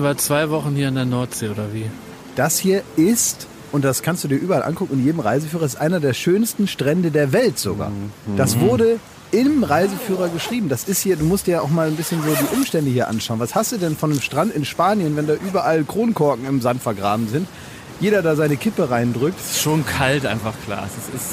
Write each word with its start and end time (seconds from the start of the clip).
Sind 0.00 0.08
wir 0.08 0.16
zwei 0.16 0.48
Wochen 0.48 0.74
hier 0.74 0.88
in 0.88 0.94
der 0.94 1.04
Nordsee, 1.04 1.50
oder 1.50 1.74
wie? 1.74 1.84
Das 2.34 2.58
hier 2.58 2.82
ist, 2.96 3.46
und 3.70 3.84
das 3.84 4.00
kannst 4.00 4.24
du 4.24 4.28
dir 4.28 4.36
überall 4.36 4.62
angucken, 4.62 4.94
in 4.94 5.04
jedem 5.04 5.20
Reiseführer, 5.20 5.66
ist 5.66 5.78
einer 5.78 6.00
der 6.00 6.14
schönsten 6.14 6.66
Strände 6.68 7.10
der 7.10 7.34
Welt 7.34 7.58
sogar. 7.58 7.92
Das 8.34 8.60
wurde 8.60 8.98
im 9.30 9.62
Reiseführer 9.62 10.30
geschrieben. 10.30 10.70
Das 10.70 10.84
ist 10.84 11.02
hier, 11.02 11.16
du 11.16 11.26
musst 11.26 11.48
dir 11.48 11.50
ja 11.50 11.60
auch 11.60 11.68
mal 11.68 11.86
ein 11.86 11.96
bisschen 11.96 12.22
so 12.22 12.34
die 12.34 12.56
Umstände 12.56 12.90
hier 12.90 13.08
anschauen. 13.08 13.40
Was 13.40 13.54
hast 13.54 13.72
du 13.72 13.76
denn 13.76 13.94
von 13.94 14.10
einem 14.10 14.22
Strand 14.22 14.54
in 14.54 14.64
Spanien, 14.64 15.16
wenn 15.16 15.26
da 15.26 15.34
überall 15.34 15.84
Kronkorken 15.84 16.46
im 16.46 16.62
Sand 16.62 16.82
vergraben 16.82 17.28
sind? 17.28 17.46
Jeder 18.00 18.22
da 18.22 18.36
seine 18.36 18.56
Kippe 18.56 18.90
reindrückt. 18.90 19.38
Es 19.38 19.50
ist 19.50 19.60
schon 19.60 19.84
kalt 19.84 20.24
einfach, 20.24 20.54
Klaas. 20.64 20.92
Es 20.96 21.14
ist 21.14 21.30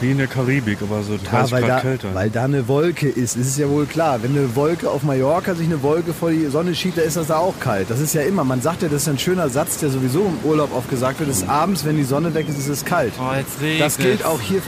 wie 0.00 0.10
in 0.12 0.18
der 0.18 0.26
Karibik, 0.28 0.78
aber 0.82 1.02
so 1.02 1.16
30 1.16 1.30
Ja, 1.32 1.50
weil 1.50 1.62
Grad 1.62 1.70
da, 1.70 1.80
kälter. 1.80 2.14
weil 2.14 2.30
da 2.30 2.44
eine 2.44 2.68
Wolke 2.68 3.08
ist. 3.08 3.36
Es 3.36 3.48
ist 3.48 3.58
ja 3.58 3.68
wohl 3.68 3.86
klar, 3.86 4.22
wenn 4.22 4.36
eine 4.36 4.54
Wolke 4.54 4.88
auf 4.90 5.02
Mallorca 5.02 5.54
sich 5.54 5.66
eine 5.66 5.82
Wolke 5.82 6.14
vor 6.14 6.30
die 6.30 6.46
Sonne 6.46 6.74
schiebt, 6.74 6.98
da 6.98 7.02
ist 7.02 7.16
das 7.16 7.26
da 7.28 7.38
auch 7.38 7.54
kalt. 7.58 7.90
Das 7.90 7.98
ist 8.00 8.14
ja 8.14 8.22
immer, 8.22 8.44
man 8.44 8.62
sagt 8.62 8.82
ja, 8.82 8.88
das 8.88 9.02
ist 9.02 9.08
ein 9.08 9.18
schöner 9.18 9.48
Satz, 9.48 9.78
der 9.78 9.90
sowieso 9.90 10.20
im 10.26 10.48
Urlaub 10.48 10.74
oft 10.74 10.88
gesagt 10.88 11.18
wird, 11.20 11.28
ist 11.28 11.48
abends, 11.48 11.84
wenn 11.84 11.96
die 11.96 12.04
Sonne 12.04 12.32
weg 12.34 12.48
ist, 12.48 12.58
ist 12.58 12.68
es 12.68 12.84
kalt. 12.84 13.12
Oh, 13.18 13.34
jetzt 13.36 13.60
regnet 13.60 13.80
Das 13.80 13.96
gilt 13.98 14.24
auch 14.24 14.40
hier. 14.40 14.62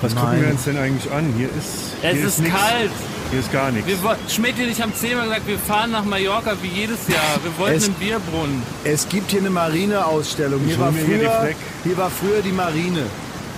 Was 0.00 0.14
gucken 0.14 0.30
Nein. 0.32 0.42
wir 0.42 0.50
uns 0.50 0.64
denn 0.64 0.76
eigentlich 0.78 1.12
an? 1.12 1.32
Hier 1.38 1.46
ist, 1.46 1.94
Es 2.02 2.16
hier 2.16 2.26
ist 2.26 2.38
nix. 2.40 2.50
kalt. 2.54 2.90
Hier 3.30 3.40
ist 3.40 3.52
gar 3.52 3.70
nichts. 3.70 3.88
Schmidt 4.34 4.56
und 4.58 4.68
ich 4.68 4.82
haben 4.82 4.92
zehnmal 4.94 5.24
gesagt, 5.28 5.46
wir 5.46 5.58
fahren 5.58 5.92
nach 5.92 6.04
Mallorca 6.04 6.54
wie 6.60 6.68
jedes 6.68 7.08
Jahr. 7.08 7.22
Wir 7.42 7.56
wollten 7.58 7.76
Es- 7.78 7.84
einen 7.86 7.94
Bierbrunnen. 7.94 8.62
Es 8.84 9.08
gibt 9.08 9.30
hier 9.30 9.40
eine 9.40 9.48
Marineausstellung. 9.50 10.60
Hier 10.66 10.78
war, 10.78 10.92
früher, 10.92 11.48
hier 11.84 11.96
war 11.96 12.10
früher 12.10 12.42
die 12.44 12.52
Marine. 12.52 13.04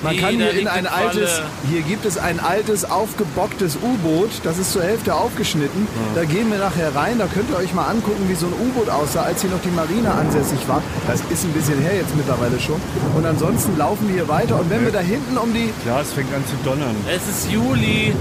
Man 0.05 0.19
kann 0.19 0.35
hier 0.37 0.51
in 0.53 0.69
ein 0.69 0.87
altes, 0.87 1.41
hier 1.71 1.81
gibt 1.81 2.05
es 2.05 2.19
ein 2.19 2.39
altes 2.39 2.85
aufgebocktes 2.85 3.77
U-Boot, 3.77 4.31
das 4.45 4.59
ist 4.59 4.73
zur 4.73 4.83
Hälfte 4.83 5.15
aufgeschnitten. 5.15 5.89
Da 6.15 6.25
gehen 6.25 6.51
wir 6.51 6.59
nachher 6.59 6.95
rein, 6.95 7.19
da 7.19 7.27
könnt 7.27 7.49
ihr 7.51 7.57
euch 7.57 7.73
mal 7.73 7.87
angucken, 7.87 8.29
wie 8.29 8.35
so 8.35 8.47
ein 8.47 8.53
U-Boot 8.53 8.91
aussah, 8.91 9.23
als 9.23 9.41
hier 9.41 9.49
noch 9.51 9.63
die 9.65 9.71
Marine 9.71 10.13
ansässig 10.13 10.59
war. 10.69 10.83
Das 11.09 11.21
ist 11.31 11.45
ein 11.45 11.53
bisschen 11.53 11.81
her 11.81 11.97
jetzt 11.97 12.15
mittlerweile 12.15 12.61
schon. 12.61 12.81
Und 13.17 13.25
ansonsten 13.25 13.79
laufen 13.79 14.07
wir 14.09 14.15
hier 14.17 14.29
weiter 14.29 14.61
und 14.61 14.69
wenn 14.69 14.85
wir 14.85 14.93
da 14.93 15.01
hinten 15.01 15.39
um 15.39 15.55
die, 15.55 15.71
Ja, 15.87 16.03
es 16.03 16.13
fängt 16.13 16.33
an 16.35 16.45
zu 16.47 16.57
donnern. 16.69 16.95
Es 17.09 17.27
ist 17.27 17.51
Juli. 17.51 18.15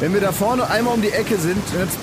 wenn 0.00 0.14
wir 0.14 0.20
da 0.22 0.32
vorne 0.32 0.68
einmal 0.70 0.94
um 0.94 1.02
die 1.02 1.12
Ecke 1.12 1.36
sind, 1.36 1.62
jetzt, 1.78 1.98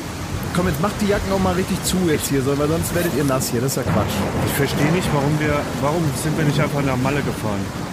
komm, 0.55 0.67
jetzt 0.67 0.81
macht 0.81 1.01
die 1.01 1.07
Jacken 1.07 1.31
auch 1.33 1.39
mal 1.39 1.55
richtig 1.55 1.83
zu 1.83 1.97
jetzt 2.07 2.29
hier, 2.29 2.43
so, 2.43 2.55
weil 2.59 2.67
sonst 2.67 2.93
werdet 2.93 3.13
ihr 3.17 3.23
nass 3.23 3.49
hier, 3.49 3.59
das 3.59 3.71
ist 3.75 3.77
ja 3.77 3.91
Quatsch. 3.91 4.13
Ich 4.45 4.53
verstehe 4.53 4.91
nicht, 4.91 5.09
warum 5.13 5.39
wir, 5.39 5.55
warum 5.81 6.03
sind 6.21 6.37
wir 6.37 6.45
nicht 6.45 6.59
einfach 6.61 6.83
nach 6.83 6.97
Malle 6.97 7.21
gefahren? 7.23 7.88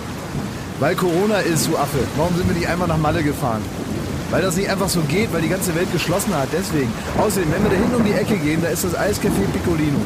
Weil 0.81 0.95
Corona 0.95 1.39
ist, 1.39 1.67
du 1.69 1.77
Affe. 1.77 1.99
Warum 2.17 2.37
sind 2.37 2.49
wir 2.49 2.55
nicht 2.57 2.69
einmal 2.69 2.89
nach 2.89 2.99
Malle 2.99 3.23
gefahren? 3.23 3.63
Weil 4.31 4.43
das 4.43 4.57
nicht 4.57 4.69
einfach 4.69 4.89
so 4.89 5.01
geht, 5.03 5.33
weil 5.33 5.41
die 5.41 5.49
ganze 5.49 5.75
Welt 5.75 5.91
geschlossen 5.93 6.35
hat, 6.35 6.49
deswegen. 6.53 6.93
Außerdem, 7.19 7.51
wenn 7.53 7.63
wir 7.63 7.71
da 7.71 7.77
hinten 7.77 7.95
um 7.95 8.05
die 8.05 8.13
Ecke 8.13 8.37
gehen, 8.37 8.61
da 8.63 8.69
ist 8.69 8.85
das 8.85 8.95
Eiscafé 8.95 9.47
Piccolino. 9.53 9.99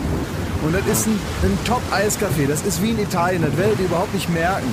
Und 0.63 0.75
das 0.75 0.87
ist 0.87 1.07
ein, 1.07 1.19
ein 1.43 1.59
Top-Eiscafé. 1.65 2.47
Das 2.47 2.63
ist 2.63 2.83
wie 2.83 2.91
in 2.91 3.01
Italien, 3.01 3.43
das 3.43 3.57
werdet 3.57 3.79
ihr 3.81 3.87
überhaupt 3.87 4.13
nicht 4.15 4.29
merken. 4.29 4.73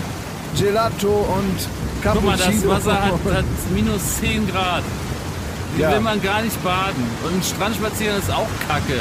Gelato 0.59 1.07
und 1.07 1.57
Guck 2.03 2.23
mal, 2.23 2.37
Cappuccino. 2.37 2.73
das 2.73 2.85
Wasser 2.85 3.01
hat, 3.01 3.11
hat 3.33 3.45
minus 3.73 4.17
10 4.19 4.47
Grad. 4.51 4.83
Hier 5.75 5.85
Ja. 5.85 5.91
will 5.93 6.01
man 6.01 6.21
gar 6.21 6.41
nicht 6.41 6.61
baden. 6.63 7.03
Und 7.23 7.37
ein 7.37 7.43
Strandspaziergang 7.43 8.19
ist 8.19 8.31
auch 8.31 8.47
kacke. 8.67 8.99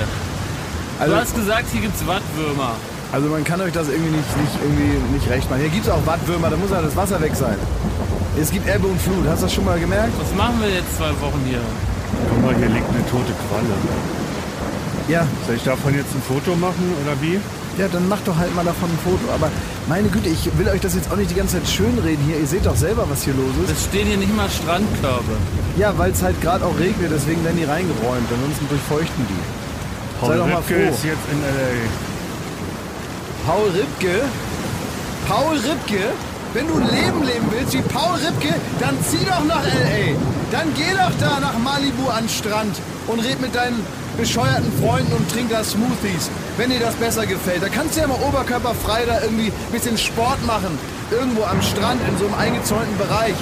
Du 0.99 1.03
also, 1.03 1.17
hast 1.17 1.35
gesagt, 1.35 1.65
hier 1.73 1.81
gibt's 1.83 2.07
Wattwürmer. 2.07 2.73
Also 3.17 3.31
man 3.31 3.45
kann 3.45 3.63
euch 3.63 3.73
das 3.73 3.89
irgendwie 3.89 4.11
nicht, 4.11 4.37
nicht, 4.37 4.57
irgendwie 4.61 4.93
nicht 5.15 5.27
recht 5.31 5.49
machen. 5.49 5.61
Hier 5.63 5.71
gibt 5.71 5.87
es 5.87 5.91
auch 5.91 6.05
Wattwürmer, 6.05 6.51
da 6.51 6.57
muss 6.59 6.71
ja 6.71 6.83
das 6.83 6.95
Wasser 6.95 7.19
weg 7.23 7.35
sein. 7.35 7.57
Es 8.39 8.51
gibt 8.51 8.69
Ebbe 8.69 8.87
und 8.87 9.01
Flut, 9.01 9.25
hast 9.27 9.41
du 9.41 9.47
das 9.47 9.55
schon 9.55 9.65
mal 9.65 9.81
gemerkt? 9.81 10.13
Was 10.21 10.35
machen 10.37 10.61
wir 10.61 10.69
jetzt 10.69 10.95
zwei 10.99 11.09
Wochen 11.25 11.41
hier? 11.49 11.65
Guck 12.29 12.45
mal, 12.45 12.55
hier 12.55 12.69
liegt 12.69 12.85
eine 12.91 13.01
tote 13.09 13.33
Qualle. 13.49 13.73
Ja, 15.09 15.27
Soll 15.47 15.57
ich 15.57 15.65
davon 15.65 15.95
jetzt 15.95 16.13
ein 16.15 16.21
Foto 16.21 16.55
machen 16.57 16.93
oder 17.03 17.17
wie? 17.23 17.41
Ja, 17.81 17.89
dann 17.89 18.07
macht 18.07 18.29
doch 18.29 18.37
halt 18.37 18.55
mal 18.55 18.67
davon 18.67 18.91
ein 18.91 18.99
Foto. 19.01 19.33
Aber 19.33 19.51
meine 19.89 20.09
Güte, 20.09 20.29
ich 20.29 20.51
will 20.59 20.69
euch 20.69 20.83
das 20.83 20.95
jetzt 20.95 21.11
auch 21.11 21.17
nicht 21.17 21.31
die 21.31 21.37
ganze 21.37 21.57
Zeit 21.57 21.69
schönreden 21.69 22.23
hier. 22.27 22.39
Ihr 22.39 22.47
seht 22.47 22.67
doch 22.67 22.77
selber, 22.77 23.07
was 23.09 23.23
hier 23.23 23.33
los 23.33 23.55
ist. 23.65 23.73
Es 23.73 23.85
stehen 23.85 24.09
hier 24.09 24.19
nicht 24.19 24.37
mal 24.37 24.51
Strandkörbe. 24.51 25.33
Ja, 25.79 25.97
weil 25.97 26.11
es 26.11 26.23
halt 26.23 26.39
gerade 26.43 26.67
auch 26.67 26.77
regnet, 26.79 27.13
deswegen 27.15 27.43
werden 27.45 27.57
die 27.57 27.65
reingeräumt. 27.65 28.29
Ansonsten 28.29 28.69
durchfeuchten 28.69 29.25
die. 29.25 30.21
Paul 30.21 30.37
doch 30.37 30.47
mal 30.47 30.61
froh. 30.61 30.75
ist 30.75 31.05
jetzt 31.05 31.25
in 31.33 31.41
L.A. 31.41 32.06
Paul 33.47 33.71
Ripke, 33.71 34.23
Paul 35.29 35.57
Ripke, 35.59 36.11
wenn 36.53 36.67
du 36.67 36.75
ein 36.79 36.91
Leben 36.91 37.23
leben 37.23 37.47
willst 37.53 37.75
wie 37.75 37.83
Paul 37.83 38.15
Ripke, 38.15 38.53
dann 38.81 38.99
zieh 39.05 39.25
doch 39.25 39.45
nach 39.45 39.65
L.A. 39.65 40.19
Dann 40.51 40.75
geh 40.75 40.91
doch 40.91 41.13
da 41.21 41.39
nach 41.39 41.57
Malibu 41.57 42.09
an 42.09 42.29
Strand 42.29 42.75
und 43.07 43.21
red 43.21 43.41
mit 43.41 43.55
deinen 43.55 43.87
bescheuerten 44.17 44.73
Freunden 44.83 45.13
und 45.13 45.31
trink 45.31 45.51
da 45.51 45.63
Smoothies, 45.63 46.29
wenn 46.57 46.71
dir 46.71 46.81
das 46.81 46.97
besser 46.97 47.25
gefällt. 47.25 47.63
Da 47.63 47.69
kannst 47.69 47.95
du 47.95 48.01
ja 48.01 48.09
mal 48.09 48.19
oberkörperfrei 48.27 49.05
da 49.07 49.21
irgendwie 49.23 49.53
ein 49.53 49.73
bisschen 49.73 49.97
Sport 49.97 50.45
machen, 50.45 50.77
irgendwo 51.13 51.45
am 51.45 51.63
Strand 51.63 52.01
in 52.09 52.19
so 52.19 52.25
einem 52.25 52.35
eingezäunten 52.35 52.99
Bereich. 52.99 53.37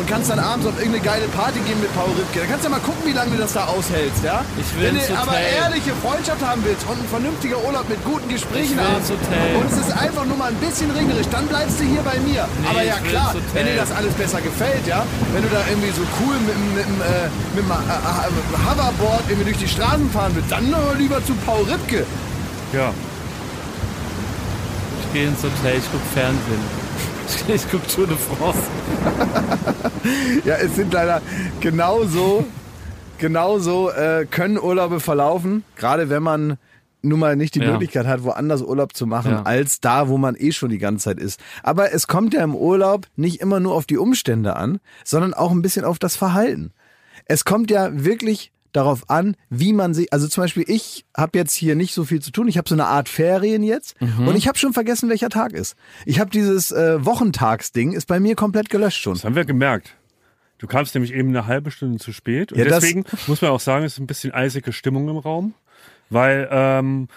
Und 0.00 0.08
kannst 0.08 0.30
dann 0.32 0.38
abends 0.40 0.64
auf 0.66 0.72
irgendeine 0.80 1.04
geile 1.04 1.28
Party 1.28 1.60
gehen 1.60 1.76
mit 1.78 1.92
Paul 1.94 2.08
Ripke. 2.16 2.40
Da 2.40 2.46
kannst 2.48 2.64
du 2.64 2.72
ja 2.72 2.76
mal 2.76 2.80
gucken, 2.80 3.04
wie 3.04 3.12
lange 3.12 3.32
du 3.32 3.36
das 3.36 3.52
da 3.52 3.68
aushältst, 3.68 4.24
ja? 4.24 4.40
Ich 4.56 4.64
will 4.80 4.88
Wenn 4.88 4.96
du 4.96 5.12
aber 5.20 5.36
ehrliche 5.38 5.92
Freundschaft 6.00 6.40
haben 6.40 6.64
willst 6.64 6.88
und 6.88 6.96
ein 6.96 7.04
vernünftiger 7.12 7.60
Urlaub 7.62 7.84
mit 7.86 8.00
guten 8.08 8.24
Gesprächen 8.32 8.78
abends 8.80 9.12
und 9.12 9.20
es 9.68 9.76
ist 9.76 9.92
einfach 9.92 10.24
nur 10.24 10.38
mal 10.40 10.48
ein 10.48 10.56
bisschen 10.56 10.90
regnerisch, 10.90 11.28
dann 11.30 11.44
bleibst 11.46 11.78
du 11.80 11.84
hier 11.84 12.00
bei 12.00 12.16
mir. 12.24 12.48
Aber 12.64 12.80
ja 12.82 12.96
klar, 13.12 13.34
wenn 13.52 13.66
dir 13.66 13.76
das 13.76 13.92
alles 13.92 14.14
besser 14.14 14.40
gefällt, 14.40 14.86
ja, 14.88 15.04
wenn 15.36 15.42
du 15.44 15.50
da 15.52 15.60
irgendwie 15.68 15.92
so 15.92 16.00
cool 16.24 16.34
mit, 16.48 16.56
dem- 16.56 16.74
mit, 16.80 16.86
dem, 16.88 17.00
äh, 17.04 17.28
mit 17.54 17.64
dem 17.64 17.70
äh, 17.70 17.76
äh, 17.76 18.56
Hoverboard 18.64 19.24
irgendwie 19.28 19.52
durch 19.52 19.60
die 19.60 19.68
Straßen 19.68 20.08
fahren 20.10 20.32
willst, 20.34 20.50
dann 20.50 20.72
aber 20.72 20.94
lieber 20.96 21.20
zu 21.28 21.34
Paul 21.44 21.64
Ripke. 21.68 22.06
Ja, 22.72 22.88
Ich 25.04 25.12
gehe 25.12 25.28
ins 25.28 25.42
Hotel, 25.44 25.76
ich 25.76 25.84
guck 25.92 26.00
Fernsehen. 26.16 26.79
Ich 27.48 27.70
guck 27.70 27.86
Tour 27.88 28.06
de 28.06 28.16
France. 28.16 28.58
Ja, 30.44 30.54
es 30.56 30.76
sind 30.76 30.92
leider 30.92 31.20
genauso, 31.60 32.44
genauso 33.18 33.90
äh, 33.90 34.26
können 34.30 34.58
Urlaube 34.58 34.98
verlaufen, 35.00 35.62
gerade 35.76 36.08
wenn 36.08 36.22
man 36.22 36.56
nun 37.02 37.18
mal 37.20 37.36
nicht 37.36 37.54
die 37.54 37.60
Ja. 37.60 37.70
Möglichkeit 37.72 38.06
hat, 38.06 38.24
woanders 38.24 38.62
Urlaub 38.62 38.94
zu 38.94 39.06
machen, 39.06 39.32
Ja. 39.32 39.42
als 39.42 39.80
da, 39.80 40.08
wo 40.08 40.16
man 40.18 40.36
eh 40.38 40.52
schon 40.52 40.70
die 40.70 40.78
ganze 40.78 41.04
Zeit 41.04 41.18
ist. 41.20 41.40
Aber 41.62 41.92
es 41.92 42.06
kommt 42.06 42.32
ja 42.34 42.42
im 42.42 42.54
Urlaub 42.54 43.06
nicht 43.16 43.40
immer 43.40 43.60
nur 43.60 43.74
auf 43.74 43.84
die 43.86 43.98
Umstände 43.98 44.56
an, 44.56 44.80
sondern 45.04 45.34
auch 45.34 45.50
ein 45.50 45.62
bisschen 45.62 45.84
auf 45.84 45.98
das 45.98 46.16
Verhalten. 46.16 46.72
Es 47.26 47.44
kommt 47.44 47.70
ja 47.70 47.90
wirklich 47.92 48.52
darauf 48.72 49.08
an, 49.10 49.36
wie 49.48 49.72
man 49.72 49.94
sich, 49.94 50.12
also 50.12 50.28
zum 50.28 50.44
Beispiel 50.44 50.64
ich 50.66 51.04
habe 51.16 51.38
jetzt 51.38 51.52
hier 51.54 51.74
nicht 51.74 51.94
so 51.94 52.04
viel 52.04 52.20
zu 52.20 52.30
tun, 52.30 52.48
ich 52.48 52.58
habe 52.58 52.68
so 52.68 52.74
eine 52.74 52.86
Art 52.86 53.08
Ferien 53.08 53.62
jetzt 53.62 53.96
und 54.00 54.36
ich 54.36 54.48
habe 54.48 54.58
schon 54.58 54.72
vergessen, 54.72 55.08
welcher 55.08 55.28
Tag 55.28 55.52
ist. 55.52 55.76
Ich 56.06 56.20
habe 56.20 56.30
dieses 56.30 56.70
äh, 56.70 57.04
Wochentagsding, 57.04 57.92
ist 57.92 58.06
bei 58.06 58.20
mir 58.20 58.36
komplett 58.36 58.70
gelöscht 58.70 59.02
schon. 59.02 59.14
das 59.14 59.24
haben 59.24 59.34
wir 59.36 59.44
gemerkt. 59.44 59.94
Du 60.58 60.66
kamst 60.66 60.94
nämlich 60.94 61.14
eben 61.14 61.30
eine 61.30 61.46
halbe 61.46 61.70
Stunde 61.70 61.98
zu 61.98 62.12
spät. 62.12 62.52
Und 62.52 62.58
Ja, 62.58 62.66
deswegen 62.66 63.04
muss 63.26 63.40
man 63.40 63.50
auch 63.50 63.60
sagen, 63.60 63.84
es 63.84 63.94
ist 63.94 63.98
ein 63.98 64.06
bisschen 64.06 64.32
eisige 64.32 64.74
Stimmung 64.74 65.08
im 65.08 65.16
Raum. 65.16 65.54
Weil 66.10 66.48
ähm, 66.50 67.08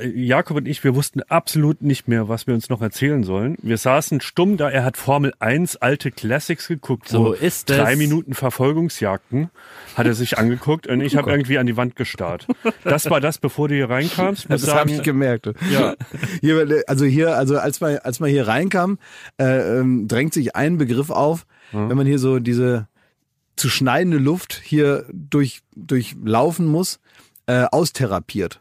Jakob 0.00 0.56
und 0.58 0.68
ich, 0.68 0.84
wir 0.84 0.94
wussten 0.94 1.22
absolut 1.22 1.82
nicht 1.82 2.06
mehr, 2.06 2.28
was 2.28 2.46
wir 2.46 2.54
uns 2.54 2.68
noch 2.68 2.80
erzählen 2.80 3.24
sollen. 3.24 3.56
Wir 3.62 3.78
saßen 3.78 4.20
stumm 4.20 4.56
da, 4.56 4.70
er 4.70 4.84
hat 4.84 4.96
Formel 4.96 5.32
1 5.40 5.76
alte 5.76 6.12
Classics 6.12 6.68
geguckt, 6.68 7.08
So 7.08 7.24
wo 7.26 7.32
ist 7.32 7.68
es. 7.70 7.76
drei 7.76 7.96
Minuten 7.96 8.34
Verfolgungsjagden 8.34 9.50
hat 9.96 10.06
er 10.06 10.14
sich 10.14 10.38
angeguckt 10.38 10.86
und 10.86 11.00
ich 11.00 11.16
habe 11.16 11.30
irgendwie 11.30 11.58
an 11.58 11.66
die 11.66 11.76
Wand 11.76 11.96
gestarrt. 11.96 12.46
Das 12.84 13.10
war 13.10 13.20
das, 13.20 13.38
bevor 13.38 13.68
du 13.68 13.74
hier 13.74 13.90
reinkamst. 13.90 14.46
Das 14.48 14.72
habe 14.72 14.90
ich 14.92 15.02
gemerkt. 15.02 15.50
Ja. 15.72 15.94
Hier, 16.40 16.84
also 16.86 17.04
hier, 17.04 17.36
also 17.36 17.58
als 17.58 17.80
man, 17.80 17.98
als 17.98 18.20
man 18.20 18.30
hier 18.30 18.46
reinkam, 18.46 18.98
äh, 19.38 19.78
ähm, 19.80 20.06
drängt 20.06 20.32
sich 20.32 20.54
ein 20.54 20.78
Begriff 20.78 21.10
auf, 21.10 21.46
wenn 21.72 21.96
man 21.96 22.06
hier 22.06 22.18
so 22.18 22.38
diese 22.38 22.86
zu 23.56 23.68
schneidende 23.68 24.18
Luft 24.18 24.60
hier 24.64 25.04
durch, 25.12 25.60
durchlaufen 25.74 26.66
muss, 26.66 27.00
äh, 27.46 27.64
austherapiert. 27.64 28.60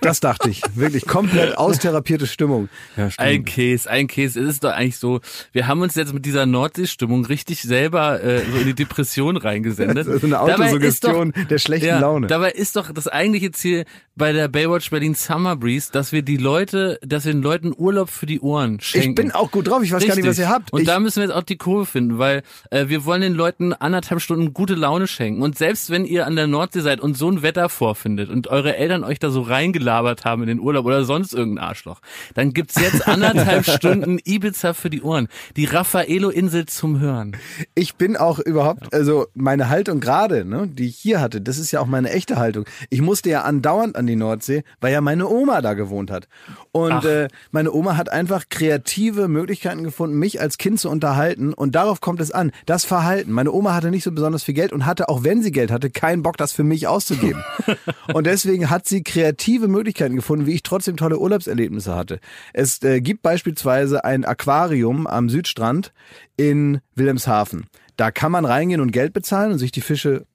Das 0.00 0.20
dachte 0.20 0.50
ich. 0.50 0.62
Wirklich 0.74 1.06
komplett 1.06 1.56
austherapierte 1.56 2.26
Stimmung. 2.26 2.68
ja, 2.96 3.10
stimmt. 3.10 3.28
Ein 3.28 3.44
Käse, 3.44 3.90
ein 3.90 4.06
Käse. 4.06 4.40
Es 4.40 4.48
ist 4.48 4.64
doch 4.64 4.72
eigentlich 4.72 4.98
so, 4.98 5.20
wir 5.52 5.66
haben 5.66 5.80
uns 5.80 5.94
jetzt 5.94 6.12
mit 6.12 6.26
dieser 6.26 6.46
Nordseestimmung 6.46 7.24
richtig 7.24 7.62
selber 7.62 8.22
äh, 8.22 8.42
so 8.50 8.58
in 8.58 8.66
die 8.66 8.74
Depression 8.74 9.36
reingesendet. 9.36 9.90
Das 10.10 10.16
ist 10.16 10.24
eine 10.24 10.40
Autosuggestion 10.40 11.32
der 11.50 11.58
schlechten 11.58 11.86
ja, 11.86 12.00
Laune. 12.00 12.26
Dabei 12.26 12.50
ist 12.52 12.76
doch 12.76 12.90
das 12.90 13.06
eigentliche 13.06 13.50
Ziel 13.52 13.84
bei 14.16 14.32
der 14.32 14.48
Baywatch 14.48 14.90
Berlin 14.90 15.14
Summer 15.14 15.56
Breeze, 15.56 15.90
dass 15.92 16.12
wir 16.12 16.22
die 16.22 16.36
Leute, 16.36 16.98
dass 17.02 17.24
wir 17.24 17.32
den 17.32 17.42
Leuten 17.42 17.72
Urlaub 17.76 18.10
für 18.10 18.26
die 18.26 18.40
Ohren 18.40 18.80
schenken. 18.80 19.10
Ich 19.10 19.14
bin 19.14 19.32
auch 19.32 19.50
gut 19.50 19.68
drauf. 19.68 19.82
Ich 19.82 19.92
weiß 19.92 20.06
gar 20.06 20.16
nicht, 20.16 20.26
was 20.26 20.38
ihr 20.38 20.48
habt. 20.48 20.72
Und 20.72 20.82
ich, 20.82 20.86
da 20.86 20.98
müssen 21.00 21.16
wir 21.16 21.28
jetzt 21.28 21.34
auch 21.34 21.42
die 21.42 21.56
Kurve 21.56 21.86
finden, 21.86 22.18
weil 22.18 22.42
äh, 22.70 22.88
wir 22.88 23.04
wollen 23.04 23.22
den 23.22 23.34
Leuten 23.34 23.72
anderthalb 23.72 24.20
Stunden 24.20 24.52
gute 24.52 24.74
Laune 24.74 25.06
schenken. 25.06 25.42
Und 25.42 25.56
selbst 25.56 25.90
wenn 25.90 26.04
ihr 26.04 26.26
an 26.26 26.36
der 26.36 26.46
Nordsee 26.46 26.80
seid 26.80 27.00
und 27.00 27.16
so 27.16 27.30
ein 27.30 27.42
Wetter 27.42 27.68
vorfindet 27.68 28.30
und 28.30 28.48
eure 28.48 28.76
Eltern 28.76 28.89
Eltern 28.90 29.04
euch 29.04 29.20
da 29.20 29.30
so 29.30 29.42
reingelabert 29.42 30.24
haben 30.24 30.42
in 30.42 30.48
den 30.48 30.58
Urlaub 30.58 30.84
oder 30.84 31.04
sonst 31.04 31.32
irgendein 31.32 31.64
Arschloch, 31.64 32.00
dann 32.34 32.52
gibt's 32.52 32.74
jetzt 32.74 33.06
anderthalb 33.06 33.64
Stunden 33.70 34.18
Ibiza 34.24 34.74
für 34.74 34.90
die 34.90 35.02
Ohren. 35.02 35.28
Die 35.56 35.66
Raffaello-Insel 35.66 36.66
zum 36.66 36.98
Hören. 36.98 37.36
Ich 37.76 37.94
bin 37.94 38.16
auch 38.16 38.40
überhaupt, 38.40 38.92
also 38.92 39.28
meine 39.34 39.68
Haltung 39.68 40.00
gerade, 40.00 40.44
ne, 40.44 40.66
die 40.66 40.88
ich 40.88 40.96
hier 40.96 41.20
hatte, 41.20 41.40
das 41.40 41.58
ist 41.58 41.70
ja 41.70 41.78
auch 41.78 41.86
meine 41.86 42.10
echte 42.10 42.36
Haltung. 42.36 42.64
Ich 42.88 43.00
musste 43.00 43.30
ja 43.30 43.42
andauernd 43.42 43.94
an 43.94 44.08
die 44.08 44.16
Nordsee, 44.16 44.64
weil 44.80 44.92
ja 44.92 45.00
meine 45.00 45.28
Oma 45.28 45.62
da 45.62 45.74
gewohnt 45.74 46.10
hat. 46.10 46.26
Und 46.72 47.04
äh, 47.04 47.28
meine 47.52 47.72
Oma 47.72 47.96
hat 47.96 48.10
einfach 48.10 48.48
kreative 48.48 49.28
Möglichkeiten 49.28 49.84
gefunden, 49.84 50.18
mich 50.18 50.40
als 50.40 50.58
Kind 50.58 50.80
zu 50.80 50.90
unterhalten. 50.90 51.52
Und 51.52 51.76
darauf 51.76 52.00
kommt 52.00 52.20
es 52.20 52.32
an. 52.32 52.50
Das 52.66 52.84
Verhalten. 52.84 53.30
Meine 53.30 53.52
Oma 53.52 53.74
hatte 53.74 53.90
nicht 53.90 54.02
so 54.02 54.10
besonders 54.10 54.42
viel 54.42 54.54
Geld 54.54 54.72
und 54.72 54.84
hatte, 54.84 55.08
auch 55.08 55.22
wenn 55.22 55.42
sie 55.42 55.52
Geld 55.52 55.70
hatte, 55.70 55.90
keinen 55.90 56.22
Bock, 56.22 56.36
das 56.36 56.52
für 56.52 56.64
mich 56.64 56.88
auszugeben. 56.88 57.44
und 58.12 58.26
deswegen 58.26 58.68
hat 58.68 58.79
sie 58.86 59.02
kreative 59.02 59.68
Möglichkeiten 59.68 60.16
gefunden, 60.16 60.46
wie 60.46 60.54
ich 60.54 60.62
trotzdem 60.62 60.96
tolle 60.96 61.18
Urlaubserlebnisse 61.18 61.94
hatte. 61.94 62.20
Es 62.52 62.82
äh, 62.82 63.00
gibt 63.00 63.22
beispielsweise 63.22 64.04
ein 64.04 64.24
Aquarium 64.24 65.06
am 65.06 65.28
Südstrand 65.28 65.92
in 66.36 66.80
Wilhelmshaven. 66.94 67.66
Da 67.96 68.10
kann 68.10 68.32
man 68.32 68.44
reingehen 68.44 68.80
und 68.80 68.92
Geld 68.92 69.12
bezahlen 69.12 69.52
und 69.52 69.58
sich 69.58 69.72
die 69.72 69.80
Fische 69.80 70.26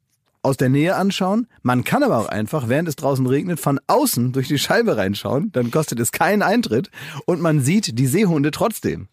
aus 0.45 0.57
der 0.57 0.69
Nähe 0.69 0.95
anschauen. 0.95 1.47
Man 1.63 1.83
kann 1.83 2.03
aber 2.03 2.19
auch 2.19 2.30
einfach, 2.30 2.69
während 2.69 2.88
es 2.88 2.95
draußen 2.95 3.25
regnet, 3.25 3.59
von 3.59 3.80
außen 3.88 4.31
durch 4.31 4.47
die 4.47 4.59
Scheibe 4.59 4.95
reinschauen. 4.95 5.51
Dann 5.51 5.71
kostet 5.71 6.00
es 6.00 6.12
keinen 6.12 6.44
Eintritt 6.44 6.92
und 7.25 7.42
man 7.42 7.62
sieht 7.62 7.97
die 7.97 8.07
Seehunde 8.07 8.51
trotzdem. 8.51 9.07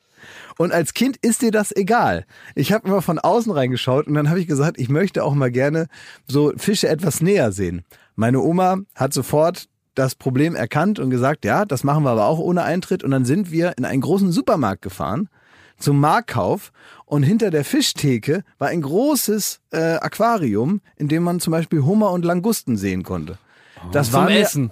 Und 0.58 0.72
als 0.72 0.94
Kind 0.94 1.16
ist 1.16 1.42
dir 1.42 1.50
das 1.50 1.74
egal. 1.74 2.26
Ich 2.54 2.72
habe 2.72 2.86
immer 2.86 3.02
von 3.02 3.18
außen 3.18 3.50
reingeschaut 3.50 4.06
und 4.06 4.14
dann 4.14 4.28
habe 4.28 4.40
ich 4.40 4.46
gesagt, 4.46 4.78
ich 4.78 4.88
möchte 4.88 5.24
auch 5.24 5.34
mal 5.34 5.50
gerne 5.50 5.88
so 6.26 6.52
Fische 6.56 6.88
etwas 6.88 7.20
näher 7.20 7.50
sehen. 7.52 7.82
Meine 8.14 8.40
Oma 8.40 8.78
hat 8.94 9.12
sofort 9.12 9.68
das 9.94 10.14
Problem 10.14 10.54
erkannt 10.54 10.98
und 10.98 11.10
gesagt, 11.10 11.44
ja, 11.44 11.64
das 11.64 11.84
machen 11.84 12.04
wir 12.04 12.10
aber 12.10 12.26
auch 12.26 12.38
ohne 12.38 12.62
Eintritt. 12.62 13.04
Und 13.04 13.10
dann 13.10 13.24
sind 13.24 13.50
wir 13.50 13.76
in 13.76 13.84
einen 13.84 14.00
großen 14.00 14.32
Supermarkt 14.32 14.82
gefahren 14.82 15.28
zum 15.78 16.00
Marktkauf 16.00 16.72
und 17.04 17.22
hinter 17.22 17.50
der 17.50 17.64
Fischtheke 17.64 18.44
war 18.58 18.68
ein 18.68 18.82
großes 18.82 19.60
äh, 19.72 19.96
Aquarium, 19.96 20.80
in 20.96 21.08
dem 21.08 21.24
man 21.24 21.40
zum 21.40 21.50
Beispiel 21.50 21.82
Hummer 21.82 22.12
und 22.12 22.24
Langusten 22.24 22.76
sehen 22.76 23.02
konnte. 23.02 23.38
Das 23.90 24.10
Zum 24.10 24.20
war 24.20 24.26
mir, 24.26 24.38
Essen. 24.38 24.70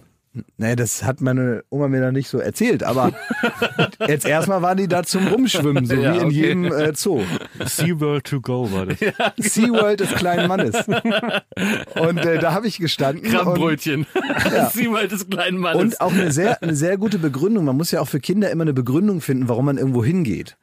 Nee, 0.56 0.77
das 0.77 1.03
hat 1.03 1.21
meine 1.21 1.65
Oma 1.71 1.88
mir 1.88 2.00
da 2.00 2.12
nicht 2.12 2.29
so 2.29 2.38
erzählt, 2.38 2.85
aber 2.85 3.12
jetzt 4.06 4.25
erstmal 4.25 4.62
waren 4.62 4.77
die 4.77 4.87
da 4.87 5.03
zum 5.03 5.27
Rumschwimmen, 5.27 5.87
so 5.87 5.94
Ja, 5.94 6.15
wie 6.15 6.19
in 6.19 6.25
okay. 6.27 6.35
jedem 6.35 6.65
äh, 6.73 6.94
Zoo. 6.94 7.23
SeaWorld 7.65 8.25
to 8.25 8.41
go 8.41 8.71
war 8.71 8.87
das. 8.87 8.99
SeaWorld 9.55 9.99
des 9.99 10.11
kleinen 10.11 10.47
Mannes. 10.47 10.77
Und 10.87 12.19
äh, 12.19 12.38
da 12.38 12.53
habe 12.53 12.69
ich 12.69 12.79
gestanden. 12.79 13.25
und, 13.27 13.32
Krabbenbrötchen. 13.32 14.06
Ja. 14.50 14.71
Mal 14.91 15.09
des 15.09 15.29
kleinen 15.29 15.59
Mannes. 15.59 15.82
und 15.82 16.00
auch 16.00 16.12
eine 16.12 16.32
sehr, 16.32 16.62
eine 16.62 16.75
sehr 16.75 16.97
gute 16.97 17.19
Begründung. 17.19 17.65
Man 17.65 17.77
muss 17.77 17.91
ja 17.91 18.00
auch 18.00 18.09
für 18.09 18.21
Kinder 18.21 18.50
immer 18.50 18.62
eine 18.62 18.73
Begründung 18.73 19.21
finden, 19.21 19.49
warum 19.49 19.65
man 19.65 19.79
irgendwo 19.79 20.05
hingeht. 20.05 20.56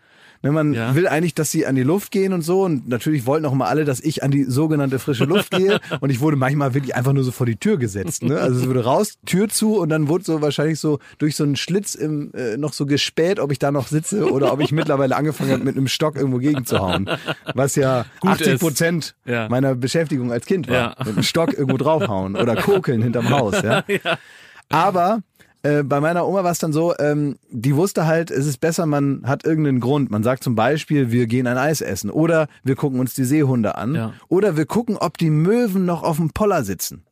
Ne, 0.44 0.52
man 0.52 0.74
Ja. 0.74 0.94
will 0.96 1.08
eigentlich, 1.08 1.34
dass 1.36 1.52
sie 1.52 1.66
an 1.66 1.76
die 1.76 1.84
Luft 1.84 2.12
gehen 2.12 2.34
und 2.34 2.42
so. 2.42 2.64
Und 2.64 2.88
natürlich 2.88 3.26
wollten 3.26 3.46
auch 3.46 3.54
mal 3.54 3.68
alle, 3.68 3.86
dass 3.86 4.00
ich 4.00 4.24
an 4.24 4.32
die 4.32 4.44
sogenannte 4.44 5.00
frische 5.00 5.26
Luft 5.26 5.52
gehe. 5.52 5.80
Und 6.00 6.10
ich 6.10 6.20
wurde 6.20 6.38
manchmal 6.38 6.74
wirklich 6.74 6.96
einfach 6.96 7.14
nur 7.14 7.24
so 7.24 7.32
vor 7.32 7.46
die 7.46 7.56
Tür 7.56 7.78
gesetzt. 7.78 8.24
Ne? 8.24 8.40
Also 8.40 8.60
es 8.62 8.68
wurde 8.68 8.84
raus, 8.84 9.16
Tür 9.26 9.50
zu 9.50 9.78
und 9.80 9.90
dann 9.90 10.08
wurde 10.08 10.24
so 10.24 10.42
wahrscheinlich 10.42 10.80
so 10.80 11.00
durch 11.18 11.36
so 11.36 11.44
einen 11.44 11.56
Schlitz 11.56 11.96
im, 11.96 12.32
äh, 12.34 12.58
noch 12.58 12.74
so 12.74 12.86
gespäht, 12.86 13.40
ob 13.40 13.52
ich 13.52 13.60
da 13.60 13.72
noch 13.72 13.88
sitze 13.88 14.32
oder 14.32 14.52
ob 14.54 14.60
ich 14.62 14.72
mittlerweile 14.72 15.16
angefangen 15.16 15.52
habe, 15.52 15.64
mit 15.64 15.76
einem 15.76 15.88
Stock 15.88 16.16
irgendwo 16.16 16.38
gegenzuhauen. 16.38 17.10
Was 17.56 17.76
ja 17.76 18.06
Gut 18.20 18.32
80 18.32 18.48
ist. 18.48 18.60
Prozent 18.60 19.16
Ja. 19.26 19.50
meiner 19.50 19.76
Beschäftigung 19.76 20.32
als 20.32 20.46
Kind 20.46 20.68
war. 20.68 20.76
Ja. 20.76 20.96
Mit 21.00 21.08
einem 21.16 21.24
Stock 21.24 21.54
irgendwo 21.54 21.78
draufhauen 21.78 22.36
oder 22.36 22.56
kokeln 22.56 23.02
hinterm 23.02 23.30
Haus. 23.30 23.62
Ja? 23.64 23.84
Aber 24.70 25.22
äh, 25.64 25.84
bei 25.84 26.00
meiner 26.00 26.28
Oma 26.28 26.44
war 26.44 26.52
es 26.52 26.60
dann 26.60 26.72
so, 26.74 26.94
ähm, 27.00 27.38
die 27.50 27.76
wusste 27.76 28.06
halt, 28.06 28.32
es 28.32 28.46
ist 28.46 28.60
besser, 28.60 28.86
man 28.86 29.24
hat 29.26 29.46
irgendeinen 29.46 29.80
Grund. 29.80 30.12
Man 30.12 30.24
sagt 30.24 30.44
zum 30.44 30.56
Beispiel, 30.56 31.12
wir 31.12 31.28
gehen 31.28 31.48
ein 31.48 31.58
Eis 31.58 31.82
essen 31.82 32.10
oder 32.10 32.48
wir 32.64 32.76
gucken 32.76 33.00
uns 33.00 33.14
die 33.16 33.24
Seehunde 33.26 33.76
an 33.76 33.96
Ja. 33.96 34.14
oder 34.30 34.56
wir 34.58 34.66
gucken, 34.66 34.98
ob 34.98 35.18
die 35.18 35.30
Möwen 35.30 35.86
noch 35.86 36.04
auf 36.04 36.18
dem 36.18 36.30
Poller 36.32 36.64
sitzen. 36.64 37.04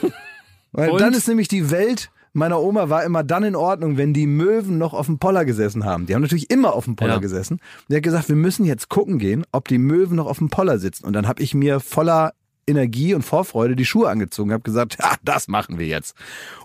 Weil 0.72 0.90
Und? 0.90 1.00
dann 1.00 1.14
ist 1.14 1.26
nämlich 1.28 1.48
die 1.48 1.70
Welt 1.70 2.10
meiner 2.32 2.60
Oma 2.60 2.88
war 2.88 3.02
immer 3.02 3.24
dann 3.24 3.42
in 3.42 3.56
Ordnung, 3.56 3.96
wenn 3.96 4.14
die 4.14 4.28
Möwen 4.28 4.78
noch 4.78 4.94
auf 4.94 5.06
dem 5.06 5.18
Poller 5.18 5.44
gesessen 5.44 5.84
haben. 5.84 6.06
Die 6.06 6.14
haben 6.14 6.22
natürlich 6.22 6.48
immer 6.48 6.74
auf 6.74 6.84
dem 6.84 6.94
Poller 6.94 7.14
Ja. 7.14 7.18
gesessen. 7.18 7.58
Die 7.88 7.96
hat 7.96 8.04
gesagt, 8.04 8.28
wir 8.28 8.36
müssen 8.36 8.64
jetzt 8.64 8.88
gucken 8.88 9.18
gehen, 9.18 9.44
ob 9.50 9.66
die 9.66 9.78
Möwen 9.78 10.14
noch 10.14 10.26
auf 10.26 10.38
dem 10.38 10.48
Poller 10.48 10.78
sitzen. 10.78 11.06
Und 11.06 11.12
dann 11.14 11.26
habe 11.26 11.42
ich 11.42 11.54
mir 11.54 11.80
voller 11.80 12.32
Energie 12.66 13.14
und 13.14 13.22
Vorfreude 13.22 13.76
die 13.76 13.84
Schuhe 13.84 14.08
angezogen, 14.08 14.52
habe 14.52 14.62
gesagt, 14.62 14.98
ja, 15.00 15.14
das 15.24 15.48
machen 15.48 15.78
wir 15.78 15.86
jetzt. 15.86 16.14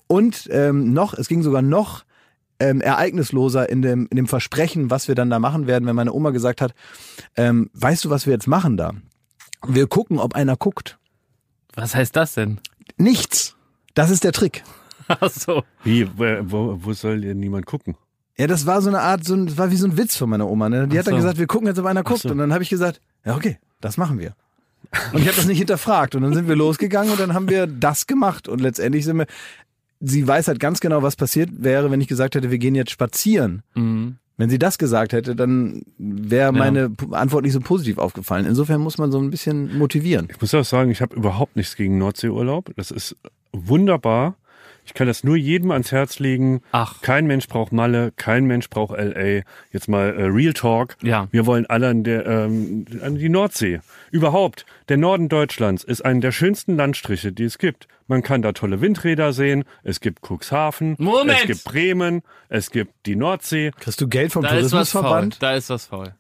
Und 0.08 0.48
ähm, 0.52 0.94
noch, 0.94 1.14
es 1.14 1.28
ging 1.28 1.42
sogar 1.42 1.62
noch 1.62 2.04
ähm, 2.60 2.82
ereignisloser 2.82 3.70
in 3.70 3.82
dem, 3.82 4.08
in 4.10 4.16
dem 4.16 4.28
Versprechen, 4.28 4.90
was 4.90 5.08
wir 5.08 5.16
dann 5.16 5.30
da 5.30 5.40
machen 5.40 5.68
werden, 5.68 5.86
wenn 5.86 5.96
meine 5.96 6.14
Oma 6.14 6.30
gesagt 6.30 6.62
hat, 6.62 6.74
ähm, 7.36 7.70
weißt 7.74 8.06
du, 8.06 8.10
was 8.10 8.26
wir 8.26 8.34
jetzt 8.34 8.48
machen 8.48 8.78
da? 8.78 8.94
Wir 9.68 9.88
gucken, 9.88 10.20
ob 10.20 10.36
einer 10.36 10.56
guckt. 10.56 10.98
Was 11.74 11.96
heißt 11.96 12.16
das 12.16 12.34
denn? 12.34 12.60
Nichts. 12.98 13.56
Das 13.94 14.10
ist 14.10 14.24
der 14.24 14.32
Trick. 14.32 14.64
Ach 15.08 15.30
so. 15.30 15.64
Wie, 15.84 16.08
wo, 16.18 16.78
wo, 16.84 16.94
soll 16.94 17.22
denn 17.22 17.40
niemand 17.40 17.66
gucken? 17.66 17.96
Ja, 18.38 18.48
das 18.48 18.66
war 18.66 18.82
so 18.82 18.90
eine 18.90 19.02
Art, 19.02 19.24
so 19.24 19.34
ein, 19.34 19.48
das 19.48 19.58
war 19.58 19.72
wie 19.72 19.76
so 19.76 19.88
ein 19.88 19.98
Witz 19.98 20.16
von 20.16 20.30
meiner 20.30 20.50
Oma. 20.50 20.70
Ne? 20.70 20.88
Die 20.88 20.96
Ach 20.96 21.00
hat 21.00 21.08
dann 21.08 21.14
so. 21.14 21.18
gesagt, 21.18 21.38
wir 21.38 21.48
gucken 21.48 21.68
jetzt, 21.68 21.80
ob 21.80 21.86
einer 21.86 22.04
guckt. 22.04 22.22
so. 22.22 22.30
Und 22.30 22.38
dann 22.38 22.54
habe 22.54 22.64
ich 22.64 22.70
gesagt, 22.70 23.02
ja, 23.26 23.36
okay, 23.36 23.60
das 23.82 23.98
machen 23.98 24.20
wir. 24.20 24.36
Und 25.14 25.22
ich 25.22 25.28
habe 25.28 25.36
das 25.36 25.46
nicht 25.46 25.58
hinterfragt. 25.58 26.16
Und 26.16 26.24
dann 26.24 26.34
sind 26.34 26.48
wir 26.48 26.56
losgegangen 26.56 27.12
und 27.12 27.20
dann 27.20 27.34
haben 27.34 27.50
wir 27.50 27.68
das 27.68 28.08
gemacht. 28.08 28.48
Und 28.48 28.62
letztendlich 28.62 29.06
sind 29.06 29.18
wir, 29.18 29.26
sie 30.00 30.28
weiß 30.28 30.48
halt 30.48 30.60
ganz 30.60 30.80
genau, 30.80 31.02
was 31.04 31.16
passiert 31.16 31.50
wäre, 31.58 31.92
wenn 31.92 32.02
ich 32.02 32.08
gesagt 32.08 32.36
hätte, 32.36 32.52
wir 32.52 32.58
gehen 32.58 32.76
jetzt 32.76 32.92
spazieren. 32.92 33.64
Mhm. 33.74 34.18
Wenn 34.38 34.50
sie 34.50 34.60
das 34.60 34.78
gesagt 34.78 35.14
hätte, 35.14 35.34
dann 35.34 35.84
wäre 35.98 36.52
meine 36.52 36.90
P- 36.90 37.16
Antwort 37.16 37.44
nicht 37.46 37.54
so 37.54 37.62
positiv 37.62 37.98
aufgefallen. 37.98 38.46
Insofern 38.46 38.82
muss 38.82 38.98
man 38.98 39.10
so 39.10 39.18
ein 39.18 39.30
bisschen 39.30 39.78
motivieren. 39.78 40.28
Ich 40.30 40.42
muss 40.42 40.54
auch 40.54 40.66
sagen, 40.66 40.92
ich 40.92 41.02
habe 41.02 41.16
überhaupt 41.16 41.56
nichts 41.56 41.78
gegen 41.78 41.98
Nordseeurlaub. 41.98 42.72
Das 42.76 42.92
ist 42.92 43.16
wunderbar. 43.54 44.36
Ich 44.86 44.94
kann 44.94 45.08
das 45.08 45.24
nur 45.24 45.36
jedem 45.36 45.72
ans 45.72 45.92
Herz 45.92 46.20
legen. 46.20 46.62
Ach. 46.72 47.02
Kein 47.02 47.26
Mensch 47.26 47.48
braucht 47.48 47.74
Malle, 47.74 48.14
kein 48.16 48.46
Mensch 48.46 48.70
braucht 48.70 48.98
LA. 48.98 49.42
Jetzt 49.72 49.88
mal 49.88 50.14
äh, 50.16 50.26
Real 50.26 50.54
Talk. 50.54 50.96
Ja. 51.02 51.28
Wir 51.32 51.46
wollen 51.46 51.66
alle 51.66 51.90
an, 51.90 52.04
der, 52.04 52.26
ähm, 52.26 52.86
an 53.02 53.16
die 53.16 53.30
Nordsee. 53.30 53.80
Überhaupt. 54.12 54.66
Der 54.88 54.98
Norden 54.98 55.28
Deutschlands 55.28 55.84
ist 55.84 56.06
einer 56.06 56.20
der 56.20 56.32
schönsten 56.32 56.76
Landstriche, 56.76 57.32
die 57.32 57.46
es 57.46 57.58
gibt. 57.58 57.88
Man 58.08 58.22
kann 58.22 58.44
da 58.44 58.52
tolle 58.52 58.80
Windräder 58.82 59.34
sehen. 59.34 59.64
Es 59.84 60.00
gibt 60.00 60.22
Cuxhaven. 60.22 60.96
Moment! 61.00 61.40
Es 61.40 61.48
gibt 61.48 61.64
Bremen. 61.64 62.22
Es 62.50 62.70
gibt 62.70 62.94
die 63.08 63.16
Nordsee. 63.16 63.72
Kriegst 63.80 64.00
du 64.00 64.08
Geld 64.08 64.32
vom 64.32 64.44
Da 64.44 64.50
ist. 64.50 64.70
Tourismusverband? 64.70 65.42
Da 65.42 65.56
ist 65.56 65.70
was 65.70 65.88
faul. 65.88 66.14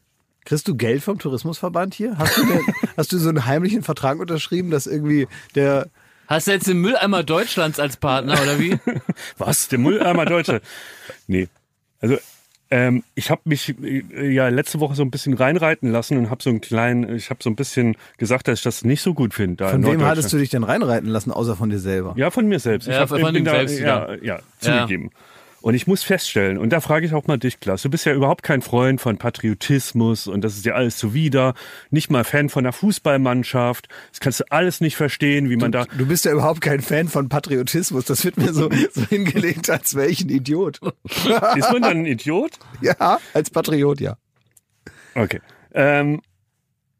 Kriegst 0.46 0.68
du 0.68 0.76
Geld 0.76 1.04
vom 1.04 1.20
Tourismusverband 1.20 1.94
hier? 1.94 2.18
Hast 2.18 2.38
du, 2.38 2.46
denn, 2.46 2.62
hast 2.98 3.12
du 3.12 3.18
so 3.18 3.30
einen 3.30 3.46
heimlichen 3.46 3.84
Vertrag 3.84 4.20
unterschrieben, 4.20 4.72
dass 4.72 4.88
irgendwie 4.88 5.28
der 5.56 5.90
Hast 6.28 6.48
du 6.48 6.52
jetzt 6.52 6.68
den 6.68 6.80
Mülleimer 6.80 7.24
Deutschlands 7.24 7.80
als 7.80 7.98
Partner 7.98 8.34
oder 8.42 8.60
wie? 8.60 8.78
Was? 9.38 9.68
Der 9.68 9.80
Mülleimer 9.80 10.26
Deutsche? 10.26 10.62
nee. 11.28 11.48
Also 12.02 12.18
ähm, 12.72 13.04
ich 13.14 13.30
habe 13.30 13.42
mich 13.46 13.76
äh, 13.84 14.32
ja 14.32 14.48
letzte 14.50 14.80
Woche 14.80 14.96
so 14.96 15.04
ein 15.04 15.12
bisschen 15.12 15.34
reinreiten 15.36 15.92
lassen 15.92 16.18
und 16.18 16.30
habe 16.32 16.42
so 16.42 16.50
einen 16.50 16.62
kleinen, 16.62 17.16
ich 17.16 17.30
habe 17.30 17.42
so 17.44 17.50
ein 17.50 17.56
bisschen 17.56 17.96
gesagt, 18.18 18.48
dass 18.48 18.60
ich 18.60 18.64
das 18.64 18.84
nicht 18.84 19.02
so 19.02 19.14
gut 19.14 19.34
finde. 19.36 19.68
Von 19.70 19.86
wem 19.86 20.04
hattest 20.04 20.34
du 20.34 20.38
dich 20.38 20.50
denn 20.50 20.64
reinreiten 20.64 21.08
lassen, 21.10 21.32
außer 21.32 21.56
von 21.56 21.70
dir 21.70 21.80
selber? 21.80 22.14
Ja, 22.18 22.32
von 22.32 22.48
mir 22.48 22.60
selbst. 22.60 22.88
Ja, 22.88 23.00
hab- 23.02 23.10
von 23.10 23.22
bin 23.22 23.34
dem 23.36 23.46
da, 23.46 23.52
selbst 23.52 23.80
ja, 23.80 24.14
wieder. 24.14 24.24
ja, 24.24 24.40
zugegeben. 24.60 25.12
Und 25.66 25.74
ich 25.74 25.88
muss 25.88 26.04
feststellen, 26.04 26.60
und 26.60 26.70
da 26.70 26.80
frage 26.80 27.08
ich 27.08 27.14
auch 27.16 27.26
mal 27.26 27.40
dich, 27.40 27.60
Klaas, 27.60 27.82
du 27.82 27.90
bist 27.90 28.06
ja 28.06 28.14
überhaupt 28.14 28.44
kein 28.44 28.62
Freund 28.62 29.02
von 29.02 29.18
Patriotismus 29.18 30.28
und 30.28 30.44
das 30.44 30.58
ist 30.58 30.64
dir 30.64 30.76
alles 30.76 30.96
zuwider, 30.96 31.56
nicht 31.90 32.12
mal 32.12 32.24
Fan 32.24 32.50
von 32.50 32.64
einer 32.64 32.72
Fußballmannschaft, 32.72 33.88
das 34.12 34.20
kannst 34.20 34.42
du 34.42 34.44
alles 34.52 34.80
nicht 34.80 34.96
verstehen, 34.96 35.50
wie 35.50 35.56
man 35.56 35.72
da... 35.72 35.86
Du 35.86 36.06
bist 36.06 36.24
ja 36.24 36.34
überhaupt 36.34 36.62
kein 36.62 36.82
Fan 36.82 37.08
von 37.08 37.30
Patriotismus. 37.30 38.06
Das 38.06 38.24
wird 38.24 38.38
mir 38.38 38.54
so, 38.54 38.70
so 38.94 39.08
hingelegt, 39.08 39.68
als 39.72 39.96
wäre 39.96 40.06
ich 40.06 40.22
ein 40.22 40.30
Idiot. 40.30 40.82
Ist 41.56 41.72
man 41.72 41.82
dann 41.82 41.98
ein 41.98 42.06
Idiot? 42.06 42.52
ja, 42.82 43.20
als 43.34 43.50
Patriot, 43.50 44.00
ja. 44.00 44.18
Okay. 45.16 45.42
Ähm, 45.74 46.22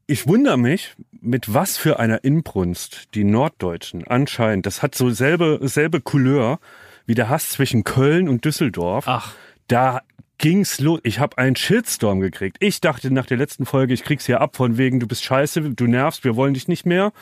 ich 0.08 0.26
wundere 0.26 0.58
mich, 0.58 0.96
mit 1.22 1.54
was 1.54 1.78
für 1.78 2.00
einer 2.00 2.24
Inbrunst 2.24 3.10
die 3.14 3.26
Norddeutschen 3.26 4.08
anscheinend, 4.08 4.66
das 4.66 4.82
hat 4.82 4.96
so 4.96 5.12
selbe, 5.12 5.60
selbe 5.62 6.02
Couleur 6.02 6.60
wie 7.06 7.16
der 7.16 7.30
Hass 7.30 7.50
zwischen 7.50 7.84
Köln 7.84 8.28
und 8.30 8.46
Düsseldorf. 8.46 9.06
Ach. 9.08 9.34
Da 9.68 10.02
ging's 10.38 10.80
los. 10.80 11.00
Ich 11.04 11.20
habe 11.20 11.38
einen 11.38 11.56
Shitstorm 11.56 12.20
gekriegt. 12.20 12.58
Ich 12.60 12.82
dachte 12.82 13.12
nach 13.12 13.26
der 13.26 13.38
letzten 13.38 13.66
Folge, 13.66 13.94
ich 13.94 14.04
krieg's 14.04 14.26
hier 14.26 14.42
ab 14.42 14.56
von 14.56 14.78
wegen, 14.78 15.00
du 15.00 15.08
bist 15.08 15.24
scheiße, 15.24 15.62
du 15.62 15.88
nervst, 15.88 16.24
wir 16.24 16.36
wollen 16.36 16.54
dich 16.54 16.68
nicht 16.68 16.86
mehr, 16.86 17.14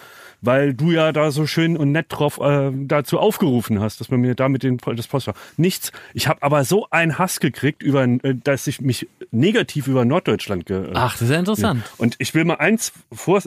weil 0.41 0.73
du 0.73 0.91
ja 0.91 1.11
da 1.11 1.31
so 1.31 1.45
schön 1.45 1.77
und 1.77 1.91
nett 1.91 2.07
drauf 2.09 2.39
äh, 2.39 2.71
dazu 2.73 3.19
aufgerufen 3.19 3.79
hast, 3.79 3.99
dass 3.99 4.09
man 4.09 4.19
mir 4.21 4.35
damit 4.35 4.63
den, 4.63 4.77
das 4.77 5.07
Post 5.07 5.27
war. 5.27 5.35
Nichts. 5.57 5.91
Ich 6.13 6.27
habe 6.27 6.41
aber 6.41 6.65
so 6.65 6.87
einen 6.89 7.17
Hass 7.19 7.39
gekriegt, 7.39 7.83
über, 7.83 8.03
äh, 8.03 8.35
dass 8.35 8.67
ich 8.67 8.81
mich 8.81 9.07
negativ 9.31 9.87
über 9.87 10.05
Norddeutschland 10.05 10.65
ge 10.65 10.89
Ach, 10.93 11.13
das 11.13 11.23
ist 11.23 11.29
ja 11.29 11.39
interessant. 11.39 11.83
und 11.97 12.15
ich 12.17 12.33
will 12.33 12.45
mal 12.45 12.55
eins 12.55 12.93
vor, 13.11 13.41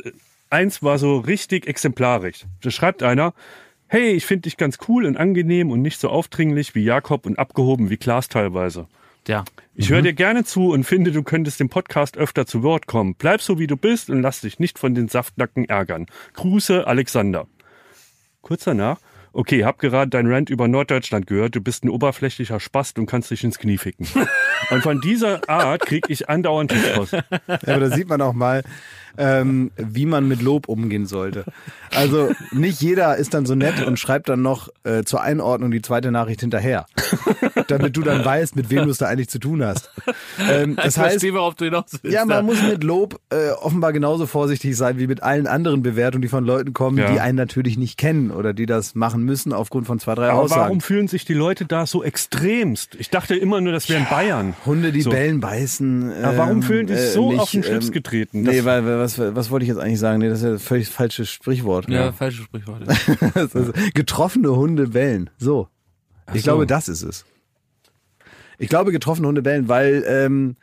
eins 0.48 0.82
war 0.82 0.98
so 0.98 1.18
richtig 1.18 1.66
exemplarisch. 1.66 2.44
Da 2.62 2.70
schreibt 2.70 3.02
einer, 3.02 3.34
Hey, 3.88 4.10
ich 4.10 4.26
finde 4.26 4.42
dich 4.42 4.56
ganz 4.56 4.78
cool 4.88 5.06
und 5.06 5.16
angenehm 5.16 5.70
und 5.70 5.80
nicht 5.80 6.00
so 6.00 6.08
aufdringlich 6.08 6.74
wie 6.74 6.82
Jakob 6.82 7.24
und 7.24 7.38
abgehoben 7.38 7.88
wie 7.88 7.96
Klaas 7.96 8.28
teilweise. 8.28 8.88
Ja. 9.28 9.44
Ich 9.74 9.90
höre 9.90 10.02
dir 10.02 10.12
gerne 10.12 10.44
zu 10.44 10.72
und 10.72 10.84
finde, 10.84 11.12
du 11.12 11.22
könntest 11.22 11.60
im 11.60 11.68
Podcast 11.68 12.16
öfter 12.16 12.46
zu 12.46 12.64
Wort 12.64 12.86
kommen. 12.86 13.14
Bleib 13.16 13.42
so, 13.42 13.60
wie 13.60 13.68
du 13.68 13.76
bist 13.76 14.10
und 14.10 14.22
lass 14.22 14.40
dich 14.40 14.58
nicht 14.58 14.78
von 14.78 14.94
den 14.94 15.06
Saftnacken 15.06 15.68
ärgern. 15.68 16.06
Grüße, 16.34 16.86
Alexander. 16.86 17.46
Kurz 18.42 18.64
danach. 18.64 18.98
Okay, 19.36 19.64
hab 19.64 19.78
gerade 19.78 20.08
dein 20.08 20.26
Rant 20.32 20.48
über 20.48 20.66
Norddeutschland 20.66 21.26
gehört. 21.26 21.54
Du 21.54 21.60
bist 21.60 21.84
ein 21.84 21.90
oberflächlicher 21.90 22.58
Spast 22.58 22.98
und 22.98 23.04
kannst 23.04 23.30
dich 23.30 23.44
ins 23.44 23.58
Knie 23.58 23.76
ficken. 23.76 24.06
Und 24.70 24.82
von 24.82 25.00
dieser 25.02 25.46
Art 25.48 25.82
krieg 25.84 26.06
ich 26.08 26.28
andauernd 26.30 26.70
Tipps. 26.72 27.10
Ja, 27.12 27.20
aber 27.46 27.78
da 27.80 27.90
sieht 27.90 28.08
man 28.08 28.20
auch 28.22 28.32
mal, 28.32 28.64
ähm, 29.18 29.70
wie 29.76 30.06
man 30.06 30.26
mit 30.26 30.42
Lob 30.42 30.68
umgehen 30.68 31.06
sollte. 31.06 31.44
Also 31.94 32.30
nicht 32.52 32.80
jeder 32.80 33.16
ist 33.16 33.34
dann 33.34 33.46
so 33.46 33.54
nett 33.54 33.86
und 33.86 33.98
schreibt 33.98 34.28
dann 34.28 34.42
noch 34.42 34.68
äh, 34.84 35.04
zur 35.04 35.20
Einordnung 35.22 35.70
die 35.70 35.82
zweite 35.82 36.10
Nachricht 36.10 36.40
hinterher, 36.40 36.86
damit 37.68 37.96
du 37.96 38.02
dann 38.02 38.24
weißt, 38.24 38.56
mit 38.56 38.70
wem 38.70 38.84
du 38.86 38.90
es 38.90 38.98
da 38.98 39.06
eigentlich 39.06 39.28
zu 39.28 39.38
tun 39.38 39.62
hast. 39.64 39.90
Ähm, 40.50 40.76
das 40.76 40.96
ich 40.96 40.98
heißt, 40.98 41.10
verstehe, 41.12 41.34
worauf 41.34 41.54
du 41.54 41.66
hinaus 41.66 41.84
willst. 42.02 42.14
ja, 42.14 42.20
da. 42.26 42.36
man 42.36 42.46
muss 42.46 42.62
mit 42.62 42.82
Lob 42.82 43.20
äh, 43.30 43.50
offenbar 43.50 43.92
genauso 43.92 44.26
vorsichtig 44.26 44.76
sein 44.76 44.98
wie 44.98 45.06
mit 45.06 45.22
allen 45.22 45.46
anderen 45.46 45.82
Bewertungen, 45.82 46.22
die 46.22 46.28
von 46.28 46.44
Leuten 46.44 46.72
kommen, 46.72 46.98
Ja. 46.98 47.12
die 47.12 47.20
einen 47.20 47.36
natürlich 47.36 47.76
nicht 47.78 47.98
kennen 47.98 48.30
oder 48.30 48.52
die 48.52 48.66
das 48.66 48.94
machen 48.94 49.24
müssen 49.26 49.52
aufgrund 49.52 49.86
von 49.86 49.98
zwei, 49.98 50.14
drei 50.14 50.30
Aber 50.30 50.40
Aussagen. 50.42 50.62
warum 50.62 50.80
fühlen 50.80 51.08
sich 51.08 51.24
die 51.26 51.34
Leute 51.34 51.66
da 51.66 51.84
so 51.84 52.02
extremst? 52.02 52.94
Ich 52.98 53.10
dachte 53.10 53.36
immer 53.36 53.60
nur, 53.60 53.72
das 53.72 53.88
wären 53.90 54.06
Bayern. 54.08 54.54
Hunde, 54.64 54.92
die 54.92 55.02
So. 55.02 55.10
bellen, 55.10 55.40
beißen. 55.40 56.10
Ja, 56.22 56.36
warum 56.38 56.56
ähm, 56.58 56.62
fühlen 56.62 56.86
die 56.86 56.94
sich 56.94 57.10
äh, 57.10 57.12
so 57.12 57.30
nicht, 57.32 57.40
auf 57.40 57.50
den 57.50 57.62
Schlips 57.62 57.86
ähm, 57.88 57.92
getreten? 57.92 58.42
Nee, 58.42 58.56
Das- 58.56 58.64
weil, 58.64 58.86
weil 58.86 58.98
was, 58.98 59.18
was 59.18 59.50
wollte 59.50 59.64
ich 59.64 59.68
jetzt 59.68 59.78
eigentlich 59.78 59.98
sagen? 60.00 60.20
Nee, 60.20 60.28
das 60.30 60.38
ist 60.38 60.44
ja 60.44 60.50
ein 60.52 60.58
völlig 60.58 60.88
falsches 60.88 61.28
Sprichwort. 61.28 61.88
Ja, 61.90 62.12
falsche 62.12 62.42
Sprichworte. 62.42 62.86
Das 63.34 63.54
ist, 63.54 63.94
getroffene 63.94 64.54
Hunde 64.56 64.86
bellen. 64.88 65.28
So. 65.38 65.68
Ich 66.32 66.40
so. 66.42 66.52
glaube, 66.52 66.66
das 66.66 66.88
ist 66.88 67.02
es. 67.02 67.24
Ich 68.58 68.68
glaube, 68.68 68.90
getroffene 68.92 69.28
Hunde 69.28 69.42
bellen, 69.42 69.68
weil 69.68 70.02
ähm, 70.08 70.56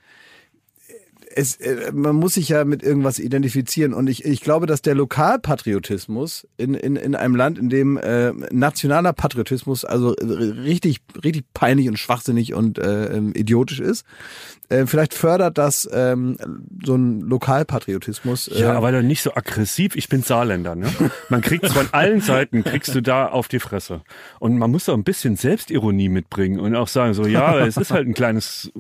es, 1.35 1.55
äh, 1.57 1.91
man 1.93 2.15
muss 2.15 2.35
sich 2.35 2.49
ja 2.49 2.65
mit 2.65 2.83
irgendwas 2.83 3.19
identifizieren. 3.19 3.93
Und 3.93 4.07
ich, 4.07 4.25
ich 4.25 4.41
glaube, 4.41 4.65
dass 4.65 4.81
der 4.81 4.95
Lokalpatriotismus 4.95 6.47
in, 6.57 6.73
in, 6.73 6.95
in 6.95 7.15
einem 7.15 7.35
Land, 7.35 7.57
in 7.57 7.69
dem 7.69 7.97
äh, 7.97 8.31
nationaler 8.51 9.13
Patriotismus 9.13 9.85
also 9.85 10.15
äh, 10.15 10.25
richtig, 10.25 10.99
richtig 11.23 11.45
peinlich 11.53 11.87
und 11.87 11.97
schwachsinnig 11.97 12.53
und 12.53 12.77
äh, 12.77 13.15
ähm, 13.15 13.33
idiotisch 13.35 13.79
ist, 13.79 14.05
äh, 14.69 14.85
vielleicht 14.85 15.13
fördert 15.13 15.57
das 15.57 15.89
ähm, 15.91 16.37
so 16.83 16.95
ein 16.95 17.21
Lokalpatriotismus. 17.21 18.47
Äh, 18.47 18.61
Ja, 18.61 18.73
aber 18.73 18.91
dann 18.91 19.07
nicht 19.07 19.21
so 19.21 19.33
aggressiv. 19.35 19.95
Ich 19.95 20.09
bin 20.09 20.23
Saarländer, 20.23 20.75
ne? 20.75 20.87
Man 21.29 21.41
kriegt 21.41 21.67
von 21.67 21.87
allen 21.91 22.21
Seiten, 22.21 22.63
kriegst 22.63 22.93
du 22.95 23.01
da 23.01 23.27
auf 23.27 23.47
die 23.47 23.59
Fresse. 23.59 24.01
Und 24.39 24.57
man 24.57 24.71
muss 24.71 24.87
auch 24.89 24.93
ein 24.93 25.03
bisschen 25.03 25.35
Selbstironie 25.35 26.09
mitbringen 26.09 26.59
und 26.59 26.75
auch 26.75 26.87
sagen 26.87 27.13
so, 27.13 27.25
ja, 27.25 27.65
es 27.65 27.77
ist 27.77 27.91
halt 27.91 28.07
ein 28.07 28.13
kleines, 28.13 28.71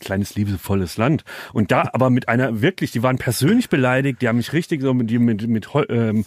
kleines 0.00 0.34
liebevolles 0.34 0.96
Land. 0.96 1.24
Und 1.52 1.70
da 1.70 1.90
aber 1.92 2.10
mit 2.10 2.28
einer 2.28 2.60
wirklich, 2.60 2.90
die 2.92 3.02
waren 3.02 3.18
persönlich 3.18 3.68
beleidigt, 3.68 4.22
die 4.22 4.28
haben 4.28 4.36
mich 4.36 4.52
richtig 4.52 4.82
so 4.82 4.94
mit, 4.94 5.10
mit, 5.10 5.46
mit, 5.46 5.68
ähm, 5.88 6.24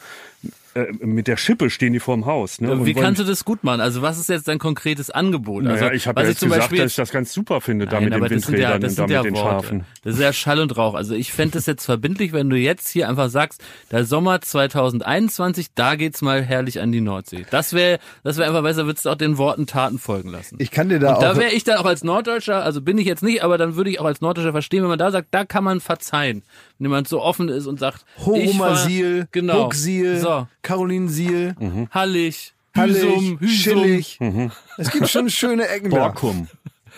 äh, 0.74 0.88
mit 1.06 1.28
der 1.28 1.38
Schippe 1.38 1.70
stehen 1.70 1.94
die 1.94 2.00
vorm 2.00 2.26
Haus. 2.26 2.62
Ne? 2.62 2.72
Und 2.72 2.86
Wie 2.86 2.94
kannst 2.94 3.20
du 3.20 3.24
das 3.26 3.44
gut 3.46 3.64
machen? 3.64 3.82
Also 3.82 4.02
was 4.02 4.18
ist 4.20 4.30
jetzt 4.30 4.48
dein 4.48 4.60
konkretes 4.60 5.10
Angebot? 5.10 5.66
Also, 5.66 5.84
Naja, 5.86 5.94
ich 5.94 6.08
habe 6.08 6.22
ja 6.22 6.28
jetzt 6.30 6.40
zum 6.40 6.50
gesagt, 6.50 6.64
Beispiel 6.70 6.80
dass 6.84 6.92
ich 6.92 6.96
das 6.96 7.12
ganz 7.12 7.34
super 7.34 7.62
finde, 7.62 7.86
da 7.86 7.96
Nein, 7.98 8.06
mit 8.06 8.14
aber 8.14 8.30
den 8.30 8.38
das 8.40 8.48
sind 8.48 8.58
ja, 8.58 8.74
Windrädern 8.74 8.82
das 8.82 8.92
und 8.92 8.98
da 8.98 9.08
sind 9.08 9.08
mit 9.08 9.16
ja 9.16 9.24
den 9.24 9.34
Worte. 9.36 9.64
Schafen. 9.68 9.86
Das 10.04 10.14
ist 10.16 10.22
ja 10.22 10.34
Schall 10.34 10.60
und 10.60 10.78
Rauch. 10.78 10.94
Also 10.96 11.14
ich 11.16 11.32
fände 11.34 11.58
es 11.58 11.66
jetzt 11.66 11.86
verbindlich, 11.86 12.32
wenn 12.34 12.50
du 12.50 12.56
jetzt 12.58 12.88
hier 12.90 13.10
einfach 13.10 13.30
sagst, 13.30 13.64
der 13.92 14.06
Sommer 14.06 14.40
2021, 14.42 15.68
da 15.76 15.96
geht's 15.96 16.22
mal 16.22 16.42
herrlich 16.44 16.80
an 16.82 16.92
die 16.92 17.02
Nordsee. 17.02 17.46
Das 17.50 17.74
wäre, 17.74 18.00
das 18.24 18.38
wäre 18.38 18.48
einfach 18.50 18.64
besser, 18.64 18.86
würdest 18.86 19.06
du 19.06 19.10
auch 19.10 19.16
den 19.16 19.38
Worten 19.38 19.68
Taten 19.68 20.00
folgen 20.00 20.30
lassen. 20.30 20.58
ich 20.60 20.72
kann 20.72 20.90
dir 20.90 21.00
da 21.00 21.14
Und 21.16 21.22
da 21.24 21.32
auch. 21.34 21.38
wäre 21.38 21.52
ich 21.52 21.64
dann 21.64 21.78
auch 21.78 21.86
als 21.86 22.04
Norddeutscher, 22.04 22.64
also 22.64 22.82
bin 22.82 22.98
ich 22.98 23.06
jetzt 23.06 23.24
nicht, 23.24 23.44
aber 23.44 23.58
dann 23.58 23.76
würde 23.76 23.90
ich 23.90 24.00
auch 24.00 24.06
als 24.06 24.22
Norddeutscher 24.22 24.52
verstehen, 24.52 24.82
wenn 24.84 24.90
man 24.90 25.00
da 25.00 25.12
sagt, 25.12 25.28
da 25.32 25.46
kann 25.46 25.64
man 25.64 25.80
verzeihen. 25.82 26.44
Wenn 26.78 26.86
jemand 26.86 27.08
so 27.08 27.22
offen 27.22 27.50
ist 27.50 27.68
und 27.68 27.80
sagt, 27.80 28.06
Siel, 28.76 29.28
genau, 29.32 29.66
Hucksil, 29.66 30.18
so, 30.20 30.48
Caroline 30.62 31.10
Siel, 31.10 31.56
Hallig, 31.92 32.54
Hallig, 32.76 32.96
Hüsum, 33.04 33.40
Hüsum, 33.40 33.48
Schillig. 33.48 34.20
Es 34.78 34.92
gibt 34.92 35.10
schon 35.10 35.30
schöne 35.30 35.68
Ecken 35.68 35.90
da. 35.92 35.98
Borkum. 36.08 36.48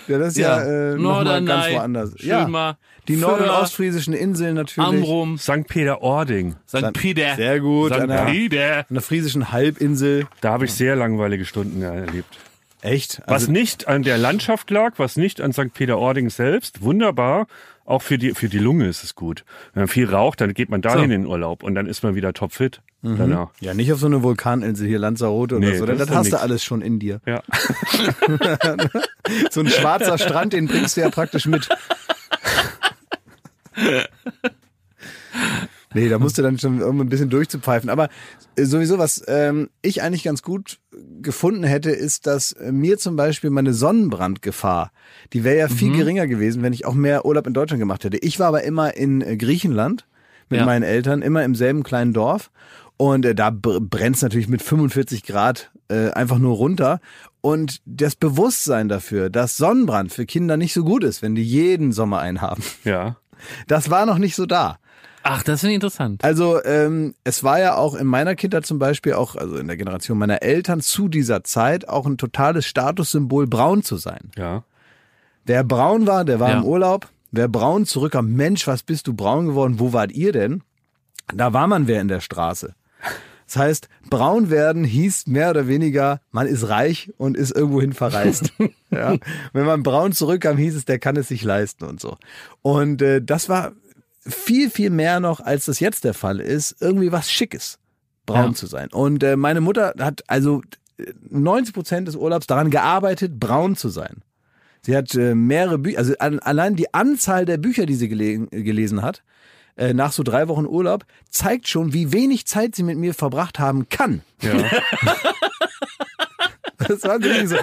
Ja, 0.07 0.17
das 0.17 0.29
ist 0.29 0.37
ja, 0.37 0.57
ja, 0.63 0.93
äh, 0.93 0.95
noch 0.95 1.23
mal 1.23 1.23
ganz 1.23 1.47
Norderney, 1.47 1.75
woanders. 1.75 2.13
Schönmar, 2.19 2.71
Ja, 2.71 2.77
die 3.07 3.15
nord- 3.15 3.41
und 3.41 3.49
ostfriesischen 3.49 4.13
Inseln 4.13 4.55
natürlich. 4.55 4.89
Amrum, 4.89 5.37
St. 5.37 5.67
Peter-Ording. 5.67 6.55
St. 6.67 6.93
Peter, 6.93 7.35
Sehr 7.35 7.59
gut. 7.59 7.93
St. 7.93 8.01
An 8.01 8.09
der, 8.09 8.21
an 8.25 8.31
Peter. 8.31 8.85
der 8.89 9.01
friesischen 9.01 9.51
Halbinsel. 9.51 10.27
Da 10.41 10.51
habe 10.51 10.65
ich 10.65 10.73
sehr 10.73 10.95
langweilige 10.95 11.45
Stunden 11.45 11.81
erlebt. 11.81 12.37
Echt? 12.81 13.21
Was 13.27 13.43
Also, 13.43 13.51
nicht 13.53 13.87
an 13.87 14.03
der 14.03 14.17
Landschaft 14.17 14.69
lag, 14.71 14.93
was 14.97 15.15
nicht 15.15 15.39
an 15.39 15.53
St. 15.53 15.73
Peter-Ording 15.73 16.29
selbst, 16.29 16.81
wunderbar. 16.81 17.47
Auch 17.85 18.01
für 18.01 18.17
die, 18.17 18.33
für 18.33 18.47
die 18.47 18.59
Lunge 18.59 18.87
ist 18.87 19.03
es 19.03 19.13
gut. 19.13 19.43
Wenn 19.73 19.81
man 19.81 19.87
viel 19.89 20.09
raucht, 20.09 20.39
dann 20.41 20.53
geht 20.53 20.69
man 20.69 20.81
dahin 20.81 20.99
So. 20.99 21.03
in 21.03 21.09
den 21.11 21.25
Urlaub 21.25 21.63
und 21.63 21.75
dann 21.75 21.85
ist 21.85 22.01
man 22.03 22.15
wieder 22.15 22.31
topfit 22.33 22.81
danach. 23.01 23.49
ja, 23.59 23.73
nicht 23.73 23.91
auf 23.91 23.99
so 23.99 24.05
eine 24.05 24.23
Vulkaninsel 24.23 24.87
hier, 24.87 24.99
Lanzarote 24.99 25.57
oder 25.57 25.67
Nee, 25.69 25.77
so. 25.77 25.85
das 25.85 25.97
Das, 25.97 26.07
dann 26.07 26.17
hast 26.17 26.31
du 26.31 26.39
alles 26.39 26.63
schon 26.63 26.81
in 26.81 26.99
dir. 26.99 27.19
Ja. 27.25 27.43
So 29.51 29.61
ein 29.61 29.67
schwarzer 29.69 30.17
Strand, 30.17 30.51
den 30.53 30.67
bringst 30.67 30.97
du 30.97 31.01
ja 31.01 31.09
praktisch 31.09 31.45
mit. 31.45 31.67
Nee, 35.93 36.09
da 36.09 36.19
musst 36.19 36.37
du 36.37 36.41
dann 36.41 36.57
schon 36.57 36.79
irgendwie 36.79 37.05
ein 37.05 37.09
bisschen 37.09 37.29
durchzupfeifen. 37.29 37.89
Aber 37.89 38.09
äh, 38.57 38.65
sowieso, 38.65 38.97
was 38.97 39.23
ähm, 39.27 39.69
ich 39.81 40.01
eigentlich 40.01 40.23
ganz 40.23 40.41
gut 40.41 40.79
gefunden 41.21 41.63
hätte, 41.63 41.89
ist, 41.91 42.27
dass 42.27 42.51
äh, 42.53 42.71
mir 42.71 42.97
zum 42.97 43.15
Beispiel 43.15 43.49
meine 43.49 43.73
Sonnenbrandgefahr, 43.73 44.91
die 45.33 45.43
wäre 45.43 45.57
ja 45.57 45.67
viel 45.67 45.89
Mhm. 45.91 45.97
geringer 45.97 46.27
gewesen, 46.27 46.61
wenn 46.63 46.73
ich 46.73 46.85
auch 46.85 46.93
mehr 46.93 47.25
Urlaub 47.25 47.47
in 47.47 47.53
Deutschland 47.53 47.79
gemacht 47.79 48.03
hätte. 48.03 48.17
Ich 48.17 48.39
war 48.39 48.47
aber 48.47 48.63
immer 48.63 48.95
in 48.95 49.21
äh, 49.21 49.37
Griechenland 49.37 50.05
mit 50.49 50.59
Ja. 50.59 50.65
meinen 50.65 50.83
Eltern, 50.83 51.21
immer 51.21 51.43
im 51.43 51.55
selben 51.55 51.83
kleinen 51.83 52.13
Dorf. 52.13 52.51
Und 52.97 53.25
äh, 53.25 53.33
da 53.35 53.49
brennt 53.51 54.17
es 54.17 54.21
natürlich 54.21 54.47
mit 54.47 54.61
45 54.61 55.23
Grad 55.23 55.71
äh, 55.89 56.11
einfach 56.11 56.37
nur 56.37 56.55
runter. 56.55 56.99
Und 57.41 57.81
das 57.85 58.15
Bewusstsein 58.15 58.87
dafür, 58.87 59.29
dass 59.29 59.57
Sonnenbrand 59.57 60.13
für 60.13 60.25
Kinder 60.25 60.55
nicht 60.57 60.73
so 60.73 60.83
gut 60.83 61.03
ist, 61.03 61.21
wenn 61.21 61.35
die 61.35 61.43
jeden 61.43 61.91
Sommer 61.91 62.19
einen 62.19 62.41
haben, 62.41 62.63
Ja. 62.83 63.17
das 63.67 63.89
war 63.89 64.05
noch 64.05 64.17
nicht 64.19 64.35
so 64.35 64.45
da. 64.45 64.77
Ach, 65.23 65.41
das 65.43 65.61
finde 65.61 65.71
ich 65.71 65.75
interessant. 65.75 66.23
Also 66.23 66.63
ähm, 66.63 67.15
es 67.23 67.43
war 67.43 67.59
ja 67.59 67.75
auch 67.75 67.95
in 67.95 68.05
meiner 68.07 68.35
Kindheit 68.35 68.65
zum 68.65 68.77
Beispiel, 68.77 69.13
auch 69.13 69.35
also 69.35 69.55
in 69.55 69.67
der 69.67 69.77
Generation 69.77 70.17
meiner 70.17 70.41
Eltern 70.43 70.81
zu 70.81 71.07
dieser 71.07 71.43
Zeit 71.43 71.87
auch 71.87 72.05
ein 72.05 72.17
totales 72.17 72.65
Statussymbol, 72.65 73.47
braun 73.47 73.83
zu 73.83 73.95
sein. 73.97 74.31
Ja. 74.37 74.63
Wer 75.45 75.63
braun 75.63 76.07
war, 76.07 76.25
der 76.25 76.39
war 76.39 76.49
Ja. 76.51 76.57
im 76.59 76.65
Urlaub. 76.65 77.07
Wer 77.31 77.47
braun 77.47 77.85
zurückkam, 77.85 78.33
Mensch, 78.33 78.67
was 78.67 78.83
bist 78.83 79.07
du 79.07 79.13
braun 79.13 79.47
geworden? 79.47 79.79
Wo 79.79 79.91
wart 79.93 80.11
ihr 80.11 80.31
denn? 80.33 80.61
Da 81.33 81.53
war 81.53 81.67
man 81.67 81.87
wer 81.87 82.01
in 82.01 82.07
der 82.09 82.19
Straße. 82.19 82.75
Das 83.45 83.57
heißt, 83.57 83.89
braun 84.09 84.49
werden 84.49 84.83
hieß 84.83 85.27
mehr 85.27 85.49
oder 85.49 85.67
weniger, 85.67 86.21
man 86.31 86.47
ist 86.47 86.69
reich 86.69 87.11
und 87.17 87.35
ist 87.37 87.51
irgendwohin 87.55 87.93
verreist. 87.93 88.53
ja. 88.89 89.15
Wenn 89.51 89.65
man 89.65 89.83
braun 89.83 90.11
zurückkam, 90.11 90.57
hieß 90.57 90.75
es, 90.75 90.85
der 90.85 90.97
kann 90.99 91.15
es 91.17 91.27
sich 91.27 91.43
leisten 91.43 91.85
und 91.85 91.99
so. 91.99 92.17
Und 92.61 93.01
äh, 93.01 93.21
das 93.21 93.49
war 93.49 93.73
viel, 94.27 94.69
viel 94.69 94.89
mehr 94.89 95.19
noch, 95.19 95.39
als 95.39 95.65
das 95.65 95.79
jetzt 95.79 96.03
der 96.03 96.13
Fall 96.13 96.39
ist, 96.39 96.75
irgendwie 96.79 97.11
was 97.11 97.31
Schickes, 97.31 97.77
braun 98.25 98.51
Ja. 98.51 98.53
zu 98.53 98.67
sein. 98.67 98.89
Und 98.91 99.23
äh, 99.23 99.35
meine 99.35 99.61
Mutter 99.61 99.93
hat 99.99 100.23
also 100.27 100.61
äh, 100.97 101.05
90 101.29 101.73
Prozent 101.73 102.07
des 102.07 102.15
Urlaubs 102.15 102.47
daran 102.47 102.69
gearbeitet, 102.71 103.39
braun 103.39 103.75
zu 103.75 103.89
sein. 103.89 104.23
Sie 104.81 104.95
hat 104.95 105.15
äh, 105.15 105.33
mehrere 105.35 105.77
Bücher, 105.77 105.97
also 105.99 106.13
an, 106.19 106.39
allein 106.39 106.75
die 106.75 106.93
Anzahl 106.93 107.45
der 107.45 107.57
Bücher, 107.57 107.85
die 107.85 107.95
sie 107.95 108.09
gele 108.09 108.47
gelesen 108.47 109.01
hat, 109.01 109.23
äh, 109.75 109.93
nach 109.93 110.11
so 110.11 110.23
drei 110.23 110.47
Wochen 110.49 110.65
Urlaub, 110.65 111.05
zeigt 111.29 111.67
schon, 111.67 111.93
wie 111.93 112.11
wenig 112.13 112.45
Zeit 112.45 112.75
sie 112.75 112.83
mit 112.83 112.97
mir 112.97 113.13
verbracht 113.13 113.59
haben 113.59 113.89
kann. 113.89 114.21
Ja. 114.41 114.53
Das 116.87 117.03
waren 117.03 117.47
so 117.47 117.55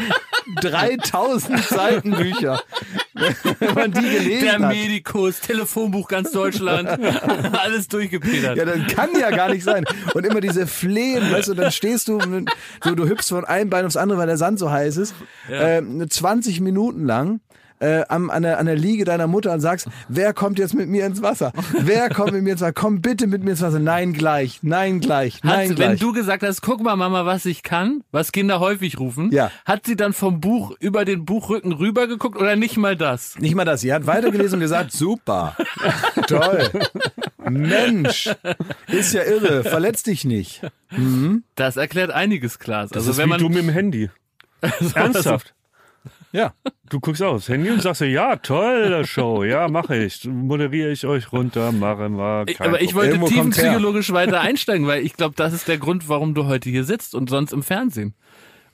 3000 0.63 1.63
Seiten 1.65 2.13
Bücher. 2.13 2.63
Wenn 3.59 3.75
man 3.75 3.93
die 3.93 4.01
gelesen 4.01 4.41
Der 4.41 4.53
hat. 4.55 4.73
Medikus, 4.73 5.41
Telefonbuch 5.41 6.09
ganz 6.09 6.33
Deutschland, 6.33 6.89
alles 7.53 7.89
durchgepetert. 7.89 8.57
Ja, 8.57 8.65
das 8.65 8.95
kann 8.95 9.11
ja 9.19 9.31
gar 9.31 9.51
nicht 9.51 9.65
sein. 9.65 9.85
Und 10.15 10.27
immer 10.27 10.41
diese 10.41 10.67
Flehen, 10.67 11.31
weißt 11.31 11.49
du, 11.49 11.55
dann 11.55 11.73
stehst 11.73 12.09
du, 12.09 12.21
so, 12.85 12.95
du 12.95 13.09
hüpfst 13.09 13.29
von 13.29 13.45
einem 13.45 13.71
Bein 13.71 13.87
aufs 13.87 13.97
andere, 13.97 14.19
weil 14.19 14.27
der 14.27 14.37
Sand 14.37 14.59
so 14.59 14.71
heiß 14.71 14.97
ist, 14.97 15.15
äh, 15.49 15.83
20 15.83 16.61
Minuten 16.61 17.05
lang. 17.05 17.41
Äh, 17.83 18.05
am, 18.09 18.29
an, 18.29 18.43
der, 18.43 18.59
an 18.59 18.67
der 18.67 18.77
Liege 18.77 19.05
deiner 19.07 19.27
Mutter 19.27 19.53
und 19.55 19.61
sagst, 19.61 19.89
wer 20.09 20.35
kommt 20.35 20.59
jetzt 20.59 20.75
mit 20.75 20.89
mir 20.91 21.07
ins 21.07 21.23
Wasser? 21.23 21.51
Wer 21.79 22.11
kommt 22.11 22.33
mit 22.33 22.43
mir 22.43 22.53
ins 22.53 22.61
Wasser? 22.61 22.75
Komm 22.75 23.01
bitte 23.01 23.27
mit 23.27 23.43
mir 23.43 23.53
ins 23.53 23.63
Wasser. 23.63 23.79
Nein, 23.79 24.13
gleich. 24.13 24.59
Nein, 24.63 25.01
gleich. 25.01 25.41
Nein, 25.43 25.71
Hat, 25.71 25.77
gleich. 25.77 25.89
wenn 25.93 25.97
du 25.99 26.13
gesagt 26.13 26.43
hast, 26.43 26.61
guck 26.61 26.83
mal 26.83 26.97
Mama, 26.97 27.25
was 27.25 27.47
ich 27.47 27.63
kann, 27.63 28.05
was 28.13 28.33
Kinder 28.33 28.61
häufig 28.61 28.99
rufen, 28.99 29.31
Ja. 29.33 29.51
hat 29.65 29.87
sie 29.87 29.97
dann 29.97 30.13
vom 30.13 30.41
Buch 30.41 30.73
über 30.79 31.07
den 31.07 31.25
Buchrücken 31.25 31.73
rübergeguckt 31.73 32.37
oder 32.39 32.55
nicht 32.55 32.77
mal 32.77 32.97
das? 32.97 33.39
Nicht 33.39 33.55
mal 33.55 33.65
das. 33.65 33.81
Sie 33.81 33.95
hat 33.95 34.07
weitergelesen 34.07 34.55
und 34.57 34.61
gesagt, 34.61 34.93
super. 34.93 35.57
Toll. 36.27 36.69
Mensch, 37.49 38.29
ist 38.89 39.15
ja 39.15 39.23
irre. 39.23 39.65
Verletz 39.65 40.03
dich 40.03 40.25
nicht. 40.27 40.61
Das 41.57 41.77
erklärt 41.77 42.11
einiges, 42.11 42.59
Klaas. 42.59 42.91
Das 42.91 42.99
Also 43.05 43.13
ist 43.13 43.17
wenn 43.17 43.27
wie 43.27 43.31
man 43.31 43.41
du 43.41 43.49
mit 43.49 43.59
dem 43.59 43.69
Handy. 43.71 44.11
Ernsthaft. 44.95 45.55
Ja. 46.33 46.55
Du 46.89 47.01
guckst 47.01 47.23
aufs 47.23 47.49
Handy 47.49 47.71
und 47.71 47.83
sagst 47.83 48.01
dir, 48.01 48.09
ja, 48.09 48.37
tolle 48.37 49.07
Show, 49.07 49.45
ja, 49.45 49.69
mache 49.69 49.97
ich. 49.97 50.25
Moderiere 50.25 50.91
ich 50.91 51.05
euch 51.07 51.33
runter, 51.33 51.73
mache 51.73 52.09
mal. 52.09 52.47
Kein 52.47 52.69
aber 52.69 52.81
ich 52.81 52.95
wollte 52.95 53.19
tiefenpsychologisch 53.19 54.13
weiter 54.13 54.41
einsteigen, 54.41 54.87
weil 54.87 55.05
ich 55.05 55.15
glaube, 55.15 55.35
das 55.37 55.53
ist 55.53 55.69
der 55.69 55.79
Grund, 55.79 56.09
warum 56.09 56.35
du 56.35 56.47
heute 56.47 56.71
hier 56.71 56.85
sitzt 56.85 57.15
und 57.15 57.31
sonst 57.31 57.53
im 57.53 57.63
Fernsehen. 57.63 58.15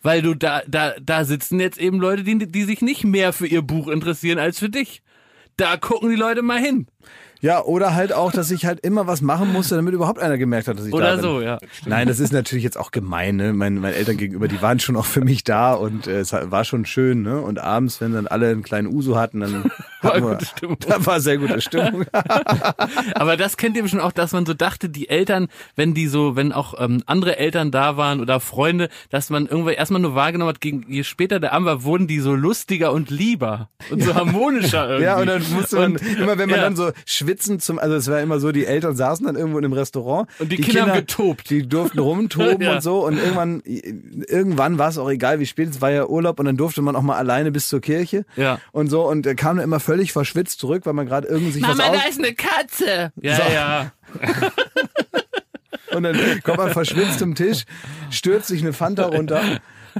Weil 0.02 0.22
du 0.22 0.34
da, 0.34 0.62
da, 0.66 0.94
da 1.00 1.24
sitzen 1.24 1.58
jetzt 1.60 1.78
eben 1.78 1.98
Leute, 1.98 2.22
die, 2.24 2.38
die 2.38 2.64
sich 2.64 2.82
nicht 2.82 3.04
mehr 3.04 3.32
für 3.32 3.46
ihr 3.46 3.62
Buch 3.62 3.88
interessieren 3.88 4.38
als 4.38 4.58
für 4.58 4.68
dich. 4.68 5.02
Da 5.56 5.76
gucken 5.76 6.10
die 6.10 6.16
Leute 6.16 6.42
mal 6.42 6.60
hin. 6.60 6.86
Ja, 7.40 7.62
oder 7.62 7.94
halt 7.94 8.12
auch, 8.12 8.32
dass 8.32 8.50
ich 8.50 8.64
halt 8.66 8.80
immer 8.80 9.06
was 9.06 9.20
machen 9.20 9.52
musste, 9.52 9.76
damit 9.76 9.94
überhaupt 9.94 10.18
einer 10.20 10.38
gemerkt 10.38 10.68
hat, 10.68 10.78
dass 10.78 10.86
ich 10.86 10.90
da 10.92 10.96
Oder 10.96 11.12
bin. 11.12 11.20
so, 11.22 11.40
ja. 11.40 11.58
Nein, 11.84 12.08
das 12.08 12.18
ist 12.20 12.32
natürlich 12.32 12.64
jetzt 12.64 12.78
auch 12.78 12.90
gemein. 12.90 13.36
Ne? 13.36 13.52
Meine, 13.52 13.78
meine 13.80 13.94
Eltern 13.94 14.16
gegenüber, 14.16 14.48
die 14.48 14.60
waren 14.62 14.80
schon 14.80 14.96
auch 14.96 15.04
für 15.06 15.20
mich 15.20 15.44
da 15.44 15.74
und 15.74 16.06
äh, 16.06 16.20
es 16.20 16.32
war 16.32 16.64
schon 16.64 16.86
schön. 16.86 17.22
Ne? 17.22 17.40
Und 17.40 17.58
abends, 17.58 18.00
wenn 18.00 18.12
dann 18.14 18.26
alle 18.26 18.48
einen 18.50 18.62
kleinen 18.62 18.88
Uso 18.88 19.16
hatten, 19.18 19.40
dann 19.40 19.64
War 20.02 20.12
hatten 20.12 20.24
wir, 20.24 20.30
gute 20.34 20.46
Stimmung. 20.46 20.76
da 20.86 21.06
war 21.06 21.20
sehr 21.20 21.38
gute 21.38 21.60
Stimmung. 21.60 22.04
Aber 23.14 23.36
das 23.36 23.56
kennt 23.56 23.76
ihr 23.76 23.82
bestimmt 23.82 24.02
auch, 24.02 24.12
dass 24.12 24.32
man 24.32 24.46
so 24.46 24.54
dachte, 24.54 24.88
die 24.88 25.08
Eltern, 25.08 25.48
wenn 25.74 25.94
die 25.94 26.06
so, 26.06 26.36
wenn 26.36 26.52
auch 26.52 26.74
ähm, 26.78 27.02
andere 27.06 27.38
Eltern 27.38 27.70
da 27.70 27.96
waren 27.96 28.20
oder 28.20 28.40
Freunde, 28.40 28.88
dass 29.10 29.30
man 29.30 29.46
irgendwann 29.46 29.74
erstmal 29.74 30.00
nur 30.00 30.14
wahrgenommen 30.14 30.48
hat, 30.50 30.60
gegen, 30.60 30.84
je 30.88 31.02
später 31.04 31.40
der 31.40 31.52
Abend 31.52 31.66
war, 31.66 31.82
wurden 31.84 32.06
die 32.06 32.20
so 32.20 32.34
lustiger 32.34 32.92
und 32.92 33.10
lieber 33.10 33.68
und 33.90 34.02
so 34.02 34.14
harmonischer 34.14 34.86
irgendwie. 34.86 35.04
Ja, 35.04 35.18
und 35.18 35.26
dann 35.26 35.42
musste 35.52 35.76
man, 35.76 35.92
Und- 35.92 36.02
immer 36.18 36.38
wenn 36.38 36.48
man 36.50 36.58
ja. 36.58 36.64
dann 36.64 36.76
so 36.76 36.90
schwitzen 37.26 37.60
zum, 37.60 37.78
also 37.78 37.96
es 37.96 38.08
war 38.08 38.20
immer 38.20 38.38
so, 38.40 38.52
die 38.52 38.66
Eltern 38.66 38.94
saßen 38.96 39.26
dann 39.26 39.36
irgendwo 39.36 39.58
in 39.58 39.64
einem 39.64 39.72
Restaurant. 39.74 40.28
Und 40.38 40.50
die 40.52 40.56
Kinder 40.56 40.86
haben 40.86 40.94
getobt. 40.94 41.50
Die 41.50 41.66
durften 41.68 41.98
rumtoben 42.10 42.60
Ja. 42.62 42.74
und 42.76 42.82
so 42.82 43.04
und 43.04 43.18
irgendwann, 43.18 43.60
irgendwann 43.64 44.78
war 44.78 44.88
es 44.88 44.98
auch 44.98 45.10
egal, 45.10 45.40
wie 45.40 45.46
spät 45.46 45.68
es 45.70 45.80
war 45.80 45.90
ja 45.90 46.06
Urlaub 46.06 46.38
und 46.40 46.46
dann 46.46 46.56
durfte 46.56 46.82
man 46.82 46.94
auch 46.96 47.02
mal 47.02 47.16
alleine 47.16 47.50
bis 47.52 47.68
zur 47.68 47.80
Kirche. 47.80 48.24
Ja. 48.36 48.58
Und 48.72 48.88
so 48.90 49.08
und 49.08 49.26
er 49.26 49.34
kam 49.34 49.56
dann 49.56 49.64
immer 49.64 49.80
völlig 49.80 50.12
verschwitzt 50.12 50.60
zurück, 50.60 50.86
weil 50.86 50.92
man 50.92 51.06
gerade 51.06 51.28
irgendwie 51.28 51.52
sich 51.52 51.62
Mama, 51.62 51.78
was 51.78 51.88
aus... 51.90 51.96
da 52.02 52.08
ist 52.08 52.18
eine 52.18 52.34
Katze. 52.34 53.12
Ja, 53.20 53.36
So. 53.36 53.42
ja. 53.52 53.92
Und 55.94 56.02
dann 56.02 56.16
kommt 56.42 56.58
man 56.58 56.70
verschwitzt 56.72 57.20
zum 57.20 57.34
Tisch, 57.34 57.64
stürzt 58.10 58.48
sich 58.48 58.60
eine 58.60 58.72
Fanta 58.72 59.06
runter 59.06 59.40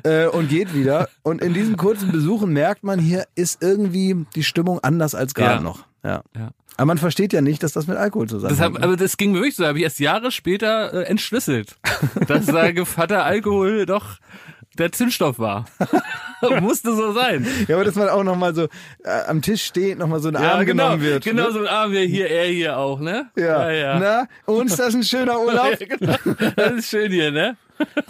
äh, 0.03 0.27
und 0.27 0.49
geht 0.49 0.75
wieder. 0.75 1.09
Und 1.23 1.41
in 1.41 1.55
diesen 1.55 1.77
kurzen 1.77 2.13
Besuchen 2.13 2.53
merkt 2.53 2.85
man, 2.85 2.99
hier 2.99 3.25
ist 3.35 3.63
irgendwie 3.63 4.27
die 4.35 4.43
Stimmung 4.45 4.81
anders 4.81 5.15
als 5.15 5.33
gerade 5.35 5.55
Ja. 5.57 5.61
noch. 5.61 5.87
Ja. 6.05 6.23
Ja. 6.37 6.51
Aber 6.77 6.87
man 6.87 6.99
versteht 6.99 7.33
ja 7.33 7.41
nicht, 7.41 7.63
dass 7.63 7.73
das 7.73 7.87
mit 7.87 7.97
Alkohol 7.97 8.27
Das 8.27 8.35
zusammenhängt. 8.35 8.77
hab, 8.77 8.85
aber 8.85 8.97
das 8.97 9.17
ging 9.17 9.33
mir 9.33 9.39
wirklich 9.39 9.57
so, 9.57 9.67
habe 9.67 9.79
ich 9.79 9.85
erst 9.85 9.99
Jahre 9.99 10.31
später 10.31 10.93
äh, 10.93 11.03
entschlüsselt, 11.05 11.77
dass 12.29 12.47
da 12.47 12.71
Gevatter 12.73 13.25
Alkohol 13.25 13.87
doch 13.87 14.19
der 14.79 14.93
Zündstoff 14.93 15.39
war. 15.39 15.65
Musste 16.61 16.95
so 16.95 17.13
sein. 17.13 17.47
ja, 17.67 17.77
aber 17.77 17.85
dass 17.85 17.95
man 17.95 18.11
auch 18.11 18.23
nochmal 18.23 18.55
so 18.55 18.65
äh, 19.05 19.25
am 19.27 19.41
Tisch 19.41 19.65
steht, 19.65 19.99
nochmal 19.99 20.21
so 20.21 20.29
ein 20.29 20.37
Arm 20.37 20.67
genau, 20.67 20.91
genommen 20.91 21.03
wird. 21.03 21.25
Genau 21.25 21.47
ne? 21.47 21.53
so 21.53 21.61
ein 21.61 21.67
Arm 21.67 21.93
wie 21.93 22.07
hier, 22.07 22.29
er 22.31 22.47
hier 22.47 22.77
auch, 22.77 23.01
ne? 23.01 23.31
Ja. 23.37 23.71
ja. 23.71 23.99
Na, 23.99 24.29
uns 24.45 24.77
das 24.77 24.95
ein 24.95 25.03
schöner 25.03 25.41
Urlaub? 25.45 25.81
Ja, 25.81 25.87
genau. 25.87 26.17
Das 26.57 26.73
ist 26.73 26.91
schön 26.91 27.11
hier, 27.11 27.31
ne? 27.31 27.57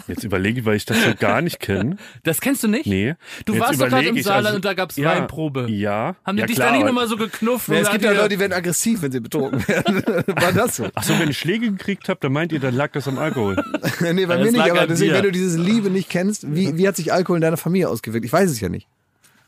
Jetzt 0.07 0.23
überlege 0.23 0.59
ich, 0.59 0.65
weil 0.65 0.75
ich 0.77 0.85
das 0.85 1.01
so 1.03 1.13
gar 1.19 1.41
nicht 1.41 1.59
kenne. 1.59 1.97
Das 2.23 2.39
kennst 2.41 2.63
du 2.63 2.67
nicht? 2.67 2.85
Nee. 2.85 3.15
Du 3.45 3.53
Jetzt 3.53 3.61
warst 3.61 3.81
doch 3.81 3.89
gerade 3.89 4.07
im 4.07 4.21
Saarland 4.21 4.45
also- 4.47 4.55
und 4.57 4.65
da 4.65 4.73
gab's 4.73 4.95
ja, 4.95 5.09
Weinprobe. 5.09 5.67
Ja. 5.69 6.15
Haben 6.25 6.37
die 6.37 6.41
ja, 6.41 6.47
dich 6.47 6.55
klar, 6.55 6.69
da 6.69 6.77
nicht 6.77 6.85
nochmal 6.85 7.07
so 7.07 7.17
geknufft? 7.17 7.67
Ja, 7.67 7.75
und 7.75 7.81
es 7.83 7.91
gibt 7.91 8.03
ja 8.03 8.11
Leute, 8.11 8.29
die 8.29 8.39
werden 8.39 8.53
aggressiv, 8.53 9.01
wenn 9.01 9.11
sie 9.11 9.19
betrogen 9.19 9.67
werden. 9.67 10.03
War 10.27 10.53
das 10.53 10.77
so? 10.77 10.87
Ach 10.95 11.03
so, 11.03 11.19
wenn 11.19 11.29
ich 11.29 11.37
Schläge 11.37 11.71
gekriegt 11.71 12.09
habe, 12.09 12.19
dann 12.21 12.31
meint 12.31 12.51
ihr, 12.51 12.59
dann 12.59 12.75
lag 12.75 12.91
das 12.91 13.07
am 13.07 13.17
Alkohol. 13.17 13.55
nee, 13.99 14.25
bei 14.25 14.37
mir 14.37 14.51
nicht, 14.51 14.61
aber 14.61 14.87
deswegen, 14.87 15.13
wenn 15.13 15.23
du 15.23 15.31
diese 15.31 15.59
Liebe 15.59 15.89
nicht 15.89 16.09
kennst, 16.09 16.53
wie, 16.55 16.77
wie 16.77 16.87
hat 16.87 16.95
sich 16.95 17.11
Alkohol 17.11 17.37
in 17.37 17.41
deiner 17.41 17.57
Familie 17.57 17.89
ausgewirkt? 17.89 18.25
Ich 18.25 18.33
weiß 18.33 18.49
es 18.49 18.59
ja 18.59 18.69
nicht. 18.69 18.87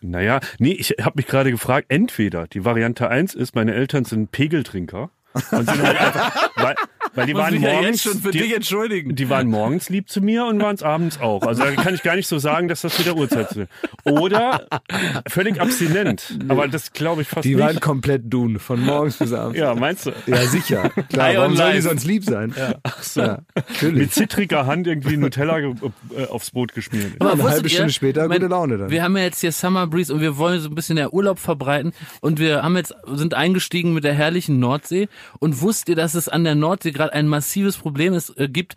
Naja, 0.02 0.40
nee, 0.60 0.72
ich 0.72 0.96
habe 1.02 1.14
mich 1.16 1.28
gerade 1.28 1.52
gefragt, 1.52 1.88
entweder 1.90 2.48
die 2.48 2.64
Variante 2.64 3.10
1 3.10 3.36
ist, 3.36 3.56
meine 3.56 3.74
Eltern 3.74 4.06
sind 4.06 4.32
Pegeltrinker 4.32 5.10
und 5.34 5.70
sind 5.70 5.84
halt 5.84 6.00
einfach, 6.00 6.50
weil, 7.16 7.26
die 7.26 7.34
muss 7.34 7.42
waren 7.44 7.54
mich 7.54 7.64
ja 7.64 7.74
morgens, 7.74 8.04
jetzt 8.04 8.14
schon 8.14 8.22
für 8.22 8.32
die, 8.32 8.40
dich 8.40 8.56
entschuldigen. 8.56 9.16
die 9.16 9.30
waren 9.30 9.48
morgens 9.48 9.90
lieb 9.90 10.10
zu 10.10 10.22
mir 10.22 10.46
und 10.46 10.62
waren 10.62 10.76
es 10.76 10.84
abends 10.84 11.20
auch. 11.20 11.44
Also 11.44 11.64
da 11.64 11.72
kann 11.72 11.94
ich 11.94 12.04
gar 12.04 12.16
nicht 12.16 12.28
so 12.28 12.40
sagen, 12.40 12.68
dass 12.68 12.82
das 12.82 12.98
mit 12.98 13.08
der 13.08 13.16
Uhrzeit 13.16 13.52
ist. 13.52 13.68
Oder 14.04 14.68
völlig 15.28 15.60
abstinent. 15.62 16.38
Aber 16.48 16.68
das 16.68 16.94
glaube 16.94 17.22
ich 17.24 17.28
fast 17.28 17.46
Die 17.46 17.56
nicht. 17.56 17.64
waren 17.64 17.80
komplett 17.80 18.32
dun, 18.32 18.60
von 18.60 18.84
morgens 18.84 19.18
bis 19.18 19.34
abends. 19.34 19.58
ja, 19.60 19.74
meinst 19.76 20.06
du? 20.06 20.12
Ja, 20.28 20.42
sicher. 20.46 20.90
Klar, 21.10 21.36
warum 21.36 21.52
on 21.52 21.58
soll 21.58 21.74
die 21.74 21.82
sonst 21.82 22.06
lieb 22.06 22.24
sein? 22.24 22.54
Ja. 22.58 22.76
Ach 22.84 23.04
so. 23.04 23.22
Ja, 23.22 23.40
natürlich. 23.56 24.00
Mit 24.00 24.14
zittriger 24.14 24.66
Hand 24.66 24.88
irgendwie 24.88 25.18
Nutella 25.18 25.60
äh, 25.60 25.74
aufs 26.30 26.52
Brot 26.52 26.74
geschmiert. 26.74 27.14
Ja, 27.22 27.32
eine 27.32 27.38
wusstet 27.40 27.52
halbe 27.54 27.70
Stunde 27.70 27.94
später 27.94 28.28
gute 28.28 28.48
Laune 28.48 28.78
dann. 28.78 28.90
Wir 28.90 29.04
haben 29.04 29.16
ja 29.18 29.24
jetzt 29.24 29.42
hier 29.42 29.52
Summer 29.52 29.88
Breeze 29.88 30.14
und 30.14 30.22
wir 30.22 30.38
wollen 30.38 30.60
so 30.60 30.70
ein 30.70 30.76
bisschen 30.76 30.96
der 30.96 31.14
Urlaub 31.14 31.40
verbreiten 31.40 31.94
und 32.22 32.40
wir 32.40 32.64
haben 32.64 32.76
jetzt 32.78 32.94
sind 33.14 33.34
eingestiegen 33.34 33.94
mit 33.94 34.04
der 34.04 34.14
herrlichen 34.14 34.60
Nordsee 34.60 35.08
und 35.40 35.62
wusst 35.62 35.90
ihr, 35.90 35.96
dass 35.96 36.14
es 36.14 36.30
an 36.30 36.44
der 36.44 36.56
Nordsee 36.56 36.92
gerade 37.00 37.14
ein 37.14 37.28
massives 37.28 37.78
Problem 37.78 38.14
ist, 38.14 38.38
äh, 38.38 38.50
gibt? 38.50 38.76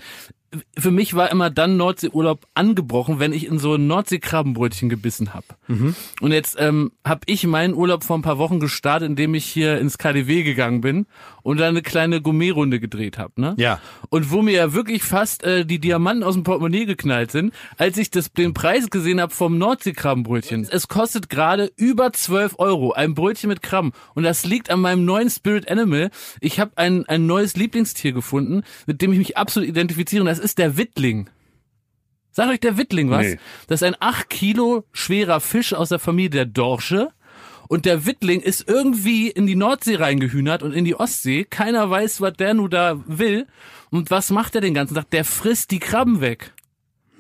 Für 0.79 0.91
mich 0.91 1.15
war 1.15 1.31
immer 1.31 1.51
dann 1.51 1.77
Nordseeurlaub 1.77 2.47
angebrochen, 2.55 3.19
wenn 3.19 3.33
ich 3.33 3.47
in 3.47 3.59
so 3.59 3.75
ein 3.75 3.87
Nordseekrabbenbrötchen 3.87 4.89
gebissen 4.89 5.35
hab. 5.35 5.45
Und 6.21 6.33
jetzt 6.33 6.57
ähm, 6.59 6.93
habe 7.05 7.21
ich 7.27 7.47
meinen 7.47 7.75
Urlaub 7.75 8.05
vor 8.05 8.19
ein 8.19 8.23
paar 8.23 8.39
Wochen 8.39 8.61
gestartet, 8.61 9.09
indem 9.09 9.35
ich 9.35 9.47
hier 9.47 9.79
ins 9.79 9.99
KDW 9.99 10.43
gegangen 10.43 10.81
bin 10.81 11.07
und 11.43 11.59
da 11.59 11.69
eine 11.69 11.83
kleine 11.83 12.21
Gourmetrunde 12.21 12.81
gedreht 12.81 13.19
habe. 13.19 13.41
Ne? 13.41 13.55
Ja. 13.59 13.81
Und 14.11 14.31
wo 14.31 14.43
mir 14.43 14.53
ja 14.53 14.73
wirklich 14.73 15.03
fast 15.03 15.43
äh, 15.45 15.65
die 15.65 15.79
Diamanten 15.79 16.23
aus 16.23 16.35
dem 16.35 16.43
Portemonnaie 16.43 16.87
geknallt 16.87 17.31
sind, 17.31 17.53
als 17.77 17.97
ich 17.99 18.11
das, 18.11 18.33
den 18.33 18.55
Preis 18.55 18.91
gesehen 18.91 19.21
habe 19.21 19.35
vom 19.35 19.59
Nordseekrabbenbrötchen. 19.59 20.69
Es 20.71 20.89
kostet 20.89 21.29
gerade 21.29 21.73
über 21.77 22.13
12 22.13 22.59
Euro, 22.59 22.93
ein 22.93 23.15
Brötchen 23.15 23.49
mit 23.49 23.63
Krabben. 23.63 23.93
Und 24.15 24.23
das 24.23 24.45
liegt 24.45 24.71
an 24.71 24.81
meinem 24.81 25.05
neuen 25.05 25.31
Spirit 25.31 25.71
Animal. 25.71 26.11
Ich 26.41 26.61
habe 26.61 26.73
ein, 26.77 27.07
ein 27.07 27.27
neues 27.27 27.57
Lieblingstier 27.57 28.13
gefunden, 28.13 28.63
mit 28.87 29.03
dem 29.03 29.13
ich 29.13 29.19
mich 29.19 29.37
absolut 29.37 29.69
identifiziere. 29.69 30.23
Und 30.23 30.27
das 30.27 30.39
ist 30.43 30.59
der 30.59 30.77
Wittling. 30.77 31.31
Sagt 32.31 32.51
euch 32.51 32.61
der 32.61 32.77
Wittling 32.77 33.11
was? 33.11 33.27
Nee. 33.27 33.39
Das 33.67 33.83
ist 33.83 33.89
ein 33.89 33.97
8 33.99 34.29
Kilo 34.29 34.85
schwerer 34.93 35.41
Fisch 35.41 35.75
aus 35.75 35.91
der 35.91 35.99
Familie 35.99 36.31
der 36.31 36.47
Dorsche. 36.47 37.11
Und 37.69 37.87
der 37.87 38.05
Wittling 38.05 38.41
ist 38.41 38.69
irgendwie 38.69 39.31
in 39.31 39.47
die 39.47 39.55
Nordsee 39.55 39.97
reingehühnert 39.97 40.63
und 40.63 40.73
in 40.73 40.85
die 40.85 40.95
Ostsee. 40.95 41.45
Keiner 41.45 41.89
weiß, 41.89 42.21
was 42.21 42.35
der 42.35 42.55
nun 42.55 42.71
da 42.71 43.03
will. 43.07 43.47
Und 43.91 44.11
was 44.11 44.31
macht 44.31 44.55
er 44.55 44.61
den 44.61 44.75
ganzen 44.75 44.95
Tag? 44.95 45.09
Der 45.11 45.25
frisst 45.25 45.71
die 45.71 45.79
Krabben 45.79 46.21
weg. 46.21 46.53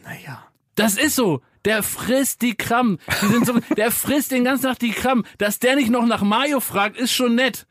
Naja. 0.05 0.47
Das 0.75 0.97
ist 0.99 1.17
so. 1.17 1.43
Der 1.64 1.83
frisst 1.83 2.42
die 2.42 2.55
Krabben. 2.55 2.98
Die 3.22 3.27
sind 3.27 3.46
so, 3.46 3.55
der 3.77 3.90
frisst 3.90 4.33
den 4.33 4.44
ganzen 4.44 4.64
Tag 4.64 4.79
die 4.79 4.90
Krabben. 4.90 5.25
Dass 5.38 5.59
der 5.59 5.77
nicht 5.77 5.90
noch 5.90 6.07
nach 6.07 6.22
Mayo 6.22 6.61
fragt, 6.61 6.96
ist 6.96 7.12
schon 7.12 7.37
nett. 7.37 7.66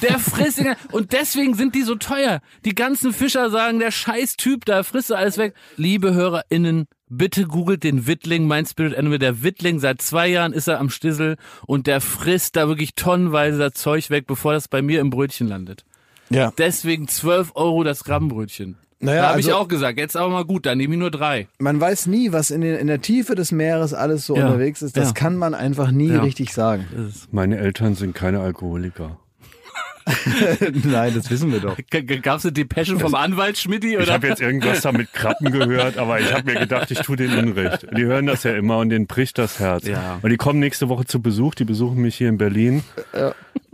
Der 0.00 0.18
frisst 0.18 0.58
den, 0.58 0.74
und 0.92 1.12
deswegen 1.12 1.54
sind 1.54 1.74
die 1.74 1.82
so 1.82 1.96
teuer. 1.96 2.40
Die 2.64 2.74
ganzen 2.74 3.12
Fischer 3.12 3.50
sagen, 3.50 3.78
der 3.78 3.90
scheiß 3.90 4.36
Typ 4.36 4.64
da 4.64 4.82
frisst 4.82 5.10
er 5.10 5.18
alles 5.18 5.38
weg. 5.38 5.54
Liebe 5.76 6.14
HörerInnen, 6.14 6.86
bitte 7.08 7.46
googelt 7.46 7.82
den 7.84 8.06
Wittling, 8.06 8.46
mein 8.46 8.66
Spirit 8.66 8.96
Animal. 8.96 9.18
Der 9.18 9.42
Wittling, 9.42 9.80
seit 9.80 10.02
zwei 10.02 10.28
Jahren 10.28 10.52
ist 10.52 10.68
er 10.68 10.80
am 10.80 10.90
Stissel 10.90 11.36
und 11.66 11.86
der 11.86 12.00
frisst 12.00 12.56
da 12.56 12.68
wirklich 12.68 12.94
tonnenweise 12.94 13.58
das 13.58 13.74
Zeug 13.74 14.10
weg, 14.10 14.26
bevor 14.26 14.52
das 14.52 14.68
bei 14.68 14.82
mir 14.82 15.00
im 15.00 15.10
Brötchen 15.10 15.48
landet. 15.48 15.84
Ja. 16.30 16.52
Deswegen 16.56 17.08
12 17.08 17.52
Euro 17.54 17.84
das 17.84 18.04
Krabbenbrötchen. 18.04 18.78
Naja, 19.02 19.22
da 19.22 19.28
habe 19.30 19.40
ich 19.40 19.46
also- 19.46 19.58
auch 19.58 19.68
gesagt, 19.68 19.98
jetzt 19.98 20.16
aber 20.16 20.30
mal 20.30 20.44
gut, 20.44 20.64
dann 20.66 20.78
nehme 20.78 20.94
ich 20.94 21.00
nur 21.00 21.10
drei. 21.10 21.48
Man 21.58 21.80
weiß 21.80 22.06
nie, 22.06 22.32
was 22.32 22.50
in, 22.50 22.60
den, 22.60 22.76
in 22.76 22.86
der 22.86 23.00
Tiefe 23.02 23.34
des 23.34 23.52
Meeres 23.52 23.92
alles 23.94 24.26
so 24.26 24.36
Ja. 24.36 24.46
unterwegs 24.46 24.80
ist. 24.82 24.96
Das 24.96 25.08
Ja. 25.08 25.14
kann 25.14 25.36
man 25.36 25.54
einfach 25.54 25.90
nie 25.90 26.10
Ja. 26.12 26.22
richtig 26.22 26.52
sagen. 26.52 26.86
Meine 27.30 27.58
Eltern 27.58 27.94
sind 27.94 28.14
keine 28.14 28.40
Alkoholiker. 28.40 29.18
Nein, 30.84 31.12
das 31.14 31.30
wissen 31.30 31.52
wir 31.52 31.60
doch. 31.60 31.76
Gab 32.22 32.38
es 32.38 32.44
eine 32.44 32.52
Depesche 32.52 32.98
vom 32.98 33.14
Anwalt 33.14 33.56
Schmidti? 33.56 33.94
Ich 33.94 33.98
Oder? 34.02 34.14
habe 34.14 34.26
jetzt 34.26 34.40
irgendwas 34.40 34.80
da 34.80 34.90
mit 34.90 35.12
Krabben 35.12 35.52
gehört, 35.52 35.96
aber 35.96 36.18
ich 36.18 36.32
habe 36.32 36.52
mir 36.52 36.58
gedacht, 36.58 36.90
ich 36.90 36.98
tue 37.00 37.14
denen 37.16 37.38
Unrecht. 37.38 37.86
Die 37.96 38.02
hören 38.04 38.26
das 38.26 38.42
ja 38.42 38.52
immer 38.56 38.78
und 38.78 38.88
denen 38.90 39.06
bricht 39.06 39.38
das 39.38 39.60
Herz. 39.60 39.86
Ja. 39.86 40.18
Und 40.20 40.30
die 40.30 40.36
kommen 40.36 40.58
nächste 40.58 40.88
Woche 40.88 41.04
zu 41.04 41.22
Besuch, 41.22 41.54
die 41.54 41.64
besuchen 41.64 42.02
mich 42.02 42.16
hier 42.16 42.28
in 42.30 42.36
Berlin. 42.38 42.82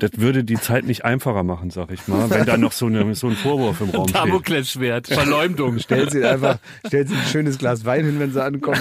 Das 0.00 0.12
würde 0.16 0.44
die 0.44 0.54
Zeit 0.54 0.84
nicht 0.84 1.04
einfacher 1.04 1.42
machen, 1.42 1.70
sag 1.70 1.90
ich 1.90 2.06
mal, 2.06 2.30
wenn 2.30 2.46
da 2.46 2.56
noch 2.56 2.70
so, 2.70 2.86
eine, 2.86 3.14
so 3.16 3.26
ein 3.26 3.34
Vorwurf 3.34 3.80
im 3.80 3.90
Raum 3.90 4.06
steht. 4.08 4.14
Damoklesschwert, 4.22 5.08
Verleumdung. 5.08 5.78
Stellt 5.80 6.12
sie 6.12 6.24
einfach, 6.24 6.58
stellt 6.86 7.08
sie 7.08 7.16
ein 7.16 7.24
schönes 7.26 7.58
Glas 7.58 7.84
Wein 7.84 8.04
hin, 8.04 8.20
wenn 8.20 8.32
sie 8.32 8.40
ankommen, 8.42 8.78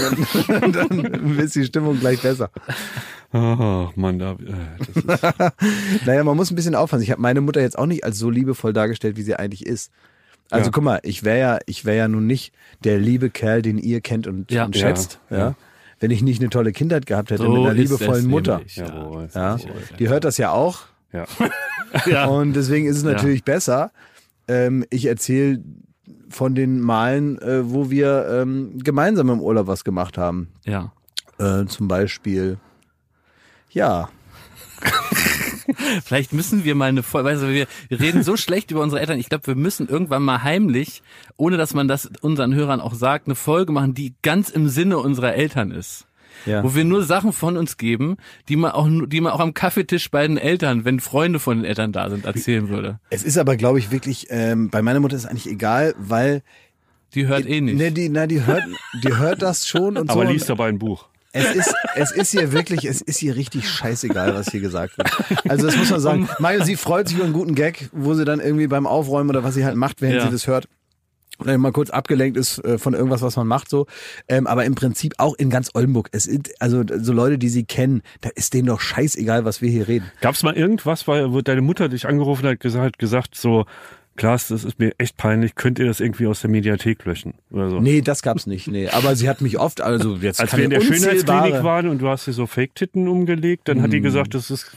und 0.62 0.76
dann 0.76 1.40
ist 1.40 1.56
die 1.56 1.66
Stimmung 1.66 2.00
gleich 2.00 2.22
besser. 2.22 2.52
Ach, 3.32 3.96
Mann, 3.96 4.20
da, 4.20 4.34
äh, 4.34 4.38
das 4.78 4.90
ist, 5.20 6.06
Naja, 6.06 6.24
man 6.24 6.38
muss 6.38 6.52
ein 6.52 6.56
bisschen 6.56 6.76
aufpassen. 6.76 7.02
Ich 7.04 7.12
habe 7.12 7.22
meine 7.22 7.42
Mutter 7.42 7.62
jetzt 7.62 7.78
auch 7.80 7.88
nicht 7.88 8.04
als 8.04 8.20
so 8.20 8.30
liebevoll 8.30 8.74
dargestellt, 8.74 9.18
wie 9.18 9.24
sie 9.24 9.36
eigentlich 9.36 9.66
ist. 9.66 9.92
Also 10.52 10.68
Ja. 10.68 10.72
guck 10.72 10.84
mal, 10.84 11.00
ich 11.02 11.24
wäre 11.24 11.40
ja, 11.40 11.60
ich 11.66 11.84
wäre 11.84 11.98
ja 11.98 12.08
nun 12.08 12.28
nicht 12.28 12.54
der 12.84 13.00
liebe 13.00 13.30
Kerl, 13.32 13.64
den 13.64 13.80
ihr 13.80 14.02
kennt 14.02 14.28
und, 14.28 14.52
Ja. 14.52 14.66
und 14.66 14.78
schätzt, 14.78 15.20
ja. 15.30 15.38
ja. 15.38 15.56
Wenn 16.00 16.12
ich 16.12 16.22
nicht 16.22 16.42
eine 16.42 16.52
tolle 16.52 16.74
Kindheit 16.74 17.08
gehabt 17.08 17.32
hätte 17.32 17.42
So 17.42 17.50
mit 17.50 17.62
einer 17.62 17.74
liebevollen 17.74 18.28
Mutter. 18.28 18.58
nämlich, 18.60 18.76
ja. 18.76 19.28
Ja, 19.34 19.58
die 19.98 20.10
hört 20.10 20.24
das 20.24 20.38
ja 20.38 20.52
auch 20.52 20.82
Ja. 21.12 21.26
Ja. 22.06 22.26
und 22.26 22.54
deswegen 22.54 22.86
ist 22.86 22.98
es 22.98 23.04
natürlich 23.04 23.46
besser. 23.46 23.92
ähm, 24.50 24.86
ich 24.90 25.06
erzähle 25.06 25.64
von 26.30 26.54
den 26.54 26.82
Malen, 26.82 27.40
äh, 27.42 27.72
wo 27.72 27.90
wir 27.90 28.28
ähm, 28.30 28.78
gemeinsam 28.84 29.30
im 29.30 29.40
Urlaub 29.40 29.68
was 29.68 29.86
gemacht 29.86 30.18
haben. 30.18 30.50
Ja. 30.66 30.92
Äh, 31.40 31.66
zum 31.66 31.88
Beispiel, 31.88 32.58
ja, 33.70 34.10
Vielleicht 36.06 36.34
müssen 36.34 36.64
wir 36.64 36.76
mal 36.76 36.86
eine 36.90 37.04
Folge, 37.04 37.30
weißt 37.30 37.44
du, 37.44 37.48
wir, 37.50 37.68
wir 37.90 38.00
reden 38.00 38.24
so 38.24 38.38
schlecht 38.38 38.72
über 38.72 38.82
unsere 38.82 39.02
Eltern. 39.02 39.20
Ich 39.20 39.30
glaube, 39.30 39.48
wir 39.48 39.56
müssen 39.56 39.88
irgendwann 39.88 40.24
mal 40.24 40.44
heimlich, 40.44 41.02
ohne 41.36 41.58
dass 41.58 41.74
man 41.74 41.88
das 41.88 42.10
unseren 42.22 42.54
Hörern 42.54 42.82
auch 42.82 42.94
sagt, 42.94 43.28
eine 43.28 43.36
Folge 43.36 43.72
machen, 43.72 43.94
die 43.94 44.16
ganz 44.22 44.50
im 44.50 44.70
Sinne 44.70 44.98
unserer 44.98 45.34
Eltern 45.34 45.72
ist. 45.72 46.07
Ja. 46.48 46.64
Wo 46.64 46.74
wir 46.74 46.84
nur 46.86 47.04
Sachen 47.04 47.34
von 47.34 47.58
uns 47.58 47.78
geben, 47.78 48.18
die 48.50 48.56
man 48.56 48.72
auch, 48.72 48.88
die 49.08 49.22
man 49.22 49.32
auch 49.34 49.40
am 49.40 49.54
Kaffeetisch 49.54 50.10
bei 50.10 50.26
den 50.26 50.38
Eltern, 50.38 50.86
wenn 50.86 51.00
Freunde 51.00 51.40
von 51.40 51.58
den 51.58 51.66
Eltern 51.66 51.92
da 51.92 52.10
sind, 52.10 52.26
erzählen 52.26 52.70
würde. 52.70 53.00
Es 53.10 53.24
ist 53.24 53.38
aber, 53.38 53.56
glaube 53.58 53.80
ich, 53.80 53.92
wirklich, 53.92 54.28
ähm, 54.30 54.70
bei 54.70 54.82
meiner 54.82 55.00
Mutter 55.00 55.16
ist 55.16 55.24
es 55.26 55.30
eigentlich 55.30 55.48
egal, 55.48 55.94
weil 55.98 56.42
Die 57.14 57.28
hört 57.28 57.46
eh 57.46 57.62
nicht. 57.62 57.78
Ne, 57.78 57.92
die, 57.92 58.10
na, 58.10 58.26
die 58.28 58.46
hört, 58.46 58.64
die 59.04 59.16
hört 59.16 59.42
das 59.42 59.68
schon 59.68 59.98
und 59.98 60.10
Aber 60.10 60.26
so. 60.26 60.32
liest 60.32 60.50
dabei 60.50 60.70
ein 60.70 60.80
Buch. 60.80 61.08
Es 61.34 61.54
ist, 61.54 61.76
es 61.96 62.12
ist 62.12 62.34
ihr 62.34 62.52
wirklich, 62.52 62.86
es 62.86 63.00
ist 63.02 63.22
ihr 63.22 63.36
richtig 63.36 63.70
scheißegal, 63.70 64.34
was 64.34 64.50
hier 64.50 64.62
gesagt 64.62 64.98
wird. 64.98 65.12
Also 65.48 65.68
das 65.68 65.76
muss 65.78 65.92
man 65.92 66.00
sagen. 66.00 66.30
Mario, 66.40 66.64
sie 66.64 66.76
freut 66.76 67.08
sich 67.10 67.18
über 67.18 67.26
einen 67.26 67.34
guten 67.34 67.54
Gag, 67.54 67.90
wo 67.92 68.16
sie 68.16 68.26
dann 68.26 68.40
irgendwie 68.40 68.66
beim 68.66 68.88
Aufräumen 68.88 69.30
oder 69.30 69.44
was 69.44 69.54
sie 69.54 69.64
halt 69.64 69.76
macht, 69.76 70.02
während 70.02 70.16
Ja. 70.18 70.26
sie 70.26 70.32
das 70.32 70.48
hört. 70.48 70.68
Oder 71.40 71.58
mal 71.58 71.72
kurz 71.72 71.90
abgelenkt 71.90 72.38
ist 72.38 72.64
äh, 72.66 72.78
von 72.78 72.94
irgendwas, 72.94 73.22
was 73.22 73.36
man 73.36 73.48
macht 73.48 73.70
so. 73.70 73.86
Ähm, 74.28 74.48
aber 74.48 74.66
im 74.66 74.76
Prinzip 74.76 75.14
auch 75.18 75.36
in 75.36 75.50
ganz 75.50 75.72
Oldenburg. 75.74 76.10
Es 76.12 76.26
ist, 76.26 76.60
also 76.60 76.84
so 76.98 77.14
Leute, 77.14 77.38
die 77.38 77.50
sie 77.50 77.64
kennen, 77.64 78.02
da 78.22 78.30
ist 78.36 78.54
denen 78.54 78.68
doch 78.68 78.80
scheißegal, 78.80 79.46
was 79.46 79.62
wir 79.62 79.70
hier 79.70 79.88
reden. 79.88 80.12
Gab 80.22 80.36
es 80.36 80.44
mal 80.44 80.56
irgendwas, 80.56 81.08
weil, 81.08 81.32
wo 81.34 81.42
deine 81.42 81.62
Mutter 81.62 81.90
dich 81.90 82.08
angerufen 82.08 82.48
hat, 82.48 82.60
gesagt, 82.60 82.98
gesagt 82.98 83.36
so, 83.36 83.66
Klaas, 84.16 84.48
das 84.48 84.64
ist 84.64 84.80
mir 84.80 84.94
echt 84.98 85.16
peinlich, 85.16 85.54
könnt 85.54 85.78
ihr 85.78 85.86
das 85.86 86.00
irgendwie 86.00 86.26
aus 86.26 86.42
der 86.42 86.50
Mediathek 86.50 87.06
löschen? 87.06 87.36
Oder 87.52 87.70
so. 87.70 87.80
Nee, 87.80 88.02
das 88.02 88.24
gab's 88.24 88.48
nicht. 88.48 88.68
Nee, 88.68 88.90
aber 88.90 89.16
sie 89.16 89.30
hat 89.30 89.42
mich 89.42 89.60
oft, 89.60 89.80
also 89.80 90.16
jetzt 90.16 90.40
Als 90.42 90.58
wir 90.58 90.64
in 90.64 90.72
der 90.72 90.82
Schönheitsklinik 90.82 91.64
waren 91.64 91.88
und 91.88 92.02
du 92.02 92.08
hast 92.08 92.26
dir 92.26 92.34
so 92.34 92.48
Fake-Titten 92.48 93.08
umgelegt, 93.08 93.68
dann 93.68 93.78
hat 93.78 93.86
Hm. 93.86 93.92
die 93.92 94.02
gesagt, 94.02 94.34
das 94.34 94.50
ist 94.50 94.72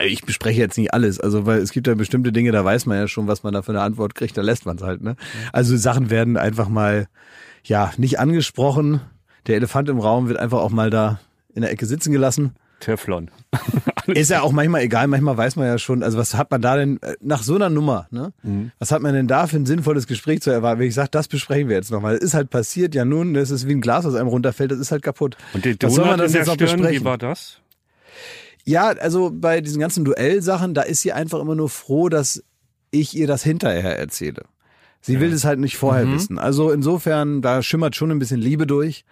Ich 0.00 0.24
bespreche 0.24 0.60
jetzt 0.60 0.78
nicht 0.78 0.94
alles, 0.94 1.20
also 1.20 1.46
weil 1.46 1.58
es 1.60 1.72
gibt 1.72 1.86
ja 1.86 1.94
bestimmte 1.94 2.32
Dinge, 2.32 2.52
da 2.52 2.64
weiß 2.64 2.86
man 2.86 2.98
ja 2.98 3.08
schon, 3.08 3.26
was 3.26 3.42
man 3.42 3.52
da 3.52 3.62
für 3.62 3.72
eine 3.72 3.82
Antwort 3.82 4.14
kriegt, 4.14 4.36
da 4.36 4.42
lässt 4.42 4.66
man 4.66 4.76
es 4.76 4.82
halt. 4.82 5.02
Ne? 5.02 5.16
Also 5.52 5.76
Sachen 5.76 6.10
werden 6.10 6.36
einfach 6.36 6.68
mal 6.68 7.08
ja 7.64 7.92
nicht 7.96 8.18
angesprochen. 8.20 9.00
Der 9.46 9.56
Elefant 9.56 9.88
im 9.88 9.98
Raum 9.98 10.28
wird 10.28 10.38
einfach 10.38 10.58
auch 10.58 10.70
mal 10.70 10.90
da 10.90 11.20
in 11.54 11.62
der 11.62 11.70
Ecke 11.70 11.86
sitzen 11.86 12.12
gelassen. 12.12 12.54
Teflon. 12.80 13.30
Ist 14.06 14.30
ja 14.30 14.40
auch 14.40 14.52
manchmal 14.52 14.82
egal, 14.82 15.06
manchmal 15.06 15.36
weiß 15.36 15.56
man 15.56 15.66
ja 15.66 15.78
schon, 15.78 16.02
also 16.02 16.16
was 16.16 16.34
hat 16.34 16.50
man 16.50 16.62
da 16.62 16.76
denn 16.76 17.02
äh, 17.02 17.14
nach 17.20 17.42
so 17.42 17.56
einer 17.56 17.68
Nummer, 17.68 18.06
ne? 18.10 18.32
Was 18.78 18.90
hat 18.90 19.02
man 19.02 19.14
denn 19.14 19.26
da 19.26 19.46
für 19.46 19.56
ein 19.56 19.66
sinnvolles 19.66 20.06
Gespräch 20.06 20.40
zu 20.40 20.50
erwarten? 20.50 20.80
Wenn 20.80 20.88
ich 20.88 20.94
sage, 20.94 21.08
das 21.10 21.28
besprechen 21.28 21.68
wir 21.68 21.76
jetzt 21.76 21.90
nochmal. 21.90 22.14
Das 22.14 22.22
ist 22.22 22.34
halt 22.34 22.48
passiert, 22.48 22.94
ja 22.94 23.04
nun, 23.04 23.34
das 23.34 23.50
ist 23.50 23.68
wie 23.68 23.72
ein 23.72 23.80
Glas, 23.80 24.04
was 24.04 24.14
einem 24.14 24.28
runterfällt, 24.28 24.70
das 24.70 24.78
ist 24.78 24.92
halt 24.92 25.02
kaputt. 25.02 25.36
Und 25.52 25.64
der 25.64 25.76
Was 25.82 25.94
soll 25.94 26.06
man 26.06 26.18
das 26.18 26.28
in 26.28 26.32
der 26.32 26.40
jetzt 26.42 26.46
noch 26.48 26.54
Stirn, 26.54 26.78
wie 26.78 26.82
besprechen? 26.82 27.04
war 27.04 27.18
das? 27.18 27.60
Ja, 28.64 28.88
also 28.88 29.30
bei 29.32 29.60
diesen 29.60 29.80
ganzen 29.80 30.04
Duellsachen, 30.04 30.74
da 30.74 30.82
ist 30.82 31.00
sie 31.00 31.12
einfach 31.12 31.40
immer 31.40 31.54
nur 31.54 31.68
froh, 31.68 32.08
dass 32.08 32.42
ich 32.90 33.16
ihr 33.16 33.26
das 33.26 33.42
hinterher 33.42 33.98
erzähle. 33.98 34.44
Sie 35.00 35.20
will 35.20 35.32
es 35.32 35.44
halt 35.44 35.58
nicht 35.60 35.76
vorher 35.76 36.04
Mhm. 36.06 36.14
wissen. 36.14 36.38
Also 36.38 36.70
insofern, 36.70 37.40
da 37.42 37.62
schimmert 37.62 37.94
schon 37.96 38.10
ein 38.10 38.18
bisschen 38.18 38.40
Liebe 38.40 38.66
durch. 38.66 39.04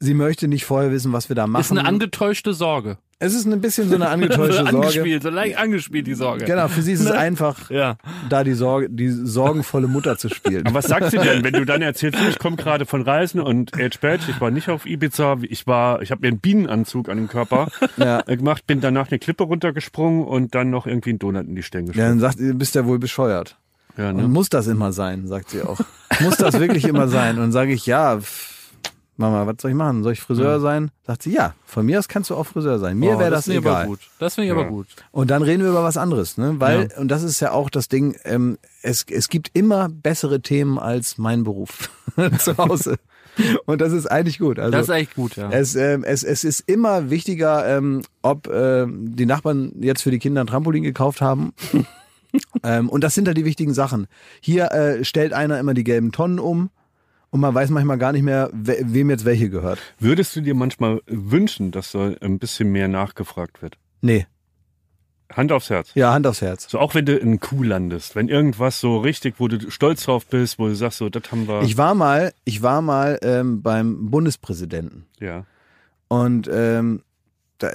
Sie 0.00 0.14
möchte 0.14 0.48
nicht 0.48 0.64
vorher 0.64 0.90
wissen, 0.90 1.12
was 1.12 1.28
wir 1.28 1.36
da 1.36 1.46
machen. 1.46 1.60
ist 1.62 1.70
eine 1.70 1.84
angetäuschte 1.86 2.52
Sorge. 2.54 2.98
Es 3.22 3.34
ist 3.34 3.46
ein 3.46 3.60
bisschen 3.60 3.88
so 3.88 3.94
eine 3.94 4.08
angetäuschte 4.08 4.52
so 4.64 4.64
Sorge. 4.64 4.76
angespielt, 4.78 5.22
so 5.22 5.30
leicht 5.30 5.56
angespielt, 5.58 6.06
die 6.06 6.14
Sorge. 6.14 6.44
Genau, 6.44 6.68
für 6.68 6.82
sie 6.82 6.92
ist 6.92 7.00
es 7.00 7.10
einfach, 7.10 7.70
Ja. 7.70 7.96
da 8.28 8.44
die 8.44 8.54
Sorge, 8.54 8.88
die 8.90 9.08
sorgenvolle 9.10 9.86
Mutter 9.88 10.18
zu 10.18 10.28
spielen. 10.28 10.66
Aber 10.66 10.74
was 10.76 10.86
sagt 10.86 11.10
sie 11.10 11.18
denn, 11.18 11.44
wenn 11.44 11.52
du 11.54 11.64
dann 11.64 11.82
erzählst, 11.82 12.18
ich 12.28 12.38
komme 12.38 12.56
gerade 12.56 12.84
von 12.86 13.02
Reisen 13.02 13.40
und 13.40 13.74
Age 13.74 13.98
Badge, 14.00 14.24
ich 14.28 14.40
war 14.40 14.50
nicht 14.50 14.68
auf 14.68 14.86
Ibiza, 14.86 15.36
ich 15.42 15.66
war, 15.66 16.02
ich 16.02 16.10
habe 16.10 16.22
mir 16.22 16.28
einen 16.28 16.38
Bienenanzug 16.40 17.08
an 17.08 17.16
den 17.18 17.28
Körper 17.28 17.68
Ja. 17.96 18.22
äh, 18.26 18.36
gemacht, 18.36 18.66
bin 18.66 18.80
danach 18.80 19.10
eine 19.10 19.18
Klippe 19.18 19.44
runtergesprungen 19.44 20.24
und 20.24 20.54
dann 20.54 20.70
noch 20.70 20.86
irgendwie 20.86 21.10
einen 21.10 21.18
Donut 21.18 21.46
in 21.46 21.54
die 21.54 21.62
Stirn 21.62 21.86
Ja, 21.86 21.92
geschoben. 21.92 22.08
dann 22.08 22.20
sagt 22.20 22.38
sie, 22.38 22.52
bist 22.52 22.74
ja 22.74 22.84
wohl 22.86 22.98
bescheuert. 22.98 23.56
Ja, 23.96 24.10
Und 24.10 24.16
ne? 24.16 24.28
muss 24.28 24.48
das 24.48 24.66
immer 24.68 24.92
sein, 24.92 25.26
sagt 25.26 25.50
sie 25.50 25.62
auch. 25.62 25.78
muss 26.20 26.36
das 26.38 26.58
wirklich 26.58 26.84
immer 26.84 27.08
sein? 27.08 27.38
Und 27.38 27.52
sage 27.52 27.72
ich, 27.72 27.84
ja, 27.86 28.18
pff, 28.18 28.51
Mama, 29.22 29.46
was 29.46 29.56
soll 29.60 29.70
ich 29.70 29.76
machen? 29.76 30.02
Soll 30.02 30.12
ich 30.12 30.20
Friseur 30.20 30.60
sein? 30.60 30.90
Sagt 31.06 31.22
sie, 31.22 31.32
ja, 31.32 31.54
von 31.64 31.86
mir 31.86 31.98
aus 31.98 32.08
kannst 32.08 32.28
du 32.30 32.34
auch 32.34 32.44
Friseur 32.46 32.78
sein. 32.78 32.98
Mir 32.98 33.16
Oh, 33.16 33.18
wäre 33.18 33.30
das, 33.30 33.46
ich 33.48 33.56
egal. 33.56 33.74
aber 33.76 33.86
gut. 33.86 34.00
Das 34.18 34.34
finde 34.34 34.46
ich 34.46 34.52
aber 34.52 34.66
gut. 34.66 34.88
Und 35.12 35.30
dann 35.30 35.42
reden 35.42 35.62
wir 35.62 35.70
über 35.70 35.82
was 35.84 35.96
anderes, 35.96 36.36
ne? 36.36 36.56
Weil, 36.58 36.90
und 36.98 37.08
das 37.08 37.22
ist 37.22 37.40
ja 37.40 37.52
auch 37.52 37.70
das 37.70 37.88
Ding, 37.88 38.16
ähm, 38.24 38.58
es, 38.82 39.06
es 39.10 39.28
gibt 39.28 39.50
immer 39.54 39.88
bessere 39.88 40.40
Themen 40.42 40.78
als 40.78 41.16
mein 41.18 41.44
Beruf 41.44 41.88
zu 42.38 42.58
Hause. 42.58 42.96
Und 43.64 43.80
das 43.80 43.92
ist 43.92 44.06
eigentlich 44.10 44.38
gut. 44.38 44.58
Also, 44.58 44.72
Das 44.72 44.82
ist 44.88 44.94
echt 44.94 45.14
gut, 45.14 45.36
ja. 45.36 45.48
es, 45.50 45.74
ähm, 45.74 46.04
es, 46.04 46.22
es 46.22 46.44
ist 46.44 46.60
immer 46.66 47.08
wichtiger, 47.08 47.66
ähm, 47.78 48.02
ob 48.20 48.48
ähm, 48.52 49.14
die 49.16 49.24
Nachbarn 49.24 49.72
jetzt 49.80 50.02
für 50.02 50.10
die 50.10 50.18
Kinder 50.18 50.42
ein 50.42 50.46
Trampolin 50.48 50.82
gekauft 50.82 51.20
haben. 51.22 51.54
ähm, 52.62 52.88
und 52.90 53.02
das 53.04 53.14
sind 53.14 53.26
halt 53.28 53.38
die 53.38 53.44
wichtigen 53.44 53.72
Sachen. 53.72 54.06
Hier 54.40 54.72
äh, 54.72 55.04
stellt 55.04 55.32
einer 55.32 55.58
immer 55.58 55.74
die 55.74 55.84
gelben 55.84 56.12
Tonnen 56.12 56.38
um 56.38 56.70
und 57.32 57.40
man 57.40 57.52
weiß 57.52 57.70
manchmal 57.70 57.98
gar 57.98 58.12
nicht 58.12 58.22
mehr, 58.22 58.48
we 58.52 58.76
wem 58.84 59.10
jetzt 59.10 59.24
welche 59.24 59.50
gehört. 59.50 59.80
Würdest 59.98 60.36
du 60.36 60.40
dir 60.40 60.54
manchmal 60.54 61.00
wünschen, 61.06 61.72
dass 61.72 61.90
da 61.90 62.12
ein 62.20 62.38
bisschen 62.38 62.70
mehr 62.70 62.86
nachgefragt 62.86 63.60
wird? 63.62 63.76
Nee, 64.02 64.26
Hand 65.36 65.52
aufs 65.52 65.70
Herz. 65.70 65.90
ja, 65.94 66.12
Hand 66.12 66.26
aufs 66.26 66.42
Herz. 66.42 66.68
So 66.68 66.78
auch 66.78 66.94
wenn 66.94 67.06
du 67.06 67.16
in 67.16 67.40
Kuh 67.40 67.62
landest, 67.62 68.14
wenn 68.16 68.28
irgendwas 68.28 68.80
so 68.80 68.98
richtig, 68.98 69.36
wo 69.38 69.48
du 69.48 69.70
stolz 69.70 70.04
drauf 70.04 70.26
bist, 70.26 70.58
wo 70.58 70.66
du 70.66 70.74
sagst, 70.74 70.98
so, 70.98 71.08
das 71.08 71.22
haben 71.30 71.48
wir. 71.48 71.62
Ich 71.62 71.76
war 71.76 71.94
mal, 71.94 72.32
ich 72.44 72.62
war 72.62 72.82
mal 72.82 73.18
ähm, 73.22 73.62
beim 73.62 74.10
Bundespräsidenten. 74.10 75.06
ja. 75.20 75.44
Und 76.08 76.46
ähm, 76.52 77.02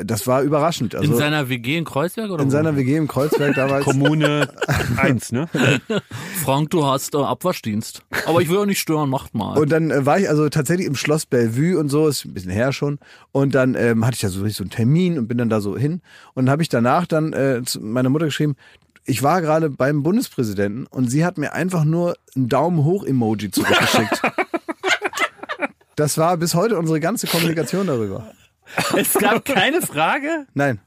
das 0.04 0.28
war 0.28 0.42
überraschend. 0.42 0.96
Also 0.96 1.12
in 1.12 1.18
seiner 1.18 1.50
WG 1.50 1.78
in 1.78 1.86
Kreuzberg 1.86 2.30
oder 2.30 2.42
in 2.44 2.50
wo? 2.50 2.52
seiner 2.52 2.76
WG 2.76 2.98
im 2.98 3.08
Kreuzberg 3.08 3.56
damals. 3.56 3.86
Kommune 3.86 4.50
1, 4.98 5.32
ne? 5.32 5.50
Frank, 6.44 6.70
du 6.72 6.86
hast 6.86 7.16
äh, 7.16 7.18
Abwaschdienst. 7.18 8.04
Aber 8.26 8.42
ich 8.42 8.50
will 8.50 8.58
auch 8.58 8.66
nicht 8.66 8.80
stören, 8.80 9.10
macht 9.10 9.34
mal. 9.34 9.58
Und 9.58 9.72
dann 9.72 9.92
äh, 9.92 10.06
war 10.06 10.20
ich 10.20 10.30
also 10.30 10.50
tatsächlich 10.50 10.88
im 10.88 10.96
Schloss 10.96 11.26
Bellevue 11.26 11.78
und 11.78 11.90
so, 11.90 12.08
ist 12.08 12.26
ein 12.26 12.34
bisschen 12.34 12.52
her 12.52 12.74
schon. 12.74 13.00
Und 13.32 13.56
dann 13.56 13.76
ähm, 13.76 14.06
hatte 14.06 14.16
ich 14.16 14.22
da 14.22 14.30
so, 14.30 14.42
richtig 14.42 14.58
so 14.58 14.64
einen 14.64 14.72
Termin 14.72 15.18
und 15.18 15.28
bin 15.28 15.38
dann 15.38 15.50
da 15.50 15.62
so 15.62 15.78
hin. 15.78 16.02
Und 16.34 16.46
dann 16.46 16.52
habe 16.52 16.62
ich 16.62 16.70
danach 16.70 17.08
dann 17.08 17.34
äh, 17.34 17.62
zu 17.66 17.80
meiner 17.82 18.10
Mutter 18.10 18.26
geschrieben, 18.26 18.56
ich 19.06 19.24
war 19.24 19.42
gerade 19.42 19.70
beim 19.70 20.04
Bundespräsidenten 20.04 20.86
und 20.86 21.10
sie 21.10 21.24
hat 21.24 21.38
mir 21.38 21.54
einfach 21.54 21.86
nur 21.86 22.18
ein 22.36 22.50
Daumen 22.50 22.84
hoch 22.84 23.06
Emoji 23.06 23.50
zurückgeschickt. 23.50 24.22
das 25.96 26.18
war 26.18 26.36
bis 26.38 26.56
heute 26.56 26.78
unsere 26.78 27.00
ganze 27.00 27.26
Kommunikation 27.28 27.88
darüber. 27.88 28.32
es 28.98 29.14
gab 29.14 29.46
keine 29.46 29.82
Frage. 29.82 30.48
Nein. 30.54 30.80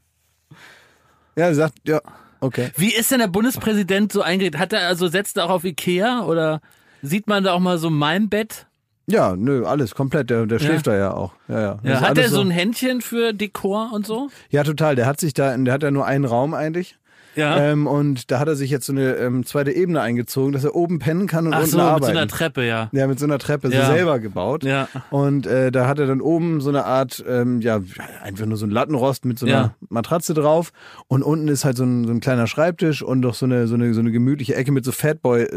Ja, 1.36 1.48
sie 1.48 1.54
sagt, 1.54 1.74
ja, 1.86 2.00
okay. 2.40 2.70
Wie 2.76 2.92
ist 2.94 3.10
denn 3.10 3.20
der 3.20 3.28
Bundespräsident 3.28 4.12
so 4.12 4.22
eingerichtet? 4.22 4.60
Hat 4.60 4.72
er 4.72 4.86
also 4.86 5.08
setzt 5.08 5.36
er 5.36 5.46
auch 5.46 5.50
auf 5.50 5.64
Ikea 5.64 6.22
oder 6.24 6.60
sieht 7.02 7.26
man 7.26 7.44
da 7.44 7.52
auch 7.52 7.60
mal 7.60 7.78
so 7.78 7.90
mein 7.90 8.28
Bett? 8.28 8.66
Ja, 9.06 9.34
nö, 9.34 9.64
alles 9.64 9.94
komplett. 9.94 10.30
Der, 10.30 10.46
der 10.46 10.60
schläft 10.60 10.86
da 10.86 10.96
ja 10.96 11.12
auch. 11.12 11.32
Ja, 11.48 11.60
ja. 11.60 11.78
Ja, 11.82 12.00
hat 12.00 12.18
er 12.18 12.28
so 12.28 12.40
ein 12.40 12.50
Händchen 12.50 13.00
für 13.00 13.32
Dekor 13.32 13.90
und 13.92 14.06
so? 14.06 14.28
Ja, 14.50 14.62
total. 14.62 14.94
Der 14.94 15.06
hat 15.06 15.18
sich 15.18 15.34
da, 15.34 15.56
der 15.56 15.74
hat 15.74 15.82
ja 15.82 15.90
nur 15.90 16.06
einen 16.06 16.24
Raum 16.24 16.54
eigentlich. 16.54 16.96
Ja. 17.40 17.58
Ähm, 17.72 17.86
und 17.86 18.30
da 18.30 18.38
hat 18.38 18.48
er 18.48 18.54
sich 18.56 18.70
jetzt 18.70 18.86
so 18.86 18.92
eine 18.92 19.14
ähm, 19.16 19.44
zweite 19.46 19.72
Ebene 19.72 20.00
eingezogen, 20.00 20.52
dass 20.52 20.64
er 20.64 20.74
oben 20.76 20.98
pennen 20.98 21.26
kann 21.26 21.46
und 21.46 21.54
Ach 21.54 21.58
unten 21.60 21.70
so, 21.70 21.76
mit 21.78 21.84
so 21.86 21.90
arbeiten. 21.90 22.16
einer 22.16 22.28
Treppe, 22.28 22.66
ja. 22.66 22.88
ja, 22.92 23.06
mit 23.06 23.18
so 23.18 23.24
einer 23.26 23.38
Treppe, 23.38 23.68
Ja. 23.72 23.86
so 23.86 23.92
selber 23.92 24.18
gebaut. 24.18 24.62
Ja. 24.64 24.88
Und 25.10 25.46
äh, 25.46 25.70
da 25.72 25.86
hat 25.88 25.98
er 25.98 26.06
dann 26.06 26.20
oben 26.20 26.60
so 26.60 26.68
eine 26.68 26.84
Art, 26.84 27.24
ähm, 27.28 27.60
ja, 27.60 27.80
einfach 28.22 28.46
nur 28.46 28.56
so 28.58 28.66
ein 28.66 28.70
Lattenrost 28.70 29.24
mit 29.24 29.38
so 29.38 29.46
einer 29.46 29.54
Ja. 29.54 29.74
Matratze 29.88 30.34
drauf. 30.34 30.72
Und 31.08 31.22
unten 31.22 31.48
ist 31.48 31.64
halt 31.64 31.76
so 31.76 31.84
ein, 31.84 32.04
so 32.06 32.12
ein 32.12 32.20
kleiner 32.20 32.46
Schreibtisch 32.46 33.02
und 33.02 33.22
doch 33.22 33.34
so 33.34 33.46
eine, 33.46 33.66
so 33.66 33.74
eine, 33.74 33.92
so 33.94 34.00
eine 34.00 34.12
gemütliche 34.12 34.54
Ecke 34.54 34.70
mit 34.72 34.84
so 34.84 34.90
Ja. 34.90 34.96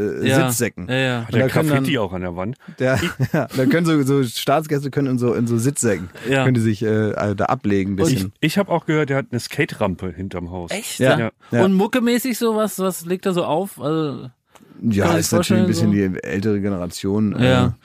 Fatboy-Sitzsäcken. 0.03 0.87
Ja, 0.89 0.95
ja. 0.95 1.19
Und 1.21 1.33
Der 1.33 1.41
da 1.47 1.47
können 1.53 1.69
dann- 1.69 1.77
Graffiti 1.79 1.97
auch 1.97 2.13
an 2.13 2.21
der 2.21 2.35
Wand. 2.35 2.55
Der, 2.79 2.99
ja, 3.33 3.47
da 3.55 3.65
können 3.65 3.85
so, 3.85 4.01
so 4.03 4.23
Staatsgäste 4.23 4.89
können 4.91 5.07
in 5.07 5.17
so, 5.17 5.33
in 5.33 5.47
so 5.47 5.57
Sitzsäcken, 5.57 6.09
Ja. 6.29 6.43
können 6.43 6.53
die 6.55 6.61
sich 6.61 6.81
äh, 6.83 7.13
also 7.13 7.33
da 7.35 7.45
ablegen 7.45 7.93
ein 7.95 7.97
Ich, 7.99 8.13
bisschen. 8.13 8.33
ich 8.39 8.57
habe 8.57 8.71
auch 8.71 8.85
gehört, 8.85 9.09
der 9.09 9.17
hat 9.17 9.27
eine 9.31 9.39
Skate-Rampe 9.39 10.11
hinterm 10.15 10.51
Haus. 10.51 10.71
Echt? 10.71 10.99
Ja. 10.99 11.17
Ja. 11.19 11.31
Ja. 11.51 11.61
Und 11.73 11.79
muckemäßig 11.79 12.37
so, 12.37 12.55
was, 12.55 13.05
legt 13.05 13.25
er 13.25 13.33
so 13.33 13.45
auf? 13.45 13.81
Also, 13.81 14.29
Ja, 14.81 15.15
ist 15.17 15.27
ich 15.27 15.31
natürlich 15.31 15.61
ein 15.63 15.67
bisschen 15.67 15.87
vorstellen, 15.89 16.13
die 16.13 16.23
ältere 16.23 16.61
Generation. 16.61 17.35
Äh, 17.35 17.49
Ja. 17.49 17.75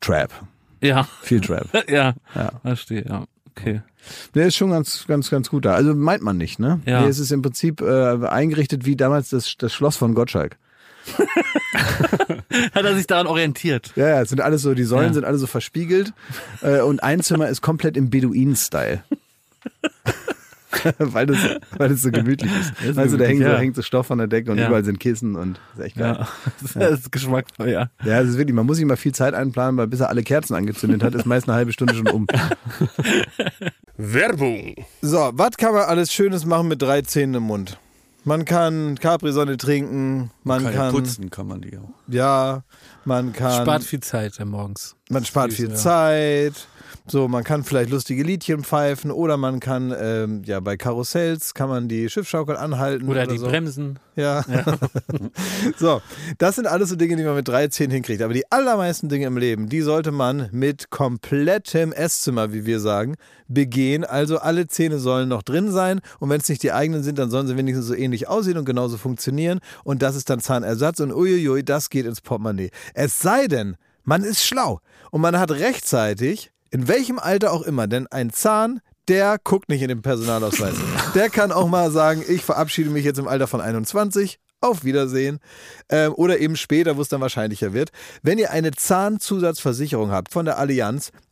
Trap. 0.00 0.32
ja. 0.80 1.06
Viel 1.22 1.40
Trap. 1.42 1.68
ja. 1.90 2.14
Ja. 2.34 2.52
Verstehe, 2.62 3.04
ja. 3.06 3.24
Okay. 3.50 3.82
Der 4.34 4.46
ist 4.46 4.56
schon 4.56 4.70
ganz, 4.70 5.04
ganz, 5.06 5.28
ganz 5.28 5.50
gut 5.50 5.64
da. 5.66 5.74
Also 5.74 5.94
meint 5.94 6.22
man 6.22 6.38
nicht, 6.38 6.58
ne? 6.58 6.80
Ja. 6.86 7.00
Hier 7.00 7.08
ist 7.08 7.18
es 7.18 7.30
im 7.30 7.42
Prinzip 7.42 7.82
äh, 7.82 8.26
eingerichtet 8.26 8.86
wie 8.86 8.96
damals 8.96 9.28
das, 9.30 9.56
das 9.58 9.74
Schloss 9.74 9.96
von 9.96 10.14
Gottschalk. 10.14 10.56
Hat 12.74 12.84
er 12.84 12.94
sich 12.96 13.06
daran 13.06 13.26
orientiert? 13.26 13.92
Ja, 13.96 14.08
ja, 14.08 14.20
es 14.22 14.28
sind 14.30 14.40
alles 14.40 14.62
so, 14.62 14.72
die 14.74 14.84
Säulen 14.84 15.08
Ja. 15.08 15.14
sind 15.14 15.24
alle 15.24 15.36
so 15.38 15.46
verspiegelt 15.46 16.12
äh, 16.62 16.80
und 16.80 17.02
ein 17.02 17.20
Zimmer 17.22 17.48
ist 17.48 17.60
komplett 17.60 17.96
im 17.98 18.08
Beduinen-Style. 18.10 19.02
weil, 20.98 21.26
das, 21.26 21.38
weil 21.76 21.88
das 21.88 22.02
so 22.02 22.10
gemütlich 22.10 22.50
ist. 22.60 22.72
ist 22.82 22.82
du, 22.82 22.94
da 22.94 23.00
hängt, 23.00 23.18
gemütlich, 23.18 23.38
so, 23.38 23.44
ja. 23.44 23.58
hängt 23.58 23.76
so 23.76 23.82
Stoff 23.82 24.10
an 24.10 24.18
der 24.18 24.26
Decke 24.26 24.50
und 24.52 24.58
Ja. 24.58 24.66
überall 24.66 24.84
sind 24.84 25.00
Kissen 25.00 25.34
und 25.36 25.58
das 25.70 25.78
ist 25.78 25.84
echt 25.86 25.96
geil. 25.96 26.16
Ja, 26.18 26.28
das 26.80 27.00
ist 27.00 27.12
geschmackvoll, 27.12 27.70
ja. 27.70 27.90
Ja, 28.04 28.20
das 28.20 28.30
ist 28.30 28.38
wirklich, 28.38 28.54
man 28.54 28.66
muss 28.66 28.76
sich 28.76 28.86
mal 28.86 28.96
viel 28.96 29.12
Zeit 29.14 29.34
einplanen, 29.34 29.76
weil 29.78 29.86
bis 29.86 30.00
er 30.00 30.08
alle 30.08 30.22
Kerzen 30.22 30.54
angezündet 30.54 31.02
hat, 31.02 31.14
ist 31.14 31.26
meist 31.26 31.48
eine 31.48 31.56
halbe 31.56 31.72
Stunde 31.72 31.94
schon 31.94 32.08
um. 32.08 32.26
Werbung. 33.96 34.74
So, 35.02 35.30
was 35.32 35.56
kann 35.56 35.72
man 35.72 35.82
alles 35.84 36.12
Schönes 36.12 36.44
machen 36.44 36.68
mit 36.68 36.82
drei 36.82 37.02
Zähnen 37.02 37.34
im 37.34 37.42
Mund? 37.44 37.78
Man 38.28 38.44
kann 38.44 38.98
Capri-Sonne 39.00 39.56
trinken, 39.56 40.30
man 40.44 40.62
Kann, 40.62 40.74
kann, 40.74 40.84
ja 40.86 40.90
putzen 40.92 41.30
kann 41.30 41.46
man 41.46 41.62
die 41.62 41.78
auch. 41.78 41.88
ja, 42.08 42.62
man 43.06 43.32
kann, 43.32 43.62
Spart 43.62 43.82
viel 43.84 44.00
Zeit 44.00 44.38
morgens. 44.44 44.96
man 45.08 45.24
spart 45.24 45.50
viel 45.54 45.70
Ja. 45.70 45.74
Zeit. 45.74 46.52
So, 47.10 47.26
man 47.26 47.42
kann 47.42 47.64
vielleicht 47.64 47.88
lustige 47.88 48.22
Liedchen 48.22 48.64
pfeifen 48.64 49.10
oder 49.10 49.38
man 49.38 49.60
kann, 49.60 49.94
ähm, 49.98 50.42
ja, 50.44 50.60
bei 50.60 50.76
Karussells 50.76 51.54
kann 51.54 51.70
man 51.70 51.88
die 51.88 52.10
Schiffschaukel 52.10 52.54
anhalten. 52.54 53.08
Oder 53.08 53.26
die 53.26 53.38
so. 53.38 53.46
Bremsen. 53.46 53.98
Ja. 54.14 54.44
so, 55.78 56.02
das 56.38 56.56
sind 56.56 56.66
alles 56.66 56.90
so 56.90 56.96
Dinge, 56.96 57.16
die 57.16 57.22
man 57.24 57.34
mit 57.34 57.48
13 57.48 57.90
hinkriegt. 57.90 58.20
Aber 58.20 58.34
die 58.34 58.50
allermeisten 58.52 59.08
Dinge 59.08 59.26
im 59.26 59.38
Leben, 59.38 59.68
die 59.70 59.80
sollte 59.80 60.12
man 60.12 60.48
mit 60.52 60.90
komplettem 60.90 61.92
Esszimmer, 61.92 62.52
wie 62.52 62.66
wir 62.66 62.80
sagen, 62.80 63.14
begehen. 63.48 64.04
Also 64.04 64.38
alle 64.38 64.66
Zähne 64.66 64.98
sollen 64.98 65.28
noch 65.30 65.42
drin 65.42 65.70
sein. 65.70 66.00
Und 66.18 66.28
wenn 66.28 66.40
es 66.40 66.48
nicht 66.48 66.62
die 66.62 66.72
eigenen 66.72 67.02
sind, 67.02 67.18
dann 67.18 67.30
sollen 67.30 67.46
sie 67.46 67.56
wenigstens 67.56 67.86
so 67.86 67.94
ähnlich 67.94 68.17
aussehen 68.26 68.58
und 68.58 68.64
genauso 68.64 68.96
funktionieren. 68.96 69.60
Und 69.84 70.02
das 70.02 70.16
ist 70.16 70.28
dann 70.30 70.40
Zahnersatz. 70.40 71.00
Und 71.00 71.12
uiuiui, 71.12 71.62
das 71.62 71.90
geht 71.90 72.06
ins 72.06 72.20
Portemonnaie. 72.20 72.70
Es 72.94 73.20
sei 73.20 73.46
denn, 73.46 73.76
man 74.04 74.24
ist 74.24 74.44
schlau 74.44 74.80
und 75.10 75.20
man 75.20 75.38
hat 75.38 75.50
rechtzeitig, 75.50 76.50
in 76.70 76.88
welchem 76.88 77.18
Alter 77.18 77.52
auch 77.52 77.62
immer, 77.62 77.86
denn 77.86 78.06
ein 78.08 78.30
Zahn, 78.30 78.80
der 79.08 79.38
guckt 79.42 79.68
nicht 79.68 79.82
in 79.82 79.88
den 79.88 80.02
Personalausweis. 80.02 80.74
Der 81.14 81.30
kann 81.30 81.52
auch 81.52 81.68
mal 81.68 81.90
sagen, 81.90 82.22
ich 82.28 82.44
verabschiede 82.44 82.90
mich 82.90 83.04
jetzt 83.04 83.18
im 83.18 83.28
Alter 83.28 83.46
von 83.46 83.60
21. 83.60 84.38
Auf 84.60 84.82
Wiedersehen. 84.82 85.38
Ähm, 85.88 86.12
oder 86.16 86.40
eben 86.40 86.56
später, 86.56 86.96
wo 86.96 87.02
es 87.02 87.08
dann 87.08 87.20
wahrscheinlicher 87.20 87.72
wird. 87.72 87.90
Wenn 88.22 88.38
ihr 88.38 88.50
eine 88.50 88.72
Zahnzusatzversicherung 88.72 90.10
habt 90.10 90.32
von 90.32 90.46
der 90.46 90.58
Allianz, 90.58 91.12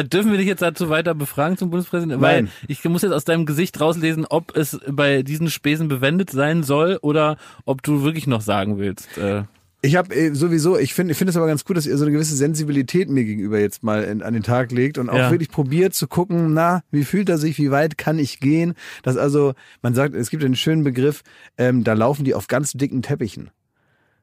Äh, 0.00 0.04
Dürfen 0.04 0.30
wir 0.30 0.38
dich 0.38 0.46
jetzt 0.46 0.62
dazu 0.62 0.88
weiter 0.88 1.14
befragen 1.14 1.56
zum 1.56 1.70
Bundespräsidenten? 1.70 2.20
Nein. 2.22 2.46
Weil 2.46 2.52
ich 2.68 2.84
muss 2.84 3.02
jetzt 3.02 3.12
aus 3.12 3.24
deinem 3.24 3.46
Gesicht 3.46 3.80
rauslesen, 3.80 4.26
ob 4.28 4.56
es 4.56 4.78
bei 4.90 5.22
diesen 5.22 5.50
Spesen 5.50 5.88
bewendet 5.88 6.30
sein 6.30 6.62
soll 6.62 6.98
oder 7.02 7.36
ob 7.64 7.82
du 7.82 8.02
wirklich 8.02 8.26
noch 8.26 8.40
sagen 8.40 8.78
willst. 8.78 9.16
Äh, 9.18 9.42
Ich 9.80 9.94
habe 9.96 10.14
äh, 10.14 10.34
sowieso, 10.34 10.76
ich 10.76 10.92
finde 10.94 11.12
ich 11.12 11.18
finde 11.18 11.30
es 11.30 11.36
aber 11.36 11.46
ganz 11.46 11.64
gut, 11.64 11.76
dass 11.76 11.86
ihr 11.86 11.96
so 11.96 12.04
eine 12.04 12.12
gewisse 12.12 12.34
Sensibilität 12.34 13.08
mir 13.08 13.24
gegenüber 13.24 13.58
jetzt 13.60 13.82
mal 13.84 14.02
in, 14.04 14.22
an 14.22 14.34
den 14.34 14.42
Tag 14.42 14.72
legt 14.72 14.98
und 14.98 15.08
auch 15.08 15.16
Ja. 15.16 15.30
wirklich 15.30 15.50
probiert 15.50 15.94
zu 15.94 16.08
gucken, 16.08 16.52
na, 16.52 16.82
wie 16.90 17.04
fühlt 17.04 17.28
er 17.28 17.38
sich, 17.38 17.58
wie 17.58 17.70
weit 17.70 17.96
kann 17.96 18.18
ich 18.18 18.40
gehen? 18.40 18.74
Das 19.04 19.16
also, 19.16 19.54
man 19.82 19.94
sagt, 19.94 20.14
es 20.16 20.30
gibt 20.30 20.44
einen 20.44 20.56
schönen 20.56 20.82
Begriff, 20.84 21.22
ähm, 21.58 21.84
da 21.84 21.92
laufen 21.92 22.24
die 22.24 22.34
auf 22.34 22.48
ganz 22.48 22.72
dicken 22.72 23.02
Teppichen. 23.02 23.50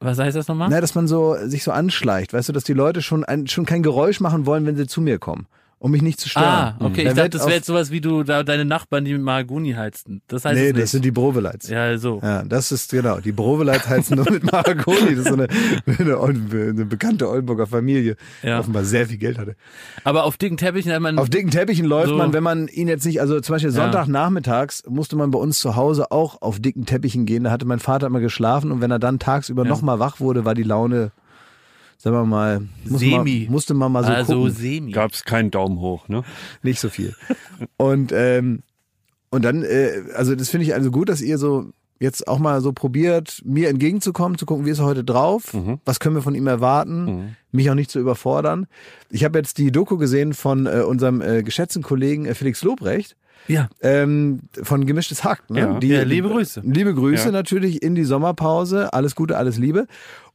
was 0.02 0.20
heißt 0.20 0.36
das 0.36 0.48
nochmal? 0.50 0.68
Na, 0.70 0.82
dass 0.82 0.94
man 0.94 1.08
so 1.08 1.36
sich 1.48 1.64
so 1.64 1.72
anschleicht, 1.72 2.34
weißt 2.34 2.50
du, 2.50 2.54
dass 2.54 2.66
die 2.66 2.74
Leute 2.74 3.02
schon 3.02 3.24
ein, 3.24 3.48
schon 3.48 3.66
kein 3.66 3.82
Geräusch 3.82 4.20
machen 4.20 4.46
wollen, 4.46 4.66
wenn 4.66 4.76
sie 4.76 4.88
zu 4.88 5.00
mir 5.02 5.20
kommen, 5.20 5.48
um 5.78 5.92
mich 5.92 6.02
nicht 6.02 6.20
zu 6.20 6.30
stören. 6.30 6.46
Ah, 6.46 6.76
okay. 6.80 7.04
Da 7.04 7.10
Ich 7.12 7.16
dachte, 7.16 7.30
das 7.32 7.46
wäre 7.46 7.56
jetzt 7.58 7.68
sowas 7.68 7.92
wie 7.92 8.02
du 8.02 8.24
da 8.24 8.44
deine 8.44 8.66
Nachbarn, 8.66 9.06
die 9.06 9.14
mit 9.14 9.22
Mahagoni 9.22 9.74
heizten. 9.74 10.22
Das 10.28 10.44
heißt 10.46 10.56
Nee, 10.56 10.74
das 10.74 10.92
sind 10.92 11.06
die 11.06 11.12
Brovelites. 11.12 11.70
ja, 11.70 11.98
so. 11.98 12.20
Ja, 12.24 12.44
das 12.44 12.72
ist 12.72 12.92
genau. 12.92 13.20
Die 13.20 13.32
Broveleit 13.32 13.88
heißen 13.88 14.16
nur 14.16 14.30
mit 14.32 14.44
Mahagoni. 14.52 15.16
Das 15.16 15.26
ist 15.26 15.28
so 15.28 15.34
eine, 15.36 15.48
eine, 15.86 16.20
eine 16.20 16.86
bekannte 16.86 17.30
Oldenburger 17.30 17.68
Familie, 17.68 18.16
die 18.42 18.48
Ja. 18.48 18.60
offenbar 18.60 18.84
sehr 18.84 19.06
viel 19.08 19.18
Geld 19.18 19.38
hatte. 19.38 19.56
Aber 20.04 20.24
auf 20.24 20.38
dicken 20.38 20.58
Teppichen 20.58 20.92
hat 20.92 21.02
man. 21.02 21.20
Auf 21.20 21.30
dicken 21.30 21.52
Teppichen 21.52 21.86
läuft 21.86 22.10
So. 22.10 22.16
man, 22.18 22.34
wenn 22.34 22.44
man 22.44 22.68
ihn 22.68 22.88
jetzt 22.88 23.06
nicht, 23.06 23.22
also 23.22 23.40
zum 23.42 23.54
Beispiel 23.54 23.72
Ja. 23.72 23.76
Sonntagnachmittags 23.84 24.84
musste 24.88 25.16
man 25.16 25.32
bei 25.32 25.40
uns 25.40 25.60
zu 25.60 25.76
Hause 25.76 26.12
auch 26.12 26.42
auf 26.42 26.60
dicken 26.60 26.86
Teppichen 26.86 27.26
gehen. 27.26 27.44
Da 27.44 27.52
hatte 27.52 27.66
mein 27.66 27.80
Vater 27.80 28.08
immer 28.08 28.22
geschlafen 28.22 28.72
und 28.72 28.82
wenn 28.82 28.92
er 28.92 29.00
dann 29.00 29.20
tagsüber 29.20 29.64
Ja. 29.64 29.70
noch 29.70 29.82
mal 29.82 30.00
wach 30.00 30.20
wurde, 30.20 30.46
war 30.46 30.56
die 30.56 30.64
Laune, 30.64 31.12
sagen 31.98 32.16
wir 32.16 32.26
mal, 32.26 32.62
muss 32.86 33.00
Semi. 33.00 33.42
Man, 33.46 33.52
musste 33.52 33.74
man 33.74 33.92
mal 33.92 34.04
so 34.04 34.10
also 34.12 34.34
gucken. 34.36 34.52
semi. 34.54 34.92
Gab 34.92 35.12
es 35.14 35.24
keinen 35.24 35.52
Daumen 35.52 35.80
hoch, 35.80 36.08
ne? 36.08 36.24
Nicht 36.64 36.80
so 36.80 36.90
viel. 36.90 37.16
Und, 37.78 38.12
ähm, 38.14 38.62
und 39.30 39.44
dann, 39.44 39.64
äh, 39.64 39.92
also 40.16 40.36
das 40.36 40.50
finde 40.50 40.66
ich 40.66 40.74
also 40.74 40.92
gut, 40.92 41.10
dass 41.10 41.22
ihr 41.22 41.38
so 41.38 41.72
jetzt 42.00 42.28
auch 42.28 42.40
mal 42.40 42.60
so 42.62 42.74
probiert, 42.74 43.42
mir 43.46 43.70
entgegenzukommen, 43.70 44.38
zu 44.38 44.46
gucken, 44.46 44.66
wie 44.66 44.70
ist 44.70 44.80
er 44.80 44.86
heute 44.86 45.04
drauf, 45.06 45.54
Mhm. 45.54 45.80
was 45.86 46.00
können 46.02 46.14
wir 46.16 46.22
von 46.22 46.36
ihm 46.36 46.46
erwarten, 46.46 47.36
mich 47.52 47.70
auch 47.70 47.76
nicht 47.76 47.90
zu 47.90 48.00
überfordern. 48.00 48.68
Ich 49.10 49.24
habe 49.24 49.38
jetzt 49.40 49.58
die 49.58 49.72
Doku 49.72 49.98
gesehen 49.98 50.34
von 50.34 50.66
äh, 50.68 50.82
unserem 50.82 51.22
äh, 51.22 51.42
geschätzten 51.42 51.82
Kollegen 51.84 52.26
äh, 52.26 52.36
Felix 52.36 52.64
Lobrecht, 52.64 53.16
Ja. 53.48 53.70
ähm, 53.82 54.42
von 54.62 54.86
Gemischtes 54.86 55.24
Hack. 55.24 55.50
Ne? 55.50 55.60
Ja. 55.62 55.80
Ja, 56.00 56.04
liebe 56.04 56.28
Grüße. 56.28 56.62
Liebe 56.66 56.94
Grüße 56.94 57.28
Ja. 57.28 57.32
natürlich 57.32 57.82
in 57.82 57.96
die 57.96 58.04
Sommerpause. 58.04 58.92
Alles 58.94 59.16
Gute, 59.16 59.38
alles 59.38 59.58
Liebe. 59.58 59.88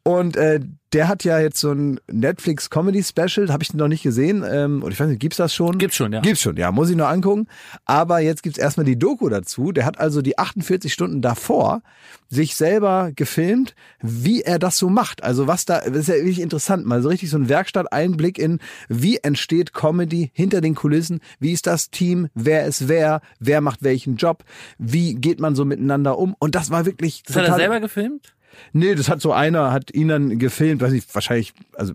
Und 0.03 0.37
äh, 0.37 0.61
der 0.93 1.09
hat 1.09 1.25
ja 1.25 1.39
jetzt 1.39 1.61
so 1.61 1.73
ein 1.73 2.01
Netflix-Comedy-Special, 2.11 3.53
habe 3.53 3.63
ich 3.63 3.75
noch 3.75 3.87
nicht 3.87 4.03
gesehen. 4.03 4.45
Ähm, 4.49 4.83
und 4.83 4.93
ich 4.93 4.99
weiß 4.99 5.09
nicht, 5.09 5.21
gibt's 5.21 5.37
das 5.37 5.55
schon? 5.55 5.79
Gibt's 5.79 5.97
schon, 5.97 6.13
ja. 6.13 6.21
Gibt's 6.21 6.41
schon, 6.41 6.57
ja, 6.57 6.73
muss 6.73 6.91
ich 6.91 6.97
noch 6.97 7.09
angucken. 7.09 7.49
Aber 7.85 8.21
jetzt 8.21 8.43
gibt's 8.43 8.59
erstmal 8.59 8.87
die 8.87 8.99
Doku 8.99 9.29
dazu. 9.29 9.73
Der 9.73 9.85
hat 9.85 10.01
also 10.01 10.23
die 10.23 10.39
48 10.39 10.93
Stunden 10.93 11.21
davor 11.21 11.83
sich 12.29 12.57
selber 12.57 13.11
gefilmt, 13.15 13.75
wie 14.01 14.41
er 14.43 14.59
das 14.59 14.79
so 14.79 14.89
macht. 14.89 15.23
Also 15.23 15.47
was 15.47 15.65
da, 15.67 15.81
das 15.81 15.97
ist 15.97 16.09
ja 16.09 16.15
wirklich 16.15 16.41
interessant, 16.41 16.87
mal 16.87 17.03
so 17.03 17.09
richtig 17.09 17.29
so 17.29 17.37
ein 17.37 17.49
Werkstatt-Einblick 17.49 18.39
in, 18.39 18.59
wie 18.89 19.19
entsteht 19.19 19.75
Comedy 19.75 20.31
hinter 20.33 20.61
den 20.61 20.75
Kulissen, 20.75 21.21
wie 21.39 21.53
ist 21.53 21.67
das 21.67 21.91
Team, 21.91 22.29
wer 22.35 22.67
ist 22.67 22.89
wer, 22.89 23.21
wer 23.39 23.61
macht 23.61 23.83
welchen 23.83 24.17
Job, 24.17 24.45
wie 24.79 25.15
geht 25.15 25.41
man 25.41 25.55
so 25.55 25.65
miteinander 25.65 26.19
um. 26.19 26.35
Und 26.39 26.55
das 26.55 26.71
war 26.71 26.87
wirklich 26.87 27.23
Das 27.25 27.37
hat 27.37 27.49
er 27.49 27.57
selber 27.57 27.81
gefilmt? 27.81 28.33
Nee, 28.73 28.95
das 28.95 29.09
hat 29.09 29.21
so 29.21 29.33
einer, 29.33 29.73
hat 29.73 29.93
ihn 29.93 30.09
dann 30.09 30.39
gefilmt, 30.39 30.83
weiß 30.83 30.93
ich, 30.93 31.05
wahrscheinlich, 31.15 31.53
also, 31.75 31.95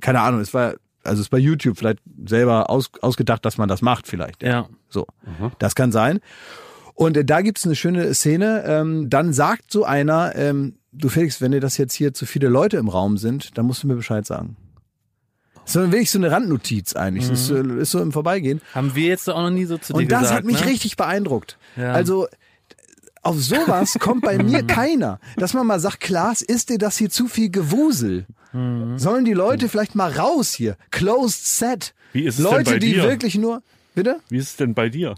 keine 0.00 0.20
Ahnung, 0.20 0.40
es 0.40 0.54
war, 0.54 0.74
also 1.02 1.20
ist 1.22 1.30
bei 1.30 1.38
YouTube 1.38 1.78
vielleicht 1.78 2.00
selber 2.26 2.70
aus, 2.70 2.90
ausgedacht, 3.00 3.44
dass 3.44 3.58
man 3.58 3.68
das 3.68 3.82
macht 3.82 4.06
vielleicht. 4.06 4.42
Ja. 4.42 4.68
So, 4.88 5.06
das 5.58 5.74
kann 5.74 5.92
sein. 5.92 6.20
Und 6.94 7.16
äh, 7.16 7.24
da 7.24 7.42
gibt's 7.42 7.64
eine 7.64 7.76
schöne 7.76 8.12
Szene. 8.14 8.64
Ähm, 8.66 9.10
dann 9.10 9.32
sagt 9.32 9.70
so 9.70 9.84
einer, 9.84 10.34
ähm, 10.34 10.78
du 10.92 11.08
Felix, 11.08 11.40
wenn 11.40 11.52
dir 11.52 11.60
das 11.60 11.76
jetzt 11.76 11.94
hier 11.94 12.14
zu 12.14 12.26
viele 12.26 12.48
Leute 12.48 12.78
im 12.78 12.88
Raum 12.88 13.18
sind, 13.18 13.56
dann 13.58 13.66
musst 13.66 13.82
du 13.82 13.86
mir 13.86 13.96
Bescheid 13.96 14.26
sagen. 14.26 14.56
Das 15.64 15.74
ist 15.74 15.90
wirklich 15.90 16.10
so 16.12 16.18
eine 16.18 16.30
Randnotiz 16.30 16.94
eigentlich. 16.94 17.28
Das 17.28 17.50
ist, 17.50 17.50
ist 17.50 17.90
so 17.90 18.00
im 18.00 18.12
Vorbeigehen. 18.12 18.62
Haben 18.72 18.94
wir 18.94 19.08
jetzt 19.08 19.28
auch 19.28 19.42
noch 19.42 19.50
nie 19.50 19.64
so 19.64 19.78
zu 19.78 19.92
dir 19.92 19.98
Und 19.98 20.12
das 20.12 20.20
gesagt, 20.20 20.38
hat 20.38 20.44
mich 20.44 20.60
ne? 20.60 20.70
richtig 20.70 20.96
beeindruckt. 20.96 21.58
Ja. 21.76 21.92
Also 21.92 22.28
auf 23.26 23.42
sowas 23.42 23.96
kommt 23.98 24.22
bei 24.22 24.38
mir 24.42 24.62
keiner. 24.66 25.18
Dass 25.36 25.52
man 25.54 25.66
mal 25.66 25.80
sagt, 25.80 26.00
Klaas, 26.00 26.42
ist 26.42 26.70
dir 26.70 26.78
das 26.78 26.96
hier 26.96 27.10
zu 27.10 27.26
viel 27.28 27.50
Gewusel? 27.50 28.26
Mhm. 28.52 28.98
Sollen 28.98 29.24
die 29.24 29.32
Leute 29.34 29.68
vielleicht 29.68 29.94
mal 29.94 30.10
raus 30.12 30.54
hier? 30.54 30.76
Closed 30.90 31.46
set. 31.46 31.94
Wie 32.12 32.22
ist 32.24 32.38
es 32.38 32.44
denn 32.44 32.52
Leute, 32.52 32.70
bei 32.72 32.78
die 32.78 32.94
dir? 32.94 33.02
wirklich 33.02 33.34
nur. 33.36 33.62
Bitte? 33.94 34.20
Wie 34.28 34.38
ist 34.38 34.50
es 34.50 34.56
denn 34.56 34.74
bei 34.74 34.88
dir? 34.88 35.14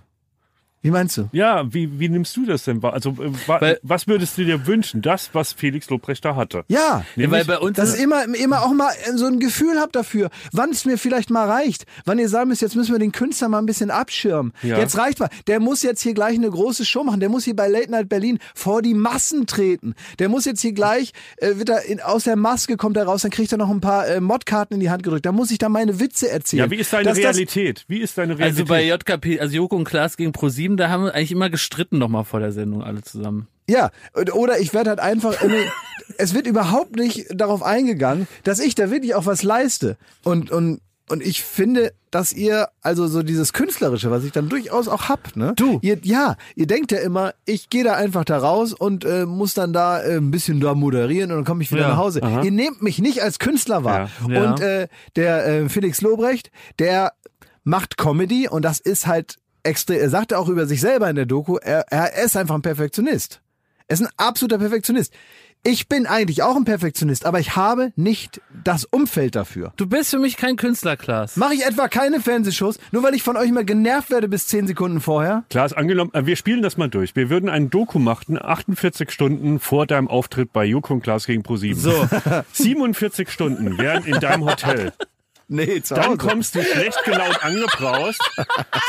Wie 0.80 0.90
meinst 0.90 1.16
du? 1.16 1.28
Ja, 1.32 1.64
wie, 1.72 1.98
wie 1.98 2.08
nimmst 2.08 2.36
du 2.36 2.46
das 2.46 2.64
denn 2.64 2.82
wahr? 2.82 2.92
Also, 2.92 3.10
äh, 3.10 3.32
wa 3.46 3.60
Weil- 3.60 3.80
was 3.82 4.06
würdest 4.06 4.38
du 4.38 4.44
dir 4.44 4.66
wünschen? 4.66 5.02
Das, 5.02 5.30
was 5.32 5.52
Felix 5.52 5.90
Lobrecht 5.90 6.24
da 6.24 6.36
hatte. 6.36 6.64
Ja. 6.68 7.04
Ja, 7.16 7.30
weil 7.30 7.44
bei 7.44 7.58
uns 7.58 7.76
Dass 7.76 7.96
ich 7.96 8.02
immer, 8.02 8.24
immer 8.36 8.62
auch 8.62 8.72
mal 8.72 8.92
so 9.16 9.26
ein 9.26 9.40
Gefühl 9.40 9.78
habt 9.80 9.96
dafür, 9.96 10.30
wann 10.52 10.70
es 10.70 10.84
mir 10.84 10.96
vielleicht 10.98 11.30
mal 11.30 11.48
reicht. 11.48 11.84
Wann 12.04 12.18
ihr 12.18 12.28
sagen 12.28 12.48
müsst, 12.48 12.62
jetzt 12.62 12.76
müssen 12.76 12.92
wir 12.92 12.98
den 13.00 13.10
Künstler 13.12 13.48
mal 13.48 13.58
ein 13.58 13.66
bisschen 13.66 13.90
abschirmen. 13.90 14.52
Ja. 14.62 14.78
Jetzt 14.78 14.96
reicht 14.98 15.18
mal. 15.18 15.28
Der 15.48 15.58
muss 15.60 15.82
jetzt 15.82 16.00
hier 16.02 16.14
gleich 16.14 16.36
eine 16.36 16.48
große 16.50 16.84
Show 16.84 17.02
machen. 17.02 17.20
Der 17.20 17.28
muss 17.28 17.44
hier 17.44 17.56
bei 17.56 17.66
Late 17.68 17.90
Night 17.90 18.08
Berlin 18.08 18.38
vor 18.54 18.80
die 18.80 18.94
Massen 18.94 19.46
treten. 19.46 19.94
Der 20.20 20.28
muss 20.28 20.44
jetzt 20.44 20.60
hier 20.60 20.72
gleich, 20.72 21.12
äh, 21.38 21.56
wird 21.56 21.70
er 21.70 21.82
in, 21.86 22.00
aus 22.00 22.24
der 22.24 22.36
Maske 22.36 22.76
kommt 22.76 22.96
er 22.96 23.04
raus, 23.04 23.22
dann 23.22 23.30
kriegt 23.32 23.50
er 23.50 23.58
noch 23.58 23.70
ein 23.70 23.80
paar 23.80 24.06
äh, 24.06 24.20
Modkarten 24.20 24.74
in 24.74 24.80
die 24.80 24.90
Hand 24.90 25.02
gedrückt. 25.02 25.26
Da 25.26 25.32
muss 25.32 25.50
ich 25.50 25.58
da 25.58 25.68
meine 25.68 25.98
Witze 25.98 26.30
erzählen. 26.30 26.64
Ja, 26.64 26.70
wie 26.70 26.76
ist 26.76 26.92
deine 26.92 27.04
Dass 27.08 27.16
das- 27.18 27.24
Realität? 27.36 27.84
Wie 27.88 27.98
ist 27.98 28.16
deine 28.16 28.38
Realität? 28.38 28.60
Also 28.60 28.64
bei 28.66 28.84
JKP, 28.86 29.40
also 29.40 29.56
Joko 29.56 29.74
und 29.76 29.84
Klaas 29.84 30.16
gegen 30.16 30.30
ProSieben, 30.32 30.67
da 30.76 30.88
haben 30.88 31.04
wir 31.04 31.14
eigentlich 31.14 31.32
immer 31.32 31.50
gestritten 31.50 31.98
nochmal 31.98 32.24
vor 32.24 32.40
der 32.40 32.52
Sendung 32.52 32.82
alle 32.82 33.02
zusammen. 33.02 33.48
Ja, 33.68 33.90
oder 34.14 34.58
ich 34.58 34.72
werde 34.72 34.90
halt 34.90 35.00
einfach, 35.00 35.34
es 36.18 36.34
wird 36.34 36.46
überhaupt 36.46 36.96
nicht 36.96 37.26
darauf 37.34 37.62
eingegangen, 37.62 38.26
dass 38.44 38.60
ich 38.60 38.74
da 38.74 38.90
wirklich 38.90 39.14
auch 39.14 39.26
was 39.26 39.42
leiste. 39.42 39.96
Und, 40.24 40.50
und, 40.50 40.80
und 41.10 41.22
ich 41.22 41.42
finde, 41.42 41.92
dass 42.10 42.32
ihr, 42.32 42.68
also 42.80 43.06
so 43.06 43.22
dieses 43.22 43.52
Künstlerische, 43.52 44.10
was 44.10 44.24
ich 44.24 44.32
dann 44.32 44.48
durchaus 44.48 44.88
auch 44.88 45.08
hab, 45.08 45.36
ne? 45.36 45.52
Du. 45.56 45.78
Ihr, 45.82 45.98
ja, 46.02 46.36
ihr 46.54 46.66
denkt 46.66 46.92
ja 46.92 46.98
immer, 46.98 47.34
ich 47.44 47.68
gehe 47.68 47.84
da 47.84 47.94
einfach 47.94 48.24
da 48.24 48.38
raus 48.38 48.72
und 48.72 49.04
äh, 49.04 49.26
muss 49.26 49.54
dann 49.54 49.72
da 49.72 50.02
äh, 50.02 50.16
ein 50.16 50.30
bisschen 50.30 50.60
da 50.60 50.74
moderieren 50.74 51.30
und 51.30 51.38
dann 51.38 51.44
komme 51.44 51.62
ich 51.62 51.70
wieder 51.70 51.82
Ja, 51.82 51.88
nach 51.88 51.96
Hause. 51.98 52.20
Ihr 52.42 52.50
nehmt 52.50 52.82
mich 52.82 52.98
nicht 52.98 53.22
als 53.22 53.38
Künstler 53.38 53.84
wahr. 53.84 54.08
Ja. 54.26 54.34
Ja. 54.34 54.50
Und 54.50 54.60
äh, 54.60 54.88
der 55.16 55.46
äh, 55.46 55.68
Felix 55.68 56.00
Lobrecht, 56.00 56.50
der 56.78 57.12
macht 57.64 57.98
Comedy 57.98 58.48
und 58.48 58.64
das 58.64 58.80
ist 58.80 59.06
halt 59.06 59.36
extrem, 59.68 60.00
er 60.00 60.10
sagte 60.10 60.38
auch 60.38 60.48
über 60.48 60.66
sich 60.66 60.80
selber 60.80 61.08
in 61.08 61.16
der 61.16 61.26
Doku, 61.26 61.56
er, 61.56 61.84
er 61.90 62.24
ist 62.24 62.36
einfach 62.36 62.54
ein 62.54 62.62
Perfektionist. 62.62 63.40
Er 63.86 63.94
ist 63.94 64.02
ein 64.02 64.08
absoluter 64.16 64.58
Perfektionist. 64.58 65.14
Ich 65.64 65.88
bin 65.88 66.06
eigentlich 66.06 66.42
auch 66.42 66.56
ein 66.56 66.64
Perfektionist, 66.64 67.26
aber 67.26 67.40
ich 67.40 67.56
habe 67.56 67.92
nicht 67.96 68.40
das 68.64 68.84
Umfeld 68.84 69.34
dafür. 69.34 69.72
Du 69.76 69.86
bist 69.86 70.10
für 70.10 70.18
mich 70.18 70.36
kein 70.36 70.56
Künstler, 70.56 70.96
Klaas. 70.96 71.36
Mache 71.36 71.54
ich 71.54 71.66
etwa 71.66 71.88
keine 71.88 72.20
Fernsehshows, 72.20 72.78
nur 72.92 73.02
weil 73.02 73.14
ich 73.14 73.22
von 73.22 73.36
euch 73.36 73.48
immer 73.48 73.64
genervt 73.64 74.10
werde 74.10 74.28
bis 74.28 74.46
10 74.46 74.68
Sekunden 74.68 75.00
vorher? 75.00 75.44
Klaas, 75.50 75.72
angenommen, 75.72 76.12
äh, 76.14 76.26
wir 76.26 76.36
spielen 76.36 76.62
das 76.62 76.76
mal 76.76 76.88
durch. 76.88 77.16
Wir 77.16 77.28
würden 77.28 77.48
einen 77.48 77.70
Doku 77.70 77.98
machen, 77.98 78.40
48 78.40 79.10
Stunden 79.10 79.58
vor 79.58 79.86
deinem 79.86 80.08
Auftritt 80.08 80.52
bei 80.52 80.64
Joko 80.64 80.94
und 80.94 81.02
Klaas 81.02 81.26
gegen 81.26 81.42
ProSieben. 81.42 81.80
So. 81.80 82.08
47 82.52 83.28
Stunden 83.28 83.78
wären 83.78 84.04
in 84.04 84.20
deinem 84.20 84.44
Hotel. 84.44 84.92
Nee, 85.50 85.80
zu 85.80 85.94
Dann 85.94 86.18
kommst 86.18 86.54
du 86.54 86.62
schlecht 86.62 87.02
gelaunt 87.04 87.42
angebraust. 87.42 88.20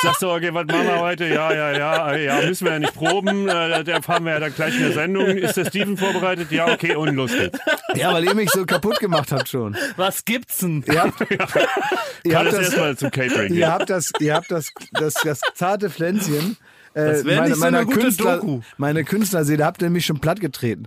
Sagst 0.02 0.22
du, 0.22 0.30
okay, 0.30 0.54
was 0.54 0.66
machen 0.66 0.88
wir 0.88 1.00
heute? 1.00 1.26
Ja, 1.28 1.54
ja, 1.54 1.72
ja, 1.72 2.16
ja, 2.16 2.42
müssen 2.46 2.66
wir 2.66 2.74
ja 2.74 2.80
nicht 2.80 2.94
proben. 2.94 3.48
Äh, 3.48 3.84
Da 3.86 4.02
fahren 4.02 4.26
wir 4.26 4.34
ja 4.34 4.40
dann 4.42 4.54
gleich 4.54 4.76
in 4.76 4.82
der 4.82 4.92
Sendung. 4.92 5.26
Ist 5.28 5.56
der 5.56 5.66
Steven 5.66 5.96
vorbereitet? 5.96 6.52
Ja, 6.52 6.68
okay, 6.68 6.96
und 6.96 7.16
los 7.16 7.32
geht's. 7.32 7.58
Ja, 7.96 8.12
weil 8.14 8.26
ihr 8.26 8.36
mich 8.36 8.50
so 8.52 8.66
kaputt 8.66 9.00
gemacht 9.00 9.32
habt 9.32 9.48
schon. 9.48 9.78
Was 9.96 10.26
gibt's 10.26 10.58
denn? 10.58 10.84
Ihr 10.86 11.02
habt, 11.02 11.22
ihr 11.22 11.38
Kann 11.38 11.48
habt 12.46 12.48
das 12.54 12.56
erstmal 12.66 12.98
zum 12.98 13.10
Catering 13.12 13.54
ihr 13.54 13.60
gehen. 13.60 13.72
habt 13.72 13.90
das, 13.90 14.12
ihr 14.20 14.34
habt 14.36 14.52
das, 14.52 14.72
das, 14.92 15.14
das 15.24 15.40
zarte 15.56 15.90
Pflänzchen. 15.90 16.58
Äh, 16.94 17.06
Das 17.06 17.26
wär 17.26 17.42
nicht 17.44 17.56
so 17.56 17.66
eine 17.66 17.86
gute 17.86 18.00
Künstler, 18.00 18.38
Doku. 18.38 18.62
meine 18.78 19.04
Künstlerseele 19.04 19.66
habt 19.66 19.82
ihr 19.82 19.90
mich 19.90 20.06
schon 20.06 20.20
platt 20.20 20.40
getreten. 20.40 20.86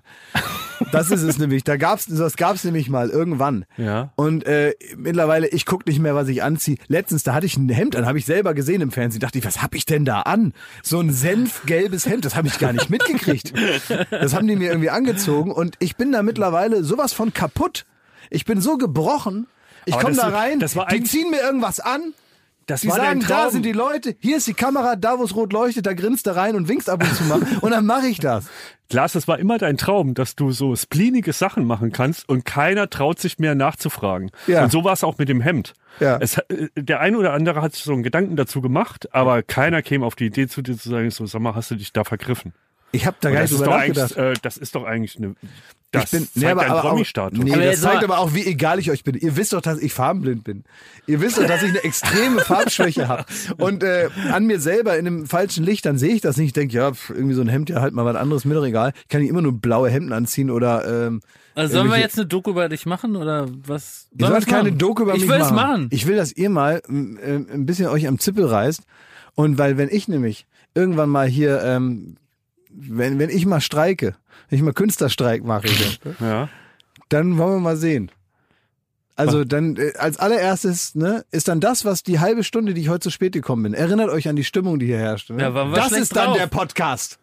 Das 0.91 1.11
ist 1.11 1.23
es 1.23 1.39
nämlich. 1.39 1.65
Da 1.65 1.77
gab's, 1.77 2.07
das 2.07 2.37
gab's 2.37 2.65
nämlich 2.65 2.89
mal 2.89 3.09
irgendwann. 3.11 3.65
Ja. 3.77 4.13
Und 4.17 4.45
äh, 4.47 4.75
mittlerweile, 4.97 5.47
ich 5.49 5.65
guck 5.67 5.87
nicht 5.87 6.01
mehr, 6.01 6.15
was 6.15 6.29
ich 6.29 6.43
anziehe. 6.43 6.77
Letztens, 6.89 7.23
da 7.23 7.35
hatte 7.35 7.47
ich 7.47 7.57
ein 7.57 7.69
Hemd 7.69 7.95
an, 7.97 8.07
habe 8.07 8.19
ich 8.19 8.25
selber 8.27 8.53
gesehen 8.55 8.81
im 8.81 8.91
Fernsehen. 8.91 9.21
Dachte 9.21 9.39
ich, 9.39 9.45
was 9.45 9.63
hab 9.63 9.75
ich 9.75 9.87
denn 9.87 10.05
da 10.05 10.23
an? 10.23 10.53
So 10.83 10.99
ein 11.01 11.13
senfgelbes 11.13 12.07
Hemd, 12.07 12.25
das 12.25 12.35
habe 12.37 12.49
ich 12.49 12.59
gar 12.59 12.73
nicht 12.73 12.91
mitgekriegt. 12.91 13.53
Das 14.11 14.35
haben 14.35 14.47
die 14.49 14.57
mir 14.57 14.71
irgendwie 14.71 14.91
angezogen 14.91 15.53
und 15.53 15.77
ich 15.79 15.97
bin 15.97 16.13
da 16.13 16.23
mittlerweile 16.23 16.83
sowas 16.85 17.13
von 17.13 17.33
kaputt. 17.33 17.85
Ich 18.31 18.45
bin 18.45 18.61
so 18.61 18.77
gebrochen. 18.77 19.47
Ich 19.85 19.99
komme 19.99 20.15
da 20.17 20.29
rein, 20.29 20.59
das 20.61 20.77
war 20.77 20.87
die 20.89 21.03
ziehen 21.03 21.31
mir 21.31 21.41
irgendwas 21.41 21.81
an. 21.81 22.13
Das 22.73 22.81
Die 22.81 22.89
war 22.89 22.97
sagen, 22.97 23.23
da 23.29 23.51
sind 23.51 23.67
die 23.67 23.73
Leute, 23.73 24.17
hier 24.19 24.39
ist 24.39 24.47
die 24.47 24.55
Kamera, 24.55 24.97
da 24.97 25.19
wo 25.19 25.25
es 25.25 25.37
rot 25.37 25.53
leuchtet, 25.53 25.85
da 25.85 25.93
grinst 25.93 26.27
er 26.27 26.37
rein 26.37 26.57
und 26.57 26.69
winkst 26.69 26.89
ab 26.89 27.03
und 27.03 27.15
zu 27.15 27.23
mal. 27.25 27.43
Und 27.61 27.71
dann 27.71 27.85
mache 27.85 28.07
ich 28.07 28.19
das. 28.19 28.47
Klaas, 28.89 29.13
das 29.13 29.29
war 29.29 29.39
immer 29.39 29.59
dein 29.59 29.77
Traum, 29.77 30.15
dass 30.15 30.37
du 30.37 30.53
so 30.53 30.75
splinige 30.75 31.35
Sachen 31.35 31.67
machen 31.67 31.93
kannst 31.93 32.27
und 32.31 32.47
keiner 32.47 32.89
traut 32.89 33.19
sich 33.19 33.39
mehr 33.39 33.55
nachzufragen. 33.55 34.31
Ja. 34.47 34.65
Und 34.65 34.73
so 34.73 34.85
war 34.85 34.95
es 34.95 35.05
auch 35.05 35.19
mit 35.19 35.29
dem 35.29 35.43
Hemd. 35.43 35.75
Ja. 36.01 36.17
Es, 36.19 36.39
äh, 36.39 36.69
der 36.77 37.01
eine 37.01 37.19
oder 37.19 37.35
andere 37.35 37.61
hat 37.61 37.75
sich 37.75 37.85
so 37.85 37.93
einen 37.93 38.03
Gedanken 38.03 38.37
dazu 38.37 38.63
gemacht, 38.63 39.15
aber 39.15 39.43
keiner 39.43 39.83
käme 39.83 40.07
auf 40.07 40.15
die 40.15 40.27
Idee 40.27 40.49
zu 40.49 40.63
dir 40.63 40.79
zu 40.79 40.89
sagen, 40.89 41.11
so, 41.11 41.27
sag 41.27 41.43
mal, 41.43 41.55
hast 41.55 41.71
du 41.71 41.75
dich 41.75 41.93
da 41.93 42.05
vergriffen? 42.05 42.55
Ich 42.93 43.05
habe 43.07 43.19
da 43.21 43.31
gar 43.31 43.43
nicht 43.43 43.53
drüber 43.53 43.67
nachgedacht. 43.67 44.17
äh, 44.17 44.33
das 44.41 44.57
ist 44.57 44.75
doch 44.75 44.85
eigentlich 44.85 45.19
eine, 45.19 45.35
das 45.93 46.05
ich 46.05 46.11
bin, 46.11 46.21
zeigt 46.25 46.37
nee, 46.37 46.47
aber, 46.47 46.67
aber 46.67 46.85
auch, 46.85 46.89
Promi-Status. 46.91 47.39
nee, 47.39 47.53
Aber 47.53 47.63
das 47.65 47.81
zeigt 47.81 47.97
mal- 47.97 48.05
aber 48.05 48.19
auch, 48.19 48.35
wie 48.35 48.45
egal 48.47 48.79
ich 48.79 48.91
euch 48.91 49.05
bin. 49.05 49.15
Ihr 49.15 49.37
wisst 49.37 49.53
doch, 49.53 49.61
dass 49.61 49.79
ich 49.79 49.93
farbenblind 49.95 50.43
bin. 50.45 50.65
Ihr 51.07 51.21
wisst 51.21 51.39
doch, 51.39 51.47
dass 51.47 51.63
ich 51.63 51.69
eine 51.71 51.79
extreme 51.85 52.41
Farbschwäche 52.41 53.09
habe. 53.09 53.25
Und 53.59 53.83
äh, 53.83 54.09
an 54.33 54.47
mir 54.47 54.59
selber 54.61 54.97
in 54.99 55.07
einem 55.07 55.27
falschen 55.27 55.65
Licht, 55.65 55.85
dann 55.87 55.99
sehe 55.99 56.15
ich 56.15 56.21
das 56.21 56.37
nicht. 56.37 56.49
Ich 56.49 56.53
denke, 56.55 56.75
ja, 56.75 56.93
pf, 56.93 57.11
irgendwie 57.11 57.35
so 57.35 57.41
ein 57.43 57.49
Hemd, 57.49 57.71
ja, 57.71 57.81
halt 57.81 57.95
mal 57.95 58.05
was 58.05 58.17
anderes, 58.17 58.45
mir 58.45 58.55
doch 58.55 58.65
egal. 58.65 58.93
Ich 59.03 59.09
kann 59.09 59.21
nicht 59.21 59.31
immer 59.31 59.43
nur 59.43 59.53
blaue 59.53 59.91
Hemden 59.91 60.13
anziehen 60.13 60.51
oder 60.51 61.07
ähm, 61.07 61.21
Also 61.55 61.75
sollen 61.75 61.91
wir 61.91 61.99
jetzt 61.99 62.17
eine 62.19 62.27
Doku 62.27 62.51
über 62.51 62.69
dich 62.69 62.87
machen 62.87 63.15
oder 63.17 63.47
was? 63.67 64.09
Ihr 64.13 64.19
Sollen 64.27 64.33
sollt 64.33 64.47
wir's 64.47 64.47
keine 64.55 64.69
machen? 64.71 64.79
Doku 64.79 65.03
über 65.03 65.15
ich 65.15 65.21
mich 65.23 65.31
will 65.31 65.39
machen. 65.41 65.49
es 65.49 65.55
machen. 65.57 65.89
Ich 65.91 66.07
will, 66.07 66.17
dass 66.17 66.33
ihr 66.33 66.51
mal 66.51 66.83
ähm, 66.89 67.19
ein 67.53 67.67
bisschen 67.67 67.87
euch 67.89 68.07
am 68.09 68.19
Zippel 68.19 68.47
reißt. 68.47 68.83
Und 69.35 69.59
weil, 69.59 69.77
wenn 69.79 69.89
ich 69.91 70.09
nämlich 70.09 70.47
irgendwann 70.75 71.09
mal 71.11 71.27
hier, 71.29 71.63
ähm, 71.63 72.17
wenn, 72.75 73.19
wenn 73.19 73.31
ich 73.31 73.47
mal 73.47 73.61
streike, 73.61 74.15
wenn 74.49 74.57
ich 74.59 74.63
mal 74.65 74.73
Künstlerstreik 74.73 75.45
mache, 75.45 75.69
Ja. 76.21 76.49
dann 77.09 77.39
wollen 77.39 77.55
wir 77.57 77.61
mal 77.61 77.77
sehen. 77.77 78.11
Also 79.15 79.45
dann 79.45 79.77
äh, 79.77 79.93
als 79.99 80.19
allererstes 80.19 80.95
ne, 80.95 81.25
ist 81.31 81.49
dann 81.49 81.61
das, 81.61 81.85
was 81.85 82.03
die 82.03 82.19
halbe 82.19 82.45
Stunde, 82.45 82.73
die 82.75 82.81
ich 82.81 82.89
heute 82.89 83.01
zu 83.01 83.11
spät 83.11 83.33
gekommen 83.33 83.63
bin. 83.65 83.75
Erinnert 83.75 84.09
euch 84.09 84.29
an 84.29 84.37
die 84.37 84.45
Stimmung, 84.45 84.79
die 84.79 84.87
hier 84.87 84.99
herrscht. 84.99 85.31
Ne? 85.31 85.43
Ja, 85.43 85.51
das 85.75 85.93
ist 85.93 86.17
dann 86.17 86.29
drauf. 86.29 86.39
der 86.39 86.47
Podcast. 86.47 87.19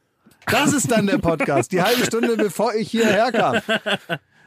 Das 0.46 0.72
ist 0.74 0.92
dann 0.92 1.08
der 1.08 1.18
Podcast. 1.18 1.72
Die 1.72 1.82
halbe 1.82 2.06
Stunde, 2.06 2.38
bevor 2.38 2.74
ich 2.74 2.90
hierher 2.90 3.32
kam. 3.32 3.58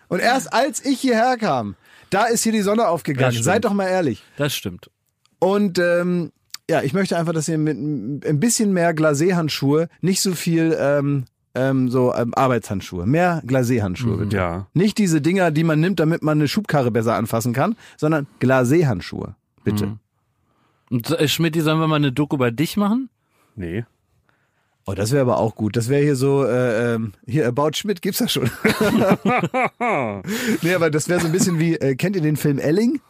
Und 0.08 0.20
erst 0.20 0.52
als 0.52 0.84
ich 0.84 1.00
hierher 1.00 1.36
kam, 1.36 1.74
da 2.10 2.24
ist 2.24 2.42
hier 2.42 2.52
die 2.52 2.62
Sonne 2.62 2.86
aufgegangen. 2.88 3.42
Seid 3.42 3.64
doch 3.64 3.72
mal 3.72 3.88
ehrlich. 3.88 4.22
Das 4.36 4.54
stimmt. 4.54 4.90
Und 5.38 5.78
ähm, 5.78 6.32
ja, 6.70 6.82
ich 6.82 6.92
möchte 6.92 7.16
einfach, 7.16 7.32
dass 7.32 7.48
ihr 7.48 7.58
mit 7.58 7.76
ein 7.76 8.40
bisschen 8.40 8.72
mehr 8.72 8.94
Glacé-Handschuhe, 8.94 9.88
nicht 10.00 10.20
so 10.20 10.32
viel 10.32 10.76
ähm, 10.78 11.24
ähm, 11.54 11.90
so 11.90 12.14
ähm, 12.14 12.32
Arbeitshandschuhe, 12.34 13.06
mehr 13.06 13.42
Glacé-Handschuhe 13.46 14.16
bitte. 14.18 14.36
Ja. 14.36 14.66
Nicht 14.72 14.98
diese 14.98 15.20
Dinger, 15.20 15.50
die 15.50 15.64
man 15.64 15.80
nimmt, 15.80 16.00
damit 16.00 16.22
man 16.22 16.38
eine 16.38 16.48
Schubkarre 16.48 16.90
besser 16.90 17.14
anfassen 17.14 17.52
kann, 17.52 17.76
sondern 17.96 18.26
Glacé-Handschuhe. 18.40 19.34
Bitte. 19.64 19.98
Und 20.90 21.10
äh, 21.10 21.28
Schmidt, 21.28 21.54
sollen 21.56 21.80
wir 21.80 21.88
mal 21.88 21.96
eine 21.96 22.12
Doku 22.12 22.36
über 22.36 22.50
dich 22.50 22.76
machen? 22.76 23.10
Nee. 23.54 23.84
Oh, 24.84 24.94
das 24.94 25.12
wäre 25.12 25.22
aber 25.22 25.38
auch 25.38 25.54
gut. 25.54 25.76
Das 25.76 25.88
wäre 25.88 26.02
hier 26.02 26.16
so, 26.16 26.44
äh, 26.44 26.94
ähm, 26.94 27.12
hier 27.26 27.46
About 27.46 27.70
Schmidt 27.74 28.02
gibt's 28.02 28.18
ja 28.18 28.28
schon. 28.28 28.44
nee, 30.62 30.74
aber 30.74 30.90
das 30.90 31.08
wäre 31.08 31.20
so 31.20 31.26
ein 31.26 31.32
bisschen 31.32 31.58
wie, 31.60 31.76
äh, 31.76 31.94
kennt 31.94 32.16
ihr 32.16 32.22
den 32.22 32.36
Film 32.36 32.58
Elling? 32.58 33.00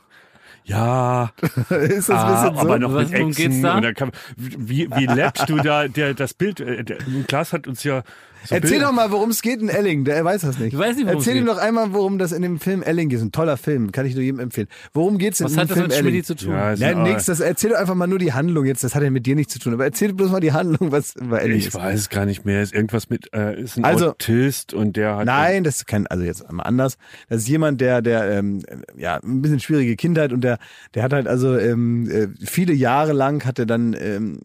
Ja, 0.65 1.31
ist 1.71 2.09
das 2.09 2.11
ein 2.11 2.17
ah, 2.17 2.53
so? 2.55 2.61
aber 2.61 2.79
noch 2.79 2.95
Was- 2.95 3.11
mit 3.11 3.21
Echsen. 3.21 3.33
geht's 3.33 3.63
da? 3.63 3.77
Und 3.77 3.83
dann 3.83 3.95
kann, 3.95 4.13
wie, 4.37 4.89
wie 4.95 5.07
läppst 5.07 5.49
du 5.49 5.57
da 5.57 5.89
der, 5.89 6.15
das 6.15 6.35
Bild? 6.35 6.61
Äh, 6.61 6.85
der, 6.85 6.99
Klaas 7.27 7.53
hat 7.53 7.67
uns 7.67 7.83
ja 7.85 8.03
so 8.45 8.55
Erzähl 8.55 8.71
Bilder- 8.71 8.87
doch 8.87 8.93
mal, 8.93 9.11
worum 9.11 9.31
es 9.31 9.43
geht 9.43 9.61
in 9.61 9.69
Elling. 9.69 10.05
Der 10.05 10.15
er 10.17 10.25
weiß 10.25 10.43
das 10.43 10.59
nicht. 10.59 10.73
Ich 10.75 10.79
weiß 10.79 10.95
nicht, 10.97 11.07
worum 11.07 11.19
Erzähl 11.19 11.37
ihm 11.37 11.45
geht. 11.47 11.55
doch 11.55 11.59
einmal, 11.59 11.93
worum 11.93 12.19
das 12.19 12.31
in 12.31 12.43
dem 12.43 12.61
Film 12.61 12.83
Elling 12.83 13.11
ist. 13.11 13.23
Ein 13.23 13.33
toller 13.33 13.57
Film, 13.57 13.91
kann 13.91 14.07
ich 14.07 14.15
nur 14.15 14.23
jedem 14.23 14.39
empfehlen. 14.39 14.69
Worum 14.95 15.19
geht's 15.19 15.41
in 15.41 15.47
Was 15.47 15.53
dem 15.53 15.61
hat 15.61 15.71
das 15.71 15.77
Film 15.77 15.89
mit 15.89 15.97
Elling? 15.97 16.13
Schmidt 16.13 16.27
zu 16.27 16.37
tun? 16.37 16.53
Ja, 16.53 16.77
Nein, 16.77 16.97
ein- 16.99 17.03
nix. 17.03 17.25
Das 17.27 17.41
erzähl 17.41 17.71
doch 17.71 17.79
einfach 17.79 17.95
mal 17.97 18.07
nur 18.07 18.19
die 18.21 18.33
Handlung 18.33 18.65
jetzt. 18.67 18.85
Das 18.85 18.95
hat 18.95 19.03
ja 19.03 19.11
mit 19.11 19.27
dir 19.27 19.35
nichts 19.35 19.53
zu 19.55 19.59
tun. 19.59 19.73
Aber 19.75 19.85
erzähl 19.85 20.13
bloß 20.13 20.31
mal 20.31 20.41
die 20.41 20.53
Handlung, 20.53 20.93
was 20.93 21.15
bei 21.21 21.39
Elling 21.39 21.59
Ich 21.59 21.67
ist. 21.69 21.75
weiß 21.75 21.99
es 21.99 22.09
gar 22.09 22.25
nicht 22.27 22.45
mehr. 22.45 22.63
Ist 22.63 22.73
irgendwas 22.73 23.11
mit, 23.11 23.33
äh, 23.35 23.61
ist 23.63 23.77
ein 23.79 23.85
Also- 23.85 24.11
Autist 24.11 24.73
und 24.75 24.97
der 24.97 25.17
hat. 25.17 25.27
Nein, 25.27 25.65
das 25.65 25.79
ist 25.79 25.87
kein, 25.89 26.07
also 26.07 26.23
jetzt 26.23 26.49
einmal 26.49 26.67
anders. 26.67 26.99
Das 27.29 27.39
ist 27.43 27.49
jemand, 27.49 27.81
der, 27.81 28.01
der, 28.03 28.31
ähm, 28.31 28.63
ja, 28.97 29.17
ein 29.17 29.43
bisschen 29.43 29.59
schwierige 29.59 29.97
Kindheit 29.97 30.33
und 30.33 30.41
der 30.43 30.53
der, 30.53 30.59
der 30.93 31.03
hat 31.05 31.15
halt 31.15 31.29
also 31.29 31.57
ähm, 31.57 32.11
äh, 32.11 32.29
viele 32.45 32.75
Jahre 32.75 33.15
lang 33.15 33.43
hat 33.47 33.59
er 33.59 33.65
dann 33.65 33.97
ähm, 33.99 34.39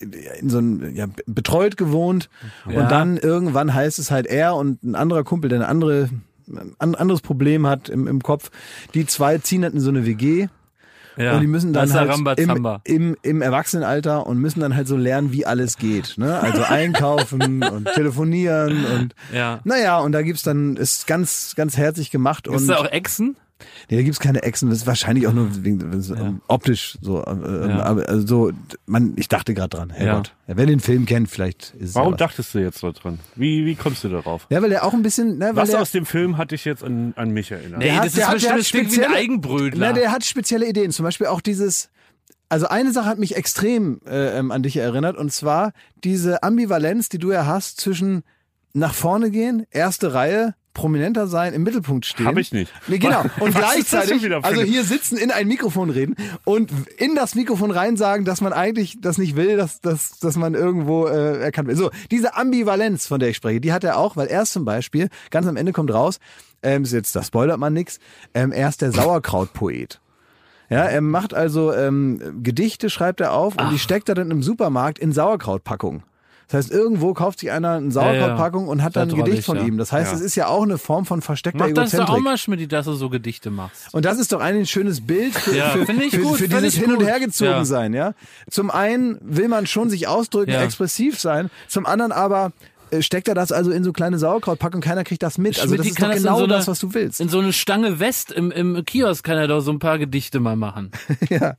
in 0.00 0.50
so 0.50 0.58
einem 0.58 0.94
ja, 0.94 1.06
betreut 1.26 1.76
gewohnt 1.76 2.28
Ja. 2.68 2.82
und 2.82 2.90
dann 2.90 3.16
irgendwann 3.16 3.72
heißt 3.74 3.98
es 3.98 4.10
halt 4.10 4.26
er 4.26 4.56
und 4.56 4.82
ein 4.82 4.94
anderer 4.94 5.24
Kumpel, 5.24 5.48
der 5.48 5.60
eine 5.60 5.68
andere 5.68 6.08
ein 6.78 6.94
anderes 6.94 7.22
Problem 7.22 7.66
hat 7.66 7.88
im, 7.88 8.06
im 8.06 8.22
Kopf, 8.22 8.50
die 8.92 9.06
zwei 9.06 9.38
ziehen 9.38 9.62
halt 9.62 9.72
in 9.72 9.80
so 9.80 9.88
eine 9.88 10.04
WG 10.04 10.48
Ja. 11.16 11.34
und 11.34 11.40
die 11.40 11.46
müssen 11.46 11.72
dann 11.72 11.90
halt 11.90 12.38
im, 12.38 12.78
im, 12.84 13.16
im 13.22 13.40
Erwachsenenalter 13.40 14.26
und 14.26 14.38
müssen 14.38 14.60
dann 14.60 14.76
halt 14.76 14.86
so 14.86 14.96
lernen, 14.98 15.32
wie 15.32 15.46
alles 15.46 15.78
geht. 15.78 16.18
Ne? 16.18 16.38
Also 16.38 16.62
einkaufen 16.68 17.62
und 17.62 17.86
telefonieren 17.94 18.84
und 18.84 19.14
Ja. 19.32 19.60
naja, 19.64 20.00
und 20.00 20.12
da 20.12 20.20
gibt's 20.20 20.42
dann, 20.42 20.76
ist 20.76 21.06
ganz, 21.06 21.54
ganz 21.56 21.78
herzig 21.78 22.10
gemacht 22.10 22.46
Ist 22.46 22.62
und 22.62 22.68
da 22.68 22.76
auch 22.76 22.90
Echsen? 22.90 23.36
Nee, 23.90 23.96
da 23.96 24.02
gibt's 24.02 24.20
keine 24.20 24.42
Echsen, 24.42 24.68
das 24.70 24.78
ist 24.78 24.86
wahrscheinlich 24.86 25.26
auch 25.26 25.32
nur 25.32 25.64
wegen, 25.64 25.80
ähm, 26.16 26.40
optisch 26.48 26.98
so. 27.00 27.22
Äh, 27.24 27.68
Ja. 27.68 27.82
aber, 27.82 28.08
also 28.08 28.26
so, 28.26 28.52
man, 28.86 29.12
ich 29.16 29.28
dachte 29.28 29.54
gerade 29.54 29.76
dran, 29.76 29.90
Herrgott. 29.90 30.34
Ja. 30.46 30.56
Wer 30.56 30.66
den 30.66 30.80
Film 30.80 31.06
kennt, 31.06 31.28
vielleicht 31.30 31.74
ist 31.78 31.90
es 31.90 31.94
Warum 31.94 32.08
ja 32.08 32.12
was. 32.12 32.18
dachtest 32.18 32.54
du 32.54 32.58
jetzt 32.58 32.82
da 32.82 32.90
dran? 32.92 33.18
Wie, 33.36 33.64
wie 33.66 33.74
kommst 33.74 34.04
du 34.04 34.08
darauf? 34.08 34.46
Ja, 34.50 34.60
weil 34.62 34.70
der 34.70 34.84
auch 34.84 34.92
ein 34.94 35.02
bisschen, 35.02 35.38
ne, 35.38 35.46
weil 35.48 35.56
Was 35.56 35.70
der, 35.70 35.80
aus 35.80 35.90
dem 35.90 36.06
Film 36.06 36.36
hat 36.38 36.50
dich 36.50 36.64
jetzt 36.64 36.84
an, 36.84 37.12
an 37.16 37.30
mich 37.30 37.50
erinnert? 37.50 37.78
Nee, 37.80 37.90
hat- 37.92 38.04
das 38.06 38.12
der 38.14 38.22
ist 38.24 38.28
hat- 38.28 38.34
bestimmt 38.34 38.52
der 38.52 38.58
das 38.58 38.66
hat 38.66 38.70
klingt 38.72 38.90
wie 38.90 38.94
ein 38.94 39.02
spezielle- 39.04 39.16
Eigenbrötler. 39.16 39.86
Na, 39.88 39.92
der 39.92 40.12
hat 40.12 40.24
spezielle 40.24 40.68
Ideen. 40.68 40.90
Zum 40.90 41.04
Beispiel 41.04 41.26
auch 41.28 41.40
dieses. 41.40 41.88
Also 42.50 42.68
eine 42.68 42.92
Sache 42.92 43.06
hat 43.06 43.18
mich 43.18 43.36
extrem 43.36 44.00
äh, 44.06 44.38
ähm, 44.38 44.52
an 44.52 44.62
dich 44.62 44.76
erinnert 44.76 45.16
und 45.16 45.32
zwar 45.32 45.72
diese 46.04 46.42
Ambivalenz, 46.42 47.08
die 47.08 47.18
du 47.18 47.32
ja 47.32 47.46
hast 47.46 47.80
zwischen 47.80 48.22
nach 48.74 48.92
vorne 48.94 49.30
gehen, 49.30 49.66
erste 49.70 50.12
Reihe, 50.14 50.54
prominenter 50.74 51.26
sein, 51.26 51.54
im 51.54 51.62
Mittelpunkt 51.62 52.04
stehen. 52.04 52.26
Hab 52.26 52.36
ich 52.36 52.52
nicht. 52.52 52.72
Nee, 52.88 52.98
genau. 52.98 53.22
Und 53.40 53.54
Was 53.54 53.60
gleichzeitig, 53.60 54.30
also 54.44 54.62
hier 54.62 54.84
sitzen, 54.84 55.16
in 55.16 55.30
ein 55.30 55.48
Mikrofon 55.48 55.90
reden 55.90 56.16
und 56.44 56.70
in 56.98 57.14
das 57.14 57.34
Mikrofon 57.34 57.70
rein 57.70 57.96
sagen, 57.96 58.24
dass 58.24 58.40
man 58.40 58.52
eigentlich 58.52 59.00
das 59.00 59.16
nicht 59.18 59.36
will, 59.36 59.56
dass, 59.56 59.80
dass, 59.80 60.18
dass 60.18 60.36
man 60.36 60.54
irgendwo 60.54 61.06
äh, 61.06 61.38
erkannt 61.40 61.68
wird. 61.68 61.78
So, 61.78 61.90
diese 62.10 62.36
Ambivalenz, 62.36 63.06
von 63.06 63.20
der 63.20 63.30
ich 63.30 63.36
spreche, 63.36 63.60
die 63.60 63.72
hat 63.72 63.84
er 63.84 63.96
auch, 63.98 64.16
weil 64.16 64.26
er 64.26 64.42
ist 64.42 64.52
zum 64.52 64.64
Beispiel, 64.64 65.08
ganz 65.30 65.46
am 65.46 65.56
Ende 65.56 65.72
kommt 65.72 65.92
raus, 65.92 66.18
ähm, 66.62 66.82
ist 66.82 66.92
jetzt, 66.92 67.14
da 67.14 67.22
spoilert 67.22 67.58
man 67.58 67.72
nix, 67.72 67.98
ähm, 68.34 68.52
er 68.52 68.68
ist 68.68 68.82
der 68.82 68.92
Sauerkrautpoet. 68.92 70.00
Ja, 70.70 70.84
er 70.84 71.00
macht 71.02 71.34
also 71.34 71.72
ähm, 71.72 72.42
Gedichte, 72.42 72.90
schreibt 72.90 73.20
er 73.20 73.32
auf 73.32 73.56
und 73.56 73.70
die 73.70 73.78
steckt 73.78 74.08
er 74.08 74.14
dann 74.14 74.30
im 74.30 74.42
Supermarkt 74.42 74.98
in 74.98 75.12
Sauerkrautpackungen. 75.12 76.02
Das 76.48 76.66
heißt, 76.66 76.70
irgendwo 76.72 77.14
kauft 77.14 77.40
sich 77.40 77.50
einer 77.50 77.72
eine 77.72 77.90
Sauerkrautpackung 77.90 78.68
und 78.68 78.82
hat 78.82 78.96
dann 78.96 79.10
ein 79.10 79.16
Gedicht 79.16 79.44
von 79.44 79.56
ja. 79.56 79.64
ihm. 79.64 79.78
Das 79.78 79.92
heißt, 79.92 80.12
Ja. 80.12 80.18
es 80.18 80.22
ist 80.22 80.34
ja 80.34 80.46
auch 80.48 80.62
eine 80.62 80.78
Form 80.78 81.06
von 81.06 81.22
versteckter 81.22 81.66
Mach 81.68 81.74
das 81.74 81.90
doch 81.92 81.98
auch 82.00 82.02
Egozentrik. 82.04 82.24
mal, 82.24 82.38
Schmidt, 82.38 82.72
dass 82.72 82.84
du 82.86 82.92
so 82.94 83.08
Gedichte 83.08 83.50
machst. 83.50 83.92
Und 83.92 84.04
das 84.04 84.18
ist 84.18 84.32
doch 84.32 84.40
eigentlich 84.40 84.62
ein 84.64 84.66
schönes 84.66 85.00
Bild 85.06 85.34
für, 85.34 85.56
Ja, 85.56 85.70
für, 85.70 85.86
für, 85.86 86.18
gut, 86.20 86.38
für 86.38 86.48
dieses 86.48 86.74
Hin- 86.74 86.92
und. 86.92 87.04
Hergezogen 87.04 87.52
Ja. 87.52 87.64
sein, 87.64 87.94
ja. 87.94 88.14
Zum 88.50 88.70
einen 88.70 89.18
will 89.22 89.48
man 89.48 89.66
schon 89.66 89.90
sich 89.90 90.06
ausdrücken, 90.08 90.50
Ja. 90.52 90.62
expressiv 90.62 91.18
sein, 91.18 91.50
zum 91.68 91.86
anderen 91.86 92.12
aber 92.12 92.52
äh, 92.90 93.00
steckt 93.02 93.28
er 93.28 93.34
das 93.34 93.50
also 93.50 93.70
in 93.70 93.82
so 93.82 93.92
kleine 93.92 94.18
Sauerkrautpackungen, 94.18 94.82
keiner 94.82 95.04
kriegt 95.04 95.22
das 95.22 95.38
mit. 95.38 95.58
Also 95.60 95.74
das 95.76 95.86
ist 95.86 95.96
kann 95.96 96.10
doch 96.10 96.16
genau 96.16 96.36
so 96.38 96.44
eine- 96.44 96.52
das, 96.52 96.68
was 96.68 96.78
du 96.78 96.92
willst. 96.94 97.20
In 97.20 97.28
so 97.30 97.38
eine 97.40 97.52
Stange 97.54 97.98
West 97.98 98.30
im, 98.30 98.50
im 98.50 98.84
Kiosk 98.84 99.24
kann 99.24 99.38
er 99.38 99.48
doch 99.48 99.60
so 99.60 99.72
ein 99.72 99.78
paar 99.78 99.98
Gedichte 99.98 100.38
mal 100.40 100.56
machen. 100.56 100.90
ja. 101.30 101.54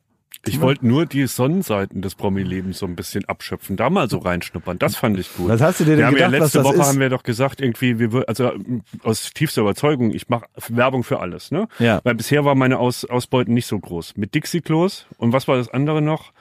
Ich 0.47 0.61
wollte 0.61 0.85
nur 0.87 1.05
die 1.05 1.25
Sonnenseiten 1.27 2.01
des 2.01 2.15
Promi-Lebens 2.15 2.79
so 2.79 2.85
ein 2.85 2.95
bisschen 2.95 3.25
abschöpfen, 3.25 3.75
da 3.77 3.89
mal 3.89 4.09
so 4.09 4.17
reinschnuppern. 4.19 4.79
Das 4.79 4.95
fand 4.95 5.19
ich 5.19 5.33
gut. 5.35 5.49
Was 5.49 5.61
hast 5.61 5.79
du 5.79 5.83
dir 5.85 5.91
denn 5.91 5.99
wir 5.99 6.05
haben 6.07 6.17
ja 6.17 6.25
gedacht, 6.27 6.41
letzte 6.43 6.59
was 6.59 6.63
das 6.63 6.73
Woche 6.73 6.81
ist? 6.81 6.87
haben 6.89 6.99
wir 6.99 7.09
doch 7.09 7.23
gesagt, 7.23 7.61
irgendwie, 7.61 7.99
wir 7.99 8.23
also 8.27 8.51
ähm, 8.53 8.81
aus 9.03 9.31
tiefster 9.33 9.61
Überzeugung, 9.61 10.11
ich 10.13 10.29
mache 10.29 10.45
Werbung 10.69 11.03
für 11.03 11.19
alles, 11.19 11.51
ne? 11.51 11.67
Ja. 11.79 12.01
Weil 12.03 12.15
bisher 12.15 12.45
war 12.45 12.55
meine 12.55 12.79
aus 12.79 13.05
Ausbeuten 13.05 13.53
nicht 13.53 13.67
so 13.67 13.79
groß. 13.79 14.17
Mit 14.17 14.35
Dixie-Klos 14.35 15.05
und 15.17 15.33
was 15.33 15.47
war 15.47 15.57
das 15.57 15.69
andere 15.69 16.01
noch? 16.01 16.31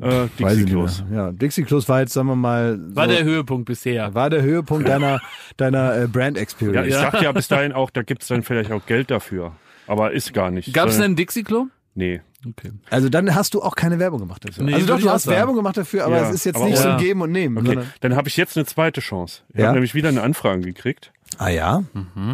Äh, 0.00 0.28
Dixie-Klos. 0.38 1.04
mehr. 1.10 1.18
Ja, 1.26 1.32
Dixie 1.32 1.64
Klos 1.64 1.88
war 1.88 2.00
jetzt, 2.00 2.12
sagen 2.12 2.28
wir 2.28 2.36
mal, 2.36 2.78
War 2.94 3.06
so, 3.06 3.12
der 3.14 3.24
Höhepunkt 3.24 3.66
bisher. 3.66 4.14
war 4.14 4.30
der 4.30 4.42
Höhepunkt 4.42 4.88
deiner, 4.88 5.20
deiner 5.56 5.96
äh, 6.02 6.06
Brand 6.06 6.36
Ja, 6.36 6.42
Experience. 6.42 6.88
ich 6.88 6.94
dachte 6.94 7.24
ja 7.24 7.32
bis 7.32 7.48
dahin 7.48 7.72
auch, 7.72 7.90
da 7.90 8.02
gibt's 8.02 8.28
dann 8.28 8.42
vielleicht 8.42 8.72
auch 8.72 8.86
Geld 8.86 9.10
dafür. 9.10 9.52
Aber 9.86 10.12
ist 10.12 10.32
gar 10.32 10.50
nicht. 10.50 10.72
Gab 10.72 10.88
es 10.88 10.96
denn 10.96 11.12
ein 11.12 11.16
Dixie-Klo? 11.16 11.66
Nee. 11.94 12.20
Okay. 12.48 12.72
Also 12.88 13.08
dann 13.10 13.34
hast 13.34 13.52
du 13.54 13.60
auch 13.62 13.76
keine 13.76 13.98
Werbung 13.98 14.20
gemacht 14.20 14.44
dafür. 14.48 14.64
Nee, 14.64 14.74
also 14.74 14.86
doch, 14.86 14.98
du 15.00 15.10
hast 15.10 15.22
auch 15.22 15.26
sagen. 15.26 15.36
Werbung 15.38 15.56
gemacht 15.56 15.76
dafür, 15.76 16.04
aber 16.06 16.16
Ja, 16.16 16.28
es 16.28 16.34
ist 16.36 16.44
jetzt 16.44 16.56
aber 16.56 16.66
nicht 16.66 16.78
so 16.78 16.88
ja. 16.88 16.96
Geben 16.96 17.20
und 17.20 17.32
Nehmen. 17.32 17.58
Okay, 17.66 17.80
dann 18.00 18.16
habe 18.16 18.28
ich 18.28 18.36
jetzt 18.38 18.56
eine 18.56 18.64
zweite 18.66 19.00
Chance. 19.02 19.42
Ich 19.52 19.58
Ja? 19.60 19.66
habe 19.66 19.74
nämlich 19.74 19.94
wieder 19.94 20.08
eine 20.08 20.22
Anfrage 20.22 20.62
gekriegt. 20.62 21.12
Ah 21.38 21.48
ja? 21.48 21.84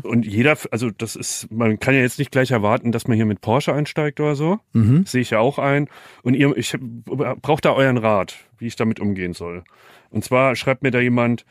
Und 0.04 0.24
jeder, 0.24 0.56
also 0.70 0.90
das 0.90 1.16
ist, 1.16 1.50
man 1.52 1.78
kann 1.78 1.94
ja 1.94 2.00
jetzt 2.00 2.18
nicht 2.18 2.30
gleich 2.30 2.50
erwarten, 2.50 2.92
dass 2.92 3.06
man 3.08 3.16
hier 3.16 3.26
mit 3.26 3.40
Porsche 3.40 3.74
einsteigt 3.74 4.20
oder 4.20 4.34
so. 4.36 4.58
Mhm. 4.72 5.04
Sehe 5.06 5.20
ich 5.20 5.30
ja 5.30 5.38
auch 5.38 5.58
ein. 5.58 5.88
Und 6.22 6.34
ihr, 6.34 6.56
ich 6.56 6.74
brauche 6.80 7.60
da 7.60 7.72
euren 7.72 7.98
Rat, 7.98 8.36
wie 8.58 8.66
ich 8.66 8.76
damit 8.76 8.98
umgehen 9.00 9.34
soll. 9.34 9.64
Und 10.10 10.24
zwar 10.24 10.56
schreibt 10.56 10.82
mir 10.82 10.92
da 10.92 11.00
jemand, 11.00 11.44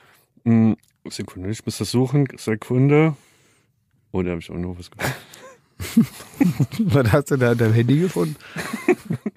mh, 0.43 0.75
Sekunde, 1.09 1.49
ich 1.51 1.63
muss 1.65 1.77
das 1.77 1.91
suchen, 1.91 2.27
Sekunde. 2.37 3.15
Oh, 4.11 4.23
da 4.23 4.31
habe 4.31 4.39
ich 4.39 4.49
auch 4.49 4.55
noch 4.55 4.79
was 4.79 4.89
gemacht. 4.89 5.13
Was 6.79 7.11
hast 7.11 7.31
du 7.31 7.37
da 7.37 7.51
in 7.51 7.57
deinem 7.57 7.73
Handy 7.73 7.99
gefunden? 7.99 8.35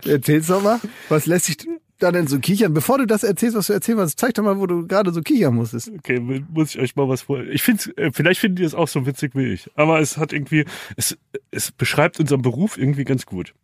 Erzähl's 0.04 0.46
doch 0.46 0.62
mal. 0.62 0.80
Was 1.08 1.26
lässt 1.26 1.46
sich 1.46 1.56
da 1.98 2.12
denn 2.12 2.26
so 2.26 2.38
kichern? 2.38 2.74
Bevor 2.74 2.98
du 2.98 3.06
das 3.06 3.24
erzählst, 3.24 3.56
was 3.56 3.66
du 3.66 3.72
erzählen 3.72 3.98
wolltest, 3.98 4.20
zeig 4.20 4.34
doch 4.34 4.44
mal, 4.44 4.58
wo 4.58 4.66
du 4.66 4.86
gerade 4.86 5.12
so 5.12 5.20
kichern 5.20 5.54
musstest. 5.54 5.90
Okay, 5.98 6.20
muss 6.20 6.74
ich 6.74 6.80
euch 6.80 6.96
mal 6.96 7.08
was 7.08 7.22
vor. 7.22 7.40
Ich 7.44 7.62
finde, 7.62 7.96
äh, 7.96 8.10
vielleicht 8.12 8.40
findet 8.40 8.60
ihr 8.60 8.66
es 8.66 8.74
auch 8.74 8.88
so 8.88 9.06
witzig 9.06 9.34
wie 9.34 9.52
ich. 9.52 9.70
Aber 9.74 10.00
es 10.00 10.16
hat 10.16 10.32
irgendwie, 10.32 10.64
es, 10.96 11.18
es 11.50 11.72
beschreibt 11.72 12.20
unseren 12.20 12.42
Beruf 12.42 12.78
irgendwie 12.78 13.04
ganz 13.04 13.26
gut. 13.26 13.54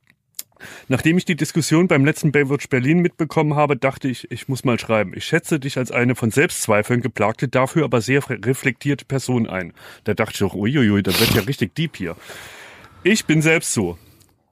Nachdem 0.89 1.19
ich 1.19 1.25
die 1.25 1.37
Diskussion 1.37 1.89
beim 1.89 2.05
letzten 2.05 2.33
Baywatch 2.33 2.69
Berlin 2.69 3.01
mitbekommen 3.01 3.55
habe, 3.55 3.77
dachte 3.77 4.09
ich, 4.09 4.31
ich 4.31 4.49
muss 4.49 4.65
mal 4.65 4.79
schreiben. 4.79 5.13
Ich 5.15 5.25
schätze 5.25 5.61
dich 5.61 5.77
als 5.77 5.91
eine 5.91 6.15
von 6.15 6.31
Selbstzweifeln 6.31 7.03
geplagte, 7.03 7.49
dafür 7.49 7.85
aber 7.85 8.01
sehr 8.01 8.23
reflektierte 8.29 9.05
Person 9.05 9.49
ein. 9.49 9.73
Da 10.05 10.15
dachte 10.15 10.33
ich 10.35 10.39
doch, 10.39 10.55
uiuiui, 10.55 11.03
da 11.03 11.19
wird 11.19 11.35
ja 11.35 11.43
richtig 11.43 11.75
deep 11.75 11.97
hier. 11.97 12.17
Ich 13.07 13.27
bin 13.27 13.43
selbst 13.43 13.75
so. 13.75 13.99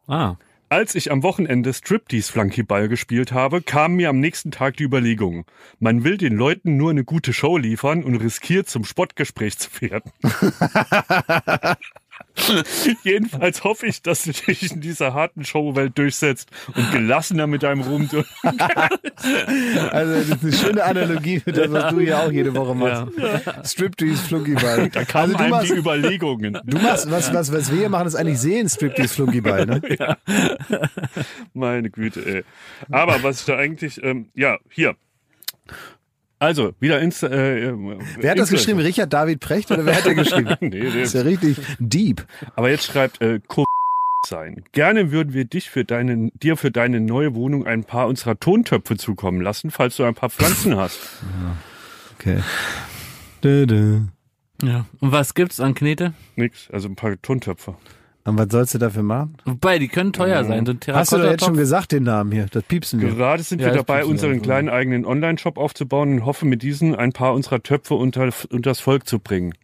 Ah. 0.06 0.36
Als 0.68 0.94
ich 0.94 1.10
am 1.10 1.22
Wochenende 1.22 1.72
Striptease-Flunkyball 1.72 2.88
gespielt 2.88 3.32
habe, 3.32 3.62
kam 3.62 3.94
mir 3.94 4.10
am 4.10 4.20
nächsten 4.20 4.50
Tag 4.50 4.76
die 4.76 4.84
Überlegung, 4.84 5.46
man 5.80 6.04
will 6.04 6.18
den 6.18 6.36
Leuten 6.36 6.76
nur 6.76 6.90
eine 6.90 7.02
gute 7.02 7.32
Show 7.32 7.56
liefern 7.56 8.04
und 8.04 8.16
riskiert 8.16 8.68
zum 8.68 8.84
Spottgespräch 8.84 9.56
zu 9.56 9.70
werden. 9.80 10.12
Jedenfalls 13.04 13.64
hoffe 13.64 13.86
ich, 13.86 14.02
dass 14.02 14.24
du 14.24 14.32
dich 14.32 14.72
in 14.72 14.80
dieser 14.80 15.14
harten 15.14 15.44
Showwelt 15.44 15.96
durchsetzt 15.98 16.50
und 16.74 16.90
gelassener 16.90 17.46
mit 17.46 17.62
deinem 17.62 17.82
Ruhm 17.82 18.08
durch. 18.08 18.26
Also, 19.92 20.14
das 20.14 20.28
ist 20.28 20.42
eine 20.42 20.52
schöne 20.52 20.84
Analogie 20.84 21.38
für 21.38 21.52
das, 21.52 21.70
was 21.70 21.92
du 21.92 22.00
hier 22.00 22.18
auch 22.18 22.32
jede 22.32 22.54
Woche 22.54 22.74
machst. 22.74 23.72
Striptease, 23.72 24.22
Flunkyball. 24.22 24.88
Da 24.90 25.04
kamen 25.04 25.36
also, 25.36 25.48
machst, 25.48 25.70
die 25.70 25.76
Überlegungen. 25.76 26.58
du 26.64 26.78
machst, 26.78 27.10
was, 27.10 27.32
was, 27.32 27.52
was 27.52 27.70
wir 27.70 27.78
hier 27.78 27.88
machen, 27.88 28.08
ist 28.08 28.14
eigentlich 28.14 28.40
sehen, 28.40 28.68
Striptease, 28.68 29.14
Flunkyball, 29.14 29.66
ne? 29.66 29.80
Meine 31.54 31.90
Güte, 31.90 32.24
ey. 32.24 32.44
Aber 32.90 33.22
was 33.22 33.40
ich 33.40 33.46
da 33.46 33.56
eigentlich, 33.56 34.02
ähm, 34.02 34.28
ja, 34.34 34.58
hier. 34.70 34.96
Also, 36.42 36.74
wieder 36.80 36.98
Insta. 37.00 37.28
Äh, 37.28 37.72
Wer 38.18 38.32
hat 38.32 38.38
das 38.38 38.50
geschrieben? 38.50 38.80
Richard 38.80 39.12
David 39.12 39.38
Precht 39.38 39.70
oder 39.70 39.86
wer 39.86 39.94
hat 39.94 40.04
der 40.06 40.16
geschrieben? 40.16 40.56
nee, 40.58 40.80
Das 40.86 40.94
ist 40.96 41.14
ja 41.14 41.20
richtig 41.20 41.56
deep. 41.78 42.26
Aber 42.56 42.68
jetzt 42.68 42.84
schreibt 42.84 43.22
äh, 43.22 43.38
Co 43.46 43.64
sein. 44.26 44.64
Gerne 44.72 45.12
würden 45.12 45.34
wir 45.34 45.44
dich 45.44 45.70
für 45.70 45.84
deine, 45.84 46.32
dir 46.34 46.56
für 46.56 46.72
deine 46.72 46.98
neue 47.00 47.36
Wohnung 47.36 47.64
ein 47.64 47.84
paar 47.84 48.08
unserer 48.08 48.40
Tontöpfe 48.40 48.96
zukommen 48.96 49.40
lassen, 49.40 49.70
falls 49.70 49.96
du 49.96 50.02
ein 50.02 50.16
paar 50.16 50.30
Pflanzen 50.30 50.76
hast. 50.76 50.98
Okay. 52.18 52.40
Dö, 53.44 53.64
dö. 53.66 54.00
Ja. 54.64 54.86
Und 54.98 55.12
was 55.12 55.34
gibt's 55.34 55.60
an 55.60 55.74
Knete? 55.74 56.12
Nix, 56.34 56.68
also 56.72 56.88
ein 56.88 56.96
paar 56.96 57.22
Tontöpfe. 57.22 57.76
Und 58.24 58.38
was 58.38 58.46
sollst 58.50 58.74
du 58.74 58.78
dafür 58.78 59.02
machen? 59.02 59.36
Wobei, 59.44 59.78
die 59.80 59.88
können 59.88 60.12
teuer 60.12 60.44
sein. 60.44 60.64
So 60.64 60.72
ein 60.72 60.78
Hast 60.94 61.10
du 61.12 61.16
doch 61.18 61.24
jetzt 61.24 61.44
schon 61.44 61.56
gesagt, 61.56 61.90
den 61.90 62.04
Namen 62.04 62.30
hier? 62.30 62.46
Das 62.50 62.62
piepsen 62.62 63.00
wir. 63.00 63.10
Gerade 63.14 63.42
sind 63.42 63.60
Ja, 63.60 63.66
wir 63.68 63.72
das 63.74 63.84
dabei, 63.84 64.04
unseren 64.04 64.32
also. 64.34 64.42
kleinen 64.42 64.68
eigenen 64.68 65.04
Online-Shop 65.04 65.56
aufzubauen 65.58 66.12
und 66.14 66.24
hoffen, 66.24 66.48
mit 66.48 66.62
diesen 66.62 66.94
ein 66.94 67.12
paar 67.12 67.34
unserer 67.34 67.62
Töpfe 67.62 67.94
unter, 67.94 68.30
unters 68.50 68.78
Volk 68.78 69.08
zu 69.08 69.18
bringen. 69.18 69.54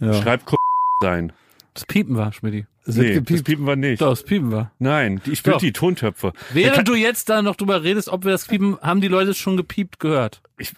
Ja. 0.00 0.14
Schreibt 0.14 0.46
Co 0.46 0.56
sein. 1.00 1.32
Das 1.74 1.86
piepen 1.86 2.16
wir, 2.16 2.32
Schmidti. 2.32 2.66
Nee, 2.84 3.20
das 3.20 3.42
piepen 3.44 3.64
wir 3.64 3.76
nicht. 3.76 4.02
Doch, 4.02 4.10
das 4.10 4.24
piepen 4.24 4.50
wir. 4.50 4.72
Nein, 4.80 5.22
die- 5.24 5.30
ich 5.32 5.44
will 5.46 5.52
Doch. 5.52 5.60
die 5.60 5.72
Tontöpfe. 5.72 6.32
Während 6.52 6.88
du 6.88 6.94
jetzt 6.96 7.28
da 7.28 7.40
noch 7.42 7.54
drüber 7.54 7.84
redest, 7.84 8.08
ob 8.08 8.24
wir 8.24 8.32
das 8.32 8.46
piepen, 8.46 8.76
haben 8.82 9.00
die 9.00 9.06
Leute 9.08 9.30
es 9.30 9.38
schon 9.38 9.56
gepiept 9.56 10.00
gehört. 10.00 10.42
Ich, 10.58 10.72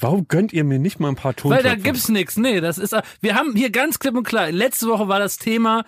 warum 0.00 0.28
gönnt 0.28 0.52
ihr 0.52 0.62
mir 0.62 0.78
nicht 0.78 1.00
mal 1.00 1.08
ein 1.08 1.16
paar 1.16 1.34
Tontöpfe? 1.34 1.64
Weil 1.64 1.68
da 1.70 1.76
gibt's 1.82 2.08
nix. 2.08 2.36
Nee, 2.36 2.60
das 2.60 2.78
ist, 2.78 2.96
wir 3.20 3.34
haben 3.34 3.56
hier 3.56 3.70
ganz 3.70 3.98
klipp 3.98 4.16
und 4.16 4.22
klar, 4.22 4.52
letzte 4.52 4.86
Woche 4.86 5.08
war 5.08 5.18
das 5.18 5.36
Thema, 5.36 5.84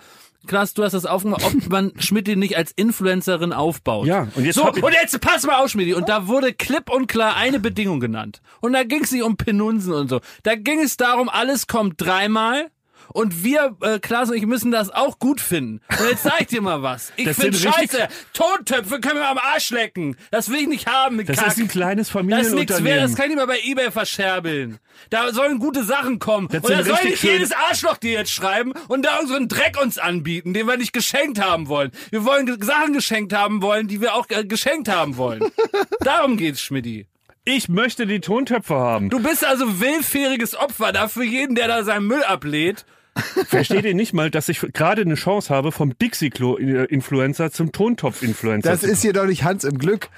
Klaas, 0.47 0.73
du 0.73 0.83
hast 0.83 0.93
das 0.93 1.05
aufgemacht, 1.05 1.43
ob 1.45 1.53
man 1.69 1.93
Schmidti 1.99 2.35
nicht 2.35 2.57
als 2.57 2.71
Influencerin 2.71 3.53
aufbaut. 3.53 4.07
Ja, 4.07 4.27
und 4.35 4.45
jetzt 4.45 4.55
so, 4.55 4.69
und 4.69 4.93
jetzt 4.93 5.19
pass 5.21 5.43
mal 5.45 5.55
auf, 5.55 5.69
Schmidti. 5.69 5.93
Und 5.93 6.09
da 6.09 6.27
wurde 6.27 6.53
klipp 6.53 6.89
und 6.89 7.07
klar 7.07 7.35
eine 7.35 7.59
Bedingung 7.59 7.99
genannt. 7.99 8.41
Und 8.59 8.73
da 8.73 8.83
ging 8.83 9.03
es 9.03 9.11
nicht 9.11 9.23
um 9.23 9.37
Penunsen 9.37 9.93
und 9.93 10.09
so. 10.09 10.21
Da 10.43 10.55
ging 10.55 10.79
es 10.79 10.97
darum, 10.97 11.29
alles 11.29 11.67
kommt 11.67 12.01
dreimal 12.01 12.71
Und 13.13 13.43
wir, 13.43 13.75
äh, 13.81 13.99
Klaas 13.99 14.29
und 14.29 14.37
ich, 14.37 14.45
müssen 14.45 14.71
das 14.71 14.89
auch 14.89 15.19
gut 15.19 15.41
finden. 15.41 15.81
Und 15.89 16.09
jetzt 16.09 16.23
sag 16.23 16.41
ich 16.41 16.47
dir 16.47 16.61
mal 16.61 16.81
was. 16.81 17.11
Ich 17.15 17.29
finde 17.29 17.57
scheiße. 17.57 18.07
Tontöpfe 18.33 18.99
können 18.99 19.19
wir 19.19 19.29
am 19.29 19.37
Arsch 19.37 19.69
lecken. 19.71 20.15
Das 20.31 20.49
will 20.49 20.61
ich 20.61 20.67
nicht 20.67 20.87
haben. 20.87 21.23
Das 21.25 21.37
Kack. 21.37 21.47
ist 21.47 21.59
ein 21.59 21.67
kleines 21.67 22.11
Das 22.11 22.47
ist 22.47 22.53
nichts 22.53 22.83
wert, 22.83 23.03
das 23.03 23.11
Familienunternehmen. 23.11 23.15
kann 23.15 23.29
ich 23.29 23.35
mal 23.35 23.47
bei 23.47 23.59
Ebay 23.63 23.91
verscherbeln. 23.91 24.79
Da 25.09 25.31
sollen 25.33 25.59
gute 25.59 25.83
Sachen 25.83 26.19
kommen. 26.19 26.47
Das 26.49 26.63
und 26.63 26.71
da 26.71 26.83
soll 26.83 27.03
nicht 27.03 27.23
jedes 27.23 27.51
Arschloch 27.51 27.97
dir 27.97 28.11
jetzt 28.11 28.31
schreiben 28.31 28.73
und 28.87 29.05
da 29.05 29.19
unseren 29.19 29.47
Dreck 29.47 29.81
uns 29.81 29.97
anbieten, 29.97 30.53
den 30.53 30.67
wir 30.67 30.77
nicht 30.77 30.93
geschenkt 30.93 31.39
haben 31.41 31.67
wollen. 31.67 31.91
Wir 32.11 32.25
wollen 32.25 32.61
Sachen 32.61 32.93
geschenkt 32.93 33.33
haben 33.33 33.61
wollen, 33.61 33.87
die 33.87 34.01
wir 34.01 34.13
auch 34.15 34.27
äh, 34.29 34.45
geschenkt 34.45 34.89
haben 34.89 35.17
wollen. 35.17 35.43
Darum 36.01 36.37
geht's, 36.37 36.61
Schmidti. 36.61 37.07
Ich 37.43 37.69
möchte 37.69 38.05
die 38.05 38.19
Tontöpfe 38.19 38.75
haben. 38.75 39.09
Du 39.09 39.19
bist 39.19 39.43
also 39.43 39.79
willfähriges 39.79 40.55
Opfer 40.55 40.91
dafür 40.91 41.23
jeden, 41.23 41.55
der 41.55 41.67
da 41.67 41.83
seinen 41.83 42.05
Müll 42.05 42.23
ablädt. 42.23 42.85
Versteht 43.45 43.83
ihr 43.85 43.93
nicht 43.93 44.13
mal, 44.13 44.31
dass 44.31 44.47
ich 44.49 44.59
gerade 44.73 45.01
eine 45.01 45.15
Chance 45.15 45.53
habe, 45.53 45.71
vom 45.71 45.97
Dixie-Klo-Influencer 45.97 47.51
zum 47.51 47.71
Tontopf-Influencer 47.71 48.69
Das 48.71 48.81
zu 48.81 48.87
ist 48.87 49.01
hier 49.01 49.13
doch 49.13 49.25
nicht 49.25 49.43
Hans 49.43 49.63
im 49.65 49.77
Glück. 49.77 50.09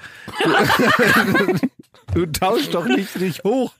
Du, 0.42 1.58
du 2.14 2.26
tauschst 2.26 2.72
doch 2.74 2.86
nicht, 2.86 3.16
nicht 3.16 3.42
hoch. 3.44 3.72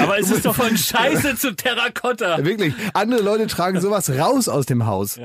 Aber 0.00 0.18
es 0.18 0.30
ist 0.30 0.44
doch 0.46 0.54
Von 0.54 0.76
Scheiße 0.76 1.36
zu 1.36 1.54
Terrakotta. 1.54 2.44
Wirklich. 2.44 2.74
Andere 2.94 3.22
Leute 3.22 3.46
tragen 3.46 3.80
sowas 3.80 4.10
raus 4.10 4.48
aus 4.48 4.66
dem 4.66 4.86
Haus. 4.86 5.18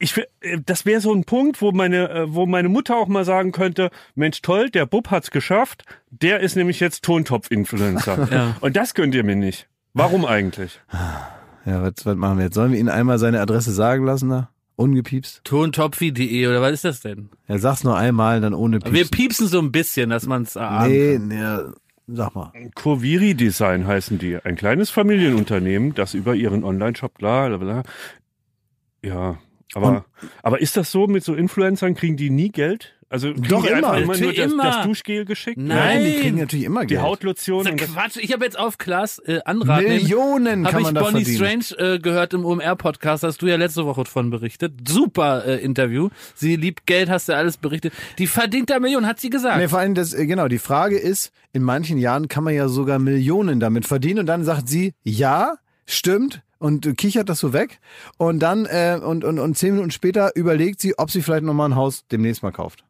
ich, 0.00 0.12
fi- 0.14 0.24
äh, 0.40 0.58
das 0.64 0.84
wäre 0.86 1.00
so 1.00 1.12
ein 1.14 1.24
Punkt, 1.24 1.60
wo 1.62 1.70
meine, 1.72 2.10
äh, 2.10 2.34
wo 2.34 2.46
meine 2.46 2.68
Mutter 2.68 2.96
auch 2.96 3.08
mal 3.08 3.24
sagen 3.24 3.52
könnte, 3.52 3.90
Mensch 4.14 4.40
toll, 4.42 4.70
der 4.70 4.86
Bub 4.86 5.10
hat's 5.10 5.30
geschafft, 5.30 5.84
der 6.10 6.40
ist 6.40 6.56
nämlich 6.56 6.80
jetzt 6.80 7.04
Tontopf-Influencer. 7.04 8.28
Ja. 8.30 8.56
Und 8.60 8.76
das 8.76 8.94
könnt 8.94 9.14
ihr 9.14 9.24
mir 9.24 9.36
nicht. 9.36 9.66
Warum 9.94 10.24
eigentlich? 10.24 10.80
Ja, 11.66 11.82
was, 11.82 12.06
was 12.06 12.16
machen 12.16 12.38
wir 12.38 12.44
jetzt? 12.46 12.54
Sollen 12.54 12.72
wir 12.72 12.78
Ihnen 12.78 12.88
einmal 12.88 13.18
seine 13.18 13.40
Adresse 13.40 13.72
sagen 13.72 14.04
lassen 14.04 14.30
da? 14.30 14.50
Ungepiepst? 14.76 15.42
Tontopfi.de 15.44 16.46
oder 16.46 16.62
was 16.62 16.72
ist 16.72 16.84
das 16.84 17.00
denn? 17.00 17.28
Ja, 17.48 17.58
sag's 17.58 17.84
nur 17.84 17.96
einmal, 17.98 18.40
dann 18.40 18.54
ohne 18.54 18.76
Wir 18.82 18.90
Piepsen. 18.92 19.10
piepsen 19.10 19.46
so 19.48 19.58
ein 19.60 19.72
bisschen, 19.72 20.08
dass 20.10 20.26
man 20.26 20.42
es 20.42 20.56
erahnen 20.56 20.90
Nee, 20.92 21.12
kann. 21.18 21.28
nee, 21.68 22.16
sag 22.16 22.34
mal. 22.34 22.52
Kurviri 22.74 23.34
Design 23.34 23.86
heißen 23.86 24.18
die. 24.18 24.38
Ein 24.42 24.56
kleines 24.56 24.88
Familienunternehmen, 24.88 25.94
das 25.94 26.14
über 26.14 26.34
ihren 26.34 26.64
Online-Shop, 26.64 27.18
bla, 27.18 27.48
bla, 27.48 27.56
bla. 27.58 27.82
Ja, 29.04 29.38
aber, 29.74 30.06
aber 30.42 30.60
ist 30.62 30.76
das 30.78 30.90
so 30.90 31.06
mit 31.06 31.24
so 31.24 31.34
Influencern, 31.34 31.94
kriegen 31.94 32.16
die 32.16 32.30
nie 32.30 32.48
Geld? 32.50 32.96
Also 33.12 33.32
Doch, 33.32 33.66
die 33.66 33.72
immer. 33.72 33.98
immer 33.98 34.16
nur 34.16 34.32
das, 34.32 34.52
Immer. 34.52 34.62
das 34.62 34.86
Duschgel 34.86 35.24
geschickt? 35.24 35.58
Nein. 35.58 36.04
die 36.04 36.20
kriegen 36.20 36.38
natürlich 36.38 36.64
immer 36.64 36.82
Die 36.82 36.94
Geld. 36.94 37.02
Hautlotion 37.02 37.64
Das 37.64 37.74
ist 37.74 37.92
Quatsch. 37.92 38.16
Ich 38.20 38.32
habe 38.32 38.44
jetzt 38.44 38.56
auf 38.56 38.78
Klaas 38.78 39.18
äh, 39.18 39.40
Anrat 39.44 39.82
Millionen 39.82 40.64
habe 40.64 40.70
kann 40.70 40.80
ich 40.80 40.84
man 40.84 40.94
da 40.94 41.00
Bonnie 41.02 41.24
verdienen. 41.24 41.62
Strange 41.62 41.94
äh, 41.94 41.98
gehört 41.98 42.34
im 42.34 42.44
OMR-Podcast, 42.44 43.24
hast 43.24 43.42
du 43.42 43.46
ja 43.46 43.56
letzte 43.56 43.84
Woche 43.84 44.04
von 44.04 44.30
berichtet. 44.30 44.74
Super 44.88 45.44
äh, 45.44 45.56
Interview. 45.56 46.10
Sie 46.36 46.54
liebt 46.54 46.86
Geld, 46.86 47.10
hast 47.10 47.28
du 47.28 47.34
alles 47.34 47.56
berichtet. 47.56 47.92
Die 48.18 48.28
verdient 48.28 48.70
da 48.70 48.78
Millionen, 48.78 49.08
hat 49.08 49.18
sie 49.18 49.28
gesagt. 49.28 49.58
Nee, 49.58 49.66
vor 49.66 49.80
allem 49.80 49.96
das, 49.96 50.14
äh, 50.14 50.24
genau, 50.26 50.46
die 50.46 50.60
Frage 50.60 50.96
ist, 50.96 51.32
in 51.52 51.64
manchen 51.64 51.98
Jahren 51.98 52.28
kann 52.28 52.44
man 52.44 52.54
ja 52.54 52.68
sogar 52.68 53.00
Millionen 53.00 53.58
damit 53.58 53.86
verdienen 53.86 54.20
und 54.20 54.26
dann 54.26 54.44
sagt 54.44 54.68
sie, 54.68 54.94
ja, 55.02 55.56
stimmt 55.84 56.42
und 56.58 56.96
kichert 56.96 57.28
das 57.28 57.40
so 57.40 57.52
weg 57.52 57.80
und 58.18 58.38
dann 58.38 58.66
äh, 58.66 59.00
und, 59.02 59.24
und, 59.24 59.40
und 59.40 59.58
zehn 59.58 59.72
Minuten 59.72 59.90
später 59.90 60.36
überlegt 60.36 60.80
sie, 60.80 60.96
ob 60.96 61.10
sie 61.10 61.22
vielleicht 61.22 61.42
nochmal 61.42 61.70
ein 61.70 61.74
Haus 61.74 62.06
demnächst 62.06 62.44
mal 62.44 62.52
kauft. 62.52 62.84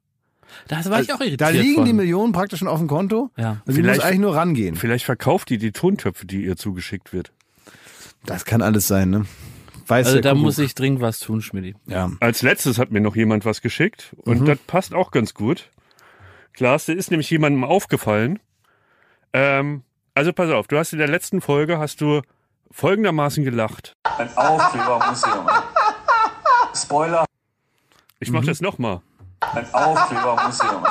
Das 0.69 0.91
war 0.91 1.01
ich 1.01 1.13
auch 1.13 1.21
irritiert 1.21 1.41
Da 1.41 1.49
liegen 1.51 1.75
von. 1.77 1.85
die 1.85 1.93
Millionen 1.93 2.33
praktisch 2.33 2.59
schon 2.61 2.69
auf 2.69 2.79
dem 2.79 2.89
Konto. 2.89 3.31
Ja. 3.37 3.61
Und 3.67 3.73
sie 3.75 3.83
muss 3.83 3.99
eigentlich 4.01 4.19
nur 4.21 4.35
rangehen. 4.37 4.77
vielleicht 4.77 5.05
verkauft 5.05 5.51
die 5.51 5.59
die 5.59 5.73
Tontöpfe, 5.73 6.27
die 6.27 6.45
ihr 6.45 6.57
zugeschickt 6.57 7.13
wird. 7.13 7.33
Das 8.25 8.45
kann 8.45 8.63
alles 8.63 8.87
sein, 8.87 9.11
ne? 9.11 9.27
Weiß 9.87 10.07
Also 10.07 10.21
da 10.21 10.31
Kuckuck. 10.31 10.45
muss 10.45 10.59
ich 10.59 10.75
dringend 10.75 11.01
was 11.01 11.19
tun, 11.19 11.43
Schmidti. 11.43 11.75
Ja. 11.87 12.11
Als 12.21 12.43
letztes 12.43 12.79
hat 12.79 12.91
mir 12.93 13.01
noch 13.01 13.17
jemand 13.17 13.45
was 13.45 13.61
geschickt 13.61 14.15
und 14.19 14.47
das 14.47 14.59
passt 14.67 14.95
auch 14.95 15.11
ganz 15.11 15.35
gut. 15.35 15.71
Klaas, 16.53 16.87
der 16.87 16.97
ist 16.97 17.11
nämlich 17.11 17.29
jemandem 17.31 17.65
aufgefallen. 17.65 18.39
Ähm, 19.33 19.83
also 20.15 20.33
pass 20.33 20.51
auf, 20.51 20.67
du 20.69 20.77
hast 20.79 20.93
in 20.93 20.99
der 20.99 21.09
letzten 21.09 21.41
Folge 21.41 21.79
hast 21.79 22.01
du 22.01 22.21
folgendermaßen 22.71 23.43
gelacht. 23.45 23.97
Ein 24.19 24.29
Aufklebermuseum. 24.37 25.49
Spoiler, 26.75 27.25
Ich 28.21 28.31
mach 28.31 28.45
das 28.45 28.61
nochmal. 28.61 29.01
Ein 29.41 29.67
Aufklebermuseum. 29.75 30.85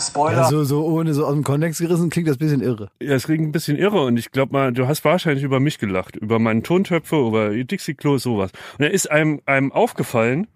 Spoiler, 0.00 0.36
Ja, 0.42 0.44
so, 0.48 0.64
so 0.64 0.84
ohne 0.84 1.12
so 1.12 1.26
aus 1.26 1.32
dem 1.34 1.42
Kontext 1.44 1.80
gerissen 1.80 2.08
klingt 2.10 2.28
das 2.28 2.36
ein 2.36 2.38
bisschen 2.38 2.62
irre. 2.62 2.90
Ja, 3.00 3.14
es 3.14 3.24
klingt 3.24 3.42
ein 3.42 3.52
bisschen 3.52 3.76
irre 3.76 4.02
und 4.04 4.16
ich 4.16 4.30
glaube 4.30 4.52
mal, 4.52 4.72
du 4.72 4.86
hast 4.86 5.04
wahrscheinlich 5.04 5.42
über 5.44 5.58
mich 5.60 5.78
gelacht, 5.78 6.16
über 6.16 6.38
meinen 6.38 6.62
Tontöpfe, 6.62 7.16
über 7.16 7.50
die 7.50 7.66
Dixie-Klo, 7.66 8.18
sowas. 8.18 8.52
Und 8.78 8.84
da 8.84 8.86
ist 8.86 9.10
einem, 9.10 9.40
einem 9.46 9.72
aufgefallen, 9.72 10.46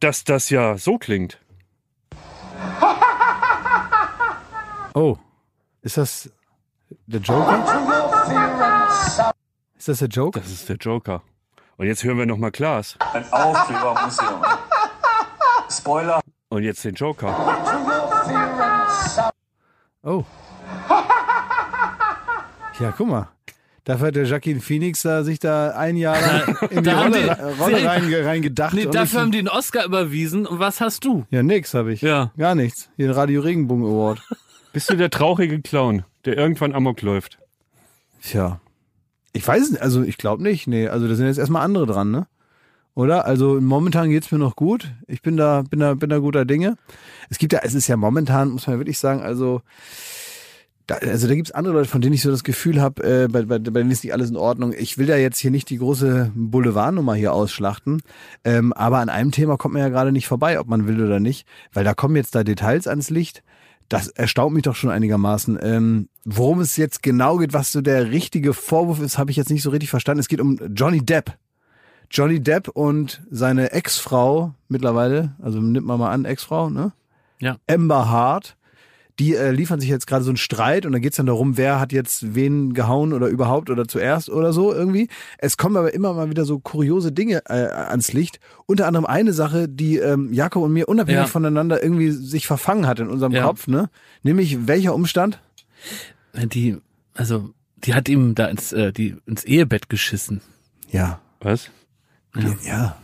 dass 0.00 0.24
das 0.24 0.50
ja 0.50 0.76
so 0.76 0.98
klingt. 0.98 1.38
Oh. 4.96 5.16
Ist 5.82 5.96
das 5.96 6.30
der 7.08 7.20
Joker? 7.20 7.64
Ist 9.76 9.88
das 9.88 9.98
der 9.98 10.08
Joker? 10.08 10.38
Das 10.38 10.50
ist 10.52 10.68
der 10.68 10.76
Joker. 10.76 11.22
Und 11.76 11.86
jetzt 11.86 12.04
hören 12.04 12.16
wir 12.16 12.26
nochmal 12.26 12.52
Klaas. 12.52 12.96
ein 13.12 13.24
Aufklebermuseum. 13.32 14.40
Spoiler, 15.84 16.20
Und 16.48 16.62
jetzt 16.62 16.82
den 16.82 16.94
Joker. 16.94 17.28
Oh. 20.02 20.24
Ja, 22.80 22.90
guck 22.96 23.06
mal. 23.06 23.28
Dafür 23.84 24.06
hat 24.06 24.14
der 24.16 24.24
Jacqueline 24.24 24.62
Phoenix 24.62 25.02
da 25.02 25.24
sich 25.24 25.38
da 25.38 25.72
ein 25.76 25.98
Jahr 25.98 26.18
lang 26.18 26.56
in 26.70 26.78
die 26.78 26.82
Da 26.90 27.02
Rolle, 27.02 27.22
die- 27.22 27.28
re- 27.28 27.54
Rolle 27.58 27.84
rein, 27.86 28.14
reingedacht. 28.14 28.72
Nee, 28.72 28.86
und 28.86 28.94
dafür 28.94 29.20
haben 29.20 29.30
die 29.30 29.40
einen 29.40 29.48
Oscar 29.48 29.84
überwiesen. 29.84 30.46
Und 30.46 30.58
was 30.58 30.80
hast 30.80 31.04
du? 31.04 31.26
ja, 31.30 31.42
nix 31.42 31.74
habe 31.74 31.92
ich. 31.92 32.00
Ja. 32.00 32.32
Gar 32.38 32.54
nichts. 32.54 32.88
Hier 32.96 33.08
den 33.08 33.14
Radio 33.14 33.42
Regenbogen 33.42 33.84
Award. 33.84 34.22
Bist 34.72 34.88
du 34.88 34.96
der 34.96 35.10
traurige 35.10 35.60
Clown, 35.60 36.04
der 36.24 36.38
irgendwann 36.38 36.74
amok 36.74 37.02
läuft? 37.02 37.38
Tja. 38.22 38.58
Ich 39.34 39.46
weiß 39.46 39.62
es 39.64 39.70
nicht, 39.72 39.82
also 39.82 40.02
ich 40.02 40.16
glaube 40.16 40.42
nicht. 40.42 40.66
Nee, 40.66 40.88
also 40.88 41.06
da 41.06 41.14
sind 41.14 41.26
jetzt 41.26 41.36
erstmal 41.38 41.62
andere 41.62 41.84
dran, 41.84 42.10
ne? 42.10 42.26
Oder? 42.94 43.26
Also 43.26 43.60
momentan 43.60 44.10
geht's 44.10 44.30
mir 44.30 44.38
noch 44.38 44.56
gut. 44.56 44.92
Ich 45.06 45.22
bin 45.22 45.36
da, 45.36 45.62
bin 45.62 45.80
da, 45.80 45.94
bin 45.94 46.10
da 46.10 46.18
guter 46.18 46.44
Dinge. 46.44 46.76
Es 47.28 47.38
gibt 47.38 47.52
ja, 47.52 47.60
es 47.62 47.74
ist 47.74 47.88
ja 47.88 47.96
momentan, 47.96 48.50
muss 48.50 48.66
man 48.66 48.78
wirklich 48.78 48.98
sagen, 48.98 49.20
also 49.20 49.62
da, 50.86 50.96
also 50.96 51.28
da 51.28 51.34
gibt's 51.34 51.50
andere 51.50 51.74
Leute, 51.74 51.88
von 51.88 52.02
denen 52.02 52.14
ich 52.14 52.22
so 52.22 52.30
das 52.30 52.44
Gefühl 52.44 52.80
habe, 52.80 53.02
äh, 53.02 53.28
bei, 53.28 53.42
bei, 53.42 53.58
bei 53.58 53.80
denen 53.80 53.90
ist 53.90 54.04
nicht 54.04 54.12
alles 54.12 54.30
in 54.30 54.36
Ordnung. 54.36 54.74
Ich 54.76 54.98
will 54.98 55.06
da 55.06 55.16
jetzt 55.16 55.38
hier 55.38 55.50
nicht 55.50 55.70
die 55.70 55.78
große 55.78 56.32
Boulevardnummer 56.34 57.14
hier 57.14 57.32
ausschlachten, 57.32 58.02
ähm, 58.44 58.72
aber 58.74 58.98
an 58.98 59.08
einem 59.08 59.30
Thema 59.30 59.56
kommt 59.56 59.74
man 59.74 59.82
ja 59.82 59.88
gerade 59.88 60.12
nicht 60.12 60.28
vorbei, 60.28 60.60
ob 60.60 60.68
man 60.68 60.86
will 60.86 61.02
oder 61.02 61.20
nicht, 61.20 61.46
weil 61.72 61.84
da 61.84 61.94
kommen 61.94 62.16
jetzt 62.16 62.34
da 62.34 62.44
Details 62.44 62.86
ans 62.86 63.10
Licht. 63.10 63.42
Das 63.88 64.08
erstaunt 64.08 64.54
mich 64.54 64.62
doch 64.62 64.76
schon 64.76 64.90
einigermaßen. 64.90 65.58
Ähm, 65.62 66.08
worum 66.24 66.60
es 66.60 66.76
jetzt 66.76 67.02
genau 67.02 67.36
geht, 67.36 67.52
was 67.52 67.70
so 67.70 67.82
der 67.82 68.10
richtige 68.10 68.54
Vorwurf 68.54 69.00
ist, 69.00 69.18
habe 69.18 69.30
ich 69.30 69.36
jetzt 69.36 69.50
nicht 69.50 69.62
so 69.62 69.70
richtig 69.70 69.90
verstanden. 69.90 70.20
Es 70.20 70.28
geht 70.28 70.40
um 70.40 70.58
Johnny 70.74 71.04
Depp. 71.04 71.36
Johnny 72.10 72.40
Depp 72.40 72.68
und 72.68 73.22
seine 73.30 73.72
Ex-Frau 73.72 74.54
mittlerweile, 74.68 75.34
also 75.42 75.60
nimmt 75.60 75.86
man 75.86 75.98
mal 75.98 76.10
an, 76.10 76.24
Ex-Frau, 76.24 76.70
ne? 76.70 76.92
Ja. 77.40 77.56
Amber 77.68 78.08
Hart. 78.08 78.56
Die 79.20 79.36
äh, 79.36 79.52
liefern 79.52 79.78
sich 79.78 79.88
jetzt 79.88 80.08
gerade 80.08 80.24
so 80.24 80.30
einen 80.30 80.36
Streit 80.36 80.86
und 80.86 80.92
da 80.92 80.98
geht's 80.98 81.18
dann 81.18 81.26
darum, 81.26 81.56
wer 81.56 81.78
hat 81.78 81.92
jetzt 81.92 82.34
wen 82.34 82.74
gehauen 82.74 83.12
oder 83.12 83.28
überhaupt 83.28 83.70
oder 83.70 83.86
zuerst 83.86 84.28
oder 84.28 84.52
so 84.52 84.72
irgendwie. 84.74 85.08
Es 85.38 85.56
kommen 85.56 85.76
aber 85.76 85.94
immer 85.94 86.14
mal 86.14 86.30
wieder 86.30 86.44
so 86.44 86.58
kuriose 86.58 87.12
Dinge 87.12 87.42
äh, 87.48 87.52
ans 87.68 88.12
Licht. 88.12 88.40
Unter 88.66 88.88
anderem 88.88 89.06
eine 89.06 89.32
Sache, 89.32 89.68
die 89.68 89.98
ähm, 89.98 90.32
Jakob 90.32 90.64
und 90.64 90.72
mir 90.72 90.88
unabhängig 90.88 91.20
Ja. 91.20 91.26
voneinander 91.28 91.80
irgendwie 91.80 92.10
sich 92.10 92.48
verfangen 92.48 92.88
hat 92.88 92.98
in 92.98 93.08
unserem 93.08 93.30
Ja. 93.30 93.44
Kopf, 93.44 93.68
ne? 93.68 93.88
Nämlich 94.24 94.66
welcher 94.66 94.92
Umstand? 94.96 95.40
Die, 96.34 96.78
also, 97.14 97.50
die 97.84 97.94
hat 97.94 98.08
ihm 98.08 98.34
da 98.34 98.46
ins, 98.46 98.72
äh, 98.72 98.92
die, 98.92 99.14
ins 99.26 99.44
Ehebett 99.44 99.88
geschissen. 99.88 100.40
Ja. 100.90 101.20
Was? 101.40 101.70
Ja. 102.64 102.96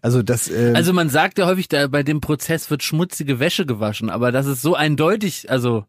Also 0.00 0.22
das. 0.22 0.48
ähm, 0.48 0.76
Also 0.76 0.92
man 0.92 1.08
sagt 1.10 1.38
ja 1.38 1.46
häufig, 1.46 1.68
da 1.68 1.86
bei 1.88 2.02
dem 2.02 2.20
Prozess 2.20 2.70
wird 2.70 2.82
schmutzige 2.82 3.40
Wäsche 3.40 3.66
gewaschen, 3.66 4.10
aber 4.10 4.32
das 4.32 4.46
ist 4.46 4.62
so 4.62 4.74
eindeutig, 4.74 5.50
also 5.50 5.84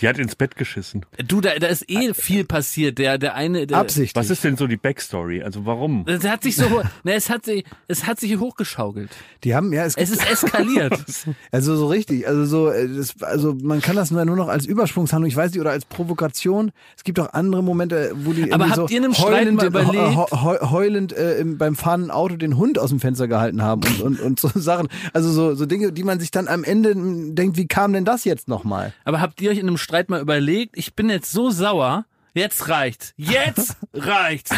Die 0.00 0.08
hat 0.08 0.18
ins 0.18 0.36
Bett 0.36 0.56
geschissen. 0.56 1.04
du, 1.26 1.40
da, 1.40 1.58
da 1.58 1.66
ist 1.66 1.88
eh 1.90 2.14
viel 2.14 2.44
passiert. 2.44 2.98
Der, 2.98 3.18
der 3.18 3.34
eine, 3.34 3.66
der, 3.66 3.78
absichtlich. 3.78 4.14
Was 4.14 4.30
ist 4.30 4.44
denn 4.44 4.56
so 4.56 4.66
die 4.66 4.76
Backstory? 4.76 5.42
Also 5.42 5.66
warum? 5.66 6.04
Es 6.06 6.24
hat 6.26 6.42
sich 6.42 6.56
so, 6.56 6.82
ne, 7.04 7.14
es 7.14 7.30
hat 7.30 7.44
sich, 7.44 7.64
es 7.88 8.06
hat 8.06 8.20
sich 8.20 8.38
hochgeschaukelt. 8.38 9.10
Die 9.44 9.54
haben 9.54 9.72
ja, 9.72 9.84
es, 9.84 9.96
Es 9.96 10.10
ist 10.10 10.28
eskaliert. 10.30 10.98
also 11.52 11.76
so 11.76 11.86
richtig, 11.88 12.26
also 12.28 12.44
so, 12.44 12.70
äh, 12.70 12.88
das, 12.88 13.20
also 13.22 13.54
man 13.62 13.80
kann 13.80 13.96
das 13.96 14.10
nur 14.10 14.24
noch 14.24 14.48
als 14.48 14.66
Übersprungshandlung, 14.66 15.28
ich 15.28 15.36
weiß 15.36 15.52
nicht, 15.52 15.60
oder 15.60 15.70
als 15.70 15.84
Provokation. 15.84 16.72
Es 16.96 17.04
gibt 17.04 17.18
auch 17.20 17.32
andere 17.32 17.62
Momente, 17.62 18.12
wo 18.14 18.32
die 18.32 18.52
Aber 18.52 18.66
habt 18.66 18.76
so 18.76 18.86
ihr 18.88 18.98
in 18.98 19.04
einem 19.04 19.14
heulend, 19.18 19.56
mal 19.58 19.66
überlegt- 19.66 20.16
heu- 20.16 20.26
heu- 20.32 20.70
heulend 20.70 21.12
äh, 21.12 21.38
im, 21.38 21.58
beim 21.58 21.76
fahrenden 21.76 22.10
Auto 22.10 22.36
den 22.36 22.56
Hund 22.56 22.78
aus 22.78 22.90
dem 22.90 23.00
Fenster 23.00 23.28
gehalten 23.28 23.62
haben 23.62 23.82
und, 23.84 24.00
und, 24.00 24.20
und 24.20 24.40
so 24.40 24.48
Sachen. 24.54 24.88
Also 25.12 25.30
so, 25.30 25.54
so 25.54 25.66
Dinge, 25.66 25.92
die 25.92 26.02
man 26.04 26.20
sich 26.20 26.30
dann 26.30 26.48
am 26.48 26.64
Ende 26.64 26.94
denkt, 27.34 27.56
wie 27.56 27.66
kam 27.66 27.92
denn 27.92 28.04
das 28.04 28.24
jetzt 28.24 28.48
nochmal? 28.48 28.92
Aber 29.04 29.20
habt 29.20 29.40
ihr 29.40 29.50
euch 29.50 29.58
in 29.58 29.66
einem 29.68 29.76
Streit 29.88 30.10
mal 30.10 30.20
überlegt, 30.20 30.76
ich 30.76 30.94
bin 30.94 31.08
jetzt 31.08 31.32
so 31.32 31.48
sauer, 31.48 32.04
jetzt 32.34 32.68
reicht's. 32.68 33.14
Jetzt 33.16 33.78
reicht's. 33.94 34.50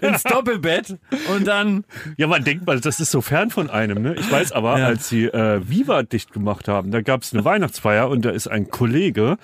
Ins 0.00 0.22
Doppelbett 0.22 0.96
und 1.34 1.44
dann 1.44 1.84
Ja, 2.16 2.28
man 2.28 2.44
denkt 2.44 2.66
mal, 2.68 2.78
das 2.78 3.00
ist 3.00 3.10
so 3.10 3.20
fern 3.20 3.50
von 3.50 3.68
einem. 3.68 4.02
Ne? 4.02 4.14
Ich 4.14 4.30
weiß 4.30 4.52
aber, 4.52 4.78
Ja. 4.78 4.86
als 4.86 5.08
sie 5.08 5.24
äh, 5.24 5.60
Viva 5.68 6.04
dicht 6.04 6.32
gemacht 6.32 6.68
haben, 6.68 6.92
da 6.92 7.00
gab 7.02 7.22
es 7.22 7.32
eine 7.34 7.44
Weihnachtsfeier 7.44 8.08
und 8.08 8.24
da 8.24 8.30
ist 8.30 8.46
ein 8.46 8.70
Kollege 8.70 9.38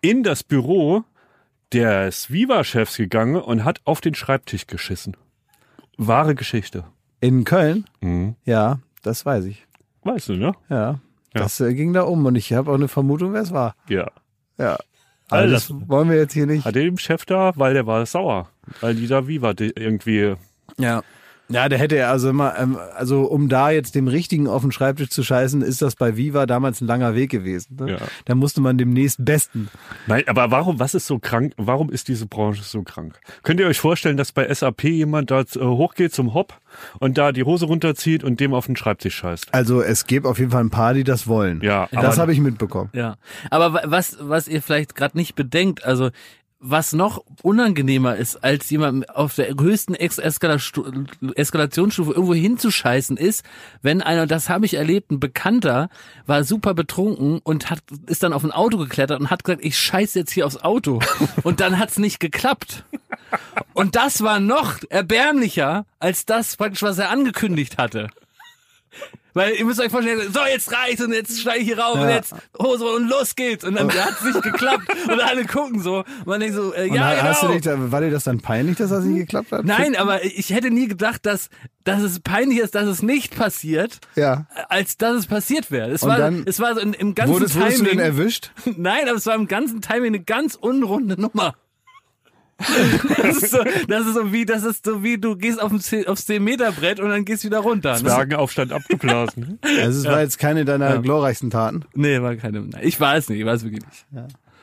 in 0.00 0.22
das 0.22 0.42
Büro 0.42 1.04
des 1.74 2.30
Viva-Chefs 2.30 2.96
gegangen 2.96 3.36
und 3.36 3.64
hat 3.64 3.82
auf 3.84 4.00
den 4.00 4.14
Schreibtisch 4.14 4.66
geschissen. 4.66 5.14
Wahre 5.98 6.34
Geschichte. 6.34 6.84
In 7.20 7.44
Köln? 7.44 7.84
Mhm. 8.00 8.36
Ja, 8.46 8.78
das 9.02 9.26
weiß 9.26 9.44
ich. 9.44 9.66
Weißt 10.04 10.30
du, 10.30 10.36
ne? 10.36 10.52
Ja. 10.70 11.00
Das 11.38 11.60
äh, 11.60 11.74
ging 11.74 11.92
da 11.92 12.02
um 12.02 12.24
und 12.26 12.34
ich 12.36 12.52
habe 12.52 12.70
auch 12.70 12.74
eine 12.76 12.88
Vermutung, 12.88 13.32
wer 13.32 13.42
es 13.42 13.52
war. 13.52 13.74
Ja. 13.88 14.08
Ja. 14.58 14.76
Also 15.28 15.52
das 15.54 15.68
das- 15.68 15.88
wollen 15.88 16.08
wir 16.08 16.16
jetzt 16.16 16.32
hier 16.34 16.46
nicht. 16.46 16.64
Hatte 16.64 16.80
dem 16.80 16.98
Chef 16.98 17.24
da, 17.26 17.52
weil 17.56 17.74
der 17.74 17.86
war 17.86 18.04
sauer. 18.06 18.48
Weil 18.80 18.94
die 18.94 19.06
da 19.06 19.26
Viva 19.26 19.54
irgendwie. 19.58 20.34
Ja. 20.78 21.02
Ja, 21.48 21.68
der 21.68 21.78
hätte 21.78 21.96
ja 21.96 22.10
also 22.10 22.28
immer, 22.30 22.58
ähm, 22.58 22.76
also 22.96 23.22
um 23.22 23.48
da 23.48 23.70
jetzt 23.70 23.94
dem 23.94 24.08
Richtigen 24.08 24.48
auf 24.48 24.62
den 24.62 24.72
Schreibtisch 24.72 25.10
zu 25.10 25.22
scheißen, 25.22 25.62
ist 25.62 25.80
das 25.80 25.94
bei 25.94 26.16
Viva 26.16 26.46
damals 26.46 26.80
ein 26.80 26.86
langer 26.86 27.14
Weg 27.14 27.30
gewesen. 27.30 27.76
Ne? 27.78 27.92
Ja. 27.92 27.98
Da 28.24 28.34
musste 28.34 28.60
man 28.60 28.78
dem 28.78 28.92
nächstbesten. 28.92 29.68
Nein, 30.06 30.24
aber 30.26 30.50
warum, 30.50 30.80
was 30.80 30.94
ist 30.94 31.06
so 31.06 31.18
krank? 31.18 31.52
Warum 31.56 31.90
ist 31.90 32.08
diese 32.08 32.26
Branche 32.26 32.62
so 32.64 32.82
krank? 32.82 33.20
Könnt 33.44 33.60
ihr 33.60 33.66
euch 33.68 33.78
vorstellen, 33.78 34.16
dass 34.16 34.32
bei 34.32 34.52
SAP 34.52 34.84
jemand 34.84 35.30
da 35.30 35.40
äh, 35.42 35.44
hochgeht 35.60 36.12
zum 36.12 36.34
Hop 36.34 36.58
und 36.98 37.16
da 37.16 37.30
die 37.32 37.44
Hose 37.44 37.66
runterzieht 37.66 38.24
und 38.24 38.40
dem 38.40 38.52
auf 38.52 38.66
den 38.66 38.74
Schreibtisch 38.76 39.14
scheißt? 39.14 39.54
Also 39.54 39.82
es 39.82 40.06
gibt 40.06 40.26
auf 40.26 40.38
jeden 40.38 40.50
Fall 40.50 40.64
ein 40.64 40.70
paar, 40.70 40.94
die 40.94 41.04
das 41.04 41.26
wollen. 41.28 41.60
Ja, 41.62 41.88
das 41.92 42.18
habe 42.18 42.32
ich 42.32 42.40
mitbekommen. 42.40 42.90
Ja, 42.92 43.16
aber 43.50 43.72
wa- 43.72 43.82
was, 43.84 44.16
was 44.20 44.48
ihr 44.48 44.62
vielleicht 44.62 44.94
gerade 44.96 45.16
nicht 45.16 45.34
bedenkt, 45.36 45.84
also 45.84 46.10
was 46.68 46.92
noch 46.92 47.22
unangenehmer 47.42 48.16
ist, 48.16 48.42
als 48.42 48.68
jemand 48.70 49.08
auf 49.14 49.34
der 49.34 49.48
höchsten 49.48 49.94
Ex 49.94 50.18
Eskalationsstufe 50.18 52.12
irgendwo 52.12 52.34
hinzuscheißen, 52.34 53.16
ist, 53.16 53.44
wenn 53.82 54.02
einer, 54.02 54.26
das 54.26 54.48
habe 54.48 54.66
ich 54.66 54.74
erlebt, 54.74 55.12
ein 55.12 55.20
Bekannter 55.20 55.88
war 56.26 56.42
super 56.44 56.74
betrunken 56.74 57.40
und 57.44 57.70
hat 57.70 57.80
ist 58.06 58.22
dann 58.22 58.32
auf 58.32 58.44
ein 58.44 58.52
Auto 58.52 58.78
geklettert 58.78 59.20
und 59.20 59.30
hat 59.30 59.44
gesagt, 59.44 59.64
ich 59.64 59.78
scheiße 59.78 60.18
jetzt 60.18 60.32
hier 60.32 60.46
aufs 60.46 60.56
Auto. 60.56 61.00
Und 61.42 61.60
dann 61.60 61.78
hat's 61.78 61.98
nicht 61.98 62.18
geklappt. 62.18 62.84
Und 63.72 63.94
das 63.94 64.22
war 64.22 64.40
noch 64.40 64.78
erbärmlicher 64.88 65.86
als 65.98 66.26
das, 66.26 66.56
praktisch, 66.56 66.82
was 66.82 66.98
er 66.98 67.10
angekündigt 67.10 67.78
hatte. 67.78 68.08
Weil 69.36 69.54
ihr 69.54 69.66
müsst 69.66 69.78
euch 69.80 69.90
vorstellen, 69.90 70.32
so 70.32 70.40
jetzt 70.50 70.72
reicht's 70.72 71.02
und 71.02 71.12
jetzt 71.12 71.38
steige 71.38 71.58
ich 71.60 71.66
hier 71.66 71.78
rauf 71.78 71.96
und 71.96 72.00
Ja. 72.08 72.10
jetzt 72.16 72.34
Hose 72.58 72.86
und 72.86 73.06
los 73.06 73.34
geht's. 73.34 73.64
Und 73.64 73.74
dann 73.74 73.92
hat's 73.92 74.24
nicht 74.24 74.40
geklappt 74.42 74.86
und 75.10 75.20
alle 75.20 75.44
gucken 75.44 75.82
so. 75.82 75.98
Und 75.98 76.26
man 76.26 76.40
denkt 76.40 76.56
so, 76.56 76.72
äh, 76.72 76.88
Und 76.88 76.94
ja, 76.96 77.10
du 77.14 77.40
genau. 77.40 77.52
dich 77.52 77.60
da, 77.62 77.92
war 77.92 78.00
dir 78.00 78.10
das 78.10 78.24
dann 78.24 78.40
peinlich, 78.40 78.78
dass 78.78 78.88
das 78.88 79.04
nicht 79.04 79.18
geklappt 79.18 79.52
hat? 79.52 79.66
Nein, 79.66 79.94
aber 79.94 80.24
ich 80.24 80.48
hätte 80.54 80.70
nie 80.70 80.88
gedacht, 80.88 81.26
dass, 81.26 81.50
dass 81.84 82.00
es 82.00 82.20
peinlich 82.20 82.60
ist, 82.60 82.74
dass 82.74 82.86
es 82.86 83.02
nicht 83.02 83.36
passiert, 83.36 83.98
Ja. 84.14 84.46
als 84.70 84.96
dass 84.96 85.14
es 85.16 85.26
passiert 85.26 85.70
wäre. 85.70 85.90
Es 85.90 86.02
Und 86.02 86.08
war, 86.08 86.16
dann 86.16 86.42
es 86.46 86.58
war 86.58 86.74
so 86.74 86.80
im 86.80 87.14
ganzen 87.14 87.34
Wurdest, 87.34 87.56
wurdest 87.56 87.80
du 87.80 87.84
denn 87.84 87.98
Timing. 87.98 88.06
erwischt? 88.06 88.52
Nein, 88.78 89.06
aber 89.06 89.18
es 89.18 89.26
war 89.26 89.34
im 89.34 89.48
ganzen 89.48 89.82
Timing 89.82 90.14
eine 90.14 90.20
ganz 90.24 90.54
unrunde 90.54 91.20
Nummer. 91.20 91.54
Das 93.16 93.42
ist 93.42 93.50
so, 93.50 93.58
das 93.88 94.06
ist 94.06 94.14
so 94.14 94.32
wie, 94.32 94.46
das 94.46 94.64
ist 94.64 94.84
so 94.84 95.02
wie, 95.02 95.18
du 95.18 95.36
gehst 95.36 95.60
auf 95.60 95.72
ein 95.72 95.80
10 95.80 96.06
aufs 96.06 96.26
10 96.26 96.42
Meter 96.42 96.72
Brett 96.72 97.00
und 97.00 97.10
dann 97.10 97.24
gehst 97.24 97.44
du 97.44 97.48
wieder 97.48 97.58
runter. 97.58 97.92
Das, 97.92 98.00
Zwergenaufstand 98.00 98.72
abgeblasen. 98.72 99.58
Also 99.80 100.00
es 100.00 100.06
war 100.06 100.20
jetzt 100.20 100.38
keine 100.38 100.64
deiner 100.64 100.98
glorreichsten 101.00 101.50
Taten. 101.50 101.84
nee, 101.94 102.20
war 102.20 102.34
keine, 102.36 102.62
nein, 102.62 102.80
ich 102.82 102.98
weiß 102.98 103.28
nicht, 103.28 103.40
ich 103.40 103.46
weiß 103.46 103.62
wirklich 103.64 103.84
nicht. 103.84 104.06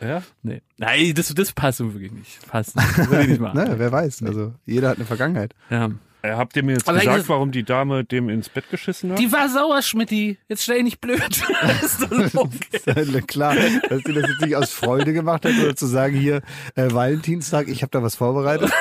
ja? 0.01 0.23
Nee. 0.41 0.61
Nein, 0.77 1.13
das, 1.13 1.33
das 1.33 1.51
passt 1.53 1.79
wirklich 1.79 2.11
nicht. 2.11 2.47
Passt 2.47 2.75
nicht. 2.75 2.97
Das 2.97 3.09
will 3.11 3.21
ich 3.21 3.27
nicht 3.27 3.41
machen. 3.41 3.57
Ne, 3.57 3.75
wer 3.77 3.91
weiß. 3.91 4.23
Also 4.23 4.53
jeder 4.65 4.89
hat 4.89 4.97
eine 4.97 5.05
Vergangenheit. 5.05 5.53
Ja. 5.69 5.89
Äh, 6.23 6.33
Habt 6.35 6.55
ihr 6.55 6.63
mir 6.63 6.71
jetzt 6.73 6.87
Aber 6.87 6.97
gesagt, 6.99 7.19
das- 7.19 7.29
warum 7.29 7.51
die 7.51 7.63
Dame 7.63 8.03
dem 8.05 8.29
ins 8.29 8.49
Bett 8.49 8.69
geschissen 8.71 9.11
hat? 9.11 9.19
Die 9.19 9.31
war 9.31 9.49
sauer, 9.49 9.81
Schmidti. 9.81 10.37
Jetzt 10.47 10.63
stell 10.63 10.77
dich 10.77 10.85
nicht 10.85 11.01
blöd. 11.01 11.19
ist 11.83 12.01
doch 12.01 12.43
okay. 12.45 13.21
Klar, 13.27 13.55
dass 13.89 14.01
sie 14.05 14.13
das 14.13 14.29
jetzt 14.29 14.41
nicht 14.41 14.55
aus 14.55 14.71
Freude 14.71 15.11
gemacht 15.13 15.45
hat 15.45 15.51
oder 15.61 15.75
zu 15.75 15.85
sagen, 15.85 16.15
hier, 16.17 16.41
äh, 16.75 16.91
Valentinstag, 16.91 17.67
ich 17.67 17.81
habe 17.81 17.91
da 17.91 18.01
was 18.01 18.15
vorbereitet. 18.15 18.71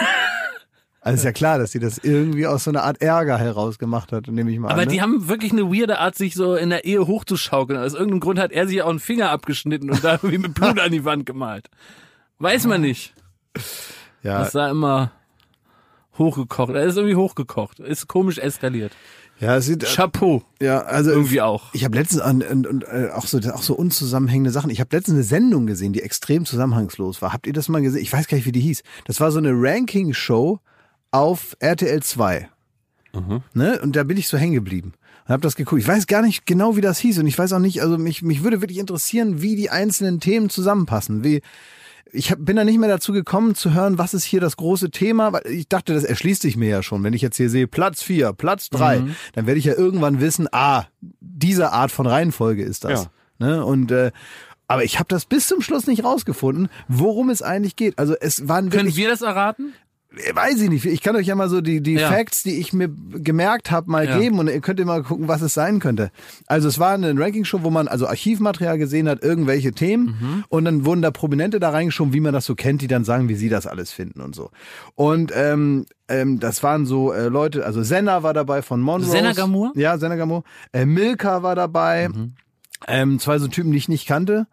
Also 1.01 1.16
ist 1.16 1.24
ja 1.24 1.32
klar, 1.32 1.59
dass 1.59 1.72
sie 1.72 1.80
das 1.80 1.99
irgendwie 1.99 2.47
aus 2.47 2.62
so 2.62 2.70
einer 2.70 2.84
Art 2.84 3.03
Ärger 3.03 3.36
heraus 3.36 3.76
gemacht 3.80 4.12
hat, 4.12 4.28
nehme 4.28 4.53
ich 4.53 4.61
mal 4.61 4.68
Aber 4.70 4.82
an. 4.82 4.86
ne? 4.86 4.93
die 4.95 5.03
haben 5.03 5.26
wirklich 5.26 5.51
eine 5.51 5.64
weirde 5.64 5.99
Art, 5.99 6.14
sich 6.14 6.34
so 6.36 6.55
in 6.55 6.70
der 6.70 6.84
Ehe 6.84 7.09
hochzuschaukeln. 7.09 7.76
Aus 7.82 7.95
irgendeinem 7.95 8.20
Grund 8.20 8.38
hat 8.38 8.53
er 8.53 8.68
sich 8.68 8.82
auch 8.82 8.88
einen 8.90 9.01
Finger 9.01 9.30
abgeschnitten 9.30 9.90
und 9.90 10.05
da 10.05 10.12
irgendwie 10.22 10.38
mit 10.38 10.55
Blut 10.55 10.78
an 10.78 10.93
die 10.93 11.05
Wand 11.05 11.26
gemalt. 11.26 11.68
Weiß 12.38 12.66
man 12.68 12.82
nicht. 12.82 13.14
ja, 14.22 14.38
Das 14.38 14.53
sah 14.53 14.70
immer 14.70 15.11
hochgekocht. 16.22 16.74
Er 16.74 16.84
ist 16.84 16.96
irgendwie 16.96 17.16
hochgekocht. 17.16 17.80
Ist 17.80 18.08
komisch 18.08 18.38
eskaliert. 18.38 18.92
ja, 19.40 19.56
es 19.56 19.66
sieht, 19.66 19.84
Chapeau. 19.84 20.42
ja, 20.60 20.80
also 20.82 21.10
Irgendwie 21.10 21.40
auch. 21.40 21.72
Ich 21.72 21.84
habe 21.84 21.96
letztens 21.98 22.20
an, 22.20 22.42
und, 22.42 22.66
und, 22.66 22.84
äh, 22.84 23.10
auch 23.12 23.26
so 23.26 23.38
auch 23.52 23.62
so 23.62 23.74
unzusammenhängende 23.74 24.50
Sachen. 24.50 24.70
Ich 24.70 24.80
habe 24.80 24.94
letztens 24.94 25.14
eine 25.16 25.24
Sendung 25.24 25.66
gesehen, 25.66 25.92
die 25.92 26.02
extrem 26.02 26.44
zusammenhangslos 26.44 27.22
war. 27.22 27.32
Habt 27.32 27.46
ihr 27.46 27.52
das 27.52 27.68
mal 27.68 27.82
gesehen? 27.82 28.02
Ich 28.02 28.12
weiß 28.12 28.28
gar 28.28 28.36
nicht, 28.36 28.46
wie 28.46 28.52
die 28.52 28.60
hieß. 28.60 28.82
Das 29.04 29.20
war 29.20 29.30
so 29.30 29.38
eine 29.38 29.52
Ranking-Show 29.52 30.58
auf 31.10 31.56
RTL 31.60 32.02
2. 32.02 32.48
Ne? 33.52 33.80
Und 33.82 33.96
da 33.96 34.04
bin 34.04 34.16
ich 34.16 34.28
so 34.28 34.38
hängen 34.38 34.54
geblieben. 34.54 34.94
Und 35.26 35.32
habe 35.32 35.42
das 35.42 35.56
geguckt. 35.56 35.82
Ich 35.82 35.88
weiß 35.88 36.06
gar 36.06 36.22
nicht 36.22 36.46
genau, 36.46 36.76
wie 36.76 36.80
das 36.80 36.98
hieß. 36.98 37.18
Und 37.18 37.26
ich 37.26 37.38
weiß 37.38 37.52
auch 37.52 37.58
nicht, 37.58 37.82
also 37.82 37.98
mich, 37.98 38.22
mich 38.22 38.42
würde 38.42 38.60
wirklich 38.60 38.78
interessieren, 38.78 39.42
wie 39.42 39.54
die 39.54 39.70
einzelnen 39.70 40.18
Themen 40.18 40.48
zusammenpassen. 40.48 41.22
Wie, 41.22 41.42
ich 42.12 42.30
hab, 42.30 42.44
bin 42.44 42.56
da 42.56 42.64
nicht 42.64 42.78
mehr 42.78 42.88
dazu 42.88 43.12
gekommen 43.12 43.54
zu 43.54 43.72
hören, 43.72 43.98
was 43.98 44.14
ist 44.14 44.24
hier 44.24 44.40
das 44.40 44.56
große 44.56 44.90
Thema, 44.90 45.32
weil 45.32 45.46
ich 45.46 45.68
dachte, 45.68 45.94
das 45.94 46.04
erschließt 46.04 46.42
sich 46.42 46.56
mir 46.56 46.68
ja 46.68 46.82
schon. 46.82 47.02
Wenn 47.02 47.14
ich 47.14 47.22
jetzt 47.22 47.36
hier 47.36 47.48
sehe 47.48 47.66
Platz 47.66 48.02
vier, 48.02 48.32
Platz 48.32 48.68
drei, 48.68 49.02
dann 49.32 49.46
werde 49.46 49.58
ich 49.58 49.64
ja 49.64 49.74
irgendwann 49.74 50.20
wissen, 50.20 50.46
ah, 50.52 50.84
diese 51.20 51.72
Art 51.72 51.90
von 51.90 52.06
Reihenfolge 52.06 52.62
ist 52.62 52.84
das. 52.84 53.08
Ne? 53.38 53.64
Und 53.64 53.90
äh, 53.90 54.12
aber 54.68 54.84
ich 54.84 54.98
habe 54.98 55.08
das 55.08 55.24
bis 55.24 55.48
zum 55.48 55.60
Schluss 55.60 55.86
nicht 55.86 56.04
rausgefunden, 56.04 56.68
worum 56.88 57.28
es 57.30 57.42
eigentlich 57.42 57.76
geht. 57.76 57.98
Also 57.98 58.14
es 58.18 58.48
waren 58.48 58.70
Können 58.70 58.84
wirklich, 58.84 58.96
wir 58.96 59.08
das 59.08 59.22
erraten? 59.22 59.74
Weiß 60.34 60.60
ich 60.60 60.68
nicht. 60.68 60.84
Ich 60.84 61.00
kann 61.00 61.16
euch 61.16 61.26
ja 61.26 61.34
mal 61.34 61.48
so 61.48 61.60
die 61.60 61.80
die 61.82 61.94
Ja. 61.94 62.08
Facts, 62.10 62.42
die 62.42 62.58
ich 62.58 62.72
mir 62.72 62.88
gemerkt 62.88 63.70
habe, 63.70 63.90
mal 63.90 64.06
Ja. 64.06 64.18
geben 64.18 64.38
und 64.38 64.48
ihr 64.48 64.60
könnt 64.60 64.78
ihr 64.78 64.84
mal 64.86 65.02
gucken, 65.02 65.26
was 65.28 65.40
es 65.42 65.54
sein 65.54 65.78
könnte. 65.80 66.10
Also 66.46 66.68
es 66.68 66.78
war 66.78 66.92
eine 66.92 67.18
Ranking-Show, 67.18 67.60
wo 67.62 67.70
man 67.70 67.88
also 67.88 68.06
Archivmaterial 68.06 68.76
gesehen 68.78 69.08
hat, 69.08 69.22
irgendwelche 69.22 69.72
Themen 69.72 70.16
Mhm. 70.20 70.44
und 70.48 70.64
dann 70.66 70.84
wurden 70.84 71.00
da 71.02 71.10
Prominente 71.10 71.60
da 71.60 71.70
reingeschoben, 71.70 72.12
wie 72.12 72.20
man 72.20 72.32
das 72.34 72.44
so 72.44 72.54
kennt, 72.54 72.82
die 72.82 72.88
dann 72.88 73.04
sagen, 73.04 73.28
wie 73.28 73.34
sie 73.36 73.48
das 73.48 73.66
alles 73.66 73.90
finden 73.90 74.20
und 74.20 74.34
so. 74.34 74.50
Und 74.94 75.32
ähm, 75.34 75.86
ähm, 76.08 76.40
das 76.40 76.62
waren 76.62 76.84
so 76.84 77.12
äh, 77.12 77.28
Leute, 77.28 77.64
also 77.64 77.82
Senna 77.82 78.22
war 78.22 78.34
dabei 78.34 78.60
von 78.62 78.80
Monroe. 78.82 79.08
Senna 79.10 79.32
Gamur? 79.32 79.72
Ja, 79.76 79.96
Senna 79.98 80.16
Gamur. 80.16 80.44
Äh, 80.72 80.84
Milka 80.84 81.42
war 81.42 81.54
dabei. 81.54 82.08
Mhm. 82.08 82.32
Ähm, 82.86 83.18
zwei 83.18 83.38
so 83.38 83.48
Typen, 83.48 83.70
die 83.72 83.78
ich 83.78 83.88
nicht 83.88 84.06
kannte. 84.06 84.46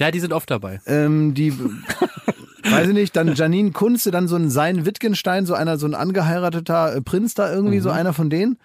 Ja, 0.00 0.10
die 0.10 0.20
sind 0.20 0.32
oft 0.32 0.50
dabei. 0.50 0.80
Ähm, 0.86 1.34
die, 1.34 1.52
weiß 2.70 2.88
ich 2.88 2.94
nicht, 2.94 3.16
dann 3.16 3.34
Janine 3.34 3.72
Kunze, 3.72 4.10
dann 4.10 4.28
so 4.28 4.36
ein 4.36 4.50
Sein 4.50 4.86
Wittgenstein, 4.86 5.46
so 5.46 5.54
einer, 5.54 5.78
so 5.78 5.86
ein 5.86 5.94
angeheirateter 5.94 6.96
äh, 6.96 7.00
Prinz 7.00 7.34
da 7.34 7.52
irgendwie, 7.52 7.80
so 7.80 7.90
einer 7.90 8.12
von 8.12 8.30
denen. 8.30 8.58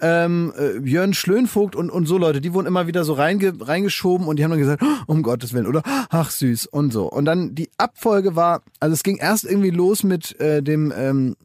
Ähm, 0.00 0.52
äh, 0.58 0.78
Jörn 0.80 1.14
Schlönvogt 1.14 1.76
und, 1.76 1.88
und 1.88 2.06
so 2.06 2.18
Leute, 2.18 2.40
die 2.40 2.52
wurden 2.54 2.66
immer 2.66 2.88
wieder 2.88 3.04
so 3.04 3.12
reinge, 3.12 3.52
reingeschoben 3.60 4.26
und 4.26 4.36
die 4.36 4.42
haben 4.42 4.50
dann 4.50 4.58
gesagt, 4.58 4.82
"Oh, 4.82 5.02
um 5.06 5.22
Gottes 5.22 5.52
Willen, 5.52 5.66
oder 5.66 5.82
ach 6.10 6.30
süß 6.30 6.66
und 6.66 6.92
so. 6.92 7.06
Und 7.06 7.24
dann 7.24 7.54
die 7.54 7.70
Abfolge 7.78 8.34
war, 8.34 8.62
also 8.80 8.94
es 8.94 9.04
ging 9.04 9.18
erst 9.18 9.44
irgendwie 9.44 9.70
los 9.70 10.02
mit 10.02 10.38
äh, 10.40 10.60
dem, 10.60 10.92
ähm, 10.96 11.36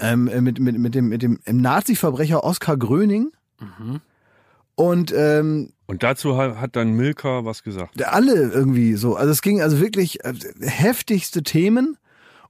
ähm, 0.00 0.26
äh, 0.26 0.40
mit, 0.40 0.58
mit, 0.58 0.76
mit 0.78 0.94
dem, 0.96 1.08
mit 1.08 1.22
dem 1.22 1.38
Nazi-Verbrecher 1.46 2.42
Oskar 2.42 2.76
Gröning. 2.76 3.30
Und 4.74 5.14
ähm, 5.16 5.70
Und 5.86 6.02
dazu 6.02 6.36
ha- 6.36 6.56
hat 6.60 6.74
dann 6.76 6.92
Milka 6.92 7.44
was 7.44 7.62
gesagt. 7.62 7.94
alle 8.12 8.50
irgendwie 8.50 8.94
so. 8.94 9.14
Also 9.16 9.30
es 9.30 9.42
ging 9.42 9.60
also 9.62 9.80
wirklich 9.80 10.24
äh, 10.24 10.34
heftigste 10.60 11.42
Themen. 11.42 11.96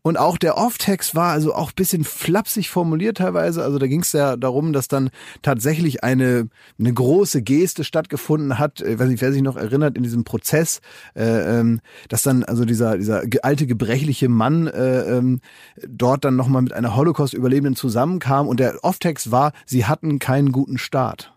Und 0.03 0.17
auch 0.17 0.39
der 0.39 0.57
Off-Text 0.57 1.17
war 1.17 1.33
also 1.33 1.53
auch 1.53 1.73
bisschen 1.73 2.05
flapsig 2.05 2.71
formuliert 2.71 3.17
teilweise. 3.17 3.65
Also 3.65 3.81
da 3.81 3.89
ging 3.89 4.03
es 4.03 4.13
ja 4.13 4.37
darum, 4.37 4.73
dass 4.73 4.87
dann 4.87 5.11
tatsächlich 5.43 6.05
eine, 6.05 6.49
eine 6.79 6.95
große 6.95 7.43
Geste 7.43 7.83
stattgefunden 7.83 8.61
hat. 8.61 8.81
Ich 8.83 9.01
weiß 9.01 9.09
nicht, 9.09 9.21
wer 9.21 9.33
sich 9.33 9.43
noch 9.43 9.57
erinnert 9.57 9.97
in 9.97 10.05
diesem 10.05 10.23
Prozess, 10.23 10.81
äh, 11.17 11.59
ähm, 11.59 11.81
dass 12.09 12.23
dann 12.23 12.45
also 12.45 12.65
dieser, 12.65 12.99
dieser 12.99 13.23
alte 13.43 13.67
gebrechliche 13.67 14.29
Mann 14.29 14.69
äh, 14.69 15.01
ähm, 15.17 15.41
dort 15.85 16.25
dann 16.25 16.37
nochmal 16.37 16.63
mit 16.63 16.73
einer 16.73 16.95
Holocaust-Überlebenden 16.95 17.75
zusammenkam. 17.75 18.47
Und 18.47 18.61
der 18.61 18.85
Off-Text 18.85 19.33
war, 19.33 19.53
sie 19.65 19.87
hatten 19.87 20.21
keinen 20.21 20.53
guten 20.53 20.79
Start. 20.79 21.33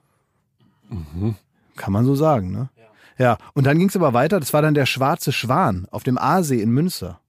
Kann 1.79 1.93
man 1.93 2.05
so 2.05 2.13
sagen, 2.13 2.51
ne? 2.51 2.69
Ja, 3.17 3.37
und 3.53 3.65
dann 3.65 3.77
ging 3.79 3.89
es 3.89 3.95
aber 3.95 4.13
weiter, 4.13 4.39
das 4.39 4.53
war 4.53 4.61
dann 4.61 4.73
der 4.75 4.85
schwarze 4.85 5.31
Schwan 5.33 5.87
auf 5.91 6.03
dem 6.03 6.17
Aasee 6.17 6.61
in 6.61 6.69
Münster. 6.71 7.19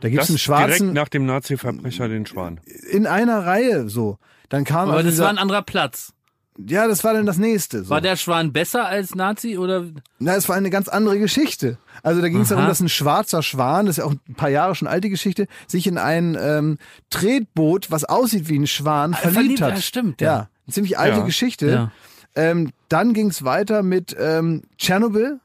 Da 0.00 0.08
gibt's 0.08 0.26
Das 0.26 0.30
einen 0.30 0.38
schwarzen 0.38 0.78
direkt 0.78 0.94
nach 0.94 1.08
dem 1.08 1.26
Nazi-Verbrecher 1.26 2.08
den 2.08 2.24
Schwan. 2.26 2.60
in 2.90 3.06
einer 3.06 3.44
Reihe 3.46 3.88
so. 3.88 4.18
Dann 4.48 4.64
kam 4.64 4.88
Aber 4.88 4.98
also 4.98 5.04
das 5.04 5.14
dieser, 5.14 5.24
war 5.24 5.30
ein 5.30 5.38
anderer 5.38 5.62
Platz. 5.62 6.12
Ja, 6.58 6.86
das 6.88 7.04
war 7.04 7.14
dann 7.14 7.26
das 7.26 7.38
nächste. 7.38 7.84
So. 7.84 7.90
War 7.90 8.00
der 8.00 8.16
Schwan 8.16 8.52
besser 8.52 8.86
als 8.86 9.14
Nazi 9.14 9.56
oder? 9.58 9.84
Na, 10.18 10.34
es 10.36 10.48
war 10.48 10.56
eine 10.56 10.70
ganz 10.70 10.88
andere 10.88 11.18
Geschichte. 11.18 11.78
Also 12.02 12.20
da 12.20 12.28
ging 12.28 12.40
es 12.42 12.48
darum, 12.48 12.66
dass 12.66 12.80
ein 12.80 12.88
schwarzer 12.88 13.42
Schwan, 13.42 13.86
das 13.86 13.94
ist 13.98 14.02
ja 14.02 14.04
auch 14.04 14.12
ein 14.28 14.34
paar 14.34 14.50
Jahre 14.50 14.74
schon 14.74 14.88
alte 14.88 15.10
Geschichte, 15.10 15.46
sich 15.66 15.86
in 15.86 15.98
ein 15.98 16.36
ähm, 16.40 16.78
Tretboot, 17.10 17.90
was 17.90 18.04
aussieht 18.04 18.48
wie 18.48 18.58
ein 18.58 18.66
Schwan, 18.66 19.14
verliebt, 19.14 19.34
verliebt, 19.34 19.60
hat. 19.62 19.74
ja, 19.74 19.80
stimmt, 19.80 20.20
Ja, 20.20 20.26
ja. 20.32 20.38
eine 20.66 20.72
ziemlich 20.74 20.98
alte 20.98 21.18
Ja. 21.18 21.24
Geschichte. 21.24 21.66
Ja. 21.70 21.92
Ähm, 22.34 22.70
dann 22.88 23.12
ging 23.12 23.28
es 23.28 23.44
weiter 23.44 23.82
mit 23.82 24.16
ähm, 24.18 24.62
Tschernobyl. 24.78 25.40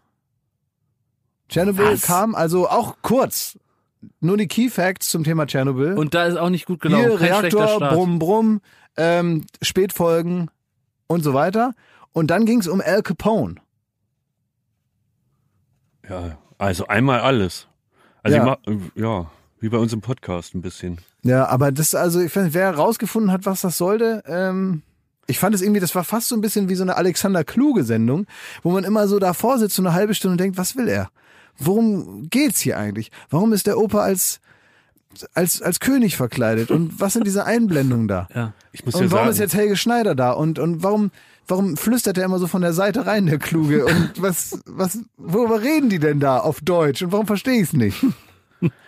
Tschernobyl 1.50 1.94
Was? 1.94 2.04
kam 2.04 2.36
also 2.36 2.70
auch 2.70 2.98
kurz. 3.02 3.58
Nur 4.20 4.38
die 4.38 4.48
Key 4.48 4.70
Facts 4.70 5.10
zum 5.10 5.24
Thema 5.24 5.48
Tschernobyl. 5.48 5.94
Und 5.94 6.14
da 6.14 6.26
ist 6.26 6.38
auch 6.38 6.50
nicht 6.50 6.66
gut 6.66 6.82
gelaufen. 6.82 7.10
Hier 7.10 7.18
Kein 7.18 7.42
Reaktor, 7.42 7.68
Start. 7.68 7.94
Brumm, 7.94 8.20
Brumm, 8.20 8.62
ähm, 8.98 9.46
Spätfolgen 9.62 10.50
und 11.08 11.24
so 11.24 11.34
weiter. 11.34 11.74
Und 12.14 12.28
dann 12.28 12.46
ging 12.46 12.60
es 12.60 12.68
um 12.68 12.82
Al 12.82 13.02
Capone. 13.02 13.56
Ja, 16.08 16.38
also 16.58 16.88
einmal 16.88 17.22
alles. 17.22 17.68
Also 18.22 18.38
Ja. 18.38 18.58
ja, 18.68 18.78
ja 18.96 19.32
wie 19.60 19.70
bei 19.70 19.78
uns 19.78 19.94
im 19.94 20.02
Podcast 20.02 20.54
ein 20.54 20.62
bisschen. 20.62 21.00
Ja, 21.24 21.48
aber 21.48 21.72
das, 21.72 21.96
also, 21.96 22.20
ich 22.20 22.36
weiß 22.36 22.54
wer 22.54 22.68
herausgefunden 22.68 23.32
hat, 23.32 23.46
was 23.46 23.62
das 23.62 23.78
sollte, 23.78 24.24
ähm, 24.28 24.84
ich 25.28 25.40
fand 25.40 25.56
es 25.56 25.62
irgendwie, 25.62 25.80
das 25.80 25.96
war 25.96 26.04
fast 26.04 26.30
so 26.30 26.36
ein 26.36 26.42
bisschen 26.42 26.70
wie 26.70 26.76
so 26.76 26.84
eine 26.84 26.98
Alexander 26.98 27.44
Kluge-Sendung, 27.44 28.28
wo 28.64 28.72
man 28.72 28.84
immer 28.84 29.08
so 29.08 29.20
davor 29.20 29.58
sitzt, 29.58 29.76
so 29.76 29.82
eine 29.82 29.94
halbe 29.94 30.14
Stunde 30.14 30.34
und 30.34 30.42
denkt, 30.42 30.58
was 30.58 30.76
will 30.76 30.88
er? 30.88 31.10
Worum 31.58 32.30
geht's 32.30 32.60
hier 32.60 32.78
eigentlich? 32.78 33.12
Warum 33.30 33.54
ist 33.54 33.66
der 33.66 33.78
Opa 33.78 34.00
als, 34.02 34.40
als, 35.34 35.62
als 35.62 35.80
König 35.80 36.18
verkleidet? 36.18 36.70
Und 36.70 37.00
was 37.00 37.14
sind 37.14 37.26
diese 37.26 37.46
Einblendungen 37.46 38.08
da? 38.08 38.28
Ja. 38.36 38.54
Ich 38.72 38.86
muss 38.86 38.96
Und 38.96 39.04
ja 39.04 39.12
warum 39.12 39.26
sagen, 39.26 39.32
ist 39.32 39.40
jetzt 39.40 39.56
Helge 39.56 39.78
Schneider 39.78 40.16
da? 40.16 40.32
Und, 40.32 40.60
und 40.60 40.84
warum, 40.84 41.12
warum 41.48 41.78
flüstert 41.78 42.18
er 42.18 42.26
immer 42.26 42.40
so 42.40 42.48
von 42.48 42.62
der 42.62 42.74
Seite 42.74 43.06
rein, 43.06 43.26
der 43.26 43.40
Kluge? 43.40 43.86
Und 43.86 44.12
was, 44.18 44.60
was, 44.66 45.00
worüber 45.18 45.62
reden 45.62 45.90
die 45.90 46.00
denn 46.00 46.20
da 46.20 46.40
auf 46.40 46.60
Deutsch? 46.60 47.02
Und 47.02 47.14
warum 47.14 47.26
verstehe 47.26 47.62
ich 47.62 47.70
es 47.70 47.74
nicht? 47.74 48.06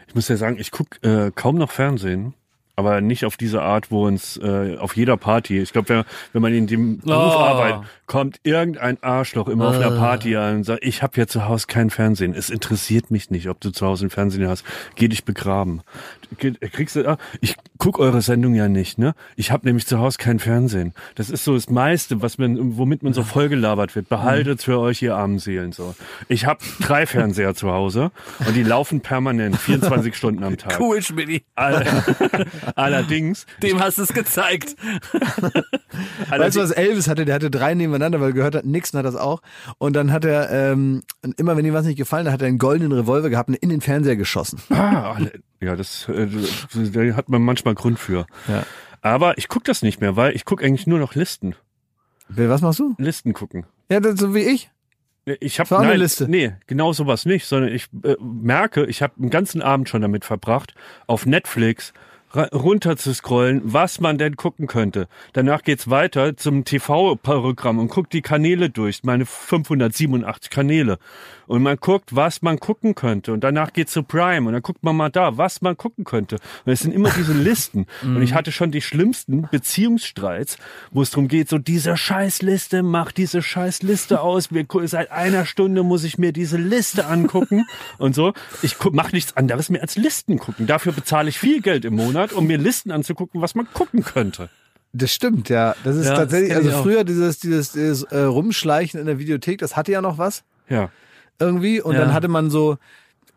ich 0.07 0.15
muss 0.15 0.27
ja 0.27 0.35
sagen, 0.35 0.57
ich 0.59 0.71
guck 0.71 1.01
äh, 1.03 1.31
kaum 1.33 1.55
noch 1.55 1.71
Fernsehen. 1.71 2.33
Aber 2.79 3.01
nicht 3.01 3.25
auf 3.25 3.37
diese 3.37 3.63
Art, 3.63 3.89
wo 3.89 4.05
uns 4.05 4.37
äh, 4.37 4.77
auf 4.77 4.95
jeder 4.95 5.17
Party, 5.17 5.59
ich 5.59 5.73
glaube, 5.73 5.89
wenn, 5.89 6.03
wenn 6.31 6.41
man 6.43 6.53
in 6.53 6.67
dem 6.67 6.99
Beruf 6.99 7.33
Oh. 7.35 7.39
arbeitet, 7.39 7.81
kommt 8.05 8.39
irgendein 8.43 9.01
Arschloch 9.01 9.47
immer 9.49 9.69
auf 9.69 9.77
einer 9.77 9.97
Party 9.97 10.35
an 10.37 10.57
und 10.57 10.63
sagt, 10.63 10.85
ich 10.85 11.01
habe 11.01 11.13
hier 11.15 11.27
zu 11.27 11.47
Hause 11.47 11.65
kein 11.67 11.89
Fernsehen. 11.89 12.35
Es 12.35 12.51
interessiert 12.51 13.09
mich 13.09 13.31
nicht, 13.31 13.49
ob 13.49 13.59
du 13.61 13.71
zu 13.71 13.83
Hause 13.85 14.05
ein 14.05 14.09
Fernsehen 14.11 14.47
hast. 14.47 14.63
Geh 14.95 15.07
dich 15.07 15.25
begraben. 15.25 15.81
Geh- 16.37 16.51
Kriegst 16.51 16.95
du, 16.95 17.07
ah, 17.07 17.17
ich 17.41 17.55
guck 17.77 17.99
eure 17.99 18.21
Sendung 18.21 18.53
ja 18.55 18.67
nicht, 18.67 18.97
ne? 18.97 19.13
Ich 19.35 19.51
habe 19.51 19.65
nämlich 19.65 19.85
zu 19.87 19.99
Hause 19.99 20.17
kein 20.17 20.39
Fernsehen. 20.39 20.93
Das 21.15 21.29
ist 21.29 21.43
so 21.43 21.53
das 21.53 21.69
meiste, 21.69 22.21
was 22.21 22.37
man, 22.37 22.77
womit 22.77 23.03
man 23.03 23.13
so 23.13 23.23
vollgelabert 23.23 23.95
wird. 23.95 24.09
Behaltet 24.09 24.61
für 24.63 24.79
euch, 24.79 25.01
ihr 25.01 25.15
armen 25.15 25.39
Seelen 25.39 25.71
so. 25.71 25.95
Ich 26.27 26.45
habe 26.45 26.59
drei 26.81 27.05
Fernseher 27.05 27.55
zu 27.55 27.71
Hause 27.71 28.11
und 28.45 28.55
die 28.55 28.63
laufen 28.63 29.01
permanent, 29.01 29.57
24 29.57 30.15
Stunden 30.17 30.43
am 30.43 30.57
Tag. 30.57 30.79
Cool, 30.79 31.01
Schmidti. 31.01 31.43
All- 31.55 31.85
Allerdings, 32.75 33.45
Dem 33.63 33.79
hast 33.79 33.97
du 33.97 34.03
es 34.03 34.09
gezeigt. 34.13 34.75
Weißt 36.29 36.55
du, 36.55 36.61
was 36.61 36.71
Elvis 36.71 37.07
hatte? 37.07 37.25
Der 37.25 37.35
hatte 37.35 37.49
drei 37.49 37.73
nebeneinander, 37.73 38.19
weil 38.19 38.29
er 38.29 38.33
gehört 38.33 38.55
hat, 38.55 38.65
Nixon 38.65 38.97
hat 38.99 39.05
das 39.05 39.15
auch. 39.15 39.41
Und 39.77 39.95
dann 39.95 40.11
hat 40.11 40.25
er, 40.25 40.51
ähm, 40.51 41.01
immer 41.37 41.57
wenn 41.57 41.65
ihm 41.65 41.73
was 41.73 41.85
nicht 41.85 41.97
gefallen 41.97 42.27
hat, 42.27 42.33
hat 42.33 42.41
er 42.41 42.47
einen 42.47 42.57
goldenen 42.57 42.91
Revolver 42.91 43.29
gehabt 43.29 43.49
und 43.49 43.55
in 43.55 43.69
den 43.69 43.81
Fernseher 43.81 44.15
geschossen. 44.15 44.59
ah, 44.69 45.13
alle- 45.13 45.31
ja, 45.59 45.75
das, 45.75 46.07
äh, 46.09 46.27
da 46.91 47.15
hat 47.15 47.29
man 47.29 47.41
manchmal 47.41 47.75
Grund 47.75 47.99
für. 47.99 48.25
Ja. 48.47 48.63
Aber 49.01 49.37
ich 49.37 49.47
guck 49.47 49.63
das 49.63 49.81
nicht 49.81 50.01
mehr, 50.01 50.15
weil 50.15 50.35
ich 50.35 50.45
guck 50.45 50.63
eigentlich 50.63 50.87
nur 50.87 50.99
noch 50.99 51.15
Listen. 51.15 51.55
Was 52.29 52.61
machst 52.61 52.79
du? 52.79 52.93
Listen 52.97 53.33
gucken. 53.33 53.65
Ja, 53.89 53.99
das, 53.99 54.19
so 54.19 54.35
wie 54.35 54.41
ich. 54.41 54.69
Ich 55.41 55.59
habe 55.59 55.77
eine 55.77 55.95
Liste. 55.95 56.29
Nee, 56.29 56.53
genau 56.67 56.93
sowas 56.93 57.25
nicht, 57.25 57.45
sondern 57.45 57.73
ich 57.73 57.87
äh, 58.03 58.15
merke, 58.21 58.85
ich 58.85 59.01
habe 59.01 59.13
einen 59.19 59.29
ganzen 59.29 59.61
Abend 59.61 59.89
schon 59.89 60.01
damit 60.01 60.23
verbracht, 60.23 60.73
auf 61.05 61.25
Netflix 61.25 61.91
runter 62.53 62.97
zu 62.97 63.13
scrollen, 63.13 63.61
was 63.63 63.99
man 63.99 64.17
denn 64.17 64.35
gucken 64.35 64.67
könnte. 64.67 65.07
Danach 65.33 65.63
geht's 65.63 65.89
weiter 65.89 66.37
zum 66.37 66.63
TV-Programm 66.65 67.79
und 67.79 67.89
guckt 67.89 68.13
die 68.13 68.21
Kanäle 68.21 68.69
durch, 68.69 69.03
meine 69.03 69.25
587 69.25 70.49
Kanäle. 70.49 70.99
Und 71.47 71.63
man 71.63 71.77
guckt, 71.77 72.13
was 72.13 72.41
man 72.41 72.59
gucken 72.59 72.93
könnte. 72.93 73.31
Und 73.31 73.41
danach 73.41 73.71
geht's 73.71 73.93
zu 73.93 74.03
Prime 74.03 74.45
und 74.47 74.53
dann 74.53 74.61
guckt 74.61 74.83
man 74.83 74.97
mal 74.97 75.09
da, 75.09 75.37
was 75.37 75.61
man 75.61 75.77
gucken 75.77 76.03
könnte. 76.03 76.35
Und 76.65 76.73
es 76.73 76.81
sind 76.81 76.93
immer 76.93 77.09
diese 77.09 77.31
Listen. 77.47 77.85
und 78.03 78.21
ich 78.21 78.33
hatte 78.33 78.51
schon 78.51 78.71
die 78.71 78.81
schlimmsten 78.81 79.47
Beziehungsstreits, 79.49 80.57
wo 80.91 81.01
es 81.01 81.11
darum 81.11 81.29
geht, 81.29 81.47
so 81.47 81.57
diese 81.57 81.95
Scheißliste, 81.95 82.83
mach 82.83 83.11
diese 83.13 83.41
Scheißliste 83.41 84.19
aus. 84.21 84.51
Wir, 84.51 84.65
seit 84.85 85.11
einer 85.11 85.45
Stunde 85.45 85.83
muss 85.83 86.03
ich 86.03 86.17
mir 86.17 86.33
diese 86.33 86.57
Liste 86.57 87.05
angucken 87.05 87.65
und 87.97 88.13
so. 88.13 88.33
Ich 88.61 88.77
gu- 88.77 88.89
mach 88.91 89.13
nichts 89.13 89.37
anderes 89.37 89.69
mehr 89.69 89.81
als 89.81 89.95
Listen 89.95 90.39
gucken. 90.39 90.67
Dafür 90.67 90.91
bezahle 90.91 91.29
ich 91.29 91.39
viel 91.39 91.61
Geld 91.61 91.85
im 91.85 91.95
Monat, 91.95 92.26
um 92.33 92.47
mir 92.47 92.57
Listen 92.57 92.91
anzugucken, 92.91 93.41
was 93.41 93.55
man 93.55 93.67
gucken 93.73 94.03
könnte. 94.03 94.49
Das 94.93 95.11
stimmt, 95.13 95.49
ja. 95.49 95.75
Das 95.83 95.95
ist 95.95 96.05
Ja, 96.05 96.11
das 96.11 96.19
tatsächlich, 96.19 96.49
kenn 96.53 96.65
also 96.65 96.81
früher 96.83 97.03
dieses, 97.03 97.39
dieses, 97.39 97.71
dieses 97.73 98.03
äh, 98.03 98.19
Rumschleichen 98.21 98.99
in 98.99 99.05
der 99.05 99.19
Videothek, 99.19 99.59
das 99.59 99.75
hatte 99.75 99.91
ja 99.91 100.01
noch 100.01 100.17
was 100.17 100.43
Ja. 100.69 100.89
irgendwie. 101.39 101.81
Und 101.81 101.93
Ja. 101.95 102.01
dann 102.01 102.13
hatte 102.13 102.27
man 102.29 102.49
so, 102.49 102.77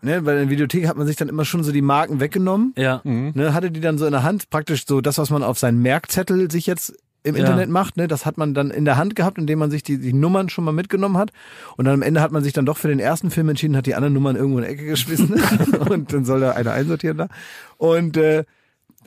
ne, 0.01 0.23
bei 0.23 0.35
der 0.35 0.49
Videothek 0.49 0.87
hat 0.87 0.97
man 0.97 1.07
sich 1.07 1.17
dann 1.17 1.29
immer 1.29 1.45
schon 1.45 1.63
so 1.65 1.73
die 1.73 1.83
Marken 1.83 2.21
weggenommen. 2.21 2.73
Ja. 2.77 3.01
Ne, 3.05 3.53
hatte 3.53 3.71
die 3.71 3.81
dann 3.81 3.99
so 3.99 4.07
in 4.07 4.13
der 4.13 4.23
Hand, 4.23 4.49
praktisch 4.51 4.87
so 4.87 5.01
das, 5.01 5.19
was 5.19 5.31
man 5.31 5.43
auf 5.43 5.59
seinen 5.59 5.83
Merkzettel 5.83 6.51
sich 6.51 6.67
jetzt 6.67 6.95
im 7.23 7.35
Ja. 7.35 7.41
Internet 7.43 7.69
macht, 7.69 7.99
ne, 7.99 8.09
das 8.09 8.25
hat 8.25 8.39
man 8.39 8.55
dann 8.55 8.71
in 8.71 8.87
der 8.87 8.97
Hand 8.97 9.15
gehabt, 9.15 9.37
indem 9.37 9.59
man 9.59 9.71
sich 9.71 9.83
die, 9.83 9.99
die 9.99 10.15
Nummern 10.15 10.49
schon 10.49 10.65
mal 10.65 10.73
mitgenommen 10.73 11.19
hat. 11.19 11.33
Und 11.77 11.85
dann 11.85 11.95
am 11.95 12.03
Ende 12.03 12.23
hat 12.23 12.33
man 12.33 12.43
sich 12.43 12.55
dann 12.55 12.65
doch 12.65 12.79
für 12.79 12.89
den 12.89 12.99
ersten 13.01 13.31
Film 13.31 13.51
entschieden, 13.51 13.77
hat 13.77 13.85
die 13.85 13.95
anderen 13.95 14.15
Nummern 14.15 14.37
irgendwo 14.37 14.59
in 14.61 14.65
die 14.65 14.71
Ecke 14.71 14.87
geschmissen 14.87 15.35
und 15.91 16.13
dann 16.15 16.25
soll 16.25 16.41
da 16.41 16.53
einer 16.53 16.73
einsortieren 16.73 17.19
da. 17.19 17.29
Und, 17.77 18.17
äh, 18.17 18.45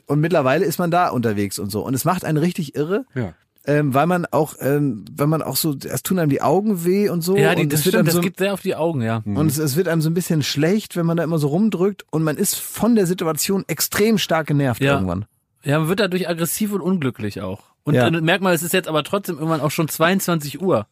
und 0.06 0.20
mittlerweile 0.20 0.64
ist 0.64 0.78
man 0.78 0.90
da 0.90 1.08
unterwegs 1.08 1.58
und 1.58 1.70
so. 1.70 1.82
Und 1.84 1.94
es 1.94 2.04
macht 2.04 2.24
einen 2.24 2.38
richtig 2.38 2.74
irre, 2.74 3.04
Ja. 3.14 3.32
ähm, 3.66 3.94
weil 3.94 4.06
man 4.06 4.26
auch, 4.26 4.54
ähm, 4.60 5.04
wenn 5.12 5.28
man 5.28 5.42
auch 5.42 5.56
so, 5.56 5.74
es 5.84 6.02
tun 6.02 6.18
einem 6.18 6.30
die 6.30 6.42
Augen 6.42 6.84
weh 6.84 7.08
und 7.08 7.22
so. 7.22 7.36
Ja, 7.36 7.54
die, 7.54 7.62
und 7.62 7.72
das 7.72 7.80
stimmt, 7.80 7.96
einem 7.96 8.06
das 8.06 8.14
so, 8.14 8.20
geht 8.20 8.38
sehr 8.38 8.52
auf 8.54 8.62
die 8.62 8.74
Augen, 8.76 9.02
ja. 9.02 9.22
und 9.24 9.46
es, 9.46 9.58
es 9.58 9.76
wird 9.76 9.88
einem 9.88 10.00
so 10.02 10.10
ein 10.10 10.14
bisschen 10.14 10.42
schlecht, 10.42 10.96
wenn 10.96 11.06
man 11.06 11.16
da 11.16 11.24
immer 11.24 11.38
so 11.38 11.48
rumdrückt 11.48 12.04
und 12.10 12.22
man 12.22 12.36
ist 12.36 12.56
von 12.56 12.94
der 12.94 13.06
Situation 13.06 13.64
extrem 13.68 14.18
stark 14.18 14.46
genervt 14.46 14.82
Ja. 14.82 14.94
irgendwann. 14.94 15.24
Ja, 15.62 15.78
man 15.78 15.88
wird 15.88 16.00
dadurch 16.00 16.28
aggressiv 16.28 16.72
und 16.72 16.82
unglücklich 16.82 17.40
auch. 17.40 17.62
Und 17.84 17.94
Ja. 17.94 18.08
dann 18.10 18.22
merkt 18.24 18.42
man, 18.42 18.52
es 18.54 18.62
ist 18.62 18.72
jetzt 18.74 18.88
aber 18.88 19.02
trotzdem 19.04 19.36
irgendwann 19.36 19.60
auch 19.60 19.70
schon 19.70 19.88
22 19.88 20.60
Uhr. 20.60 20.86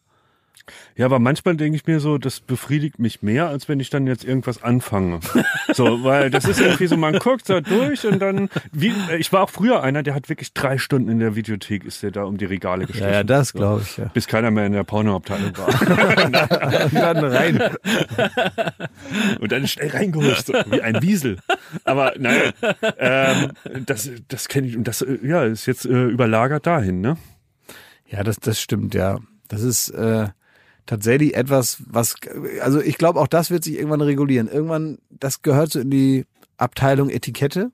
Ja, 0.95 1.07
aber 1.07 1.19
manchmal 1.19 1.57
denke 1.57 1.75
ich 1.75 1.85
mir 1.87 1.99
so, 1.99 2.17
das 2.17 2.39
befriedigt 2.39 2.99
mich 2.99 3.21
mehr, 3.21 3.49
als 3.49 3.67
wenn 3.67 3.79
ich 3.79 3.89
dann 3.89 4.07
jetzt 4.07 4.23
irgendwas 4.23 4.63
anfange. 4.63 5.19
so, 5.73 6.03
weil 6.03 6.29
das 6.29 6.45
ist 6.45 6.59
irgendwie 6.61 6.87
so, 6.87 6.95
man 6.95 7.19
guckt 7.19 7.49
da 7.49 7.61
durch 7.61 8.05
und 8.05 8.19
dann, 8.19 8.49
wie, 8.71 8.93
ich 9.17 9.33
war 9.33 9.43
auch 9.43 9.49
früher 9.49 9.83
einer, 9.83 10.03
der 10.03 10.13
hat 10.13 10.29
wirklich 10.29 10.53
drei 10.53 10.77
Stunden 10.77 11.09
in 11.09 11.19
der 11.19 11.35
Videothek, 11.35 11.83
ist 11.83 12.03
der 12.03 12.11
da 12.11 12.23
um 12.23 12.37
die 12.37 12.45
Regale 12.45 12.85
gestrichen. 12.85 13.27
das 13.27 13.53
glaube 13.53 13.81
ich, 13.81 13.97
ja. 13.97 14.05
Bis 14.13 14.27
keiner 14.27 14.51
mehr 14.51 14.65
in 14.65 14.73
der 14.73 14.83
Pornoabteilung 14.83 15.57
war. 15.57 15.67
Und 16.83 16.93
dann 16.95 17.25
rein. 17.25 17.61
und 19.39 19.51
dann 19.51 19.67
schnell 19.67 19.89
reingeholt, 19.89 20.45
so, 20.45 20.53
wie 20.53 20.81
ein 20.81 21.01
Wiesel. 21.01 21.37
Aber 21.83 22.13
nein, 22.17 22.53
ähm, 22.97 23.51
das, 23.85 24.09
das 24.27 24.47
kenne 24.47 24.67
ich, 24.67 24.77
und 24.77 24.87
das, 24.87 25.01
äh, 25.01 25.17
ja, 25.23 25.43
ist 25.43 25.65
jetzt 25.65 25.85
äh, 25.85 26.05
überlagert 26.05 26.65
dahin, 26.65 27.01
ne? 27.01 27.17
Ja, 28.07 28.23
das, 28.23 28.37
das 28.37 28.61
stimmt, 28.61 28.93
ja. 28.93 29.19
Das 29.47 29.61
ist 29.61 29.89
äh, 29.89 30.27
tatsächlich 30.85 31.35
etwas, 31.35 31.83
was, 31.87 32.15
also 32.61 32.81
ich 32.81 32.97
glaube, 32.97 33.19
auch 33.19 33.27
das 33.27 33.51
wird 33.51 33.63
sich 33.63 33.75
irgendwann 33.75 34.01
regulieren. 34.01 34.47
Irgendwann, 34.47 34.99
das 35.09 35.41
gehört 35.41 35.71
so 35.71 35.79
in 35.79 35.89
die 35.89 36.25
Abteilung 36.57 37.09
Etikette. 37.09 37.71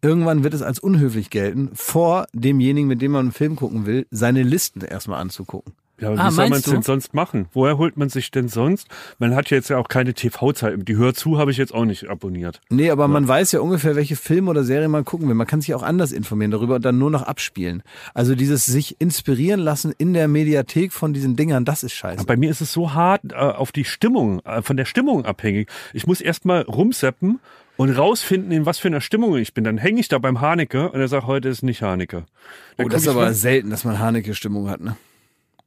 Irgendwann 0.00 0.44
wird 0.44 0.54
es 0.54 0.62
als 0.62 0.78
unhöflich 0.78 1.30
gelten, 1.30 1.70
vor 1.74 2.26
demjenigen, 2.32 2.88
mit 2.88 3.02
dem 3.02 3.12
man 3.12 3.26
einen 3.26 3.32
Film 3.32 3.56
gucken 3.56 3.86
will, 3.86 4.06
seine 4.10 4.42
Listen 4.42 4.80
erstmal 4.80 5.20
anzugucken. 5.20 5.74
Ja, 5.98 6.08
aber 6.10 6.20
Ah, 6.20 6.28
wie 6.28 6.32
soll 6.34 6.48
man 6.50 6.58
es 6.58 6.64
denn 6.64 6.82
sonst 6.82 7.14
machen? 7.14 7.46
Woher 7.52 7.78
holt 7.78 7.96
man 7.96 8.08
sich 8.10 8.30
denn 8.30 8.48
sonst? 8.48 8.86
Man 9.18 9.34
hat 9.34 9.48
ja 9.50 9.56
jetzt 9.56 9.70
ja 9.70 9.78
auch 9.78 9.88
keine 9.88 10.12
TV-Zeit. 10.12 10.86
Die 10.86 10.96
Hör 10.96 11.14
zu 11.14 11.38
habe 11.38 11.50
ich 11.50 11.56
jetzt 11.56 11.72
auch 11.72 11.86
nicht 11.86 12.10
abonniert. 12.10 12.60
Nee, 12.68 12.90
aber 12.90 13.08
man 13.08 13.26
weiß 13.26 13.52
ja 13.52 13.60
ungefähr, 13.60 13.96
welche 13.96 14.14
Filme 14.16 14.50
oder 14.50 14.62
Serien 14.62 14.90
man 14.90 15.06
gucken 15.06 15.26
will. 15.28 15.34
Man 15.34 15.46
kann 15.46 15.62
sich 15.62 15.74
auch 15.74 15.82
anders 15.82 16.12
informieren 16.12 16.50
darüber 16.50 16.74
und 16.76 16.84
dann 16.84 16.98
nur 16.98 17.10
noch 17.10 17.22
abspielen. 17.22 17.82
Also 18.12 18.34
dieses 18.34 18.66
sich 18.66 19.00
inspirieren 19.00 19.60
lassen 19.60 19.94
in 19.96 20.12
der 20.12 20.28
Mediathek 20.28 20.92
von 20.92 21.14
diesen 21.14 21.34
Dingern, 21.36 21.64
das 21.64 21.82
ist 21.82 21.92
scheiße. 21.94 22.26
Bei 22.26 22.36
mir 22.36 22.50
ist 22.50 22.60
es 22.60 22.72
so 22.72 22.92
hart 22.92 23.22
äh, 23.32 23.34
auf 23.36 23.72
die 23.72 23.84
Stimmung, 23.84 24.40
äh, 24.44 24.60
von 24.62 24.76
der 24.76 24.84
Stimmung 24.84 25.24
abhängig. 25.24 25.70
Ich 25.94 26.06
muss 26.06 26.20
erstmal 26.20 26.62
rumseppen 26.62 27.40
und 27.78 27.90
rausfinden, 27.90 28.52
in 28.52 28.66
was 28.66 28.78
für 28.78 28.88
einer 28.88 29.00
Stimmung 29.00 29.36
ich 29.36 29.54
bin. 29.54 29.64
Dann 29.64 29.78
hänge 29.78 30.00
ich 30.00 30.08
da 30.08 30.18
beim 30.18 30.40
Haneke 30.42 30.90
und 30.90 31.00
er 31.00 31.08
sagt, 31.08 31.26
heute 31.26 31.48
ist 31.48 31.62
nicht 31.62 31.80
Haneke. 31.82 32.24
Dann 32.76 32.86
Oh, 32.86 32.88
das 32.90 33.02
ist 33.02 33.08
aber 33.08 33.20
mal- 33.22 33.34
selten, 33.34 33.70
dass 33.70 33.84
man 33.84 33.98
Haneke-Stimmung 33.98 34.68
hat, 34.68 34.80
ne? 34.82 34.96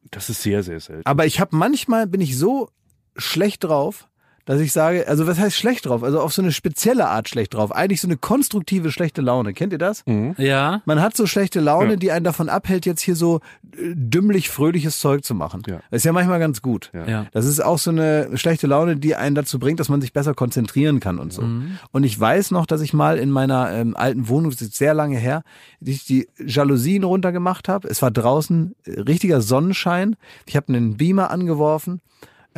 Das 0.04 0.30
ist 0.30 0.42
sehr, 0.42 0.64
sehr 0.64 0.80
selten. 0.80 1.06
Aber 1.06 1.26
ich 1.26 1.40
habe 1.40 1.56
manchmal 1.56 2.08
bin 2.08 2.22
ich 2.22 2.38
so 2.38 2.70
schlecht 3.16 3.64
drauf, 3.64 4.08
dass 4.50 4.60
ich 4.62 4.72
sage, 4.72 5.08
also 5.08 5.28
was 5.28 5.38
heißt 5.38 5.56
schlecht 5.56 5.86
drauf? 5.86 6.02
Also 6.02 6.20
auf 6.20 6.34
so 6.34 6.42
eine 6.42 6.52
spezielle 6.52 7.08
Art 7.08 7.30
schlecht 7.30 7.54
drauf. 7.54 7.72
Eigentlich 7.72 8.02
so 8.02 8.08
eine 8.08 8.18
konstruktive 8.18 8.92
schlechte 8.92 9.22
Laune. 9.22 9.54
Kennt 9.54 9.74
ihr 9.74 9.78
das? 9.78 10.04
Ja. 10.38 10.82
Man 10.86 11.00
hat 11.04 11.16
so 11.16 11.28
schlechte 11.28 11.60
Laune, 11.60 11.92
Ja. 11.92 11.96
die 11.98 12.12
einen 12.12 12.24
davon 12.26 12.50
abhält, 12.50 12.88
jetzt 12.88 13.02
hier 13.02 13.16
so 13.16 13.42
äh, 13.78 13.94
dümmlich 13.94 14.50
fröhliches 14.50 15.00
Zeug 15.00 15.24
zu 15.24 15.36
machen. 15.36 15.62
Ja. 15.68 15.82
Das 15.92 16.00
ist 16.00 16.06
ja 16.06 16.14
manchmal 16.14 16.40
ganz 16.40 16.64
gut. 16.64 16.90
Ja. 16.96 17.06
Ja. 17.08 17.26
Das 17.32 17.46
ist 17.46 17.60
auch 17.64 17.78
so 17.78 17.92
eine 17.92 18.36
schlechte 18.40 18.66
Laune, 18.66 18.96
die 18.96 19.16
einen 19.16 19.36
dazu 19.36 19.60
bringt, 19.60 19.80
dass 19.80 19.88
man 19.88 20.02
sich 20.02 20.14
besser 20.14 20.34
konzentrieren 20.34 21.00
kann 21.00 21.20
und 21.20 21.32
so. 21.32 21.44
Und 21.92 22.04
ich 22.04 22.20
weiß 22.20 22.50
noch, 22.50 22.66
dass 22.66 22.82
ich 22.82 22.92
mal 22.92 23.20
in 23.20 23.30
meiner 23.30 23.72
ähm, 23.72 23.96
alten 23.96 24.30
Wohnung, 24.30 24.50
das 24.50 24.62
ist 24.64 24.76
sehr 24.78 24.96
lange 24.96 25.20
her, 25.20 25.44
die 25.80 25.92
ich 25.92 26.06
die 26.06 26.28
Jalousien 26.44 27.04
runtergemacht 27.04 27.70
habe. 27.70 27.88
Es 27.88 28.02
war 28.02 28.10
draußen 28.10 28.74
äh, 28.86 29.02
richtiger 29.02 29.42
Sonnenschein. 29.42 30.16
Ich 30.48 30.56
habe 30.56 30.70
einen 30.70 30.98
Beamer 30.98 31.30
angeworfen 31.30 32.02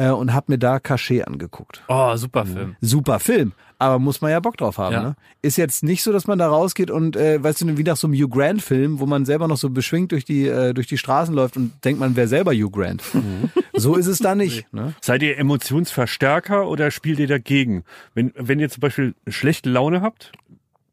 äh, 0.02 0.10
und 0.10 0.34
habe 0.34 0.46
mir 0.52 0.58
da 0.58 0.80
Cachet 0.80 1.28
angeguckt. 1.28 1.84
Oh, 1.88 2.16
super 2.16 2.46
Film. 2.46 2.76
Super 2.82 3.20
Film, 3.20 3.54
aber 3.78 4.00
muss 4.00 4.22
man 4.22 4.32
ja 4.32 4.40
Bock 4.40 4.58
drauf 4.58 4.78
haben. 4.78 4.94
Ja. 4.94 5.04
Ne? 5.04 5.16
Ist 5.42 5.58
jetzt 5.58 5.84
nicht 5.84 6.02
so, 6.04 6.12
dass 6.12 6.28
man 6.28 6.40
da 6.40 6.48
rausgeht 6.48 6.90
und, 6.92 7.16
äh, 7.16 7.42
weißt 7.44 7.62
du, 7.62 7.78
wie 7.78 7.84
nach 7.84 7.98
so 7.98 8.08
einem 8.08 8.16
Hugh 8.16 8.30
Grant-Film, 8.30 9.00
wo 9.00 9.06
man 9.06 9.26
selber 9.26 9.48
noch 9.48 9.58
so 9.58 9.70
beschwingt 9.70 10.12
durch 10.12 10.26
die, 10.26 10.48
äh, 10.48 10.74
durch 10.74 10.88
die 10.88 10.98
Straßen 10.98 11.34
läuft 11.36 11.58
und 11.58 11.74
denkt, 11.86 12.00
man 12.00 12.16
wäre 12.16 12.28
selber 12.28 12.52
Hugh 12.54 12.70
Grant. 12.72 13.04
So 13.74 13.96
ist 13.96 14.08
es 14.08 14.20
da 14.20 14.36
nicht. 14.36 14.72
Ne? 14.74 14.94
Seid 15.02 15.22
ihr 15.24 15.38
Emotionsverstärker 15.38 16.68
oder 16.68 16.92
spielt 16.92 17.20
ihr 17.20 17.28
dagegen? 17.28 17.84
Wenn, 18.14 18.32
wenn 18.36 18.60
ihr 18.60 18.70
zum 18.70 18.82
Beispiel 18.82 19.16
schlechte 19.28 19.70
Laune 19.70 20.02
habt, 20.02 20.32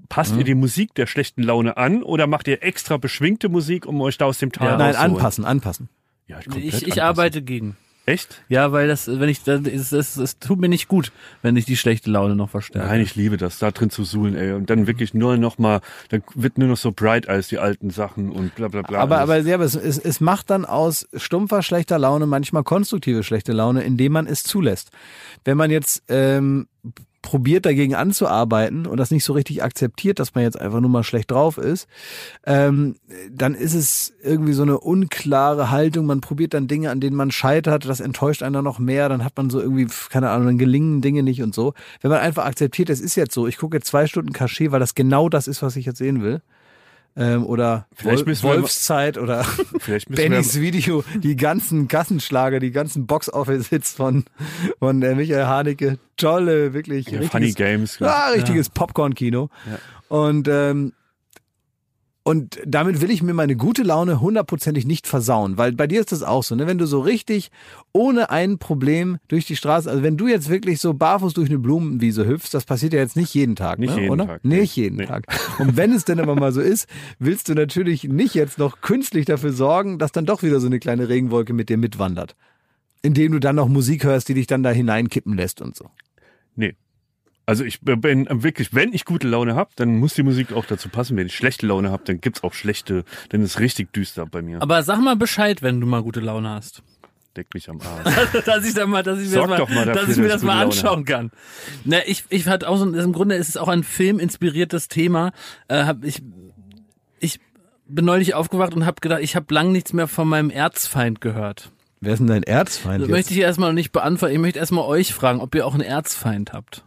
passt 0.08 0.32
Mhm. 0.32 0.38
ihr 0.40 0.44
die 0.44 0.54
Musik 0.54 0.94
der 0.94 1.06
schlechten 1.06 1.42
Laune 1.42 1.76
an 1.76 2.02
oder 2.02 2.26
macht 2.26 2.48
ihr 2.48 2.62
extra 2.62 2.96
beschwingte 2.96 3.48
Musik, 3.48 3.86
um 3.86 4.00
euch 4.00 4.16
da 4.18 4.24
aus 4.24 4.38
dem 4.38 4.52
Tal 4.52 4.68
Ja. 4.68 4.76
Nein, 4.78 4.96
anpassen, 4.96 5.44
anpassen. 5.44 5.88
Ja, 6.26 6.38
Ich, 6.56 6.86
ich 6.86 7.02
arbeite 7.02 7.42
gegen. 7.42 7.76
Echt? 8.08 8.42
Ja, 8.48 8.72
weil 8.72 8.88
das, 8.88 9.06
wenn 9.06 9.28
ich, 9.28 9.42
das, 9.42 9.60
es, 9.66 9.92
es, 9.92 10.16
es 10.16 10.38
tut 10.38 10.58
mir 10.58 10.70
nicht 10.70 10.88
gut, 10.88 11.12
wenn 11.42 11.56
ich 11.56 11.66
die 11.66 11.76
schlechte 11.76 12.10
Laune 12.10 12.34
noch 12.34 12.48
verstärke. 12.48 12.88
Nein, 12.88 13.02
ich 13.02 13.14
liebe 13.16 13.36
das, 13.36 13.58
da 13.58 13.70
drin 13.70 13.90
zu 13.90 14.02
suhlen, 14.02 14.34
ey. 14.34 14.52
Und 14.52 14.70
dann 14.70 14.86
wirklich 14.86 15.12
nur 15.12 15.36
noch 15.36 15.58
mal, 15.58 15.82
dann 16.08 16.22
wird 16.34 16.56
nur 16.56 16.68
noch 16.68 16.78
so 16.78 16.90
bright 16.90 17.28
als 17.28 17.48
die 17.48 17.58
alten 17.58 17.90
Sachen 17.90 18.30
und 18.30 18.54
bla 18.54 18.68
bla 18.68 18.80
bla. 18.80 19.00
Aber, 19.00 19.18
alles. 19.18 19.30
aber, 19.30 19.48
ja, 19.48 19.54
aber 19.56 19.64
es, 19.64 19.74
es, 19.74 19.98
es 19.98 20.20
macht 20.20 20.48
dann 20.48 20.64
aus 20.64 21.06
stumpfer 21.14 21.62
schlechter 21.62 21.98
Laune 21.98 22.26
manchmal 22.26 22.64
konstruktive 22.64 23.22
schlechte 23.22 23.52
Laune, 23.52 23.82
indem 23.82 24.12
man 24.12 24.26
es 24.26 24.42
zulässt. 24.42 24.90
Wenn 25.44 25.58
man 25.58 25.70
jetzt 25.70 26.02
ähm, 26.08 26.66
probiert 27.22 27.66
dagegen 27.66 27.94
anzuarbeiten 27.94 28.86
und 28.86 28.96
das 28.96 29.10
nicht 29.10 29.24
so 29.24 29.32
richtig 29.32 29.62
akzeptiert, 29.62 30.18
dass 30.18 30.34
man 30.34 30.44
jetzt 30.44 30.60
einfach 30.60 30.80
nur 30.80 30.90
mal 30.90 31.02
schlecht 31.02 31.30
drauf 31.30 31.58
ist, 31.58 31.88
ähm, 32.46 32.96
dann 33.30 33.54
ist 33.54 33.74
es 33.74 34.14
irgendwie 34.22 34.52
so 34.52 34.62
eine 34.62 34.78
unklare 34.78 35.70
Haltung. 35.70 36.06
Man 36.06 36.20
probiert 36.20 36.54
dann 36.54 36.68
Dinge, 36.68 36.90
an 36.90 37.00
denen 37.00 37.16
man 37.16 37.30
scheitert, 37.30 37.88
das 37.88 38.00
enttäuscht 38.00 38.42
dann 38.42 38.52
noch 38.52 38.78
mehr, 38.78 39.08
dann 39.08 39.24
hat 39.24 39.36
man 39.36 39.50
so 39.50 39.60
irgendwie, 39.60 39.88
keine 40.10 40.30
Ahnung, 40.30 40.46
dann 40.46 40.58
gelingen 40.58 41.00
Dinge 41.00 41.22
nicht 41.22 41.42
und 41.42 41.54
so. 41.54 41.74
Wenn 42.00 42.10
man 42.10 42.20
einfach 42.20 42.44
akzeptiert, 42.44 42.90
es 42.90 43.00
ist 43.00 43.16
jetzt 43.16 43.34
so, 43.34 43.46
ich 43.46 43.58
gucke 43.58 43.76
jetzt 43.76 43.88
zwei 43.88 44.06
Stunden 44.06 44.32
Cachet, 44.32 44.70
weil 44.70 44.80
das 44.80 44.94
genau 44.94 45.28
das 45.28 45.48
ist, 45.48 45.62
was 45.62 45.76
ich 45.76 45.86
jetzt 45.86 45.98
sehen 45.98 46.22
will. 46.22 46.40
Ähm, 47.16 47.44
oder 47.46 47.86
Vielleicht 47.94 48.20
Wol 48.20 48.26
müssen 48.26 48.42
wir 48.44 48.56
Wolfszeit 48.56 49.18
oder 49.18 49.44
Bennys 50.08 50.60
Video, 50.60 51.02
die 51.16 51.34
ganzen 51.34 51.88
Kassenschlager, 51.88 52.60
die 52.60 52.70
ganzen 52.70 53.06
Box-Office-Hits 53.06 53.92
von, 53.92 54.24
von 54.78 55.02
äh, 55.02 55.14
Michael 55.14 55.46
Haneke. 55.46 55.98
Tolle, 56.16 56.74
wirklich. 56.74 57.06
ja, 57.06 57.18
richtiges, 57.18 57.30
Funny 57.30 57.52
Games. 57.52 57.98
Ja, 57.98 58.28
richtiges 58.28 58.70
Popcorn-Kino. 58.70 59.50
Und, 60.08 60.48
ähm, 60.48 60.92
und 62.28 62.60
damit 62.66 63.00
will 63.00 63.10
ich 63.10 63.22
mir 63.22 63.32
meine 63.32 63.56
gute 63.56 63.82
Laune 63.82 64.20
hundertprozentig 64.20 64.86
nicht 64.86 65.06
versauen, 65.06 65.56
weil 65.56 65.72
bei 65.72 65.86
dir 65.86 66.00
ist 66.00 66.12
das 66.12 66.22
auch 66.22 66.42
so, 66.42 66.54
ne? 66.54 66.66
Wenn 66.66 66.76
du 66.76 66.86
so 66.86 67.00
richtig 67.00 67.50
ohne 67.92 68.28
ein 68.28 68.58
Problem 68.58 69.16
durch 69.28 69.46
die 69.46 69.56
Straße, 69.56 69.90
also 69.90 70.02
wenn 70.02 70.18
du 70.18 70.28
jetzt 70.28 70.50
wirklich 70.50 70.78
so 70.80 70.92
barfuß 70.92 71.32
durch 71.32 71.48
eine 71.48 71.58
Blumenwiese 71.58 72.26
hüpfst, 72.26 72.50
das 72.52 72.66
passiert 72.66 72.92
ja 72.92 72.98
jetzt 72.98 73.16
nicht 73.16 73.32
jeden 73.32 73.56
Tag, 73.56 73.78
Nicht 73.78 73.94
ne? 73.94 74.02
jeden 74.02 74.12
oder? 74.12 74.26
Tag, 74.26 74.40
nee. 74.44 74.60
Nicht 74.60 74.76
jeden 74.76 74.96
Nee. 74.96 75.06
Tag. 75.06 75.24
Und 75.58 75.76
wenn 75.78 75.92
es 75.92 76.04
denn 76.04 76.20
aber 76.20 76.34
mal 76.34 76.52
so 76.52 76.60
ist, 76.60 76.86
willst 77.18 77.48
du 77.48 77.54
natürlich 77.54 78.04
nicht 78.04 78.34
jetzt 78.34 78.58
noch 78.58 78.82
künstlich 78.82 79.24
dafür 79.24 79.52
sorgen, 79.52 79.98
dass 79.98 80.12
dann 80.12 80.26
doch 80.26 80.42
wieder 80.42 80.60
so 80.60 80.66
eine 80.66 80.80
kleine 80.80 81.08
Regenwolke 81.08 81.54
mit 81.54 81.70
dir 81.70 81.78
mitwandert. 81.78 82.36
Indem 83.00 83.32
du 83.32 83.38
dann 83.38 83.56
noch 83.56 83.68
Musik 83.68 84.04
hörst, 84.04 84.28
die 84.28 84.34
dich 84.34 84.46
dann 84.46 84.62
da 84.62 84.70
hineinkippen 84.70 85.34
lässt 85.34 85.62
und 85.62 85.76
so. 85.76 85.86
Nee. 86.56 86.74
Also 87.48 87.64
ich 87.64 87.80
bin 87.80 88.28
wirklich, 88.30 88.74
wenn 88.74 88.92
ich 88.92 89.06
gute 89.06 89.26
Laune 89.26 89.54
habe, 89.54 89.70
dann 89.76 89.96
muss 89.96 90.12
die 90.12 90.22
Musik 90.22 90.52
auch 90.52 90.66
dazu 90.66 90.90
passen. 90.90 91.16
Wenn 91.16 91.28
ich 91.28 91.34
schlechte 91.34 91.66
Laune 91.66 91.90
habe, 91.90 92.02
dann 92.04 92.20
gibt's 92.20 92.44
auch 92.44 92.52
schlechte, 92.52 93.04
dann 93.30 93.40
ist 93.40 93.58
richtig 93.58 93.90
düster 93.94 94.26
bei 94.26 94.42
mir. 94.42 94.60
Aber 94.60 94.82
sag 94.82 95.00
mal 95.00 95.16
Bescheid, 95.16 95.62
wenn 95.62 95.80
du 95.80 95.86
mal 95.86 96.02
gute 96.02 96.20
Laune 96.20 96.50
hast. 96.50 96.82
Deck 97.38 97.46
mich 97.54 97.70
am 97.70 97.80
Arsch. 97.80 98.44
dass 98.44 98.66
ich 98.66 98.74
da 98.74 98.86
mal, 98.86 99.02
dass 99.02 99.18
ich 99.20 99.30
mir 99.30 99.36
Sorg 99.36 99.48
das 99.48 99.60
mal, 99.60 99.74
mal 99.74 99.86
dafür, 99.86 100.02
dass 100.02 100.10
ich 100.10 100.16
mir 100.18 100.24
dass 100.24 100.32
das 100.34 100.42
mal 100.42 100.62
anschauen 100.62 101.06
kann. 101.06 101.30
Na, 101.86 102.06
ich, 102.06 102.26
ich 102.28 102.46
hatte 102.46 102.68
auch 102.68 102.76
so, 102.76 102.84
im 102.84 103.12
Grunde 103.14 103.36
ist 103.36 103.48
es 103.48 103.56
auch 103.56 103.68
ein 103.68 103.82
Film 103.82 104.18
inspiriertes 104.18 104.88
Thema. 104.88 105.32
Äh, 105.68 105.84
hab 105.84 106.04
ich, 106.04 106.20
ich 107.18 107.40
bin 107.86 108.04
neulich 108.04 108.34
aufgewacht 108.34 108.74
und 108.74 108.84
habe 108.84 109.00
gedacht, 109.00 109.22
ich 109.22 109.36
habe 109.36 109.54
lang 109.54 109.72
nichts 109.72 109.94
mehr 109.94 110.06
von 110.06 110.28
meinem 110.28 110.50
Erzfeind 110.50 111.22
gehört. 111.22 111.70
Wer 112.02 112.12
ist 112.12 112.18
denn 112.18 112.26
dein 112.26 112.42
Erzfeind 112.42 113.00
Das 113.00 113.08
jetzt? 113.08 113.16
möchte 113.16 113.32
ich 113.32 113.40
erstmal 113.40 113.70
noch 113.70 113.74
nicht 113.74 113.92
beantworten. 113.92 114.34
Ich 114.34 114.40
möchte 114.40 114.58
erstmal 114.58 114.84
euch 114.84 115.14
fragen, 115.14 115.40
ob 115.40 115.54
ihr 115.54 115.66
auch 115.66 115.72
einen 115.72 115.80
Erzfeind 115.80 116.52
habt. 116.52 116.84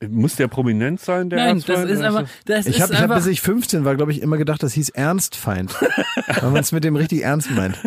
Muss 0.00 0.36
der 0.36 0.46
prominent 0.46 1.00
sein, 1.00 1.28
der 1.28 1.40
Nein, 1.40 1.56
das 1.56 1.68
Erzfeind, 1.68 1.90
ist 1.90 1.98
oder 1.98 2.08
einfach, 2.08 2.28
das 2.44 2.66
Ich 2.66 2.76
ist 2.76 2.82
habe, 2.82 2.92
ich 2.94 3.00
hab, 3.00 3.14
bis 3.16 3.26
ich 3.26 3.40
15 3.40 3.84
war, 3.84 3.96
glaube 3.96 4.12
ich, 4.12 4.22
immer 4.22 4.36
gedacht, 4.36 4.62
das 4.62 4.72
hieß 4.74 4.90
Ernstfeind. 4.90 5.74
weil 6.40 6.50
man 6.50 6.60
es 6.60 6.70
mit 6.70 6.84
dem 6.84 6.94
richtig 6.94 7.22
ernst 7.22 7.50
meint. 7.50 7.78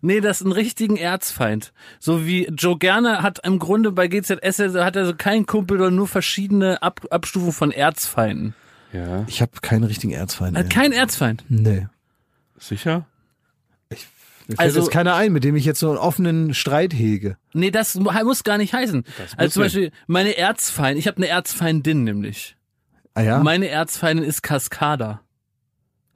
Nee, 0.00 0.20
das 0.20 0.40
ist 0.40 0.46
ein 0.46 0.52
richtigen 0.52 0.96
Erzfeind. 0.96 1.74
So 1.98 2.24
wie 2.26 2.46
Joe 2.46 2.78
Gerner 2.78 3.22
hat 3.22 3.44
im 3.44 3.58
Grunde 3.58 3.92
bei 3.92 4.08
GZS 4.08 4.60
hat 4.76 4.96
er 4.96 5.04
so 5.04 5.14
keinen 5.14 5.44
Kumpel, 5.44 5.76
sondern 5.76 5.96
nur 5.96 6.08
verschiedene 6.08 6.80
Ab 6.82 7.06
Abstufungen 7.10 7.52
von 7.52 7.70
Erzfeinden. 7.70 8.54
Ja, 8.94 9.24
Ich 9.26 9.42
habe 9.42 9.52
keinen 9.60 9.84
richtigen 9.84 10.14
Erzfeind. 10.14 10.56
Er 10.56 10.64
hat 10.64 10.70
keinen 10.70 10.92
Erzfeind. 10.92 11.44
Nee. 11.48 11.86
sicher? 12.58 13.06
Mir 14.48 14.56
fällt 14.56 14.60
Also- 14.68 14.80
jetzt 14.80 14.90
keiner 14.90 15.14
ein, 15.14 15.32
mit 15.32 15.44
dem 15.44 15.54
ich 15.56 15.64
jetzt 15.64 15.78
so 15.78 15.88
einen 15.90 15.98
offenen 15.98 16.54
Streit 16.54 16.92
hege. 16.94 17.36
Nee, 17.52 17.70
das 17.70 17.94
mu- 17.94 18.10
muss 18.24 18.42
gar 18.44 18.58
nicht 18.58 18.72
heißen. 18.74 19.04
Also 19.36 19.52
zum. 19.54 19.62
Beispiel 19.62 19.92
meine 20.06 20.36
Erzfeind, 20.36 20.98
ich 20.98 21.06
habe 21.06 21.18
eine 21.18 21.28
Erzfeindin 21.28 22.02
nämlich. 22.04 22.56
Ah 23.14 23.20
ja? 23.22 23.38
Meine 23.42 23.68
Erzfeindin 23.68 24.24
ist 24.24 24.42
Cascada. 24.42 25.20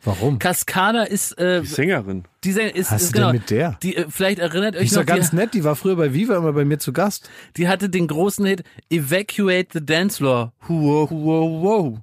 Warum? 0.04 0.40
Cascada 0.40 1.02
ist 1.04 1.38
äh, 1.38 1.60
Die 1.60 1.66
Sängerin. 1.68 2.24
die 2.42 2.52
Sänger- 2.52 2.74
ist, 2.74 2.90
Was 2.90 3.02
ist 3.02 3.06
ist 3.08 3.12
genau, 3.12 3.26
denn 3.30 3.36
mit 3.40 3.50
der? 3.50 3.78
die 3.84 3.96
äh, 3.96 4.06
vielleicht 4.08 4.40
erinnert 4.40 4.74
Die 4.74 4.78
euch 4.78 4.86
ist 4.86 4.92
noch, 4.96 5.02
doch 5.02 5.06
ganz 5.14 5.30
die, 5.30 5.36
nett, 5.36 5.54
die 5.54 5.62
war 5.62 5.76
früher 5.76 5.94
bei 5.94 6.12
Viva 6.12 6.36
immer 6.36 6.52
bei 6.52 6.64
mir 6.64 6.78
zu 6.80 6.92
Gast. 6.92 7.30
die 7.56 7.68
hatte 7.68 7.88
den 7.88 8.08
großen 8.08 8.44
Hit 8.46 8.64
Evacuate 8.90 9.68
the 9.74 9.84
Dance 9.86 10.16
Floor. 10.16 10.52
Huo, 10.68 11.08
huo, 11.08 11.60
huo. 11.62 11.98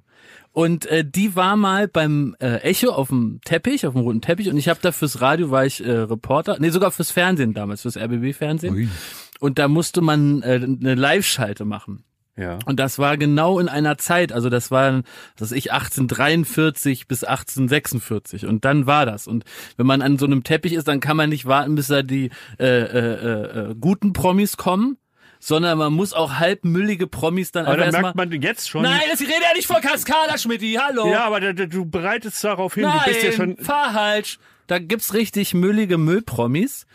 Und 0.52 0.86
äh, 0.86 1.04
die 1.04 1.36
war 1.36 1.56
mal 1.56 1.86
beim 1.86 2.34
äh, 2.40 2.56
Echo 2.62 2.90
auf 2.90 3.08
dem 3.08 3.40
Teppich, 3.44 3.86
auf 3.86 3.94
dem 3.94 4.02
roten 4.02 4.20
Teppich 4.20 4.48
und 4.48 4.56
ich 4.56 4.68
habe 4.68 4.80
da 4.82 4.90
fürs 4.90 5.20
Radio 5.20 5.50
war 5.50 5.64
ich 5.64 5.84
äh, 5.84 5.90
Reporter, 5.90 6.56
nee, 6.58 6.70
sogar 6.70 6.90
fürs 6.90 7.12
Fernsehen 7.12 7.54
damals, 7.54 7.82
fürs 7.82 7.96
RBB 7.96 8.34
Fernsehen. 8.34 8.90
Und 9.38 9.58
da 9.58 9.68
musste 9.68 10.00
man 10.00 10.42
äh, 10.42 10.60
eine 10.62 10.94
Live-Schalte 10.96 11.64
machen. 11.64 12.04
Ja. 12.36 12.58
Und 12.64 12.80
das 12.80 12.98
war 12.98 13.16
genau 13.16 13.58
in 13.58 13.68
einer 13.68 13.98
Zeit, 13.98 14.32
also 14.32 14.48
das 14.48 14.70
war, 14.70 15.02
das 15.36 15.52
ich 15.52 15.72
1843 15.72 17.06
bis 17.06 17.22
1846 17.22 18.46
und 18.46 18.64
dann 18.64 18.86
war 18.86 19.04
das. 19.04 19.26
Und 19.26 19.44
wenn 19.76 19.86
man 19.86 20.00
an 20.00 20.18
so 20.18 20.26
einem 20.26 20.42
Teppich 20.42 20.72
ist, 20.72 20.88
dann 20.88 21.00
kann 21.00 21.16
man 21.16 21.28
nicht 21.28 21.46
warten, 21.46 21.74
bis 21.74 21.88
da 21.88 22.02
die 22.02 22.30
äh, 22.58 22.66
äh, 22.66 23.70
äh, 23.70 23.74
guten 23.78 24.12
Promis 24.12 24.56
kommen, 24.56 24.96
sondern 25.40 25.78
man 25.78 25.92
muss 25.92 26.12
auch 26.12 26.34
halbmüllige 26.34 27.06
Promis 27.06 27.50
dann 27.50 27.66
Aber 27.66 27.82
einfach 27.82 27.92
da 27.92 28.00
merkt 28.02 28.16
man 28.16 28.30
jetzt 28.30 28.68
schon. 28.68 28.82
Nein, 28.82 29.00
das 29.10 29.20
ich 29.20 29.28
rede 29.28 29.42
ja 29.42 29.54
nicht 29.56 29.66
von 29.66 29.80
Cascada, 29.80 30.38
Schmidti, 30.38 30.78
hallo. 30.80 31.10
Ja, 31.10 31.24
aber 31.24 31.40
du 31.40 31.86
bereitest 31.86 32.44
darauf 32.44 32.74
hin, 32.74 32.84
Nein, 32.84 33.00
du 33.04 33.10
bist 33.10 33.22
ja 33.24 33.32
schon. 33.32 33.56
fahr 33.56 33.92
falsch. 33.92 34.38
Da 34.70 34.78
gibt's 34.78 35.14
richtig 35.14 35.52
müllige 35.52 35.98
Müllpromis 35.98 36.86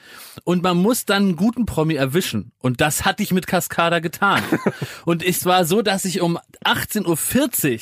und 0.46 0.64
man 0.64 0.78
muss 0.78 1.04
dann 1.04 1.24
einen 1.24 1.36
guten 1.36 1.66
Promi 1.66 1.96
erwischen. 1.96 2.54
Und 2.60 2.80
das 2.80 3.04
hatte 3.04 3.22
ich 3.22 3.34
mit 3.34 3.48
Cascada 3.48 4.00
getan. 4.00 4.42
und 5.06 5.22
es 5.22 5.44
war 5.44 5.66
so, 5.66 5.82
dass 5.82 6.06
ich 6.06 6.22
um 6.22 6.40
18.40 6.64 7.74
Uhr 7.74 7.80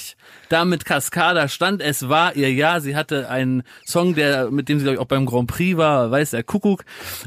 da 0.50 0.66
mit 0.66 0.84
Cascada 0.84 1.48
stand. 1.48 1.80
Es 1.80 2.10
war 2.10 2.36
ihr 2.36 2.52
Jahr. 2.52 2.82
Sie 2.82 2.96
hatte 2.96 3.30
einen 3.30 3.62
Song, 3.86 4.16
der, 4.16 4.50
mit 4.50 4.68
dem 4.68 4.80
sie 4.80 4.86
glaub 4.86 4.96
ich, 4.96 5.00
auch 5.00 5.06
beim 5.06 5.28
Grand 5.28 5.46
Prix 5.46 5.78
war, 5.78 6.10
weiß 6.10 6.32
der 6.32 6.42
Kuckuck. 6.42 6.86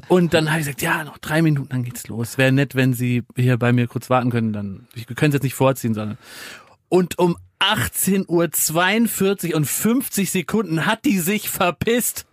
Und 0.09 0.35
dann 0.35 0.51
habe 0.51 0.59
ich 0.59 0.67
gesagt, 0.67 0.83
ja, 0.83 1.05
noch 1.05 1.19
drei 1.19 1.43
Minuten, 1.43 1.69
dann 1.69 1.85
geht's 1.85 2.09
los. 2.09 2.37
Wäre 2.37 2.51
nett, 2.51 2.75
wenn 2.75 2.95
Sie 2.95 3.23
hier 3.37 3.59
bei 3.59 3.73
mir 3.73 3.87
kurz 3.87 4.11
warten 4.11 4.31
können. 4.31 4.53
Dann, 4.53 4.89
wir 4.93 5.05
können 5.15 5.31
es 5.31 5.35
jetzt 5.35 5.45
nicht 5.45 5.55
vorziehen, 5.55 5.95
sondern 5.95 6.19
und 6.89 7.19
um 7.19 7.37
18.42 7.61 9.51
Uhr 9.51 9.57
und 9.57 9.65
50 9.65 10.31
Sekunden 10.31 10.87
hat 10.87 11.05
die 11.05 11.19
sich 11.19 11.49
verpisst. 11.49 12.27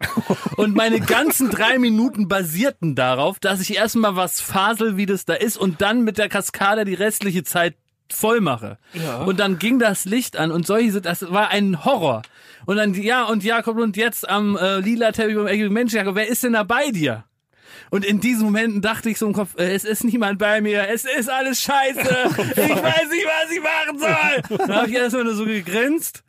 Und 0.57 0.76
meine 0.76 0.99
ganzen 0.99 1.49
drei 1.49 1.80
Minuten 1.80 2.28
basierten 2.28 2.95
darauf, 2.95 3.39
dass 3.39 3.61
ich 3.61 3.76
erstmal 3.76 4.15
was 4.15 4.41
fasel, 4.41 4.97
wie 4.97 5.05
das 5.05 5.26
da 5.26 5.34
ist, 5.34 5.57
und 5.57 5.82
dann 5.82 6.03
mit 6.03 6.17
der 6.17 6.30
Kaskade 6.30 6.86
die 6.86 6.93
restliche 6.93 7.43
Zeit 7.43 7.76
voll 8.11 8.41
mache. 8.41 8.78
Und 9.26 9.39
dann 9.39 9.59
ging 9.59 9.80
das 9.80 10.05
Licht 10.05 10.38
an 10.38 10.51
und 10.51 10.67
solche, 10.67 11.01
das 11.01 11.32
war 11.32 11.49
ein 11.49 11.84
Horror. 11.86 12.21
Und 12.65 12.78
dann, 12.78 12.93
ja, 12.93 13.24
und 13.26 13.43
Jakob, 13.43 13.78
und 13.78 13.97
jetzt 13.97 14.30
am 14.30 14.57
äh, 14.57 14.80
lila 14.80 15.11
Teppich 15.11 15.36
beim 15.36 15.74
Mensch, 15.74 15.93
Jakob, 15.93 16.15
wer 16.15 16.28
ist 16.28 16.43
denn 16.43 16.53
da 16.53 16.63
bei 16.63 16.91
dir? 16.91 17.26
Und 17.93 18.03
in 18.03 18.19
diesen 18.19 18.45
Momenten 18.45 18.81
dachte 18.81 19.11
ich 19.11 19.19
so 19.19 19.27
im 19.27 19.33
Kopf, 19.33 19.51
äh, 19.55 19.71
es 19.71 19.83
ist 19.83 20.03
niemand 20.03 20.39
bei 20.39 20.61
mir, 20.61 20.89
es 20.89 21.05
ist 21.05 21.29
alles 21.29 21.61
scheiße, 21.61 21.99
ich 21.99 22.57
weiß 22.57 23.09
nicht, 23.11 23.27
was 23.27 23.51
ich 23.51 23.61
machen 23.61 23.99
soll. 23.99 24.57
Dann 24.57 24.75
habe 24.75 24.89
ich 24.89 24.95
erstmal 24.95 25.25
nur 25.25 25.35
so 25.35 25.45
gegrinst. 25.45 26.23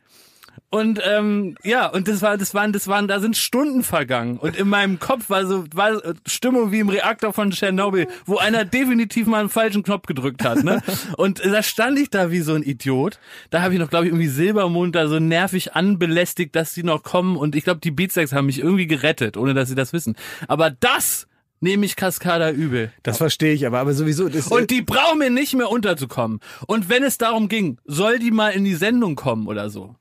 Und 0.69 1.01
ähm, 1.03 1.55
ja, 1.63 1.87
und 1.87 2.07
das 2.07 2.21
war, 2.21 2.37
das 2.37 2.53
waren, 2.53 2.71
das 2.71 2.87
waren, 2.87 3.07
da 3.07 3.19
sind 3.19 3.35
Stunden 3.35 3.81
vergangen. 3.81 4.37
Und 4.37 4.55
in 4.55 4.69
meinem 4.69 4.99
Kopf 4.99 5.31
war 5.31 5.47
so 5.47 5.65
war 5.73 5.99
Stimmung 6.27 6.71
wie 6.71 6.81
im 6.81 6.89
Reaktor 6.89 7.33
von 7.33 7.49
Tschernobyl, 7.49 8.09
wo 8.27 8.37
einer 8.37 8.63
definitiv 8.63 9.25
mal 9.25 9.39
einen 9.39 9.49
falschen 9.49 9.81
Knopf 9.81 10.05
gedrückt 10.05 10.43
hat. 10.43 10.63
Ne? 10.63 10.83
Und 11.17 11.43
da 11.43 11.63
stand 11.63 11.97
ich 11.97 12.11
da 12.11 12.29
wie 12.29 12.41
so 12.41 12.53
ein 12.53 12.61
Idiot. 12.61 13.17
Da 13.49 13.63
habe 13.63 13.73
ich 13.73 13.79
noch, 13.79 13.89
glaube 13.89 14.05
ich, 14.05 14.11
irgendwie 14.11 14.27
Silbermond 14.27 14.93
da 14.93 15.07
so 15.07 15.17
nervig 15.17 15.73
anbelästigt, 15.73 16.55
dass 16.55 16.75
sie 16.75 16.83
noch 16.83 17.01
kommen. 17.01 17.37
Und 17.37 17.55
ich 17.55 17.63
glaube, 17.63 17.79
die 17.79 17.91
Beatsex 17.91 18.33
haben 18.33 18.45
mich 18.45 18.59
irgendwie 18.59 18.85
gerettet, 18.85 19.35
ohne 19.35 19.55
dass 19.55 19.69
sie 19.69 19.75
das 19.75 19.93
wissen. 19.93 20.15
Aber 20.47 20.69
das 20.69 21.25
nehme 21.65 21.85
ich 21.85 21.95
Kaskada 21.95 22.51
übel. 22.51 22.93
Das 23.03 23.17
verstehe 23.17 23.53
ich 23.53 23.65
aber, 23.65 23.79
aber 23.79 23.93
sowieso. 23.93 24.29
Und 24.49 24.69
die 24.69 24.83
brauchen 24.83 25.17
mir 25.19 25.31
nicht 25.31 25.55
mehr 25.55 25.69
unterzukommen. 25.69 26.39
Und 26.67 26.89
wenn 26.89 27.03
es 27.03 27.17
darum 27.17 27.49
ging, 27.49 27.79
soll 27.85 28.19
die 28.19 28.31
mal 28.31 28.51
in 28.51 28.63
die 28.63 28.75
Sendung 28.75 29.15
kommen 29.15 29.47
oder 29.47 29.69
so. 29.69 29.95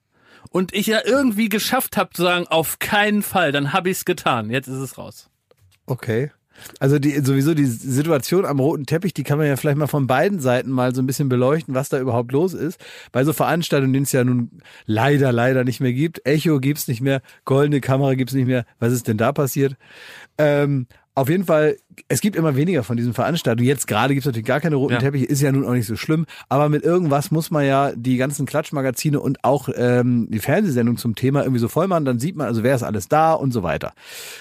Und 0.51 0.75
ich 0.75 0.87
ja 0.87 1.01
irgendwie 1.05 1.49
geschafft 1.49 1.97
habe 1.97 2.11
zu 2.13 2.23
sagen, 2.23 2.47
auf 2.47 2.79
keinen 2.79 3.23
Fall, 3.23 3.51
dann 3.51 3.73
habe 3.73 3.91
ich's 3.91 4.05
getan. 4.05 4.51
Jetzt 4.51 4.69
ist 4.69 4.79
es 4.79 4.99
raus. 4.99 5.31
Okay. 5.87 6.31
Also 6.79 6.99
die 6.99 7.19
sowieso 7.21 7.55
die 7.55 7.67
Situation 7.67 8.45
am 8.45 8.61
roten 8.61 8.87
Teppich, 8.87 9.15
die 9.15 9.25
kann 9.25 9.39
man 9.39 9.47
ja 9.47 9.57
vielleicht 9.57 9.77
mal 9.77 9.87
von 9.87 10.07
beiden 10.07 10.41
Seiten 10.41 10.71
mal 10.71 10.95
so 10.95 11.03
ein 11.03 11.07
bisschen 11.07 11.29
beleuchten, 11.29 11.75
was 11.75 11.89
da 11.89 11.99
überhaupt 11.99 12.33
los 12.33 12.55
ist. 12.55 12.79
Bei 13.11 13.25
so 13.25 13.33
Veranstaltungen, 13.33 13.93
denen 13.93 14.05
es 14.05 14.13
ja 14.13 14.23
nun 14.23 14.51
leider, 14.87 15.33
leider 15.33 15.65
nicht 15.65 15.81
mehr 15.81 15.93
gibt. 15.93 16.25
Echo 16.27 16.61
gibt's 16.61 16.89
nicht 16.89 17.01
mehr, 17.01 17.23
goldene 17.45 17.81
Kamera 17.81 18.15
gibt's 18.15 18.35
nicht 18.35 18.47
mehr. 18.47 18.65
Was 18.79 18.93
ist 18.93 19.09
denn 19.09 19.17
da 19.17 19.33
passiert? 19.33 19.77
Ähm, 20.39 20.87
auf 21.17 21.29
jeden 21.29 21.45
Fall, 21.45 21.77
es 22.09 22.21
gibt 22.21 22.35
immer 22.35 22.57
weniger 22.57 22.83
von 22.83 22.97
diesen 22.97 23.15
Veranstaltungen. 23.15 23.69
Jetzt 23.69 23.87
gerade 23.87 24.15
gibt's 24.15 24.27
natürlich 24.27 24.47
gar 24.47 24.61
keine 24.61 24.75
roten 24.77 24.95
Ja. 24.95 24.99
Teppiche, 24.99 25.27
ist 25.27 25.41
ja 25.41 25.53
nun 25.53 25.65
auch 25.65 25.73
nicht 25.73 25.87
so 25.87 25.95
schlimm. 25.95 26.27
Aber 26.49 26.69
mit 26.69 26.83
irgendwas 26.83 27.31
muss 27.31 27.53
man 27.53 27.65
ja 27.65 27.93
die 27.95 28.17
ganzen 28.17 28.47
Klatschmagazine 28.47 29.21
und 29.21 29.45
auch 29.45 29.69
ähm, 29.77 30.27
die 30.29 30.41
Fernsehsendung 30.41 30.97
zum 30.97 31.15
Thema 31.15 31.43
irgendwie 31.43 31.61
so 31.61 31.69
voll 31.69 31.87
machen. 31.87 32.05
Dann 32.05 32.19
sieht 32.19 32.35
man, 32.35 32.49
also 32.49 32.65
wer 32.65 32.75
ist 32.75 32.83
alles 32.83 33.09
da 33.09 33.33
und 33.33 33.53
so 33.53 33.63
weiter. 33.63 33.93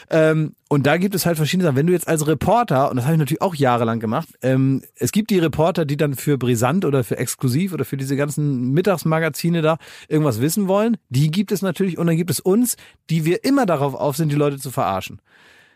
Ähm, 0.09 0.53
und 0.67 0.87
da 0.87 0.97
gibt 0.97 1.13
es 1.13 1.27
halt 1.27 1.37
verschiedene 1.37 1.65
Sachen. 1.65 1.75
Wenn 1.75 1.85
du 1.85 1.93
jetzt 1.93 2.07
als 2.07 2.25
Reporter, 2.25 2.89
und 2.89 2.95
das 2.95 3.05
habe 3.05 3.13
ich 3.13 3.19
natürlich 3.19 3.43
auch 3.43 3.53
jahrelang 3.53 3.99
gemacht, 3.99 4.29
ähm, 4.41 4.81
es 4.95 5.11
gibt 5.11 5.29
die 5.29 5.37
Reporter, 5.37 5.85
die 5.85 5.97
dann 5.97 6.15
für 6.15 6.39
Brisant 6.39 6.85
oder 6.85 7.03
für 7.03 7.19
Exklusiv 7.19 7.73
oder 7.73 7.85
für 7.85 7.97
diese 7.97 8.15
ganzen 8.15 8.71
Mittagsmagazine 8.71 9.61
da 9.61 9.77
irgendwas 10.07 10.41
wissen 10.41 10.67
wollen. 10.67 10.97
Die 11.09 11.29
gibt 11.29 11.51
es 11.51 11.61
natürlich. 11.61 11.99
Und 11.99 12.07
dann 12.07 12.17
gibt 12.17 12.31
es 12.31 12.39
uns, 12.39 12.77
die 13.11 13.25
wir 13.25 13.43
immer 13.43 13.67
darauf 13.67 13.93
auf 13.93 14.17
sind, 14.17 14.31
die 14.31 14.35
Leute 14.35 14.57
zu 14.57 14.71
verarschen. 14.71 15.19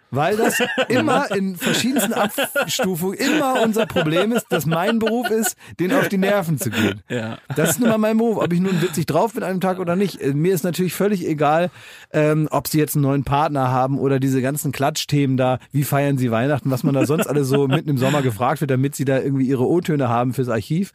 Weil 0.10 0.38
das 0.38 0.62
immer 0.88 1.30
in 1.36 1.56
verschiedensten 1.58 2.14
Abstufungen 2.14 3.18
immer 3.18 3.62
unser 3.62 3.86
Problem 3.86 4.32
ist, 4.32 4.46
dass 4.50 4.66
mein 4.66 5.00
Beruf 5.00 5.30
ist, 5.30 5.56
den 5.80 5.94
auf 5.94 6.08
die 6.08 6.18
Nerven 6.18 6.58
zu 6.58 6.70
gehen. 6.70 7.02
Ja. 7.10 7.40
Das 7.56 7.72
ist 7.72 7.80
nun 7.80 7.90
mal 7.90 7.98
mein 7.98 8.18
Beruf, 8.18 8.38
ob 8.38 8.54
ich 8.54 8.60
nun 8.60 8.82
witzig 8.82 9.06
drauf 9.06 9.34
bin 9.34 9.44
an 9.44 9.50
einem 9.50 9.62
Tag 9.62 9.80
oder 9.80 9.96
nicht. 9.96 10.22
Äh, 10.22 10.34
Mir 10.34 10.54
ist 10.54 10.64
natürlich 10.64 10.94
völlig 10.94 11.28
egal, 11.28 11.70
ähm, 12.12 12.48
ob 12.52 12.68
sie 12.68 12.80
jetzt 12.80 12.96
einen 12.96 13.04
neuen 13.04 13.24
Partner 13.24 13.70
haben 13.70 14.00
oder 14.00 14.20
diese 14.20 14.42
ganzen 14.42 14.72
Klatschthemen 14.72 15.38
da, 15.38 15.60
wie 15.72 15.84
feiern 15.84 16.18
sie 16.18 16.32
Weihnachten, 16.32 16.72
was 16.72 16.84
man 16.84 16.94
da 16.94 17.06
sonst 17.06 17.28
alles 17.28 17.48
so 17.48 17.68
mitten 17.68 17.90
im 17.90 17.98
Sommer 17.98 18.22
gefragt 18.22 18.62
wird, 18.62 18.72
damit 18.72 18.96
sie 18.96 19.06
da 19.06 19.20
irgendwie 19.20 19.48
ihre 19.48 19.68
O-Töne 19.68 20.10
haben 20.10 20.34
fürs 20.34 20.50
Archiv. 20.50 20.94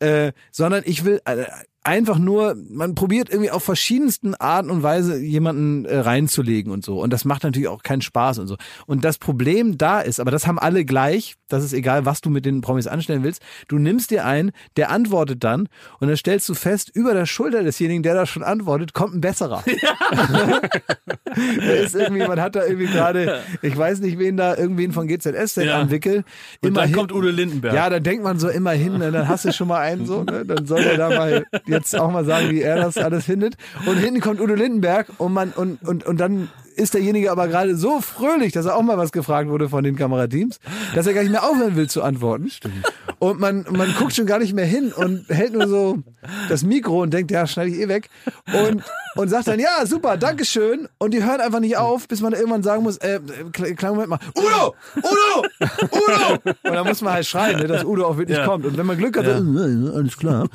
Äh, 0.00 0.32
sondern 0.50 0.82
ich 0.86 1.04
will 1.04 1.20
äh, 1.26 1.44
einfach 1.82 2.18
nur, 2.18 2.56
man 2.68 2.94
probiert 2.94 3.30
irgendwie 3.30 3.50
auf 3.50 3.64
verschiedensten 3.64 4.34
Arten 4.34 4.70
und 4.70 4.82
Weise 4.82 5.18
jemanden 5.18 5.86
äh, 5.86 5.98
reinzulegen 5.98 6.72
und 6.72 6.84
so. 6.84 7.00
Und 7.00 7.10
das 7.12 7.24
macht 7.24 7.42
natürlich 7.42 7.68
auch 7.68 7.82
keinen 7.82 8.02
Spaß 8.02 8.38
und 8.38 8.48
so. 8.48 8.56
Und 8.86 9.02
das 9.04 9.16
Problem 9.18 9.78
da 9.78 10.00
ist, 10.00 10.20
aber 10.20 10.30
das 10.30 10.46
haben 10.46 10.58
alle 10.58 10.84
gleich, 10.84 11.36
das 11.48 11.64
ist 11.64 11.72
egal, 11.72 12.04
was 12.04 12.20
du 12.20 12.28
mit 12.28 12.44
den 12.44 12.60
Promis 12.60 12.86
anstellen 12.86 13.22
willst, 13.22 13.40
du 13.68 13.78
nimmst 13.78 14.10
dir 14.10 14.26
einen, 14.26 14.52
der 14.76 14.90
antwortet 14.90 15.42
dann 15.42 15.68
und 16.00 16.08
dann 16.08 16.16
stellst 16.16 16.48
du 16.50 16.54
fest, 16.54 16.90
über 16.92 17.14
der 17.14 17.24
Schulter 17.26 17.62
desjenigen, 17.62 18.02
der 18.02 18.14
da 18.14 18.26
schon 18.26 18.42
antwortet, 18.42 18.92
kommt 18.92 19.14
ein 19.14 19.20
besserer. 19.22 19.64
da 21.24 21.72
ist 21.72 21.94
irgendwie, 21.94 22.26
man 22.26 22.40
hat 22.40 22.56
da 22.56 22.64
irgendwie 22.64 22.86
gerade, 22.86 23.40
ich 23.62 23.76
weiß 23.76 24.00
nicht, 24.00 24.18
wen 24.18 24.36
da, 24.36 24.56
irgendwen 24.56 24.92
von 24.92 25.06
GZS 25.06 25.54
denn 25.54 25.66
Ja. 25.68 25.80
am 25.80 25.90
Wickel. 25.90 26.24
Und 26.62 26.74
dann 26.74 26.92
kommt 26.92 27.12
Udo 27.12 27.28
Lindenberg. 27.28 27.74
ja, 27.74 27.88
dann 27.88 28.02
denkt 28.02 28.22
man 28.24 28.38
so 28.38 28.48
immerhin, 28.48 28.98
ne, 28.98 29.10
dann 29.12 29.28
hast 29.28 29.44
du 29.44 29.52
schon 29.52 29.68
mal 29.68 29.80
einen 29.80 30.06
so, 30.06 30.24
ne, 30.24 30.44
dann 30.44 30.66
soll 30.66 30.80
er 30.82 30.96
da 30.96 31.08
mal 31.10 31.46
jetzt 31.70 31.96
auch 31.96 32.10
mal 32.10 32.24
sagen, 32.24 32.50
wie 32.50 32.60
er 32.62 32.76
das 32.76 32.96
alles 32.96 33.24
findet. 33.24 33.56
Und 33.86 33.96
hinten 33.96 34.20
kommt 34.20 34.40
Udo 34.40 34.54
Lindenberg 34.54 35.08
und 35.18 35.32
man 35.32 35.50
und 35.52 35.82
und 35.82 36.04
und 36.06 36.18
dann 36.18 36.48
ist 36.76 36.94
derjenige 36.94 37.30
aber 37.30 37.48
gerade 37.48 37.76
so 37.76 38.00
fröhlich, 38.00 38.52
dass 38.52 38.66
er 38.66 38.76
auch 38.76 38.82
mal 38.82 38.96
was 38.98 39.12
gefragt 39.12 39.48
wurde 39.50 39.68
von 39.68 39.84
den 39.84 39.96
Kamerateams, 39.96 40.58
dass 40.94 41.06
er 41.06 41.14
gar 41.14 41.22
nicht 41.22 41.30
mehr 41.32 41.44
aufhören 41.44 41.76
will 41.76 41.88
zu 41.88 42.02
antworten. 42.02 42.50
Und 43.18 43.38
man 43.40 43.66
man 43.70 43.94
guckt 43.98 44.14
schon 44.14 44.26
gar 44.26 44.38
nicht 44.38 44.54
mehr 44.54 44.64
hin 44.64 44.92
und 44.92 45.26
hält 45.28 45.52
nur 45.52 45.68
so 45.68 45.98
das 46.48 46.62
Mikro 46.62 47.02
und 47.02 47.12
denkt, 47.12 47.30
ja, 47.30 47.46
schneide 47.46 47.70
ich 47.70 47.78
eh 47.80 47.88
weg 47.88 48.08
und 48.68 48.82
und 49.16 49.28
sagt 49.28 49.48
dann, 49.48 49.58
ja, 49.58 49.84
super, 49.86 50.16
Dankeschön. 50.16 50.88
Und 50.98 51.12
die 51.12 51.24
hören 51.24 51.40
einfach 51.40 51.60
nicht 51.60 51.76
auf, 51.76 52.06
bis 52.08 52.20
man 52.20 52.32
irgendwann 52.32 52.62
sagen 52.62 52.82
muss, 52.84 52.96
äh, 52.98 53.18
kle- 53.52 53.74
kleinen 53.74 53.96
Moment 53.96 54.10
mal, 54.10 54.18
Udo! 54.38 54.74
Udo! 54.96 55.46
Udo! 55.92 56.52
Und 56.62 56.72
dann 56.74 56.86
muss 56.86 57.02
man 57.02 57.14
halt 57.14 57.26
schreien, 57.26 57.58
ne, 57.58 57.66
dass 57.66 57.84
Udo 57.84 58.06
auch 58.06 58.16
wirklich 58.18 58.38
Ja. 58.38 58.46
kommt. 58.46 58.64
Und 58.64 58.76
wenn 58.76 58.86
man 58.86 58.96
Glück 58.96 59.16
hat, 59.18 59.26
Ja. 59.26 59.34
dann, 59.34 59.56
äh, 59.92 59.96
alles 59.96 60.16
klar. 60.16 60.46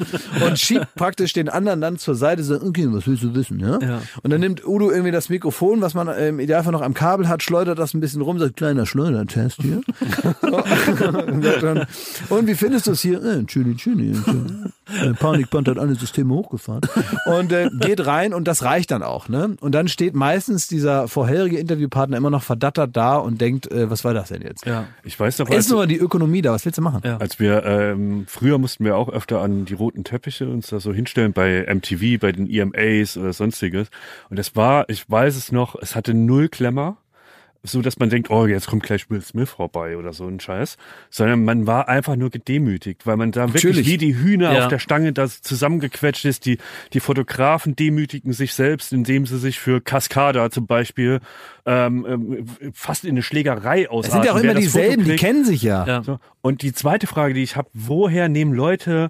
Und 0.45 0.57
schiebt 0.59 0.95
praktisch 0.95 1.33
den 1.33 1.49
anderen 1.49 1.81
dann 1.81 1.97
zur 1.97 2.15
Seite, 2.15 2.43
sagt, 2.43 2.63
okay, 2.63 2.87
was 2.89 3.05
willst 3.07 3.23
du 3.23 3.35
wissen, 3.35 3.59
ja? 3.59 3.77
Ja. 3.81 4.01
Und 4.23 4.31
dann 4.31 4.39
nimmt 4.39 4.65
Udo 4.65 4.89
irgendwie 4.89 5.11
das 5.11 5.29
Mikrofon, 5.29 5.81
was 5.81 5.93
man 5.93 6.07
äh, 6.17 6.29
im 6.29 6.39
Idealfall 6.39 6.71
noch 6.71 6.81
am 6.81 6.93
Kabel 6.93 7.27
hat, 7.27 7.43
schleudert 7.43 7.79
das 7.79 7.93
ein 7.93 7.99
bisschen 7.99 8.21
rum, 8.21 8.39
sagt, 8.39 8.57
kleiner 8.57 8.85
Schleudertest 8.85 9.61
hier. 9.61 9.81
und, 10.41 11.43
sagt 11.43 11.63
dann, 11.63 11.85
und 12.29 12.47
wie 12.47 12.55
findest 12.55 12.87
du 12.87 12.91
es 12.91 13.01
hier? 13.01 13.23
Äh, 13.23 13.45
schöni. 13.47 13.75
Äh, 15.01 15.13
Panikband 15.13 15.67
hat 15.67 15.79
alle 15.79 15.95
Systeme 15.95 16.33
hochgefahren. 16.33 16.81
Und 17.25 17.51
äh, 17.51 17.69
geht 17.79 18.05
rein 18.05 18.33
und 18.33 18.47
das 18.47 18.63
reicht 18.63 18.91
dann 18.91 19.03
auch. 19.03 19.29
Ne? 19.29 19.55
Und 19.59 19.73
dann 19.73 19.87
steht 19.87 20.15
meistens 20.15 20.67
dieser 20.67 21.07
vorherige 21.07 21.57
Interviewpartner 21.57 22.17
immer 22.17 22.29
noch 22.29 22.43
verdattert 22.43 22.95
da 22.95 23.17
und 23.17 23.41
denkt, 23.41 23.71
äh, 23.71 23.89
was 23.89 24.03
war 24.03 24.13
das 24.13 24.29
denn 24.29 24.41
jetzt? 24.41 24.65
Ja. 24.65 24.85
Ich 25.03 25.19
weiß 25.19 25.39
noch, 25.39 25.49
Ist 25.49 25.71
nur 25.71 25.87
die 25.87 25.97
Ökonomie 25.97 26.41
da, 26.41 26.51
was 26.51 26.65
willst 26.65 26.77
du 26.77 26.81
machen? 26.81 27.01
Ja. 27.03 27.17
als 27.17 27.39
wir 27.39 27.63
ähm, 27.65 28.25
früher 28.27 28.57
mussten 28.57 28.85
wir 28.85 28.95
auch 28.95 29.09
öfter 29.09 29.41
an 29.41 29.65
die 29.65 29.73
roten 29.73 30.03
Teppiche 30.03 30.47
uns 30.47 30.67
da 30.67 30.79
so 30.79 30.93
hinstellen 30.93 31.33
bei 31.33 31.65
MTV, 31.67 32.19
bei 32.19 32.31
den 32.31 32.49
EMAs 32.49 33.17
oder 33.17 33.33
sonstiges. 33.33 33.87
Und 34.29 34.39
es 34.39 34.55
war, 34.55 34.89
ich 34.89 35.09
weiß 35.09 35.35
es 35.35 35.51
noch, 35.51 35.75
es 35.81 35.94
hatte 35.95 36.13
null 36.13 36.49
Klemmer. 36.49 36.97
So, 37.67 37.81
dass 37.81 37.97
man 37.97 38.11
denkt, 38.11 38.29
oh, 38.29 38.45
jetzt 38.45 38.67
kommt 38.67 38.83
gleich 38.83 39.09
Will 39.09 39.21
Smith 39.23 39.49
vorbei 39.49 39.97
oder 39.97 40.13
so 40.13 40.27
ein 40.27 40.39
Scheiß. 40.39 40.77
Sondern 41.09 41.43
man 41.45 41.65
war 41.65 41.89
einfach 41.89 42.15
nur 42.15 42.29
gedemütigt, 42.29 43.07
weil 43.07 43.17
man 43.17 43.31
da 43.31 43.47
wirklich 43.47 43.63
Natürlich. 43.63 43.87
wie 43.87 43.97
die 43.97 44.15
Hühner 44.15 44.53
Ja. 44.53 44.63
auf 44.65 44.67
der 44.67 44.77
Stange 44.77 45.13
da 45.13 45.27
zusammengequetscht 45.27 46.25
ist. 46.25 46.45
Die, 46.45 46.59
die 46.93 46.99
Fotografen 46.99 47.75
demütigen 47.75 48.33
sich 48.33 48.53
selbst, 48.53 48.93
indem 48.93 49.25
sie 49.25 49.39
sich 49.39 49.57
für 49.59 49.81
Cascada 49.81 50.51
zum 50.51 50.67
Beispiel 50.67 51.21
ähm, 51.65 52.05
ähm, 52.07 52.45
fast 52.75 53.03
in 53.03 53.11
eine 53.15 53.23
Schlägerei 53.23 53.85
Es 53.85 53.89
ausarten. 53.89 54.11
sind 54.21 54.25
ja 54.25 54.33
auch 54.33 54.43
immer 54.43 54.53
dieselben, 54.53 55.03
die 55.03 55.15
kennen 55.15 55.43
sich 55.43 55.63
ja. 55.63 55.87
Ja. 55.87 56.03
So. 56.03 56.19
Und 56.43 56.61
die 56.61 56.71
zweite 56.71 57.07
Frage, 57.07 57.33
die 57.33 57.41
ich 57.41 57.55
habe, 57.55 57.69
woher 57.73 58.29
nehmen 58.29 58.53
Leute 58.53 59.09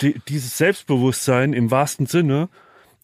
die, 0.00 0.20
dieses 0.26 0.58
Selbstbewusstsein 0.58 1.52
im 1.52 1.70
wahrsten 1.70 2.06
Sinne, 2.06 2.48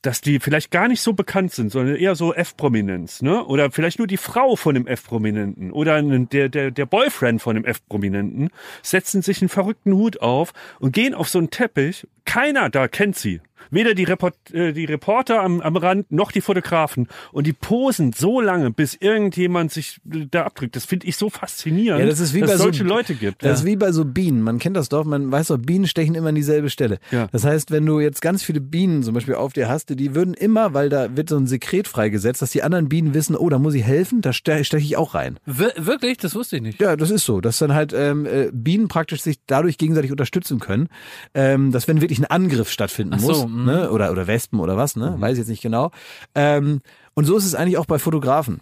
dass 0.02 0.20
die 0.20 0.40
vielleicht 0.40 0.70
gar 0.72 0.88
nicht 0.88 1.00
so 1.00 1.12
bekannt 1.12 1.52
sind, 1.52 1.70
sondern 1.70 1.96
eher 1.96 2.16
so 2.16 2.34
F-Prominenz, 2.34 3.22
ne? 3.22 3.44
Oder 3.44 3.70
vielleicht 3.70 3.98
nur 3.98 4.08
die 4.08 4.16
Frau 4.16 4.56
von 4.56 4.74
dem 4.74 4.86
F-Prominenten 4.86 5.70
oder 5.70 6.02
der, 6.02 6.48
der, 6.48 6.70
der 6.72 6.86
Boyfriend 6.86 7.40
von 7.40 7.54
dem 7.54 7.64
F-Prominenten 7.64 8.50
setzen 8.82 9.22
sich 9.22 9.40
einen 9.40 9.48
verrückten 9.48 9.94
Hut 9.94 10.20
auf 10.20 10.52
und 10.80 10.92
gehen 10.92 11.14
auf 11.14 11.28
so 11.28 11.38
einen 11.38 11.50
Teppich. 11.50 12.06
Keiner 12.24 12.70
da 12.70 12.88
kennt 12.88 13.16
sie. 13.16 13.40
Weder 13.70 13.94
die, 13.94 14.04
Report, 14.04 14.34
äh, 14.52 14.72
die 14.74 14.84
Reporter 14.84 15.40
am, 15.42 15.60
am 15.62 15.76
Rand 15.76 16.12
noch 16.12 16.30
die 16.30 16.42
Fotografen. 16.42 17.08
Und 17.30 17.46
die 17.46 17.54
posen 17.54 18.12
so 18.12 18.40
lange, 18.40 18.70
bis 18.70 18.94
irgendjemand 18.94 19.70
sich 19.72 19.98
äh, 20.12 20.26
da 20.30 20.42
abdrückt. 20.44 20.76
Das 20.76 20.84
finde 20.84 21.06
ich 21.06 21.16
so 21.16 21.30
faszinierend, 21.30 22.00
Ja, 22.00 22.06
das 22.06 22.20
ist 22.20 22.34
wie 22.34 22.40
dass 22.40 22.48
bei 22.50 22.54
es 22.54 22.58
so- 22.58 22.64
solche 22.64 22.84
Leute 22.84 23.14
gibt. 23.14 23.42
Das 23.42 23.60
ist 23.60 23.64
wie 23.64 23.76
bei 23.76 23.92
so 23.92 24.04
Bienen. 24.04 24.42
Man 24.42 24.58
kennt 24.58 24.76
das 24.76 24.90
doch, 24.90 25.04
man 25.04 25.30
weiß 25.32 25.46
doch, 25.46 25.58
Bienen 25.58 25.86
stechen 25.86 26.14
immer 26.16 26.30
an 26.30 26.34
dieselbe 26.34 26.68
Stelle. 26.68 26.98
Ja. 27.12 27.28
Das 27.32 27.44
heißt, 27.44 27.70
wenn 27.70 27.86
du 27.86 27.98
jetzt 28.00 28.20
ganz 28.20 28.42
viele 28.42 28.60
Bienen 28.60 29.02
zum 29.04 29.14
Beispiel 29.14 29.36
auf 29.36 29.54
dir 29.54 29.68
hast, 29.70 29.88
die 29.98 30.14
würden 30.14 30.34
immer, 30.34 30.74
weil 30.74 30.90
da 30.90 31.16
wird 31.16 31.30
so 31.30 31.38
ein 31.38 31.46
Sekret 31.46 31.88
freigesetzt, 31.88 32.42
dass 32.42 32.50
die 32.50 32.62
anderen 32.64 32.90
Bienen 32.90 33.14
wissen, 33.14 33.36
oh, 33.36 33.48
da 33.48 33.58
muss 33.58 33.72
ich 33.74 33.84
helfen, 33.84 34.20
da 34.20 34.34
ste- 34.34 34.64
steche 34.64 34.84
ich 34.84 34.96
auch 34.98 35.14
rein. 35.14 35.38
Wir 35.46 35.72
wirklich? 35.78 36.18
Das 36.18 36.34
wusste 36.34 36.56
ich 36.56 36.62
nicht. 36.62 36.80
Ja, 36.80 36.96
das 36.96 37.10
ist 37.10 37.24
so, 37.24 37.40
dass 37.40 37.58
dann 37.58 37.72
halt 37.72 37.94
ähm, 37.96 38.26
äh, 38.26 38.50
Bienen 38.52 38.88
praktisch 38.88 39.22
sich 39.22 39.38
dadurch 39.46 39.78
gegenseitig 39.78 40.10
unterstützen 40.10 40.58
können, 40.58 40.88
ähm, 41.32 41.70
dass 41.72 41.88
wenn 41.88 42.02
wirklich 42.02 42.11
ein 42.18 42.26
Angriff 42.26 42.70
stattfinden 42.70 43.18
so, 43.18 43.28
muss, 43.28 43.46
mhm. 43.46 43.64
ne, 43.64 43.90
oder 43.90 44.10
oder 44.10 44.26
Wespen 44.26 44.60
oder 44.60 44.76
was, 44.76 44.96
ne, 44.96 45.14
weiß 45.18 45.32
ich 45.32 45.38
jetzt 45.38 45.48
nicht 45.48 45.62
genau. 45.62 45.90
Ähm, 46.34 46.80
und 47.14 47.24
so 47.24 47.36
ist 47.36 47.44
es 47.44 47.54
eigentlich 47.54 47.78
auch 47.78 47.86
bei 47.86 47.98
Fotografen. 47.98 48.60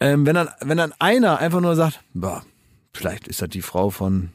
Ähm, 0.00 0.26
wenn 0.26 0.34
dann 0.34 0.48
wenn 0.60 0.78
dann 0.78 0.92
einer 0.98 1.38
einfach 1.38 1.60
nur 1.60 1.74
sagt, 1.76 2.00
boah, 2.14 2.42
vielleicht 2.92 3.28
ist 3.28 3.42
das 3.42 3.48
die 3.48 3.62
Frau 3.62 3.90
von 3.90 4.30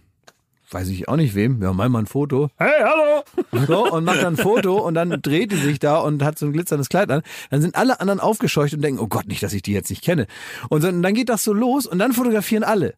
weiß 0.74 0.88
ich 0.88 1.08
auch 1.10 1.18
nicht 1.18 1.36
wem, 1.36 1.62
ja, 1.62 1.74
mal 1.74 1.90
mal 1.90 2.00
ein 2.00 2.06
Foto. 2.06 2.50
Hey, 2.58 2.82
hallo! 2.82 3.66
So, 3.68 3.92
und 3.92 4.06
macht 4.06 4.24
dann 4.24 4.36
ein 4.36 4.38
Foto 4.38 4.78
und 4.78 4.94
dann 4.94 5.22
dreht 5.22 5.52
die 5.52 5.58
sich 5.58 5.80
da 5.80 5.98
und 5.98 6.24
hat 6.24 6.40
so 6.40 6.46
ein 6.46 6.54
glitzerndes 6.54 6.90
Kleid 6.90 7.12
an. 7.12 7.22
Dann 7.50 7.62
sind 7.62 7.76
alle 7.76 8.00
anderen 8.00 8.20
aufgescheucht 8.20 8.74
und 8.74 8.82
denken, 8.82 9.02
oh 9.02 9.08
Gott, 9.08 9.28
nicht, 9.28 9.44
dass 9.44 9.54
ich 9.54 9.62
die 9.62 9.74
jetzt 9.74 9.90
nicht 9.90 10.04
kenne. 10.04 10.28
Und 10.70 10.84
dann 10.84 11.14
geht 11.14 11.30
das 11.30 11.44
so 11.44 11.52
los 11.54 11.86
und 11.86 12.00
dann 12.00 12.14
fotografieren 12.14 12.64
alle. 12.64 12.96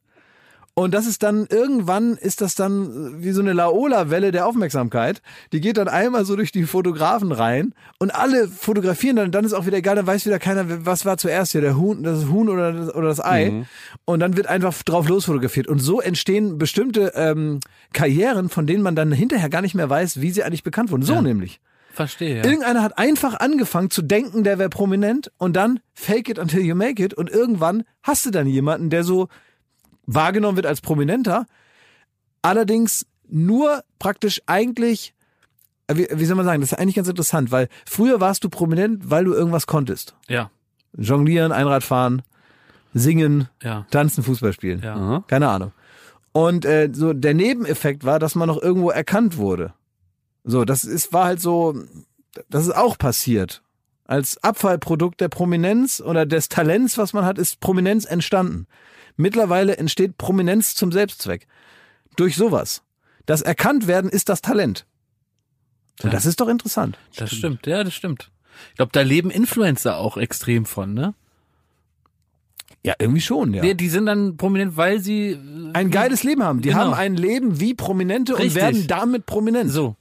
Und 0.76 0.96
das 0.96 1.06
ist 1.06 1.22
dann, 1.22 1.46
irgendwann 1.52 2.18
ist 2.18 2.42
das 2.42 2.56
dann 2.56 3.22
wie 3.24 3.32
so 3.32 3.42
eine 3.42 3.54
Laola-Welle 3.54 4.32
der 4.32 4.48
Aufmerksamkeit. 4.48 5.22
Die 5.52 5.62
geht 5.62 5.78
dann 5.78 5.88
einmal 5.88 6.26
so 6.26 6.36
durch 6.36 6.52
die 6.52 6.64
Fotografen 6.64 7.32
rein 7.32 7.76
und 8.00 8.10
alle 8.14 8.48
fotografieren 8.48 9.16
dann, 9.16 9.32
dann 9.32 9.46
ist 9.46 9.54
auch 9.54 9.68
wieder 9.68 9.78
egal, 9.78 9.96
dann 9.96 10.08
weiß 10.08 10.26
wieder 10.26 10.40
keiner, 10.40 10.86
was 10.86 11.06
war 11.06 11.18
zuerst 11.18 11.52
hier, 11.52 11.62
der 11.62 11.78
Huhn, 11.78 12.02
das 12.02 12.26
Huhn 12.26 12.50
oder 12.50 12.74
das, 12.74 12.96
oder 12.96 13.08
das 13.08 13.24
Ei. 13.24 13.66
Und 14.06 14.20
dann 14.20 14.36
wird 14.36 14.48
einfach 14.48 14.82
drauf 14.82 15.08
losfotografiert. 15.08 15.68
Und 15.68 15.78
so 15.78 16.02
entstehen 16.02 16.58
bestimmte 16.58 17.12
ähm, 17.14 17.60
Karrieren, 17.94 18.50
von 18.50 18.66
denen 18.66 18.82
man 18.82 18.96
dann 18.96 19.12
hinterher 19.12 19.50
gar 19.50 19.62
nicht 19.62 19.76
mehr 19.76 19.92
weiß, 19.92 20.22
wie 20.22 20.32
sie 20.32 20.44
eigentlich 20.44 20.64
bekannt 20.64 20.90
wurden. 20.90 21.04
So 21.04 21.14
Ja. 21.14 21.22
nämlich. 21.22 21.60
Verstehe, 21.92 22.38
ja. 22.38 22.44
Irgendeiner 22.44 22.82
hat 22.82 22.98
einfach 22.98 23.40
angefangen 23.40 23.92
zu 23.92 24.02
denken, 24.02 24.44
der 24.44 24.58
wäre 24.58 24.70
prominent 24.70 25.32
und 25.38 25.56
dann 25.56 25.80
fake 25.94 26.30
it 26.30 26.40
until 26.40 26.62
you 26.62 26.74
make 26.74 27.04
it 27.04 27.14
und 27.14 27.30
irgendwann 27.30 27.84
hast 28.02 28.26
du 28.26 28.32
dann 28.32 28.48
jemanden, 28.48 28.90
der 28.90 29.04
so 29.04 29.28
wahrgenommen 30.06 30.56
wird 30.56 30.66
als 30.66 30.82
Prominenter, 30.82 31.46
allerdings 32.42 33.06
nur 33.28 33.84
praktisch 34.00 34.42
eigentlich, 34.46 35.14
äh, 35.88 35.96
wie, 35.96 36.08
wie 36.12 36.26
soll 36.26 36.36
man 36.36 36.46
sagen, 36.46 36.62
das 36.62 36.72
ist 36.72 36.78
eigentlich 36.78 36.96
ganz 36.96 37.08
interessant, 37.08 37.52
weil 37.52 37.70
früher 37.86 38.20
warst 38.20 38.44
du 38.44 38.50
prominent, 38.50 39.10
weil 39.10 39.26
du 39.26 39.34
irgendwas 39.34 39.68
konntest. 39.68 40.16
Ja, 40.28 40.52
Jonglieren, 40.96 41.52
Einradfahren, 41.52 42.22
singen, 42.94 43.50
ja, 43.62 43.88
tanzen, 43.90 44.24
Fußball 44.24 44.54
spielen. 44.54 44.82
ja. 44.84 45.24
Keine 45.28 45.50
Ahnung. 45.50 45.72
Und 46.32 46.66
äh, 46.66 46.90
so 46.92 47.14
der 47.14 47.34
Nebeneffekt 47.34 48.04
war, 48.06 48.20
dass 48.20 48.36
man 48.36 48.48
noch 48.48 48.62
irgendwo 48.62 48.90
erkannt 48.90 49.38
wurde. 49.38 49.74
So, 50.44 50.66
das 50.66 50.84
ist 50.84 51.14
war 51.14 51.26
halt 51.26 51.40
so, 51.40 51.76
das 52.50 52.64
ist 52.66 52.76
auch 52.76 52.98
passiert. 52.98 53.62
Als 54.06 54.44
Abfallprodukt 54.44 55.22
der 55.22 55.30
Prominenz 55.30 56.02
oder 56.02 56.26
des 56.26 56.50
Talents, 56.50 56.98
was 56.98 57.14
man 57.14 57.24
hat, 57.24 57.38
ist 57.38 57.60
Prominenz 57.60 58.06
entstanden. 58.06 58.68
Mittlerweile 59.16 59.78
entsteht 59.78 60.18
Prominenz 60.18 60.76
zum 60.76 60.92
Selbstzweck. 60.92 61.48
Durch 62.16 62.36
sowas. 62.36 62.82
Das 63.26 63.42
Erkanntwerden 63.42 64.10
ist 64.10 64.30
das 64.30 64.42
Talent. 64.42 64.86
Und 66.02 66.08
Ja. 66.08 66.12
das 66.12 66.26
ist 66.26 66.42
doch 66.42 66.48
interessant. 66.48 66.98
Das 67.16 67.32
stimmt, 67.32 67.66
ja, 67.68 67.84
das 67.84 67.94
stimmt. 67.94 68.32
Ich 68.72 68.76
glaube, 68.76 68.92
da 68.92 69.02
leben 69.02 69.30
Influencer 69.32 69.98
auch 69.98 70.18
extrem 70.18 70.66
von, 70.66 70.94
ne? 70.94 71.14
Ja, 72.86 72.96
irgendwie 73.00 73.22
schon, 73.22 73.54
ja. 73.54 73.62
Die, 73.62 73.76
die 73.76 73.88
sind 73.88 74.08
dann 74.08 74.36
prominent, 74.36 74.76
weil 74.76 75.00
sie 75.00 75.32
äh, 75.32 75.40
Ein 75.74 75.90
geiles 75.90 76.24
Leben 76.24 76.44
haben. 76.44 76.62
Die 76.62 76.70
Genau. 76.70 76.82
haben 76.82 76.94
ein 76.94 77.16
Leben 77.16 77.60
wie 77.60 77.74
Prominente 77.74 78.34
und 78.34 78.42
Richtig. 78.42 78.62
werden 78.62 78.88
damit 78.88 79.26
prominent. 79.26 79.72
so. 79.72 79.96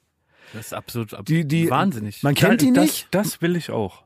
Das 0.53 0.67
ist 0.67 0.75
absolut 0.75 1.15
ab 1.15 1.25
Die, 1.25 1.47
die, 1.47 1.71
wahnsinnig. 1.71 2.23
Man 2.23 2.35
kennt 2.35 2.61
die 2.61 2.73
das, 2.73 2.83
nicht. 2.85 3.09
Das 3.13 3.41
will 3.41 3.57
ich 3.57 3.71
auch. 3.71 4.02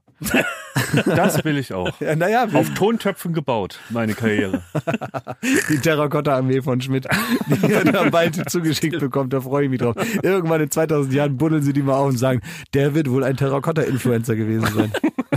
Das 1.04 1.44
will 1.44 1.58
ich 1.58 1.72
auch. 1.72 2.00
Ja, 2.00 2.16
naja, 2.16 2.46
Auf 2.52 2.72
Tontöpfen 2.74 3.32
gebaut, 3.32 3.80
meine 3.90 4.14
Karriere. 4.14 4.62
Die 5.68 5.78
Terrakotta-Armee 5.78 6.62
von 6.62 6.80
Schmidt, 6.80 7.06
die 7.46 7.72
er 7.72 7.84
dann 7.84 8.10
bald 8.10 8.48
zugeschickt 8.50 8.98
bekommt, 8.98 9.32
da 9.32 9.40
freue 9.40 9.64
ich 9.64 9.70
mich 9.70 9.80
drauf. 9.80 9.96
Irgendwann 10.22 10.60
in 10.62 10.70
2000 10.70 11.12
Jahren 11.12 11.36
buddeln 11.36 11.62
sie 11.62 11.72
die 11.72 11.82
mal 11.82 11.94
auf 11.94 12.08
und 12.08 12.18
sagen, 12.18 12.40
der 12.72 12.94
wird 12.94 13.10
wohl 13.10 13.24
ein 13.24 13.36
Terrakotta-Influencer 13.36 14.36
gewesen 14.36 14.68
sein. 14.74 14.92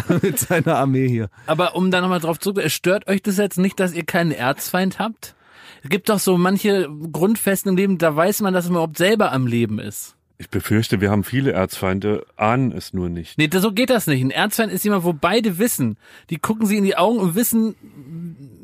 Mit 0.21 0.39
seiner 0.39 0.77
Armee 0.77 1.07
hier. 1.07 1.30
Aber 1.45 1.75
um 1.75 1.91
da 1.91 2.01
nochmal 2.01 2.19
drauf 2.19 2.39
zurück, 2.39 2.61
stört 2.69 3.07
euch 3.07 3.21
das 3.21 3.38
jetzt 3.38 3.57
nicht, 3.57 3.80
dass 3.80 3.93
ihr 3.93 4.05
keinen 4.05 4.32
Erzfeind 4.32 4.99
habt? 4.99 5.36
Es 5.84 5.89
gibt 5.89 6.09
doch 6.09 6.19
so 6.19 6.38
manche 6.38 6.89
Grundfesten 7.11 7.69
im 7.69 7.77
Leben, 7.77 7.97
da 7.97 8.15
weiß 8.15 8.41
man, 8.41 8.53
dass 8.53 8.65
man 8.65 8.73
überhaupt 8.73 8.97
selber 8.97 9.32
am 9.32 9.47
Leben 9.47 9.80
ist. 9.80 10.15
Ich 10.42 10.50
befürchte, 10.50 11.02
wir 11.02 11.12
haben 11.12 11.26
viele 11.26 11.52
Erzfeinde, 11.52 12.26
ahnen 12.38 12.72
es 12.72 12.94
nur 12.94 13.10
nicht. 13.10 13.38
Nee, 13.38 13.50
so 13.52 13.74
geht 13.74 13.90
das 13.90 14.08
nicht. 14.08 14.22
Ein 14.22 14.32
Erzfeind 14.32 14.72
ist 14.72 14.86
jemand, 14.86 15.04
wo 15.04 15.12
beide 15.12 15.58
wissen. 15.58 15.98
Die 16.30 16.38
gucken 16.38 16.66
sie 16.66 16.78
in 16.78 16.86
die 16.86 16.96
Augen 16.96 17.20
und 17.20 17.36
wissen, 17.36 17.76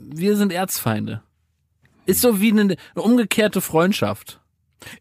wir 0.10 0.38
sind 0.38 0.54
Erzfeinde. 0.54 1.22
Ist 2.06 2.22
so 2.22 2.40
wie 2.40 2.52
eine, 2.52 2.62
eine 2.62 2.78
umgekehrte 2.96 3.60
Freundschaft. 3.60 4.40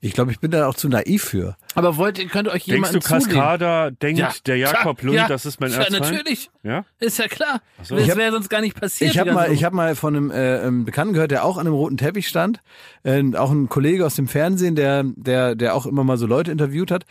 Ich 0.01 0.13
glaube, 0.13 0.31
ich 0.33 0.41
bin 0.41 0.51
da 0.51 0.67
auch 0.67 0.75
zu 0.75 0.89
naiv 0.89 1.23
für. 1.25 1.57
Aber 1.75 1.97
wollt 1.97 2.19
ihr, 2.19 2.27
könnt 2.29 2.49
ihr 2.49 2.53
euch 2.53 2.65
Denkst 2.65 2.91
jemanden 2.93 3.01
du, 3.01 3.07
Cascada 3.07 3.91
zulegen? 3.99 3.99
denkt, 4.19 4.47
der 4.47 4.57
Jakob 4.57 5.03
Lund, 5.03 5.17
ja, 5.17 5.29
das 5.29 5.45
ist 5.45 5.61
mein 5.61 5.71
ja, 5.73 5.79
Erzfeind? 5.79 6.01
natürlich. 6.03 6.51
Ja? 6.63 6.85
Ist 7.01 7.19
ja 7.19 7.27
klar. 7.29 7.61
so. 7.83 7.95
Das 7.97 8.05
Ich 8.05 8.11
hab- 8.11 8.17
wäre 8.17 8.33
sonst 8.33 8.49
gar 8.49 8.61
nicht 8.61 8.81
passiert. 8.81 9.11
Ich 9.11 9.19
habe 9.19 9.33
mal, 9.33 9.53
ich 9.53 9.65
habe 9.65 9.75
mal 9.77 9.95
von 9.97 10.17
einem, 10.17 10.31
äh, 10.31 10.35
einem 10.61 10.85
Bekannten 10.85 11.13
gehört, 11.15 11.31
der 11.33 11.45
auch 11.45 11.59
an 11.59 11.67
einem 11.67 11.75
roten 11.75 11.97
Teppich 11.97 12.29
stand, 12.29 12.61
äh, 13.03 13.23
auch 13.37 13.51
ein 13.51 13.69
Kollege 13.69 14.07
aus 14.07 14.15
dem 14.15 14.29
Fernsehen, 14.29 14.75
der, 14.77 15.05
der, 15.17 15.55
der 15.55 15.75
auch 15.75 15.87
immer 15.87 16.05
mal 16.05 16.17
so 16.17 16.27
Leute 16.27 16.51
interviewt 16.53 16.91
hat. 16.91 17.05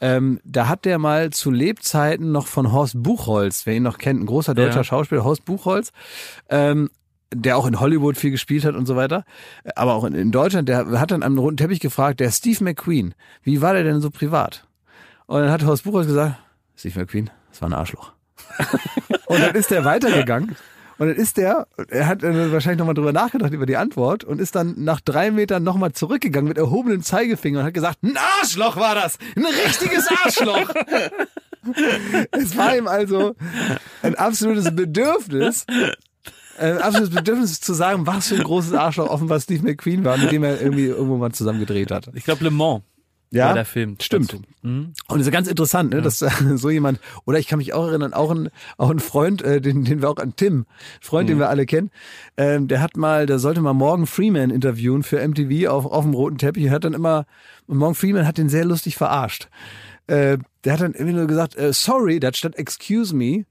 Ähm, 0.00 0.40
da 0.44 0.68
hat 0.68 0.84
der 0.84 0.98
mal 0.98 1.30
zu 1.30 1.50
Lebzeiten 1.50 2.32
noch 2.32 2.46
von 2.46 2.72
Horst 2.72 3.02
Buchholz, 3.02 3.64
wer 3.64 3.74
ihn 3.74 3.82
noch 3.84 3.98
kennt, 3.98 4.20
ein 4.20 4.26
großer 4.26 4.54
deutscher 4.54 4.78
Ja. 4.78 4.84
Schauspieler, 4.84 5.24
Horst 5.24 5.44
Buchholz, 5.44 5.92
ähm, 6.50 6.90
der 7.34 7.56
auch 7.56 7.66
in 7.66 7.80
Hollywood 7.80 8.16
viel 8.16 8.30
gespielt 8.30 8.64
hat 8.64 8.74
und 8.74 8.86
so 8.86 8.96
weiter, 8.96 9.24
aber 9.74 9.94
auch 9.94 10.04
in, 10.04 10.14
in 10.14 10.32
Deutschland, 10.32 10.68
der 10.68 10.86
hat 10.98 11.10
dann 11.10 11.22
am 11.22 11.38
roten 11.38 11.56
Teppich 11.56 11.80
gefragt, 11.80 12.20
der 12.20 12.30
Steve 12.30 12.64
McQueen, 12.64 13.14
wie 13.42 13.60
war 13.60 13.74
der 13.74 13.84
denn 13.84 14.00
so 14.00 14.10
privat? 14.10 14.66
Und 15.26 15.42
dann 15.42 15.50
hat 15.50 15.64
Horst 15.64 15.84
Buchholz 15.84 16.06
gesagt, 16.06 16.36
Steve 16.76 17.00
McQueen, 17.00 17.30
das 17.50 17.60
war 17.60 17.68
ein 17.68 17.74
Arschloch. 17.74 18.12
Und 19.26 19.40
dann 19.40 19.54
ist 19.54 19.70
der 19.70 19.84
weitergegangen. 19.84 20.56
Und 20.98 21.08
dann 21.08 21.16
ist 21.16 21.36
der, 21.36 21.68
er 21.90 22.06
hat 22.06 22.22
wahrscheinlich 22.22 22.78
nochmal 22.78 22.94
drüber 22.94 23.12
nachgedacht 23.12 23.52
über 23.52 23.66
die 23.66 23.76
Antwort 23.76 24.24
und 24.24 24.40
ist 24.40 24.56
dann 24.56 24.74
nach 24.82 25.00
drei 25.00 25.30
Metern 25.30 25.62
nochmal 25.62 25.92
zurückgegangen 25.92 26.48
mit 26.48 26.58
erhobenem 26.58 27.02
Zeigefinger 27.02 27.60
und 27.60 27.66
hat 27.66 27.74
gesagt, 27.74 28.02
ein 28.02 28.16
Arschloch 28.16 28.76
war 28.76 28.96
das! 28.96 29.16
Ein 29.36 29.44
richtiges 29.44 30.08
Arschloch! 30.24 30.74
es 32.32 32.56
war 32.56 32.76
ihm 32.76 32.88
also 32.88 33.36
ein 34.02 34.16
absolutes 34.16 34.74
Bedürfnis, 34.74 35.66
ein 36.58 36.78
absolutes 36.78 37.14
Bedürfnis 37.14 37.60
zu 37.60 37.72
sagen, 37.74 38.06
was 38.06 38.28
für 38.28 38.36
ein 38.36 38.42
großes 38.42 38.72
Arschloch 38.74 39.08
offenbar 39.08 39.40
Steve 39.40 39.62
McQueen 39.62 40.04
war, 40.04 40.18
mit 40.18 40.32
dem 40.32 40.42
er 40.44 40.60
irgendwie 40.60 40.86
irgendwo 40.86 41.16
mal 41.16 41.32
zusammen 41.32 41.60
gedreht 41.60 41.90
hat. 41.90 42.10
ich 42.14 42.24
glaube 42.24 42.44
Le 42.44 42.50
Mans 42.50 42.82
Ja, 43.30 43.52
der 43.52 43.64
Film. 43.64 43.96
stimmt. 44.00 44.32
Mhm. 44.62 44.92
Und 45.06 45.18
das 45.18 45.26
ist 45.26 45.32
ganz 45.32 45.48
interessant, 45.48 45.92
ne, 45.92 46.00
dass 46.02 46.22
äh, 46.22 46.30
so 46.56 46.70
jemand, 46.70 46.98
oder 47.26 47.38
ich 47.38 47.46
kann 47.46 47.58
mich 47.58 47.74
auch 47.74 47.86
erinnern, 47.86 48.14
auch 48.14 48.30
ein, 48.30 48.48
auch 48.76 48.90
ein 48.90 48.98
Freund, 49.00 49.42
äh, 49.42 49.60
den, 49.60 49.84
den 49.84 50.00
wir 50.02 50.10
auch 50.10 50.16
an 50.16 50.34
Tim, 50.36 50.66
Freund, 51.00 51.28
den 51.28 51.38
wir 51.38 51.48
alle 51.48 51.66
kennen, 51.66 51.90
ähm, 52.36 52.68
der 52.68 52.80
hat 52.80 52.96
mal, 52.96 53.26
der 53.26 53.38
sollte 53.38 53.60
mal 53.60 53.74
Morgan 53.74 54.06
Freeman 54.06 54.50
interviewen 54.50 55.02
für 55.02 55.26
MTV 55.26 55.68
auf, 55.68 55.86
auf 55.86 56.04
dem 56.04 56.14
roten 56.14 56.38
Teppich, 56.38 56.70
hat 56.70 56.84
dann 56.84 56.94
immer, 56.94 57.26
und 57.66 57.78
Morgan 57.78 57.94
Freeman 57.94 58.26
hat 58.26 58.38
den 58.38 58.48
sehr 58.48 58.64
lustig 58.64 58.96
verarscht. 58.96 59.48
Äh, 60.06 60.38
der 60.64 60.72
hat 60.72 60.80
dann 60.80 60.94
irgendwie 60.94 61.14
nur 61.14 61.26
gesagt, 61.26 61.56
äh, 61.56 61.72
sorry, 61.72 62.18
da 62.18 62.28
hat 62.28 62.36
statt 62.36 62.56
excuse 62.56 63.14
me, 63.14 63.44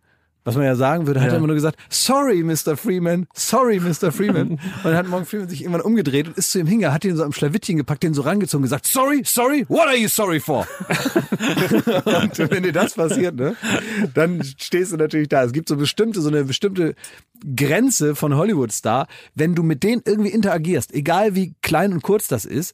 was 0.47 0.55
man 0.55 0.63
ja 0.63 0.75
sagen 0.75 1.07
würde, 1.07 1.19
hat 1.19 1.27
Ja. 1.27 1.33
er 1.33 1.37
immer 1.39 1.47
nur 1.47 1.55
gesagt, 1.57 1.77
sorry, 1.89 2.41
Mr. 2.41 2.77
Freeman, 2.77 3.27
sorry, 3.33 3.81
Mr. 3.81 4.13
Freeman. 4.13 4.51
und 4.51 4.59
dann 4.85 4.95
hat 4.95 5.07
Morgan 5.07 5.25
Freeman 5.25 5.49
sich 5.49 5.61
irgendwann 5.61 5.81
umgedreht 5.81 6.27
und 6.29 6.37
ist 6.37 6.51
zu 6.51 6.59
ihm 6.59 6.67
hingegangen, 6.67 6.93
hat 6.95 7.03
ihn 7.03 7.17
so 7.17 7.23
am 7.23 7.33
Schlawittchen 7.33 7.75
gepackt, 7.75 8.01
den 8.03 8.13
so 8.13 8.21
rangezogen 8.21 8.59
und 8.63 8.69
gesagt, 8.69 8.87
sorry, 8.87 9.23
sorry, 9.25 9.65
what 9.67 9.87
are 9.87 9.97
you 9.97 10.07
sorry 10.07 10.39
for? 10.39 10.65
und 12.05 12.39
wenn 12.51 12.63
dir 12.63 12.71
das 12.71 12.93
passiert, 12.93 13.35
ne, 13.35 13.55
dann 14.13 14.41
stehst 14.57 14.93
du 14.93 14.97
natürlich 14.97 15.27
da. 15.27 15.43
Es 15.43 15.51
gibt 15.51 15.67
so 15.67 15.75
bestimmte, 15.75 16.21
so 16.21 16.29
eine 16.29 16.45
bestimmte 16.45 16.95
Grenze 17.55 18.15
von 18.15 18.35
Hollywood-Star, 18.35 19.07
wenn 19.35 19.53
du 19.53 19.63
mit 19.63 19.83
denen 19.83 20.01
irgendwie 20.05 20.29
interagierst, 20.31 20.93
egal 20.93 21.35
wie 21.35 21.53
klein 21.61 21.93
und 21.93 22.01
kurz 22.01 22.27
das 22.27 22.45
ist, 22.45 22.73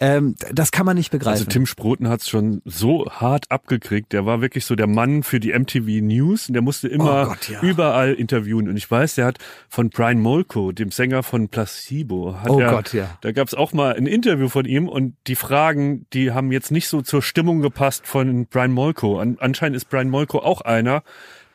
ähm, 0.00 0.34
das 0.52 0.72
kann 0.72 0.86
man 0.86 0.96
nicht 0.96 1.10
begreifen. 1.10 1.38
Also 1.38 1.44
Tim 1.44 1.66
Sproten 1.66 2.08
hat's 2.08 2.28
schon 2.28 2.62
so 2.64 3.06
hart 3.10 3.50
abgekriegt. 3.50 4.12
Der 4.12 4.26
war 4.26 4.40
wirklich 4.40 4.64
so 4.64 4.74
der 4.74 4.88
Mann 4.88 5.22
für 5.22 5.38
die 5.38 5.52
MTV 5.52 6.02
News 6.02 6.48
und 6.48 6.54
der 6.54 6.62
musste 6.62 6.88
immer 6.88 7.22
Oh 7.22 7.28
Gott, 7.28 7.48
ja. 7.48 7.60
überall 7.60 8.12
interviewen. 8.14 8.68
Und 8.68 8.76
ich 8.76 8.90
weiß, 8.90 9.14
der 9.14 9.26
hat 9.26 9.38
von 9.68 9.90
Brian 9.90 10.20
Molko, 10.20 10.72
dem 10.72 10.90
Sänger 10.90 11.22
von 11.22 11.48
Placebo, 11.48 12.36
hat 12.40 12.50
Oh 12.50 12.58
er, 12.60 12.70
Gott, 12.70 12.92
ja. 12.92 13.16
da 13.20 13.30
gab's 13.32 13.54
auch 13.54 13.72
mal 13.72 13.94
ein 13.94 14.06
Interview 14.06 14.48
von 14.48 14.64
ihm 14.64 14.88
und 14.88 15.14
die 15.28 15.36
Fragen, 15.36 16.06
die 16.12 16.32
haben 16.32 16.50
jetzt 16.50 16.72
nicht 16.72 16.88
so 16.88 17.00
zur 17.00 17.22
Stimmung 17.22 17.60
gepasst 17.60 18.06
von 18.06 18.46
Brian 18.46 18.72
Molko. 18.72 19.20
An, 19.20 19.36
anscheinend 19.38 19.76
ist 19.76 19.88
Brian 19.88 20.10
Molko 20.10 20.40
auch 20.40 20.60
einer, 20.62 21.02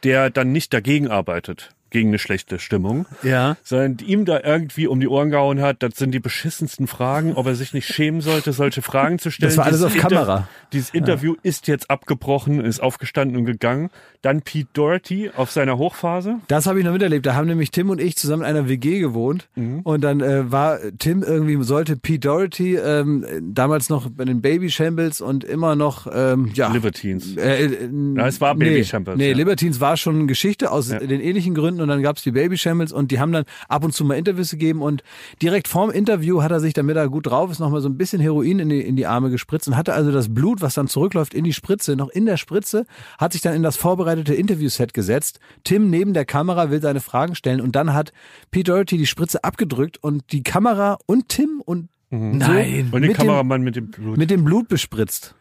der 0.03 0.29
dann 0.29 0.53
nicht 0.53 0.73
dagegen 0.73 1.09
arbeitet, 1.09 1.71
gegen 1.91 2.09
eine 2.09 2.19
schlechte 2.19 2.59
Stimmung 2.59 3.05
Ja. 3.23 3.57
sondern 3.63 3.97
ihm 4.05 4.25
da 4.25 4.39
irgendwie 4.43 4.87
um 4.87 4.99
die 4.99 5.07
Ohren 5.07 5.29
gehauen 5.29 5.61
hat, 5.61 5.83
das 5.83 5.95
sind 5.95 6.11
die 6.11 6.19
beschissensten 6.19 6.87
Fragen, 6.87 7.33
ob 7.33 7.45
er 7.47 7.55
sich 7.55 7.73
nicht 7.73 7.87
schämen 7.87 8.21
sollte, 8.21 8.53
solche 8.53 8.81
Fragen 8.81 9.19
zu 9.19 9.31
stellen. 9.31 9.49
Das 9.49 9.57
war 9.57 9.65
alles 9.65 9.79
Dieses 9.81 9.95
auf 9.95 10.09
Kamera. 10.09 10.47
Dieses 10.73 10.89
Interview 10.91 11.35
ist 11.43 11.67
jetzt 11.67 11.89
abgebrochen, 11.89 12.63
ist 12.63 12.79
aufgestanden 12.81 13.37
und 13.37 13.45
gegangen. 13.45 13.89
Dann 14.21 14.41
Pete 14.41 14.67
Doherty 14.73 15.31
auf 15.35 15.49
seiner 15.51 15.77
Hochphase. 15.77 16.39
Das 16.47 16.65
habe 16.67 16.79
ich 16.79 16.85
noch 16.85 16.91
miterlebt. 16.91 17.25
Da 17.25 17.35
haben 17.35 17.47
nämlich 17.47 17.71
Tim 17.71 17.89
und 17.89 18.01
ich 18.01 18.15
zusammen 18.17 18.43
in 18.43 18.49
einer 18.49 18.67
WG 18.67 18.99
gewohnt. 18.99 19.47
Und 19.83 20.01
dann 20.03 20.19
äh, 20.21 20.51
war 20.51 20.79
Tim 20.99 21.23
irgendwie, 21.23 21.61
sollte 21.63 21.95
Pete 21.95 22.19
Doherty 22.27 22.75
ähm, 22.75 23.25
damals 23.53 23.89
noch 23.89 24.09
bei 24.09 24.25
den 24.25 24.41
Baby 24.41 24.69
Shambles 24.69 25.21
und 25.21 25.43
immer 25.43 25.75
noch, 25.75 26.07
ähm, 26.13 26.51
ja. 26.53 26.71
Libertines. 26.71 27.35
Äh, 27.37 27.65
äh, 27.65 27.89
Ja, 28.15 28.27
es 28.27 28.41
war 28.41 28.55
Baby 28.55 28.71
nee, 28.79 28.83
Shambles, 28.83 29.17
Nee, 29.17 29.29
ja. 29.29 29.35
Libertines 29.35 29.79
war 29.79 29.95
schon 29.97 30.27
Geschichte 30.27 30.71
aus 30.71 30.89
den 30.89 31.21
ähnlichen 31.21 31.55
Gründen. 31.55 31.78
Gefunden 31.79 31.83
und 31.83 31.87
dann 31.89 32.01
gab's 32.03 32.21
die 32.23 32.31
Baby 32.31 32.57
Shambles 32.57 32.91
und 32.91 33.11
die 33.11 33.19
haben 33.19 33.31
dann 33.31 33.45
ab 33.67 33.83
und 33.83 33.93
zu 33.93 34.05
mal 34.05 34.15
Interviews 34.15 34.51
gegeben 34.51 34.81
und 34.81 35.03
direkt 35.41 35.67
vorm 35.67 35.89
Interview 35.91 36.41
hat 36.41 36.51
er 36.51 36.59
sich, 36.59 36.73
damit 36.73 36.95
er 36.97 37.09
gut 37.09 37.27
drauf 37.27 37.51
ist, 37.51 37.59
nochmal 37.59 37.81
so 37.81 37.89
ein 37.89 37.97
bisschen 37.97 38.21
Heroin 38.21 38.59
in 38.59 38.69
die, 38.69 38.81
in 38.81 38.95
die 38.95 39.05
Arme 39.07 39.29
gespritzt 39.29 39.67
und 39.67 39.75
hatte 39.77 39.93
also 39.93 40.11
das 40.11 40.33
Blut, 40.33 40.61
was 40.61 40.73
dann 40.73 40.87
zurückläuft 40.87 41.33
in 41.33 41.43
die 41.43 41.53
Spritze, 41.53 41.95
noch 41.95 42.09
in 42.09 42.25
der 42.25 42.37
Spritze, 42.37 42.85
hat 43.17 43.33
sich 43.33 43.41
dann 43.41 43.53
in 43.55 43.63
das 43.63 43.77
vorbereitete 43.77 44.33
Interviewset 44.35 44.93
gesetzt. 44.93 45.39
Tim 45.63 45.89
neben 45.89 46.13
der 46.13 46.25
Kamera 46.25 46.69
will 46.71 46.81
seine 46.81 46.99
Fragen 46.99 47.35
stellen 47.35 47.61
und 47.61 47.75
dann 47.75 47.93
hat 47.93 48.11
Pete 48.51 48.71
Doherty 48.71 48.97
die 48.97 49.05
Spritze 49.05 49.43
abgedrückt 49.43 49.97
und 50.01 50.31
die 50.31 50.43
Kamera 50.43 50.97
und 51.05 51.29
Tim 51.29 51.61
und 51.65 51.89
Nein. 52.11 52.89
Und 52.91 53.01
den 53.01 53.01
mit 53.01 53.03
dem- 53.11 53.13
Kameramann 53.13 53.61
mit 53.61 53.75
dem 53.75 53.91
Blut. 53.91 54.17
mit 54.17 54.31
dem 54.31 54.43
Blut 54.43 54.67
bespritzt. 54.67 55.35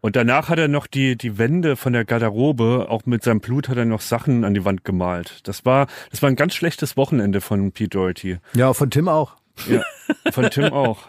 Und 0.00 0.16
danach 0.16 0.48
hat 0.48 0.58
er 0.58 0.68
noch 0.68 0.86
die, 0.86 1.16
die 1.16 1.38
Wände 1.38 1.76
von 1.76 1.92
der 1.92 2.04
Garderobe, 2.04 2.86
auch 2.88 3.04
mit 3.06 3.22
seinem 3.22 3.40
Blut 3.40 3.68
hat 3.68 3.76
er 3.76 3.84
noch 3.84 4.00
Sachen 4.00 4.44
an 4.44 4.54
die 4.54 4.64
Wand 4.64 4.84
gemalt. 4.84 5.40
Das 5.44 5.64
war, 5.64 5.86
das 6.10 6.22
war 6.22 6.30
ein 6.30 6.36
ganz 6.36 6.54
schlechtes 6.54 6.96
Wochenende 6.96 7.40
von 7.40 7.72
Pete 7.72 7.90
Doherty. 7.90 8.38
Ja, 8.54 8.72
von 8.72 8.90
Tim 8.90 9.08
auch. 9.08 9.36
Ja, 9.68 9.82
von 10.32 10.48
Tim 10.50 10.72
auch. 10.72 11.06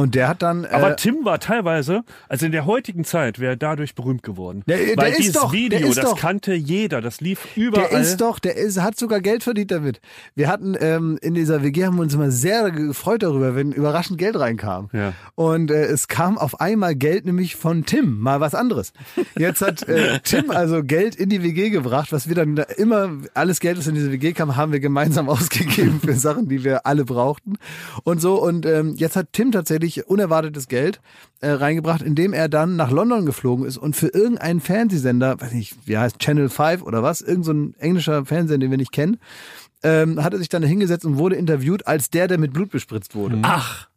Und 0.00 0.14
der 0.14 0.28
hat 0.28 0.42
dann. 0.42 0.64
Aber 0.64 0.92
äh, 0.92 0.96
Tim 0.96 1.24
war 1.24 1.40
teilweise, 1.40 2.04
also 2.28 2.46
in 2.46 2.52
der 2.52 2.66
heutigen 2.66 3.02
Zeit 3.02 3.40
wäre 3.40 3.54
er 3.54 3.56
dadurch 3.56 3.96
berühmt 3.96 4.22
geworden. 4.22 4.62
Der- 4.68 4.78
der 4.78 4.96
Weil 4.96 5.10
ist 5.10 5.18
dieses 5.18 5.32
doch- 5.32 5.50
der 5.50 5.58
Video, 5.58 5.88
ist 5.88 5.98
das 5.98 6.04
doch- 6.04 6.16
kannte 6.20 6.54
jeder, 6.54 7.00
das 7.00 7.20
lief 7.20 7.40
überall. 7.56 7.88
Der 7.90 7.98
ist 8.00 8.20
doch, 8.20 8.38
der 8.38 8.56
ist, 8.56 8.80
hat 8.80 8.96
sogar 8.96 9.20
Geld 9.20 9.42
verdient 9.42 9.72
damit. 9.72 10.00
Wir 10.36 10.46
hatten 10.46 10.76
ähm, 10.78 11.18
in 11.20 11.34
dieser 11.34 11.64
WG 11.64 11.84
haben 11.84 11.96
wir 11.96 12.02
uns 12.02 12.14
immer 12.14 12.30
sehr 12.30 12.70
gefreut 12.70 13.24
darüber, 13.24 13.56
wenn 13.56 13.72
überraschend 13.72 14.18
Geld 14.20 14.38
reinkam. 14.38 14.88
Ja. 14.92 15.14
Und 15.34 15.72
äh, 15.72 15.86
es 15.86 16.06
kam 16.06 16.38
auf 16.38 16.60
einmal 16.60 16.94
Geld 16.94 17.26
nämlich 17.26 17.56
von 17.56 17.84
Tim, 17.84 18.20
mal 18.20 18.38
was 18.40 18.54
anderes. 18.54 18.92
Jetzt 19.36 19.62
hat 19.62 19.82
äh, 19.88 20.20
Tim 20.22 20.52
also 20.52 20.84
Geld 20.84 21.16
in 21.16 21.28
die 21.28 21.42
WG 21.42 21.70
gebracht, 21.70 22.12
was 22.12 22.28
wir 22.28 22.36
dann 22.36 22.54
da 22.54 22.62
immer 22.62 23.10
alles 23.34 23.58
Geld, 23.58 23.76
das 23.78 23.88
in 23.88 23.96
diese 23.96 24.12
WG 24.12 24.32
kam, 24.32 24.54
haben 24.54 24.70
wir 24.70 24.78
gemeinsam 24.78 25.28
ausgegeben 25.28 26.00
für 26.00 26.14
Sachen, 26.14 26.48
die 26.48 26.62
wir 26.62 26.86
alle 26.86 27.04
brauchten 27.04 27.54
und 28.04 28.20
so. 28.20 28.40
Und 28.40 28.64
ähm, 28.64 28.94
jetzt 28.96 29.16
hat 29.16 29.32
Tim 29.32 29.50
tatsächlich 29.50 29.87
unerwartetes 29.96 30.68
Geld 30.68 31.00
äh, 31.40 31.48
reingebracht, 31.50 32.02
indem 32.02 32.32
er 32.32 32.48
dann 32.48 32.76
nach 32.76 32.90
London 32.90 33.26
geflogen 33.26 33.64
ist 33.66 33.76
und 33.78 33.96
für 33.96 34.08
irgendeinen 34.08 34.60
Fernsehsender, 34.60 35.40
weiß 35.40 35.52
nicht, 35.52 35.76
wie 35.86 35.98
heißt 35.98 36.18
Channel 36.18 36.48
5 36.48 36.82
oder 36.82 37.02
was, 37.02 37.20
irgend 37.20 37.44
so 37.44 37.52
ein 37.52 37.74
englischer 37.78 38.24
Fernsehsender, 38.26 38.64
den 38.66 38.70
wir 38.70 38.78
nicht 38.78 38.92
kennen, 38.92 39.18
ähm, 39.82 40.22
hat 40.22 40.32
er 40.32 40.38
sich 40.38 40.48
dann 40.48 40.62
hingesetzt 40.62 41.04
und 41.04 41.18
wurde 41.18 41.36
interviewt 41.36 41.86
als 41.86 42.10
der, 42.10 42.28
der 42.28 42.38
mit 42.38 42.52
Blut 42.52 42.70
bespritzt 42.70 43.14
wurde. 43.14 43.38
Ach, 43.42 43.88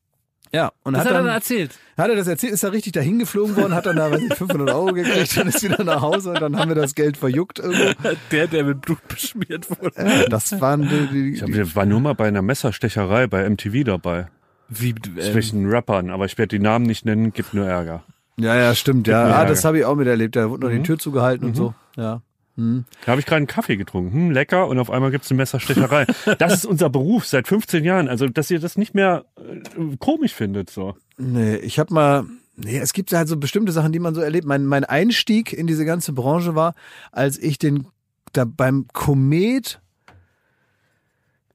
Ja, 0.53 0.71
und 0.83 0.93
das 0.93 1.05
hat 1.05 1.07
hat 1.07 1.15
er 1.15 1.23
dann, 1.23 1.33
erzählt. 1.33 1.71
hat 1.97 2.09
er 2.09 2.15
das 2.17 2.27
erzählt, 2.27 2.53
ist 2.53 2.61
er 2.63 2.71
richtig 2.73 2.91
dahin 2.91 3.17
geflogen 3.19 3.55
worden, 3.55 3.73
hat 3.73 3.85
dann 3.85 3.95
da, 3.95 4.11
weiß 4.11 4.19
nicht, 4.21 4.35
500 4.35 4.69
Euro 4.69 4.93
gekriegt 4.93 5.37
und 5.37 5.47
ist 5.47 5.63
wieder 5.63 5.83
nach 5.83 6.01
Hause 6.01 6.31
und 6.31 6.41
dann 6.41 6.57
haben 6.57 6.67
wir 6.69 6.75
das 6.75 6.93
Geld 6.93 7.15
verjuckt 7.17 7.57
irgendwo. 7.59 7.93
Der, 8.31 8.47
der 8.47 8.63
mit 8.65 8.81
Blut 8.81 8.99
beschmiert 9.07 9.69
wurde. 9.69 9.93
Ja, 9.97 10.27
das 10.29 10.59
waren 10.61 10.81
die, 10.83 11.07
die, 11.07 11.29
Ich, 11.35 11.41
hab, 11.41 11.49
ich 11.49 11.75
war 11.75 11.85
nur 11.85 12.01
mal 12.01 12.13
bei 12.13 12.27
einer 12.27 12.41
Messerstecherei 12.41 13.27
bei 13.27 13.49
MTV 13.49 13.85
dabei. 13.85 14.27
Wie, 14.71 14.89
ähm, 14.89 15.19
Zwischen 15.19 15.69
Rappern, 15.69 16.09
aber 16.09 16.25
ich 16.25 16.37
werde 16.37 16.57
die 16.57 16.63
Namen 16.63 16.85
nicht 16.85 17.05
nennen, 17.05 17.33
gibt 17.33 17.53
nur 17.53 17.67
Ärger. 17.67 18.03
Ja, 18.37 18.55
ja, 18.55 18.73
stimmt, 18.73 19.07
ja. 19.07 19.25
Ah, 19.25 19.45
das 19.45 19.65
habe 19.65 19.79
ich 19.79 19.85
auch 19.85 19.95
miterlebt. 19.95 20.35
Da 20.35 20.49
wurde 20.49 20.65
noch 20.65 20.73
die 20.73 20.81
Tür 20.81 20.97
zugehalten 20.97 21.47
und 21.47 21.55
so. 21.55 21.75
Ja. 21.95 22.21
Da 22.55 23.11
habe 23.11 23.19
ich 23.19 23.25
gerade 23.25 23.37
einen 23.37 23.47
Kaffee 23.47 23.77
getrunken. 23.77 24.13
Hm, 24.13 24.31
lecker. 24.31 24.67
Und 24.67 24.77
auf 24.77 24.89
einmal 24.89 25.11
gibt's 25.11 25.31
eine 25.31 25.37
Messerstecherei. 25.37 26.05
das 26.37 26.53
ist 26.53 26.65
unser 26.65 26.89
Beruf 26.89 27.25
seit 27.25 27.47
15 27.47 27.83
Jahren. 27.83 28.07
Also, 28.07 28.27
dass 28.27 28.51
ihr 28.51 28.59
das 28.59 28.77
nicht 28.77 28.93
mehr 28.93 29.25
äh, 29.37 29.95
komisch 29.97 30.33
findet. 30.33 30.69
so. 30.69 30.95
Nee, 31.17 31.55
ich 31.57 31.79
habe 31.79 31.93
mal. 31.93 32.25
Nee, 32.57 32.77
es 32.77 32.93
gibt 32.93 33.11
halt 33.13 33.27
so 33.27 33.37
bestimmte 33.37 33.71
Sachen, 33.71 33.91
die 33.91 33.99
man 33.99 34.13
so 34.13 34.21
erlebt. 34.21 34.45
Mein, 34.45 34.65
mein 34.65 34.83
Einstieg 34.83 35.53
in 35.53 35.65
diese 35.65 35.85
ganze 35.85 36.13
Branche 36.13 36.53
war, 36.53 36.75
als 37.11 37.37
ich 37.39 37.57
den 37.57 37.87
da 38.33 38.45
beim 38.45 38.85
Komet 38.93 39.79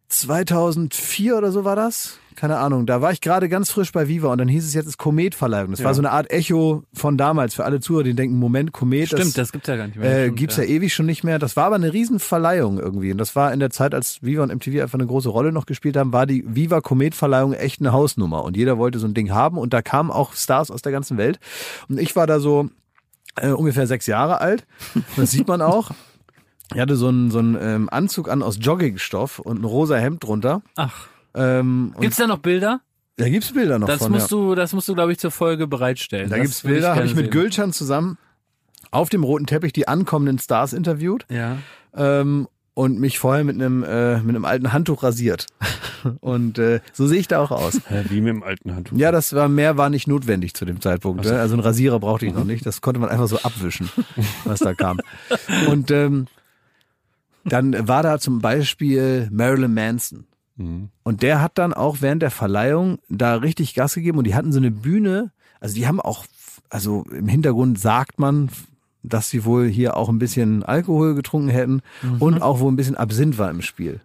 2004 0.08 1.36
oder 1.36 1.52
so 1.52 1.64
war 1.64 1.76
das. 1.76 2.18
Keine 2.36 2.58
Ahnung. 2.58 2.84
Da 2.84 3.00
war 3.00 3.12
ich 3.12 3.22
gerade 3.22 3.48
ganz 3.48 3.70
frisch 3.70 3.90
bei 3.92 4.08
Viva 4.08 4.30
und 4.30 4.38
dann 4.38 4.46
hieß 4.46 4.64
es 4.66 4.74
jetzt 4.74 4.86
ist 4.86 4.98
Komet-Verleihung. 4.98 5.70
Das 5.70 5.82
war 5.82 5.94
so 5.94 6.02
eine 6.02 6.10
Art 6.10 6.30
Echo 6.30 6.84
von 6.92 7.16
damals 7.16 7.54
für 7.54 7.64
alle 7.64 7.80
Zuhörer, 7.80 8.04
die 8.04 8.14
denken, 8.14 8.38
Moment, 8.38 8.72
Komet. 8.72 9.08
stimmt, 9.08 9.38
das 9.38 9.52
gibt's 9.52 9.66
ja 9.68 9.76
gar 9.76 9.86
nicht 9.86 9.96
mehr. 9.96 10.10
Äh, 10.10 10.22
Stimmt, 10.24 10.38
gibt's 10.38 10.56
ja. 10.58 10.64
ewig 10.64 10.94
schon 10.94 11.06
nicht 11.06 11.24
mehr. 11.24 11.38
Das 11.38 11.56
war 11.56 11.64
aber 11.64 11.76
eine 11.76 11.92
Riesenverleihung 11.92 12.78
irgendwie. 12.78 13.10
Und 13.10 13.18
das 13.18 13.34
war 13.34 13.52
in 13.52 13.58
der 13.58 13.70
Zeit, 13.70 13.94
als 13.94 14.22
Viva 14.22 14.42
und 14.42 14.54
MTV 14.54 14.82
einfach 14.82 14.98
eine 14.98 15.06
große 15.06 15.30
Rolle 15.30 15.50
noch 15.50 15.64
gespielt 15.64 15.96
haben, 15.96 16.12
war 16.12 16.26
die 16.26 16.44
Viva 16.46 16.82
Komet 16.82 17.14
Verleihung 17.14 17.54
echt 17.54 17.80
eine 17.80 17.92
Hausnummer. 17.92 18.44
Und 18.44 18.56
jeder 18.56 18.76
wollte 18.76 18.98
so 18.98 19.06
ein 19.06 19.14
Ding 19.14 19.32
haben. 19.32 19.56
Und 19.56 19.72
da 19.72 19.80
kamen 19.80 20.10
auch 20.10 20.34
Stars 20.34 20.70
aus 20.70 20.82
der 20.82 20.92
ganzen 20.92 21.16
Welt. 21.16 21.40
Und 21.88 21.98
ich 21.98 22.14
war 22.16 22.26
da 22.26 22.38
so 22.38 22.68
äh, 23.36 23.48
ungefähr 23.48 23.86
sechs 23.86 24.06
Jahre 24.06 24.42
alt. 24.42 24.66
Das 25.16 25.30
sieht 25.30 25.48
man 25.48 25.62
auch. 25.62 25.90
Ich 26.74 26.80
hatte 26.80 26.96
so 26.96 27.08
einen, 27.08 27.30
so 27.30 27.38
einen 27.38 27.56
ähm, 27.60 27.88
Anzug 27.90 28.28
an 28.28 28.42
aus 28.42 28.58
Joggingstoff 28.60 29.38
und 29.38 29.60
ein 29.60 29.64
rosa 29.64 29.96
Hemd 29.96 30.24
drunter. 30.24 30.62
Ach, 30.74 31.08
Ähm, 31.36 31.94
gibt's 32.00 32.16
da 32.16 32.26
noch 32.26 32.38
Bilder? 32.38 32.80
da 33.18 33.28
gibt's 33.28 33.52
Bilder 33.52 33.78
noch 33.78 33.86
Das 33.86 33.98
von. 33.98 34.12
musst 34.12 34.30
ja. 34.30 34.36
du, 34.36 34.54
das 34.54 34.72
musst 34.72 34.88
du, 34.88 34.94
glaube 34.94 35.12
ich, 35.12 35.18
zur 35.18 35.30
Folge 35.30 35.66
bereitstellen. 35.66 36.28
Da 36.28 36.36
das 36.36 36.42
gibt's 36.44 36.62
Bilder, 36.62 36.94
habe 36.96 37.06
ich 37.06 37.14
mit 37.14 37.26
sehen. 37.26 37.30
Gülcan 37.30 37.72
zusammen 37.72 38.18
auf 38.90 39.08
dem 39.08 39.24
roten 39.24 39.46
Teppich 39.46 39.72
die 39.72 39.88
ankommenden 39.88 40.38
Stars 40.38 40.72
interviewt. 40.72 41.24
Ja. 41.30 41.58
ähm, 41.94 42.48
und 42.74 43.00
mich 43.00 43.18
vorher 43.18 43.42
mit 43.42 43.54
einem 43.54 43.82
äh, 43.84 44.18
mit 44.18 44.36
einem 44.36 44.44
alten 44.44 44.70
Handtuch 44.74 45.02
rasiert. 45.02 45.46
Und 46.20 46.58
äh, 46.58 46.80
so 46.92 47.06
sehe 47.06 47.18
ich 47.18 47.26
da 47.26 47.40
auch 47.40 47.50
aus. 47.50 47.80
Wie 48.10 48.20
mit 48.20 48.28
dem 48.28 48.42
alten 48.42 48.74
Handtuch. 48.76 48.98
Ja, 48.98 49.10
das 49.10 49.32
war 49.32 49.48
mehr 49.48 49.78
war 49.78 49.88
nicht 49.88 50.06
notwendig 50.06 50.52
zu 50.52 50.66
dem 50.66 50.82
Zeitpunkt. 50.82 51.24
Ne? 51.24 51.40
Also 51.40 51.54
einen 51.54 51.62
Rasierer 51.62 51.98
brauchte 51.98 52.26
ich 52.26 52.34
noch 52.34 52.44
nicht. 52.44 52.66
Das 52.66 52.82
konnte 52.82 53.00
man 53.00 53.08
einfach 53.08 53.28
so 53.28 53.38
abwischen, 53.38 53.88
was 54.44 54.60
da 54.60 54.74
kam. 54.74 55.00
Und 55.68 55.90
ähm, 55.90 56.26
dann 57.46 57.88
war 57.88 58.02
da 58.02 58.18
zum 58.18 58.40
Beispiel 58.40 59.28
Marilyn 59.32 59.72
Manson. 59.72 60.26
Und 60.58 61.22
der 61.22 61.42
hat 61.42 61.58
dann 61.58 61.74
auch 61.74 61.98
während 62.00 62.22
der 62.22 62.30
Verleihung 62.30 62.98
da 63.08 63.34
richtig 63.36 63.74
Gas 63.74 63.94
gegeben 63.94 64.18
und 64.18 64.24
die 64.26 64.34
hatten 64.34 64.52
so 64.52 64.58
eine 64.58 64.70
Bühne. 64.70 65.30
Also 65.60 65.74
die 65.74 65.86
haben 65.86 66.00
auch, 66.00 66.24
also 66.70 67.04
im 67.12 67.28
Hintergrund 67.28 67.78
sagt 67.78 68.18
man, 68.18 68.48
dass 69.02 69.28
sie 69.30 69.44
wohl 69.44 69.68
hier 69.68 69.96
auch 69.96 70.08
ein 70.08 70.18
bisschen 70.18 70.62
Alkohol 70.62 71.14
getrunken 71.14 71.48
hätten 71.50 71.82
und 72.20 72.40
auch 72.42 72.60
wohl 72.60 72.72
ein 72.72 72.76
bisschen 72.76 72.96
Absinth 72.96 73.38
war 73.38 73.50
im 73.50 73.62
Spiel. 73.62 74.00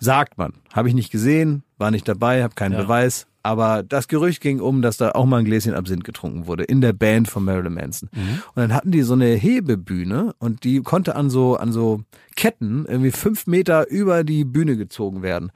Sagt 0.00 0.38
man. 0.38 0.54
Habe 0.72 0.88
ich 0.88 0.94
nicht 0.94 1.10
gesehen, 1.12 1.62
war 1.78 1.90
nicht 1.90 2.08
dabei, 2.08 2.42
habe 2.42 2.54
keinen 2.54 2.72
Ja. 2.72 2.82
Beweis. 2.82 3.26
Aber 3.42 3.82
das 3.82 4.08
Gerücht 4.08 4.40
ging 4.40 4.60
um, 4.60 4.82
dass 4.82 4.98
da 4.98 5.12
auch 5.12 5.24
mal 5.24 5.38
ein 5.38 5.44
Gläschen 5.44 5.74
Absinth 5.74 6.04
getrunken 6.04 6.46
wurde 6.46 6.64
in 6.64 6.80
der 6.80 6.92
Band 6.92 7.28
von 7.28 7.44
Marilyn 7.44 7.74
Manson. 7.74 8.10
Und 8.54 8.56
dann 8.56 8.74
hatten 8.74 8.90
die 8.90 9.02
so 9.02 9.14
eine 9.14 9.28
Hebebühne 9.28 10.34
und 10.38 10.64
die 10.64 10.82
konnte 10.82 11.16
an 11.16 11.30
so 11.30 11.56
an 11.56 11.72
so 11.72 12.02
Ketten 12.36 12.84
irgendwie 12.86 13.10
fünf 13.10 13.46
Meter 13.46 13.88
über 13.88 14.24
die 14.24 14.44
Bühne 14.44 14.76
gezogen 14.76 15.22
werden. 15.22 15.52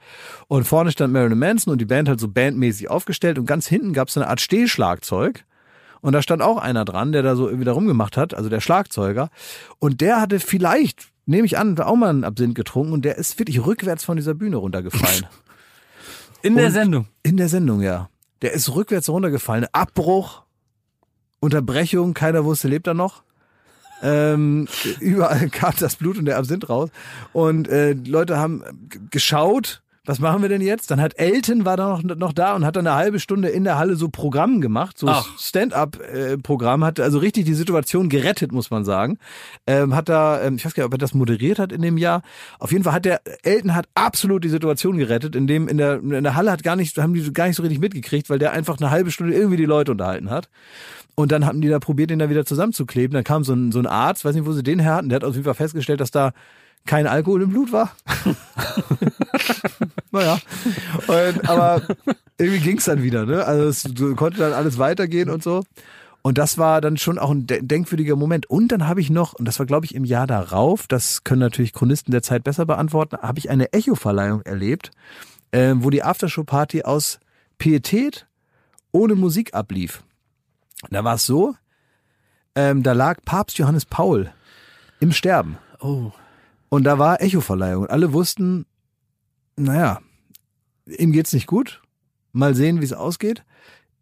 Und 0.47 0.65
vorne 0.65 0.91
stand 0.91 1.13
Marilyn 1.13 1.37
Manson 1.37 1.71
und 1.71 1.79
die 1.79 1.85
Band 1.85 2.09
halt 2.09 2.19
so 2.19 2.27
bandmäßig 2.27 2.89
aufgestellt 2.89 3.37
und 3.37 3.45
ganz 3.45 3.67
hinten 3.67 3.93
gab 3.93 4.07
es 4.07 4.15
so 4.15 4.19
eine 4.19 4.29
Art 4.29 4.41
Stehschlagzeug. 4.41 5.45
Und 6.01 6.13
da 6.13 6.21
stand 6.21 6.43
auch 6.43 6.57
einer 6.57 6.85
dran, 6.85 7.11
der 7.11 7.23
da 7.23 7.35
so 7.35 7.47
irgendwie 7.47 7.65
da 7.65 7.71
rumgemacht 7.71 8.15
hat, 8.15 8.35
also 8.35 8.47
der 8.47 8.61
Schlagzeuger. 8.61 9.29
Und 9.79 10.01
der 10.01 10.21
hatte 10.21 10.39
vielleicht, 10.39 11.07
nehme 11.25 11.47
ich 11.47 11.57
an, 11.57 11.79
auch 11.79 11.95
mal 11.95 12.09
einen 12.09 12.23
Absinth 12.23 12.53
getrunken 12.53 12.93
und 12.93 13.05
der 13.05 13.17
ist 13.17 13.39
wirklich 13.39 13.65
rückwärts 13.65 14.03
von 14.03 14.15
dieser 14.15 14.35
Bühne 14.35 14.57
runtergefallen. 14.57 15.25
In 16.45 16.55
der 16.55 16.69
Sendung. 16.69 17.07
In 17.23 17.37
der 17.37 17.49
Sendung, 17.49 17.81
ja. 17.81 18.07
Der 18.43 18.53
ist 18.53 18.75
rückwärts 18.75 19.09
runtergefallen. 19.09 19.65
Abbruch, 19.71 20.43
Unterbrechung, 21.39 22.13
keiner 22.13 22.45
wusste, 22.45 22.67
lebt 22.67 22.85
er 22.85 22.93
noch. 22.93 23.23
Ähm, 24.03 24.67
überall 24.99 25.49
kam 25.49 25.73
das 25.79 25.95
Blut 25.95 26.19
und 26.19 26.25
der 26.25 26.37
Absinth 26.37 26.69
raus. 26.69 26.91
Und 27.33 27.67
äh, 27.67 27.93
Leute 27.93 28.37
haben 28.37 28.63
geschaut, 29.09 29.81
was 30.05 30.19
machen 30.19 30.41
wir 30.41 30.49
denn 30.49 30.61
jetzt? 30.61 30.91
Dann 30.91 31.01
hat 31.01 31.17
Elton 31.17 31.65
war 31.65 31.77
da 31.77 31.99
noch, 32.01 32.15
noch 32.15 32.33
da 32.33 32.55
und 32.55 32.65
hat 32.65 32.75
dann 32.75 32.87
eine 32.87 32.95
halbe 32.95 33.19
Stunde 33.19 33.49
in 33.49 33.63
der 33.63 33.77
Halle 33.77 33.95
so 33.95 34.09
Programm 34.09 34.61
gemacht, 34.61 34.97
so. 34.97 35.07
Stand-up-Programm, 35.37 36.83
hat 36.83 36.99
also 36.99 37.17
richtig 37.19 37.45
die 37.45 37.53
Situation 37.53 38.09
gerettet, 38.09 38.51
muss 38.51 38.69
man 38.69 38.85
sagen. 38.85 39.17
Ähm, 39.67 39.95
hat 39.95 40.09
da, 40.09 40.41
ähm, 40.41 40.55
ich 40.55 40.65
weiß 40.65 40.73
gar 40.73 40.83
nicht, 40.83 40.87
ob 40.87 40.93
er 40.93 40.99
das 40.99 41.13
moderiert 41.13 41.59
hat 41.59 41.71
in 41.71 41.81
dem 41.81 41.97
Jahr. 41.97 42.21
Auf 42.59 42.71
jeden 42.71 42.83
Fall 42.83 42.93
hat 42.93 43.05
der 43.05 43.21
Elton 43.43 43.75
hat 43.75 43.87
absolut 43.95 44.43
die 44.43 44.49
Situation 44.49 44.97
gerettet, 44.97 45.35
in 45.35 45.47
dem 45.47 45.67
in 45.67 45.77
der, 45.77 45.95
in 45.95 46.23
der 46.23 46.35
Halle 46.35 46.51
hat 46.51 46.63
gar 46.63 46.75
nicht, 46.75 46.97
haben 46.97 47.13
die 47.13 47.33
gar 47.33 47.47
nicht 47.47 47.55
so 47.55 47.63
richtig 47.63 47.79
mitgekriegt, 47.79 48.29
weil 48.29 48.39
der 48.39 48.51
einfach 48.51 48.77
eine 48.79 48.91
halbe 48.91 49.11
Stunde 49.11 49.33
irgendwie 49.33 49.57
die 49.57 49.65
Leute 49.65 49.91
unterhalten 49.91 50.29
hat. 50.29 50.49
Und 51.15 51.31
dann 51.31 51.45
hatten 51.45 51.61
die 51.61 51.69
da 51.69 51.79
probiert, 51.79 52.09
den 52.09 52.19
da 52.19 52.29
wieder 52.29 52.45
zusammenzukleben. 52.45 53.13
Dann 53.13 53.23
kam 53.23 53.43
so 53.43 53.53
ein, 53.53 53.71
so 53.71 53.79
ein 53.79 53.87
Arzt, 53.87 54.25
weiß 54.25 54.35
nicht, 54.35 54.45
wo 54.45 54.51
sie 54.51 54.63
den 54.63 54.79
her 54.79 54.95
hatten, 54.95 55.09
der 55.09 55.17
hat 55.17 55.23
auf 55.23 55.33
jeden 55.33 55.45
Fall 55.45 55.53
festgestellt, 55.53 56.01
dass 56.01 56.11
da 56.11 56.33
kein 56.85 57.07
Alkohol 57.07 57.43
im 57.43 57.49
Blut 57.49 57.71
war. 57.71 57.91
naja. 60.11 60.39
Und, 61.07 61.49
aber 61.49 61.81
irgendwie 62.37 62.59
ging's 62.59 62.85
dann 62.85 63.01
wieder, 63.03 63.25
ne? 63.25 63.45
Also 63.45 63.63
es 63.67 64.15
konnte 64.15 64.39
dann 64.39 64.53
alles 64.53 64.77
weitergehen 64.77 65.29
und 65.29 65.43
so. 65.43 65.63
Und 66.21 66.39
das 66.39 66.57
war 66.57 66.81
dann 66.81 66.97
schon 66.97 67.19
auch 67.19 67.29
ein 67.29 67.45
de- 67.45 67.61
denkwürdiger 67.61 68.15
Moment. 68.15 68.49
Und 68.49 68.69
dann 68.69 68.87
habe 68.87 68.99
ich 68.99 69.09
noch, 69.11 69.33
und 69.33 69.45
das 69.45 69.59
war 69.59 69.65
glaube 69.67 69.85
ich 69.85 69.93
im 69.93 70.05
Jahr 70.05 70.25
darauf, 70.25 70.87
das 70.87 71.23
können 71.23 71.39
natürlich 71.39 71.71
Chronisten 71.73 72.11
der 72.11 72.23
Zeit 72.23 72.43
besser 72.43 72.65
beantworten, 72.65 73.17
habe 73.17 73.37
ich 73.37 73.49
eine 73.51 73.73
Echo-Verleihung 73.73 74.41
erlebt, 74.41 74.89
ähm, 75.51 75.83
wo 75.83 75.91
die 75.91 76.03
Aftershow-Party 76.03 76.83
aus 76.83 77.19
Pietät 77.59 78.25
ohne 78.91 79.13
Musik 79.13 79.53
ablief. 79.53 80.03
Da 80.89 81.03
war 81.03 81.15
es 81.15 81.25
so, 81.25 81.55
ähm, 82.55 82.81
da 82.81 82.93
lag 82.93 83.19
Papst 83.23 83.57
Johannes 83.59 83.85
Paul 83.85 84.31
im 84.99 85.11
Sterben. 85.11 85.57
Oh. 85.79 86.11
Und 86.75 86.83
da 86.83 86.99
war 86.99 87.21
Echo-Verleihung 87.21 87.83
und 87.83 87.89
alle 87.89 88.11
wussten, 88.11 88.65
naja, 89.55 90.01
ihm 90.85 91.13
geht's 91.13 91.31
nicht 91.31 91.47
gut. 91.47 91.81
Mal 92.33 92.53
sehen, 92.53 92.81
wie 92.81 92.83
es 92.83 92.91
ausgeht. 92.91 93.45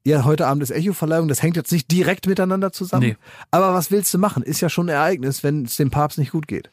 Ja, 0.04 0.24
heute 0.24 0.48
Abend 0.48 0.64
ist 0.64 0.72
Echo-Verleihung, 0.72 1.28
das 1.28 1.44
hängt 1.44 1.56
jetzt 1.56 1.72
nicht 1.72 1.92
direkt 1.92 2.26
miteinander 2.26 2.72
zusammen. 2.72 3.10
Nee. 3.10 3.18
Aber 3.52 3.76
was 3.76 3.92
willst 3.92 4.12
du 4.12 4.18
machen? 4.18 4.42
Ist 4.42 4.60
ja 4.60 4.70
schon 4.70 4.88
ein 4.88 4.96
Ereignis, 4.96 5.44
wenn 5.44 5.66
es 5.66 5.76
dem 5.76 5.92
Papst 5.92 6.18
nicht 6.18 6.32
gut 6.32 6.48
geht. 6.48 6.72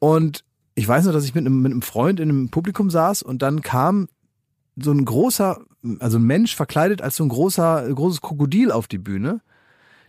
Und 0.00 0.44
ich 0.74 0.86
weiß 0.86 1.04
nur, 1.04 1.14
dass 1.14 1.24
ich 1.24 1.34
mit 1.34 1.46
einem, 1.46 1.62
mit 1.62 1.72
einem 1.72 1.80
Freund 1.80 2.20
in 2.20 2.28
einem 2.28 2.50
Publikum 2.50 2.90
saß 2.90 3.22
und 3.22 3.40
dann 3.40 3.62
kam 3.62 4.08
so 4.78 4.92
ein 4.92 5.02
großer, 5.02 5.62
also 5.98 6.18
ein 6.18 6.24
Mensch 6.24 6.54
verkleidet 6.54 7.00
als 7.00 7.16
so 7.16 7.24
ein 7.24 7.30
großer, 7.30 7.90
großes 7.90 8.20
Krokodil 8.20 8.70
auf 8.70 8.86
die 8.86 8.98
Bühne. 8.98 9.40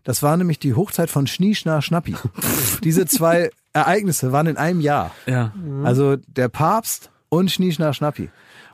Das 0.04 0.24
war 0.24 0.38
nämlich 0.38 0.60
die 0.60 0.74
Hochzeit 0.74 1.10
von 1.10 1.28
Schnie, 1.28 1.56
Schna, 1.56 1.82
Schnappi. 1.82 2.16
Diese 2.84 3.06
zwei 3.06 3.50
Ereignisse 3.74 4.32
waren 4.32 4.48
in 4.48 4.58
einem 4.58 4.80
Jahr. 4.82 5.12
Ja. 5.26 5.54
Also 5.84 6.16
der 6.16 6.50
Papst 6.50 7.10
und 7.30 7.52
Schnie, 7.52 7.72
Schna, 7.72 7.94
Schnappi. 7.94 8.30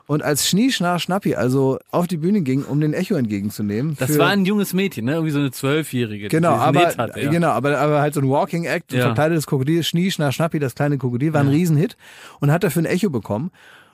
Und 0.06 0.22
als 0.22 0.46
Schnie, 0.48 0.70
Schna, 0.70 0.98
Schnappi 0.98 1.34
also 1.34 1.78
auf 1.90 2.06
die 2.06 2.18
Bühne 2.18 2.42
ging, 2.42 2.62
um 2.62 2.78
den 2.78 2.92
Echo 2.92 3.14
entgegenzunehmen. 3.14 3.96
Das 3.98 4.18
war 4.18 4.28
ein 4.28 4.44
junges 4.44 4.74
Mädchen, 4.74 5.06
ne? 5.06 5.12
Irgendwie 5.12 5.30
so 5.30 5.38
eine 5.38 5.50
Zwölfjährige. 5.50 6.28
Genau, 6.28 6.52
aber, 6.52 6.88
hatte, 6.98 7.20
ja. 7.20 7.30
genau, 7.30 7.48
aber, 7.48 7.78
aber 7.78 8.02
halt 8.02 8.12
so 8.12 8.20
ein 8.20 8.28
Walking 8.28 8.64
Act, 8.64 8.92
ein 8.92 8.98
Ja. 8.98 9.04
verkleidetes 9.06 9.46
Krokodil, 9.46 9.82
Schnie, 9.82 10.10
Schna, 10.10 10.30
Schnappi, 10.30 10.58
das 10.58 10.74
kleine 10.74 10.98
Krokodil, 10.98 11.32
war 11.32 11.40
ein 11.40 11.48
Riesenhit 11.48 11.96
und 12.40 12.52
hat 12.52 12.64
dafür 12.64 12.82
ein 12.82 12.86
Echo 12.86 13.08
bekommen. 13.08 13.50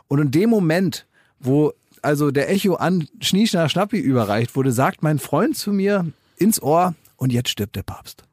Und 0.09 0.19
in 0.19 0.31
dem 0.33 0.51
Moment, 0.51 1.07
wo 1.39 1.73
also 2.03 2.33
der 2.33 2.51
Echo 2.51 2.75
an 2.75 3.07
Schnie, 3.21 3.47
Schna, 3.47 3.69
Schnappi 3.69 3.99
überreicht 3.99 4.57
wurde, 4.57 4.73
sagt 4.73 5.05
mein 5.05 5.21
Freund 5.21 5.57
zu 5.57 5.73
mir 5.73 6.07
ins 6.37 6.61
Ohr, 6.61 6.95
und 7.21 7.33
jetzt 7.33 7.51
stirbt 7.51 7.77
der 7.77 7.83
Papst. 7.83 8.25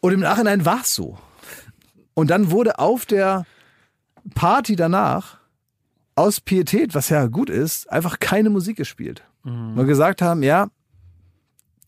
und 0.00 0.12
im 0.12 0.20
Nachhinein 0.20 0.64
war 0.64 0.82
es 0.82 0.94
so. 0.94 1.18
Und 2.14 2.30
dann 2.30 2.50
wurde 2.50 2.78
auf 2.78 3.06
der 3.06 3.46
Party 4.34 4.76
danach 4.76 5.38
aus 6.14 6.40
Pietät, 6.40 6.94
was 6.94 7.08
ja 7.08 7.26
gut 7.26 7.50
ist, 7.50 7.90
einfach 7.90 8.18
keine 8.20 8.50
Musik 8.50 8.76
gespielt. 8.76 9.22
Wir 9.42 9.84
gesagt 9.84 10.22
haben, 10.22 10.42
ja, 10.42 10.68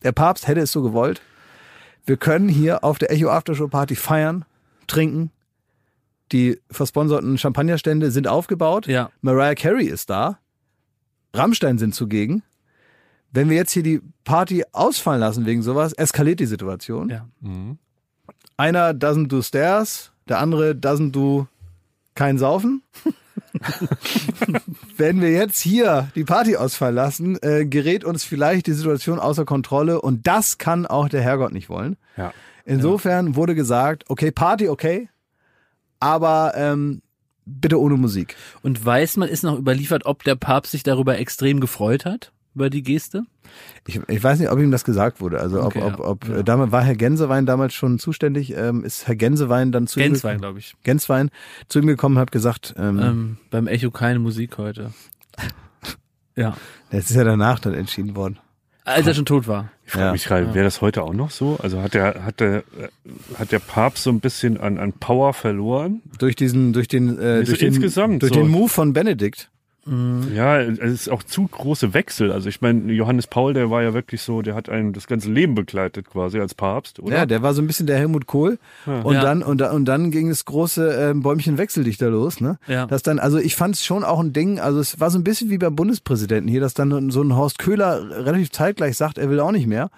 der 0.03 0.13
Papst 0.13 0.47
hätte 0.47 0.61
es 0.61 0.71
so 0.71 0.81
gewollt. 0.81 1.21
Wir 2.05 2.15
können 2.15 2.47
hier 2.47 2.83
auf 2.85 2.97
der 2.99 3.11
Echo 3.11 3.29
Aftershow 3.29 3.67
Party 3.67 3.95
feiern, 3.95 4.45
trinken. 4.87 5.31
Die 6.31 6.59
versponserten 6.71 7.37
Champagnerstände 7.37 8.11
sind 8.11 8.27
aufgebaut. 8.27 8.87
Ja. 8.87 9.11
Mariah 9.21 9.55
Carey 9.55 9.87
ist 9.87 10.09
da. 10.09 10.39
Rammstein 11.33 11.77
sind 11.77 11.93
zugegen. 11.93 12.43
Wenn 13.31 13.49
wir 13.49 13.57
jetzt 13.57 13.71
hier 13.71 13.83
die 13.83 14.01
Party 14.23 14.63
ausfallen 14.71 15.19
lassen 15.19 15.45
wegen 15.45 15.61
sowas, 15.61 15.93
eskaliert 15.93 16.39
die 16.39 16.45
Situation. 16.45 17.09
Ja. 17.09 17.27
Einer 18.57 18.91
doesn't 18.91 19.27
do 19.27 19.41
stairs, 19.41 20.11
der 20.27 20.39
andere 20.39 20.71
doesn't 20.71 21.11
do 21.11 21.47
kein 22.15 22.37
Saufen. 22.37 22.83
Wenn 24.97 25.21
wir 25.21 25.31
jetzt 25.31 25.59
hier 25.59 26.09
die 26.15 26.23
Party 26.23 26.57
ausfallen 26.57 26.95
lassen, 26.95 27.37
äh, 27.41 27.65
gerät 27.65 28.03
uns 28.03 28.23
vielleicht 28.23 28.67
die 28.67 28.73
Situation 28.73 29.19
außer 29.19 29.45
Kontrolle 29.45 30.01
und 30.01 30.27
das 30.27 30.57
kann 30.57 30.85
auch 30.85 31.07
der 31.07 31.21
Herrgott 31.21 31.53
nicht 31.53 31.69
wollen. 31.69 31.97
Ja. 32.17 32.33
Insofern 32.65 33.35
wurde 33.35 33.55
gesagt, 33.55 34.05
okay, 34.09 34.31
Party 34.31 34.69
okay, 34.69 35.09
aber 35.99 36.53
ähm, 36.55 37.01
bitte 37.45 37.79
ohne 37.79 37.95
Musik. 37.95 38.35
Und 38.61 38.83
weiß 38.83 39.17
man, 39.17 39.29
ist 39.29 39.43
noch 39.43 39.57
überliefert, 39.57 40.05
ob 40.05 40.23
der 40.23 40.35
Papst 40.35 40.71
sich 40.71 40.83
darüber 40.83 41.17
extrem 41.17 41.59
gefreut 41.59 42.05
hat, 42.05 42.31
über 42.55 42.69
die 42.69 42.81
Geste? 42.83 43.23
Ich, 43.87 43.99
ich 44.07 44.23
weiß 44.23 44.39
nicht, 44.39 44.49
ob 44.51 44.59
ihm 44.59 44.71
das 44.71 44.83
gesagt 44.83 45.21
wurde. 45.21 45.39
Also 45.39 45.61
Okay, 45.63 45.81
ob, 45.81 45.93
ob, 45.93 45.99
ja. 45.99 46.05
ob 46.05 46.27
Ja. 46.27 46.35
äh, 46.37 46.43
damals 46.43 46.71
war 46.71 46.83
Herr 46.83 46.95
Gänsewein 46.95 47.45
damals 47.45 47.73
schon 47.73 47.99
zuständig. 47.99 48.53
Ähm, 48.55 48.83
ist 48.83 49.07
Herr 49.07 49.15
Gänsewein 49.15 49.71
dann 49.71 49.87
zu 49.87 49.99
ihm 49.99 50.03
Gänsewein, 50.03 50.37
gekommen- 50.37 50.41
glaube 50.41 50.59
ich. 50.59 50.75
Gänsewein 50.83 51.29
zu 51.67 51.79
ihm 51.79 51.87
gekommen 51.87 52.15
und 52.17 52.21
hat 52.21 52.31
gesagt, 52.31 52.73
ähm, 52.77 52.99
Ähm, 52.99 53.37
beim 53.49 53.67
Echo 53.67 53.91
keine 53.91 54.19
Musik 54.19 54.57
heute. 54.57 54.91
Ja. 56.35 56.55
es 56.89 57.09
ist 57.09 57.15
ja 57.17 57.23
danach 57.23 57.59
dann 57.59 57.73
entschieden 57.73 58.15
worden. 58.15 58.39
Als 58.85 59.05
er 59.05 59.13
schon 59.13 59.25
tot 59.25 59.47
war. 59.47 59.71
Ich 59.85 59.91
frage 59.91 60.05
Ja. 60.05 60.11
mich 60.13 60.23
gerade, 60.25 60.53
wäre 60.53 60.63
das 60.63 60.81
heute 60.81 61.03
auch 61.03 61.13
noch 61.13 61.29
so? 61.31 61.57
Also 61.61 61.81
hat 61.81 61.93
der, 61.93 62.23
hat 62.23 62.39
der, 62.39 62.57
äh, 62.59 62.63
hat 63.37 63.51
der 63.51 63.59
Papst 63.59 64.03
so 64.03 64.09
ein 64.09 64.19
bisschen 64.19 64.57
an, 64.59 64.77
an 64.79 64.93
Power 64.93 65.33
verloren? 65.33 66.01
Durch 66.17 66.35
diesen, 66.35 66.73
durch 66.73 66.87
den, 66.87 67.19
äh, 67.19 67.43
durch 67.43 67.59
den, 67.59 67.67
insgesamt 67.73 68.21
durch 68.23 68.33
so. 68.33 68.39
den 68.39 68.47
Move 68.49 68.69
von 68.69 68.93
Benedikt. 68.93 69.51
Ja, 70.35 70.59
es 70.59 70.77
ist 70.79 71.09
auch 71.09 71.23
zu 71.23 71.47
große 71.47 71.93
Wechsel. 71.93 72.31
Also 72.31 72.47
ich 72.49 72.61
meine, 72.61 72.91
Johannes 72.93 73.27
Paul, 73.27 73.53
der 73.53 73.69
war 73.71 73.81
ja 73.81 73.93
wirklich 73.93 74.21
so, 74.21 74.41
der 74.41 74.53
hat 74.55 74.69
einen 74.69 74.93
das 74.93 75.07
ganze 75.07 75.31
Leben 75.31 75.55
begleitet 75.55 76.09
quasi 76.09 76.39
als 76.39 76.53
Papst, 76.53 76.99
oder? 76.99 77.15
Ja, 77.17 77.25
der 77.25 77.41
war 77.41 77.53
so 77.53 77.61
ein 77.61 77.67
bisschen 77.67 77.87
der 77.87 77.97
Helmut 77.97 78.27
Kohl. 78.27 78.59
Und 78.85 79.13
Ja. 79.15 79.21
dann, 79.21 79.41
und, 79.41 79.61
und 79.61 79.85
dann 79.85 80.11
ging 80.11 80.29
das 80.29 80.45
große 80.45 80.91
ähm, 81.09 81.21
Bäumchen 81.21 81.57
Wechseldichter 81.57 82.09
los, 82.09 82.39
ne? 82.41 82.59
Ja. 82.67 82.85
Das 82.85 83.01
dann, 83.01 83.19
also 83.19 83.37
ich 83.39 83.55
fand 83.55 83.75
es 83.75 83.85
schon 83.85 84.03
auch 84.03 84.19
ein 84.19 84.31
Ding, 84.33 84.59
also 84.59 84.79
es 84.79 84.99
war 84.99 85.09
so 85.09 85.17
ein 85.17 85.23
bisschen 85.23 85.49
wie 85.49 85.57
beim 85.57 85.75
Bundespräsidenten 85.75 86.47
hier, 86.49 86.61
dass 86.61 86.73
dann 86.73 87.09
so 87.09 87.21
ein 87.21 87.35
Horst 87.35 87.57
Köhler 87.59 88.25
relativ 88.25 88.51
zeitgleich 88.51 88.95
sagt, 88.97 89.17
er 89.17 89.29
will 89.29 89.39
auch 89.39 89.51
nicht 89.51 89.67
mehr. 89.67 89.89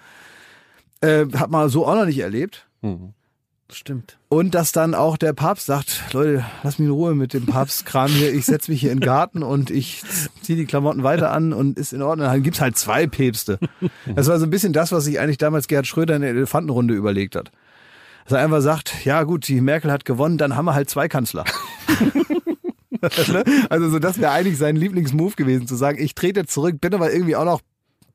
Äh, 1.00 1.26
hat 1.34 1.50
man 1.50 1.68
so 1.68 1.86
auch 1.86 1.94
noch 1.96 2.06
nicht 2.06 2.20
erlebt. 2.20 2.66
Mhm. 2.80 3.14
Stimmt. 3.72 4.18
Und 4.28 4.54
dass 4.54 4.72
dann 4.72 4.94
auch 4.94 5.16
der 5.16 5.32
Papst 5.32 5.66
sagt, 5.66 6.02
Leute, 6.12 6.44
lass 6.62 6.78
mich 6.78 6.86
in 6.86 6.92
Ruhe 6.94 7.14
mit 7.14 7.32
dem 7.32 7.46
Papstkram 7.46 8.10
hier, 8.10 8.32
ich 8.32 8.44
setz 8.44 8.68
mich 8.68 8.80
hier 8.80 8.92
in 8.92 8.98
den 8.98 9.04
Garten 9.04 9.42
und 9.42 9.70
ich 9.70 10.02
ziehe 10.42 10.58
die 10.58 10.66
Klamotten 10.66 11.02
weiter 11.02 11.30
an 11.32 11.52
und 11.52 11.78
ist 11.78 11.92
in 11.92 12.02
Ordnung. 12.02 12.28
Dann 12.28 12.42
gibt's 12.42 12.60
halt 12.60 12.76
zwei 12.76 13.06
Päpste. 13.06 13.58
Das 14.14 14.28
war 14.28 14.38
so 14.38 14.46
ein 14.46 14.50
bisschen 14.50 14.72
das, 14.72 14.92
was 14.92 15.04
sich 15.04 15.20
eigentlich 15.20 15.38
damals 15.38 15.68
Gerhard 15.68 15.86
Schröder 15.86 16.16
in 16.16 16.22
der 16.22 16.30
Elefantenrunde 16.30 16.94
überlegt 16.94 17.34
hat. 17.36 17.50
Dass 18.24 18.38
er 18.38 18.44
einfach 18.44 18.60
sagt, 18.60 19.04
ja 19.04 19.22
gut, 19.24 19.48
die 19.48 19.60
Merkel 19.60 19.90
hat 19.90 20.04
gewonnen, 20.04 20.38
dann 20.38 20.56
haben 20.56 20.66
wir 20.66 20.74
halt 20.74 20.90
zwei 20.90 21.08
Kanzler. 21.08 21.44
Ne? 23.02 23.42
also 23.68 23.90
so, 23.90 23.98
das 23.98 24.20
wäre 24.20 24.30
eigentlich 24.30 24.56
sein 24.56 24.76
Lieblingsmove 24.76 25.34
gewesen, 25.34 25.66
zu 25.66 25.74
sagen, 25.74 26.00
ich 26.00 26.14
trete 26.14 26.46
zurück, 26.46 26.80
bin 26.80 26.94
aber 26.94 27.12
irgendwie 27.12 27.34
auch 27.34 27.44
noch 27.44 27.60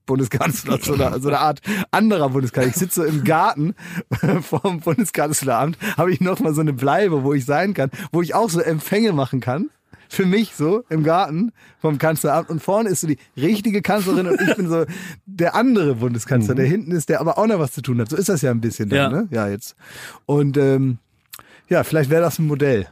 Bundeskanzler, 0.07 0.79
so 0.81 0.93
eine, 0.95 1.19
so 1.19 1.27
eine 1.27 1.37
Art 1.39 1.61
anderer 1.91 2.29
Bundeskanzler. 2.29 2.71
Ich 2.71 2.75
sitze 2.77 3.01
so 3.01 3.03
im 3.03 3.23
Garten 3.23 3.75
vom 4.41 4.79
Bundeskanzleramt, 4.79 5.77
habe 5.97 6.11
ich 6.11 6.19
noch 6.21 6.39
mal 6.39 6.55
so 6.55 6.61
eine 6.61 6.73
Bleibe, 6.73 7.23
wo 7.23 7.33
ich 7.35 7.45
sein 7.45 7.75
kann, 7.75 7.91
wo 8.11 8.23
ich 8.23 8.33
auch 8.33 8.49
so 8.49 8.59
Empfänge 8.59 9.13
machen 9.13 9.39
kann. 9.39 9.69
Für 10.09 10.25
mich 10.25 10.55
so 10.55 10.85
im 10.89 11.03
Garten 11.03 11.51
vom 11.81 11.97
Kanzleramt 11.97 12.49
und 12.49 12.63
vorne 12.63 12.87
ist 12.89 13.01
so 13.01 13.07
die 13.07 13.17
richtige 13.35 13.81
Kanzlerin 13.81 14.27
und 14.27 14.39
ich 14.41 14.55
bin 14.55 14.69
so 14.69 14.85
der 15.25 15.53
andere 15.53 15.95
Bundeskanzler, 15.95 16.55
der 16.55 16.65
hinten 16.65 16.91
ist, 16.93 17.09
der 17.09 17.19
aber 17.19 17.37
auch 17.37 17.45
noch 17.45 17.59
was 17.59 17.73
zu 17.73 17.81
tun 17.81 17.99
hat. 17.99 18.09
So 18.09 18.15
ist 18.15 18.29
das 18.29 18.41
ja 18.41 18.51
ein 18.51 18.61
bisschen 18.61 18.87
dann, 18.89 18.97
Ja. 18.97 19.09
ne? 19.09 19.27
Ja, 19.31 19.49
jetzt. 19.49 19.75
Und 20.25 20.55
ähm, 20.55 20.99
ja, 21.67 21.83
vielleicht 21.83 22.09
wäre 22.09 22.21
das 22.21 22.39
ein 22.39 22.47
Modell. 22.47 22.87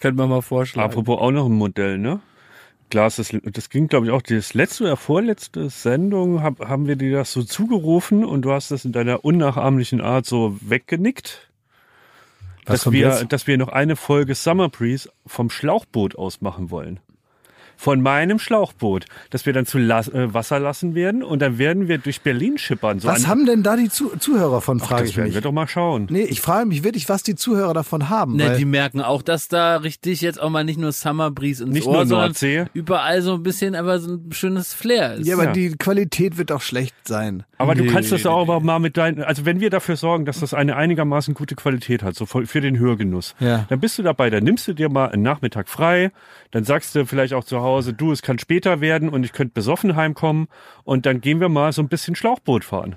Könnte 0.00 0.16
man 0.18 0.28
mal 0.28 0.40
vorschlagen. 0.42 0.88
Apropos 0.88 1.18
auch 1.18 1.32
noch 1.32 1.46
ein 1.46 1.52
Modell, 1.52 1.98
ne? 1.98 2.20
Glas, 2.94 3.16
das, 3.16 3.36
das 3.42 3.70
ging, 3.70 3.88
glaube 3.88 4.06
ich, 4.06 4.12
auch 4.12 4.22
das 4.22 4.54
letzte 4.54 4.84
oder 4.84 4.96
vorletzte 4.96 5.68
Sendung, 5.68 6.44
hab, 6.44 6.60
haben 6.60 6.86
wir 6.86 6.94
dir 6.94 7.16
das 7.16 7.32
so 7.32 7.42
zugerufen 7.42 8.24
und 8.24 8.42
du 8.42 8.52
hast 8.52 8.70
das 8.70 8.84
in 8.84 8.92
deiner 8.92 9.24
unnachahmlichen 9.24 10.00
Art 10.00 10.26
so 10.26 10.56
weggenickt. 10.60 11.50
Was 12.66 12.84
dass 12.84 12.92
wir, 12.92 13.08
jetzt? 13.08 13.32
dass 13.32 13.48
wir 13.48 13.58
noch 13.58 13.70
eine 13.70 13.96
Folge 13.96 14.36
Summer 14.36 14.68
Breeze 14.68 15.10
vom 15.26 15.50
Schlauchboot 15.50 16.14
aus 16.14 16.40
machen 16.40 16.70
wollen. 16.70 17.00
Von 17.76 18.00
meinem 18.02 18.38
Schlauchboot, 18.38 19.06
das 19.30 19.46
wir 19.46 19.52
dann 19.52 19.66
zu 19.66 19.78
las 19.78 20.08
äh, 20.08 20.32
Wasser 20.32 20.58
lassen 20.60 20.94
werden 20.94 21.22
und 21.22 21.40
dann 21.42 21.58
werden 21.58 21.88
wir 21.88 21.98
durch 21.98 22.20
Berlin 22.22 22.58
schippern. 22.58 23.00
So 23.00 23.08
Was 23.08 23.26
haben 23.26 23.46
denn 23.46 23.62
da 23.62 23.76
die 23.76 23.88
Zu 23.88 24.10
Zuhörer 24.18 24.60
von, 24.60 24.80
Ach, 24.82 24.86
frage 24.88 25.02
das 25.02 25.10
ich 25.10 25.16
werden 25.16 25.26
mich. 25.28 25.34
wir 25.34 25.40
doch 25.42 25.52
mal 25.52 25.66
schauen. 25.68 26.06
Nee, 26.10 26.22
ich 26.22 26.40
frage 26.40 26.66
mich 26.66 26.84
wirklich, 26.84 27.08
was 27.08 27.22
die 27.22 27.34
Zuhörer 27.34 27.74
davon 27.74 28.08
haben. 28.08 28.36
Ne, 28.36 28.46
weil 28.50 28.56
die 28.58 28.64
merken 28.64 29.00
auch, 29.00 29.22
dass 29.22 29.48
da 29.48 29.76
richtig 29.76 30.20
jetzt 30.20 30.40
auch 30.40 30.50
mal 30.50 30.64
nicht 30.64 30.78
nur 30.78 30.92
Summer 30.92 31.30
Breeze 31.30 31.64
ins 31.64 31.72
Nicht 31.74 31.86
Ohr, 31.86 31.94
nur 31.94 32.06
sondern 32.06 32.28
Nordsee. 32.28 32.64
überall 32.74 33.22
so 33.22 33.34
ein 33.34 33.42
bisschen, 33.42 33.74
aber 33.74 33.98
so 33.98 34.14
ein 34.14 34.32
schönes 34.32 34.72
Flair 34.74 35.14
ist. 35.14 35.26
ja, 35.26 35.34
aber 35.34 35.44
Ja. 35.46 35.52
die 35.52 35.70
Qualität 35.76 36.38
wird 36.38 36.52
auch 36.52 36.62
schlecht 36.62 36.94
sein. 37.06 37.42
Aber 37.58 37.74
du 37.74 37.84
Nee, 37.84 37.90
kannst 37.90 38.12
das 38.12 38.26
auch 38.26 38.60
mal 38.62 38.78
mit 38.78 38.96
deinen, 38.96 39.22
also 39.22 39.44
wenn 39.46 39.60
wir 39.60 39.70
dafür 39.70 39.96
sorgen, 39.96 40.24
dass 40.24 40.40
das 40.40 40.54
eine 40.54 40.76
einigermaßen 40.76 41.34
gute 41.34 41.54
Qualität 41.54 42.02
hat, 42.02 42.14
so 42.14 42.26
für 42.26 42.46
für 42.46 42.60
den 42.60 42.78
Hörgenuss, 42.78 43.34
Ja. 43.40 43.64
dann 43.68 43.80
bist 43.80 43.98
du 43.98 44.02
dabei, 44.02 44.28
dann 44.30 44.44
nimmst 44.44 44.66
du 44.68 44.72
dir 44.74 44.88
mal 44.88 45.10
einen 45.10 45.22
Nachmittag 45.22 45.68
frei, 45.68 46.10
dann 46.50 46.64
sagst 46.64 46.94
du 46.94 47.06
vielleicht 47.06 47.32
auch 47.32 47.44
zu 47.44 47.60
Hause, 47.60 47.63
du, 47.92 48.12
es 48.12 48.22
kann 48.22 48.38
später 48.38 48.80
werden 48.80 49.08
und 49.08 49.24
ich 49.24 49.32
könnte 49.32 49.54
besoffen 49.54 49.96
heimkommen 49.96 50.48
und 50.84 51.06
dann 51.06 51.20
gehen 51.20 51.40
wir 51.40 51.48
mal 51.48 51.72
so 51.72 51.82
ein 51.82 51.88
bisschen 51.88 52.14
Schlauchboot 52.14 52.64
fahren. 52.64 52.96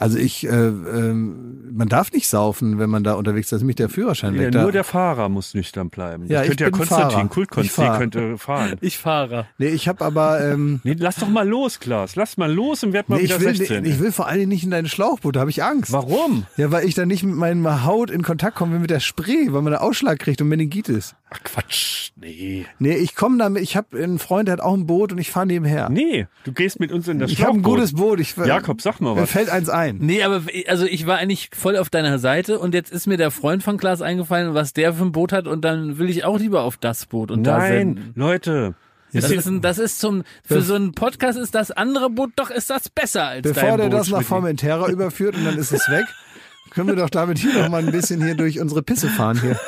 Also 0.00 0.16
ich, 0.16 0.46
äh, 0.46 0.50
ähm, 0.50 1.72
man 1.72 1.88
darf 1.88 2.12
nicht 2.12 2.28
saufen, 2.28 2.78
wenn 2.78 2.88
man 2.88 3.02
da 3.02 3.14
unterwegs 3.14 3.48
ist. 3.48 3.52
Das 3.52 3.56
ist 3.58 3.62
nämlich 3.62 3.74
der 3.76 3.88
Führerschein 3.88 4.32
Ja, 4.34 4.40
weg. 4.42 4.52
Da- 4.52 4.62
nur 4.62 4.70
der 4.70 4.84
Fahrer 4.84 5.28
muss 5.28 5.54
nüchtern 5.54 5.90
bleiben. 5.90 6.26
Ja, 6.28 6.42
ich 6.42 6.48
könnte 6.50 6.64
ja 6.64 6.70
bin 6.70 6.78
Konstantin, 6.78 7.10
Fahrer. 7.10 7.24
Ich 7.24 7.30
Kultkonsti 7.30 7.72
fahr. 7.74 7.98
könnte 7.98 8.38
fahren. 8.38 8.76
Ich 8.80 8.96
fahre. 8.96 9.46
nee, 9.58 9.66
ich 9.66 9.88
habe 9.88 10.04
aber, 10.04 10.40
ähm, 10.40 10.78
Nee, 10.84 10.94
lass 10.96 11.16
doch 11.16 11.28
mal 11.28 11.46
los, 11.48 11.80
Klaas. 11.80 12.14
Lass 12.14 12.36
mal 12.36 12.52
los 12.52 12.84
und 12.84 12.92
werd 12.92 13.08
mal 13.08 13.16
nee, 13.16 13.24
wieder 13.24 13.36
ich, 13.36 13.40
will, 13.42 13.56
16. 13.56 13.82
nee, 13.82 13.88
ich 13.90 13.98
will 13.98 14.12
vor 14.12 14.28
allen 14.28 14.38
Dingen 14.38 14.50
nicht 14.50 14.62
in 14.62 14.70
dein 14.70 14.86
Schlauchboot, 14.86 15.34
da 15.34 15.40
habe 15.40 15.50
ich 15.50 15.64
Angst. 15.64 15.90
Warum? 15.92 16.46
Ja, 16.56 16.70
weil 16.70 16.86
ich 16.86 16.94
dann 16.94 17.08
nicht 17.08 17.24
mit 17.24 17.34
meiner 17.34 17.84
Haut 17.84 18.10
in 18.10 18.22
Kontakt 18.22 18.54
komme 18.56 18.76
wie 18.76 18.80
mit 18.80 18.90
der 18.90 19.00
Spree, 19.00 19.48
weil 19.48 19.62
man 19.62 19.72
da 19.72 19.80
Ausschlag 19.80 20.20
kriegt 20.20 20.40
und 20.40 20.48
Meningitis. 20.48 21.16
Ach 21.30 21.40
Quatsch. 21.42 22.12
Nee. 22.14 22.66
Nee, 22.78 22.94
ich 22.96 23.14
komme 23.16 23.36
damit, 23.38 23.62
ich 23.64 23.76
habe 23.76 23.98
einen 24.00 24.18
Freund, 24.20 24.46
der 24.48 24.54
hat 24.54 24.60
auch 24.60 24.74
ein 24.74 24.86
Boot 24.86 25.12
und 25.12 25.18
ich 25.18 25.30
fahre 25.30 25.46
nebenher. 25.46 25.88
Nee, 25.90 26.26
du 26.44 26.52
gehst 26.52 26.78
mit 26.80 26.92
uns 26.92 27.08
in 27.08 27.18
das 27.18 27.30
ich 27.32 27.40
habe 27.42 27.50
ein 27.50 27.54
Schlauchboot. 27.62 27.74
gutes 27.78 27.92
Boot. 27.94 28.20
Ich, 28.20 28.36
Jakob, 28.36 28.80
sag 28.80 29.00
mal 29.00 29.14
Mir 29.14 29.22
was. 29.22 29.30
fällt 29.30 29.50
eins 29.50 29.68
ein. 29.68 29.87
Rein. 29.88 29.98
Nee, 30.00 30.22
aber 30.22 30.42
also 30.66 30.86
ich 30.86 31.06
war 31.06 31.18
eigentlich 31.18 31.50
voll 31.54 31.76
auf 31.76 31.90
deiner 31.90 32.18
Seite 32.18 32.58
und 32.58 32.74
jetzt 32.74 32.92
ist 32.92 33.06
mir 33.06 33.16
der 33.16 33.30
Freund 33.30 33.62
von 33.62 33.76
Klaas 33.76 34.02
eingefallen, 34.02 34.54
was 34.54 34.72
der 34.72 34.92
für 34.94 35.04
ein 35.04 35.12
Boot 35.12 35.32
hat 35.32 35.46
und 35.46 35.64
dann 35.64 35.98
will 35.98 36.08
ich 36.08 36.24
auch 36.24 36.38
lieber 36.38 36.62
auf 36.62 36.76
das 36.76 37.06
Boot 37.06 37.30
und 37.30 37.44
da 37.44 37.58
Nein. 37.58 38.12
Leute. 38.14 38.74
Das 39.12 39.30
ist, 39.30 39.46
ein, 39.46 39.62
das 39.62 39.78
ist 39.78 40.00
zum 40.00 40.22
für 40.44 40.60
so 40.60 40.74
einen 40.74 40.92
Podcast 40.92 41.38
ist 41.38 41.54
das 41.54 41.70
andere 41.70 42.10
Boot 42.10 42.32
doch 42.36 42.50
ist 42.50 42.68
das 42.68 42.90
besser 42.90 43.24
als 43.26 43.42
Bevor 43.42 43.62
dein 43.62 43.78
der 43.78 43.84
Boot. 43.84 44.00
das 44.00 44.08
nach. 44.10 44.22
Formentera 44.22 44.88
überführt 44.88 45.34
und 45.34 45.44
dann 45.46 45.56
ist 45.56 45.72
es 45.72 45.88
weg, 45.88 46.04
können 46.70 46.88
wir 46.88 46.96
doch 46.96 47.08
damit 47.08 47.38
hier 47.38 47.54
noch 47.54 47.70
mal 47.70 47.82
ein 47.82 47.90
bisschen 47.90 48.22
hier 48.22 48.34
durch 48.34 48.60
unsere 48.60 48.82
Pisse 48.82 49.08
fahren 49.08 49.40
hier. 49.40 49.58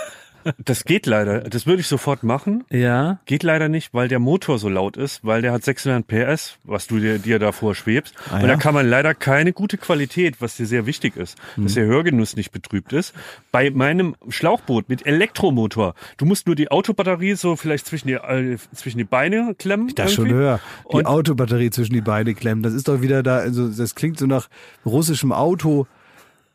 Das 0.64 0.84
geht 0.84 1.06
leider. 1.06 1.40
Das 1.40 1.66
würde 1.66 1.80
ich 1.80 1.86
sofort 1.86 2.22
machen. 2.22 2.64
Ja. 2.70 3.20
Geht 3.26 3.42
leider 3.42 3.68
nicht, 3.68 3.92
weil 3.94 4.08
der 4.08 4.18
Motor 4.18 4.58
so 4.58 4.68
laut 4.68 4.96
ist, 4.96 5.24
weil 5.24 5.42
der 5.42 5.52
hat 5.52 5.64
600 5.64 6.06
PS, 6.06 6.56
was 6.64 6.86
du 6.86 6.98
dir, 6.98 7.18
dir 7.18 7.38
davor 7.38 7.74
schwebst. 7.74 8.14
Ah, 8.30 8.36
und 8.36 8.40
ja? 8.42 8.46
da 8.48 8.56
kann 8.56 8.74
man 8.74 8.88
leider 8.88 9.14
keine 9.14 9.52
gute 9.52 9.76
Qualität, 9.78 10.40
was 10.40 10.56
dir 10.56 10.66
sehr 10.66 10.86
wichtig 10.86 11.16
ist, 11.16 11.36
Hm. 11.56 11.64
dass 11.64 11.74
der 11.74 11.84
Hörgenuss 11.86 12.36
nicht 12.36 12.52
betrübt 12.52 12.92
ist. 12.92 13.14
Bei 13.52 13.70
meinem 13.70 14.16
Schlauchboot 14.28 14.88
mit 14.88 15.06
Elektromotor, 15.06 15.94
du 16.16 16.24
musst 16.24 16.46
nur 16.46 16.56
die 16.56 16.70
Autobatterie 16.70 17.34
so 17.34 17.56
vielleicht 17.56 17.86
zwischen 17.86 18.08
die, 18.08 18.14
äh, 18.14 18.56
zwischen 18.74 18.98
die 18.98 19.04
Beine 19.04 19.54
klemmen. 19.58 19.92
Das 19.94 20.12
schon 20.12 20.26
irgendwie. 20.26 20.42
höher. 20.42 20.60
Die 20.92 20.96
Und- 20.96 21.06
Autobatterie 21.06 21.70
zwischen 21.70 21.92
die 21.94 22.00
Beine 22.00 22.34
klemmen. 22.34 22.62
Das 22.62 22.72
ist 22.74 22.88
doch 22.88 23.00
wieder 23.02 23.22
da, 23.22 23.36
also 23.38 23.68
das 23.68 23.94
klingt 23.94 24.18
so 24.18 24.26
nach 24.26 24.48
russischem 24.86 25.32
Auto 25.32 25.86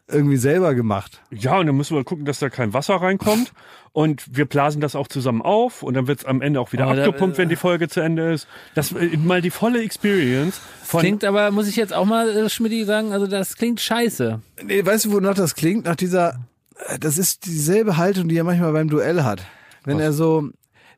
irgendwie 0.08 0.38
selber 0.38 0.76
gemacht. 0.76 1.22
Ja, 1.32 1.58
und 1.58 1.66
dann 1.68 1.76
müssen 1.76 1.96
wir 1.96 2.04
gucken, 2.04 2.26
dass 2.26 2.40
da 2.40 2.50
kein 2.50 2.74
Wasser 2.74 2.96
reinkommt. 2.96 3.54
Und 3.92 4.36
wir 4.36 4.46
blasen 4.46 4.82
das 4.82 4.94
auch 4.94 5.08
zusammen 5.08 5.42
auf 5.42 5.82
und 5.82 5.94
dann 5.94 6.08
wird's 6.08 6.26
am 6.26 6.42
Ende 6.42 6.60
auch 6.60 6.74
wieder 6.74 6.84
Aber 6.84 6.96
da- 6.98 7.06
abgepumpt, 7.06 7.38
wenn 7.38 7.48
die 7.48 7.56
Folge 7.56 7.88
zu 7.88 8.02
Ende 8.02 8.34
ist. 8.34 8.46
Das 8.74 8.92
äh, 8.92 9.16
mal 9.18 9.42
die 9.42 9.52
volle 9.52 9.82
Experience 9.82 10.60
von 10.84 11.00
Klingt 11.00 11.24
aber, 11.24 11.50
muss 11.52 11.68
ich 11.70 11.78
jetzt 11.78 11.94
auch 11.94 12.04
mal 12.06 12.28
äh, 12.30 12.50
Schmidti 12.50 12.84
sagen, 12.84 13.14
also 13.14 13.26
das 13.26 13.56
klingt 13.56 13.80
scheiße. 13.80 14.42
Nee, 14.66 14.86
weißt 14.86 15.06
du, 15.06 15.14
wonach 15.14 15.34
das 15.36 15.56
klingt? 15.56 15.86
Nach 15.86 15.96
dieser, 15.96 16.42
äh, 16.90 17.00
das 17.00 17.18
ist 17.18 17.46
dieselbe 17.46 17.96
Haltung, 17.96 18.28
die 18.28 18.36
er 18.36 18.44
manchmal 18.44 18.74
beim 18.74 18.90
Duell 18.90 19.24
hat. 19.24 19.44
Wenn 19.86 20.02
er 20.02 20.12
so, 20.12 20.50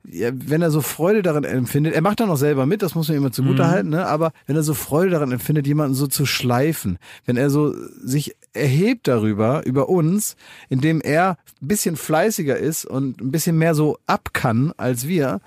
ja, 0.03 0.31
wenn 0.33 0.63
er 0.63 0.71
so 0.71 0.81
Freude 0.81 1.21
daran 1.21 1.43
empfindet, 1.43 1.93
er 1.93 2.01
macht 2.01 2.19
dann 2.19 2.31
auch 2.31 2.37
selber 2.37 2.65
mit, 2.65 2.81
das 2.81 2.95
muss 2.95 3.09
man 3.09 3.17
immer 3.17 3.31
zugute 3.31 3.67
halten, 3.67 3.89
ne? 3.89 4.07
aber 4.07 4.31
wenn 4.47 4.55
er 4.55 4.63
so 4.63 4.73
Freude 4.73 5.11
daran 5.11 5.31
empfindet, 5.31 5.67
jemanden 5.67 5.93
so 5.93 6.07
zu 6.07 6.25
schleifen, 6.25 6.97
wenn 7.25 7.37
er 7.37 7.49
so 7.49 7.75
sich 8.03 8.35
erhebt 8.57 9.07
darüber, 9.07 9.65
über 9.65 9.89
uns, 9.89 10.35
indem 10.69 11.01
er 11.01 11.37
ein 11.61 11.67
bisschen 11.67 11.95
fleißiger 11.95 12.57
ist 12.57 12.85
und 12.85 13.21
ein 13.21 13.31
bisschen 13.31 13.57
mehr 13.57 13.75
so 13.75 13.97
ab 14.05 14.29
kann 14.33 14.73
als 14.77 15.07
wir, 15.07 15.41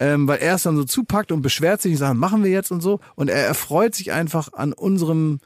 ähm, 0.00 0.28
weil 0.28 0.38
er 0.38 0.54
es 0.54 0.62
dann 0.62 0.76
so 0.76 0.84
zupackt 0.84 1.32
und 1.32 1.42
beschwert 1.42 1.82
sich 1.82 1.92
und 1.92 1.98
sagt, 1.98 2.16
machen 2.16 2.44
wir 2.44 2.50
jetzt 2.50 2.70
und 2.70 2.80
so. 2.80 3.00
Und 3.14 3.28
er 3.28 3.46
erfreut 3.46 3.94
sich 3.94 4.12
einfach 4.12 4.52
an 4.52 4.72
unserem, 4.72 5.40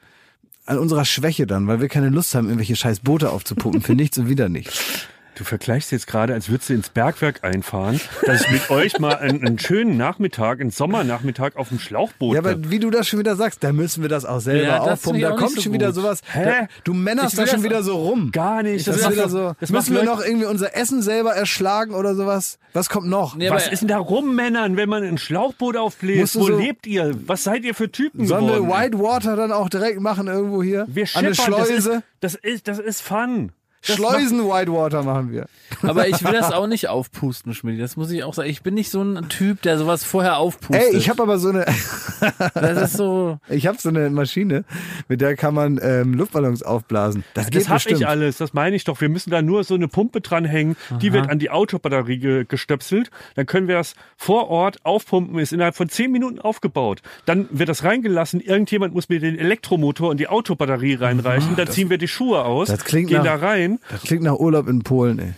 an 0.66 0.78
unserer 0.78 1.04
Schwäche 1.04 1.46
dann, 1.46 1.66
weil 1.66 1.80
wir 1.80 1.88
keine 1.88 2.10
Lust 2.10 2.34
haben, 2.34 2.46
irgendwelche 2.46 2.76
scheiß 2.76 3.00
Boote 3.00 3.30
aufzupumpen 3.30 3.80
für 3.80 3.94
nichts 3.96 4.18
und 4.18 4.28
wieder 4.28 4.48
nichts. 4.48 5.08
Du 5.42 5.48
vergleichst 5.48 5.90
jetzt 5.90 6.06
gerade, 6.06 6.34
als 6.34 6.48
würdest 6.50 6.70
du 6.70 6.74
ins 6.74 6.88
Bergwerk 6.88 7.42
einfahren, 7.42 8.00
dass 8.24 8.42
ich 8.42 8.50
mit 8.52 8.70
euch 8.70 9.00
mal 9.00 9.16
einen, 9.16 9.44
einen 9.44 9.58
schönen 9.58 9.96
Nachmittag, 9.96 10.60
einen 10.60 10.70
Sommernachmittag 10.70 11.56
auf 11.56 11.70
dem 11.70 11.80
Schlauchboot 11.80 12.34
Ja, 12.34 12.38
aber 12.40 12.70
wie 12.70 12.78
du 12.78 12.90
das 12.90 13.08
schon 13.08 13.18
wieder 13.18 13.34
sagst, 13.34 13.64
da 13.64 13.72
müssen 13.72 14.02
wir 14.02 14.08
das 14.08 14.24
auch 14.24 14.38
selber 14.38 14.62
Ja, 14.68 14.78
das 14.78 15.00
aufpumpen. 15.00 15.20
Da 15.22 15.30
kommt 15.32 15.56
so 15.56 15.60
schon 15.62 15.72
wieder 15.72 15.86
gut. 15.86 15.96
sowas. 15.96 16.20
Hä? 16.32 16.44
Da, 16.44 16.68
du 16.84 16.94
männerst 16.94 17.36
da 17.36 17.44
schon 17.48 17.56
das 17.56 17.64
wieder 17.64 17.82
so 17.82 17.96
rum. 17.96 18.30
Gar 18.30 18.62
nicht. 18.62 18.86
Das, 18.86 18.98
ist 18.98 19.02
macht 19.02 19.12
wieder 19.14 19.28
so. 19.28 19.54
das 19.58 19.70
müssen 19.70 19.96
wir 19.96 20.04
noch 20.04 20.24
irgendwie 20.24 20.46
unser 20.46 20.76
Essen 20.76 21.02
selber 21.02 21.34
erschlagen 21.34 21.92
oder 21.94 22.14
sowas? 22.14 22.60
Was 22.72 22.88
kommt 22.88 23.08
noch? 23.08 23.34
Nee, 23.34 23.50
Was 23.50 23.66
ist 23.66 23.80
denn 23.80 23.88
da 23.88 23.98
rummännern, 23.98 24.76
wenn 24.76 24.88
man 24.88 25.02
ein 25.02 25.18
Schlauchboot 25.18 25.76
aufbläst? 25.76 26.36
Wo 26.36 26.46
so- 26.46 26.56
lebt 26.56 26.86
ihr? 26.86 27.16
Was 27.26 27.42
seid 27.42 27.64
ihr 27.64 27.74
für 27.74 27.90
Typen 27.90 28.28
Sollen 28.28 28.46
wir 28.46 28.60
geworden? 28.60 28.92
Whitewater 28.92 29.34
dann 29.34 29.50
auch 29.50 29.68
direkt 29.68 30.00
machen 30.00 30.28
irgendwo 30.28 30.62
hier? 30.62 30.86
Wir 30.86 31.06
An 31.14 31.24
eine 31.26 31.34
schippern, 31.34 31.54
das 31.58 31.68
ist, 31.68 31.82
Schleuse? 31.84 32.02
das 32.20 32.34
ist, 32.36 32.68
das 32.68 32.78
ist 32.78 33.02
Fun. 33.02 33.50
Schleusen 33.82 34.44
Whitewater 34.44 35.02
machen 35.02 35.32
wir. 35.32 35.46
Aber 35.82 36.06
ich 36.08 36.22
will 36.24 36.32
das 36.32 36.52
auch 36.52 36.66
nicht 36.66 36.88
aufpusten, 36.88 37.52
Schmidti. 37.54 37.80
Das 37.80 37.96
muss 37.96 38.10
ich 38.10 38.22
auch 38.24 38.32
sagen. 38.34 38.48
Ich 38.48 38.62
bin 38.62 38.74
nicht 38.74 38.90
so 38.90 39.02
ein 39.02 39.28
Typ, 39.28 39.60
der 39.62 39.76
sowas 39.78 40.04
vorher 40.04 40.36
aufpustet. 40.38 40.92
Ey, 40.92 40.96
ich 40.96 41.08
habe 41.10 41.22
aber 41.22 41.38
so 41.38 41.48
eine, 41.48 41.64
das 42.54 42.90
ist 42.90 42.96
so. 42.96 43.38
ich 43.48 43.66
habe 43.66 43.78
so 43.80 43.88
eine 43.88 44.08
Maschine, 44.10 44.64
mit 45.08 45.20
der 45.20 45.36
kann 45.36 45.54
man 45.54 45.80
ähm, 45.82 46.14
Luftballons 46.14 46.62
aufblasen. 46.62 47.24
Das 47.34 47.46
geht 47.50 47.62
Das 47.62 47.68
hab 47.68 47.76
bestimmt. 47.76 48.00
ich 48.00 48.06
alles, 48.06 48.36
das 48.38 48.52
meine 48.52 48.76
ich 48.76 48.84
doch. 48.84 49.00
Wir 49.00 49.08
müssen 49.08 49.30
da 49.30 49.42
nur 49.42 49.64
so 49.64 49.74
eine 49.74 49.88
Pumpe 49.88 50.20
dranhängen, 50.20 50.76
die 51.00 51.12
wird 51.12 51.28
an 51.28 51.38
die 51.38 51.50
Autobatterie 51.50 52.18
ge 52.18 52.44
gestöpselt. 52.46 53.10
Dann 53.34 53.46
können 53.46 53.66
wir 53.68 53.74
das 53.76 53.94
vor 54.16 54.48
Ort 54.48 54.78
aufpumpen, 54.84 55.38
ist 55.38 55.52
innerhalb 55.52 55.74
von 55.76 55.88
zehn 55.88 56.12
Minuten 56.12 56.38
aufgebaut. 56.38 57.02
Dann 57.26 57.48
wird 57.50 57.68
das 57.68 57.82
reingelassen, 57.84 58.40
irgendjemand 58.40 58.94
muss 58.94 59.08
mir 59.08 59.18
den 59.20 59.38
Elektromotor 59.38 60.10
und 60.10 60.20
die 60.20 60.28
Autobatterie 60.28 60.94
reinreichen, 60.94 61.56
dann 61.56 61.68
ziehen 61.68 61.90
wir 61.90 61.98
die 61.98 62.08
Schuhe 62.08 62.44
aus, 62.44 62.68
das 62.68 62.84
klingt 62.84 63.08
gehen 63.08 63.18
nach- 63.18 63.40
da 63.40 63.46
rein. 63.46 63.71
Das 63.90 64.02
klingt 64.02 64.22
nach 64.22 64.38
Urlaub 64.38 64.68
in 64.68 64.82
Polen, 64.82 65.18
ey. 65.18 65.32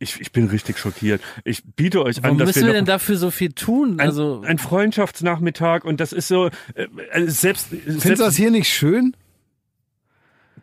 Ich, 0.00 0.20
ich 0.20 0.30
bin 0.30 0.46
richtig 0.46 0.78
schockiert. 0.78 1.20
Ich 1.42 1.64
biete 1.64 2.04
euch 2.04 2.22
Warum 2.22 2.32
an, 2.32 2.38
dass 2.38 2.46
müssen 2.48 2.60
wir, 2.60 2.66
wir 2.68 2.74
denn 2.74 2.84
dafür 2.84 3.16
so 3.16 3.32
viel 3.32 3.52
tun? 3.52 3.94
ein, 3.94 4.00
Also, 4.06 4.42
ein 4.46 4.58
Freundschaftsnachmittag 4.58 5.84
und 5.84 5.98
das 6.00 6.12
ist 6.12 6.28
so 6.28 6.46
äh, 6.74 6.86
also 7.10 7.30
selbst, 7.30 7.66
Findest 7.68 8.02
selbst 8.02 8.20
du 8.20 8.24
das 8.24 8.36
hier 8.36 8.50
nicht 8.52 8.68
schön? 8.68 9.14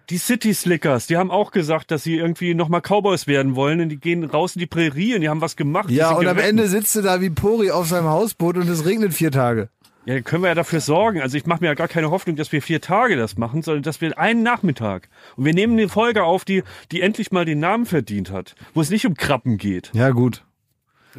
die 0.10 0.18
City 0.18 0.53
Slickers, 0.53 1.07
die 1.07 1.18
haben 1.18 1.32
auch 1.32 1.52
gesagt, 1.52 1.90
dass 1.91 2.03
sie 2.03 2.15
irgendwie 2.15 2.53
nochmal 2.53 2.82
Cowboys 2.82 3.27
werden 3.27 3.56
wollen 3.56 3.82
und 3.82 3.90
die 3.90 3.98
gehen 3.98 4.23
raus 4.23 4.56
in 4.56 4.60
die 4.60 4.68
Prärien, 4.68 5.22
die 5.22 5.30
haben 5.30 5.41
was 5.41 5.56
gemacht. 5.56 5.90
Ja, 5.90 6.11
und 6.11 6.27
am 6.27 6.36
geritten. 6.38 6.60
Ende 6.60 6.68
sitzt 6.68 6.95
du 6.95 7.02
da 7.02 7.22
wie 7.22 7.30
Pori 7.32 7.72
auf 7.72 7.88
seinem 7.88 8.06
Hausboot 8.06 8.57
und 8.57 8.69
es 8.69 8.86
regnet 8.86 9.14
vier 9.14 9.32
Tage. 9.32 9.69
Ja, 10.06 10.22
können 10.22 10.44
wir 10.44 10.49
ja 10.49 10.56
dafür 10.56 10.82
sorgen. 10.82 11.22
Also 11.22 11.36
ich 11.36 11.48
mache 11.48 11.61
mir 11.61 11.68
ja 11.68 11.73
gar 11.73 11.88
keine 11.88 12.11
Hoffnung, 12.11 12.36
dass 12.36 12.52
wir 12.52 12.61
vier 12.61 12.80
Tage 12.80 13.15
das 13.15 13.38
machen, 13.38 13.64
sondern 13.64 13.84
dass 13.84 14.02
wir 14.02 14.18
einen 14.19 14.44
Nachmittag. 14.44 15.10
Und 15.36 15.45
wir 15.45 15.53
nehmen 15.53 15.73
eine 15.73 15.90
Folge 15.90 16.23
auf, 16.23 16.45
die, 16.45 16.64
die 16.91 17.02
endlich 17.02 17.32
mal 17.32 17.45
den 17.45 17.60
Namen 17.60 17.86
verdient 17.88 18.30
hat, 18.30 18.56
wo 18.76 18.82
es 18.82 18.91
nicht 18.91 19.07
um 19.07 19.15
Krabben 19.15 19.57
geht. 19.57 19.90
Ja, 19.94 20.11
gut. 20.11 20.44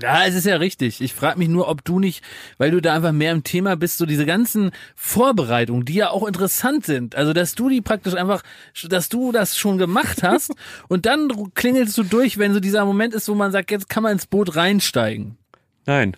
ja, 0.01 0.25
es 0.25 0.37
ist 0.37 0.47
ja 0.47 0.57
richtig. 0.57 1.01
Ich 1.01 1.15
frage 1.15 1.39
mich 1.39 1.49
nur, 1.49 1.69
ob 1.69 1.85
du 1.85 1.99
nicht, 1.99 2.23
weil 2.59 2.71
du 2.71 2.81
da 2.81 2.95
einfach 2.95 3.11
mehr 3.11 3.33
im 3.33 3.43
Thema 3.43 3.75
bist, 3.77 3.99
so 3.99 4.07
diese 4.07 4.25
ganzen 4.25 4.71
Vorbereitungen, 4.95 5.85
die 5.85 5.95
ja 5.95 6.11
auch 6.11 6.25
interessant 6.25 6.85
sind. 6.85 7.17
Also, 7.17 7.33
dass 7.33 7.57
du 7.57 7.69
die 7.69 7.81
praktisch 7.81 8.15
einfach, 8.15 8.43
dass 8.89 9.09
du 9.09 9.33
das 9.33 9.59
schon 9.59 9.79
gemacht 9.79 10.23
hast 10.23 10.55
und 10.89 11.07
dann 11.07 11.53
klingelst 11.55 11.99
du 11.99 12.05
durch, 12.05 12.39
wenn 12.39 12.55
so 12.55 12.61
dieser 12.61 12.85
Moment 12.85 13.15
ist, 13.15 13.29
wo 13.29 13.35
man 13.35 13.51
sagt, 13.51 13.73
jetzt 13.73 13.89
kann 13.89 14.05
man 14.05 14.13
ins 14.13 14.27
Boot 14.27 14.55
reinsteigen. 14.55 15.39
Nein. 15.87 16.17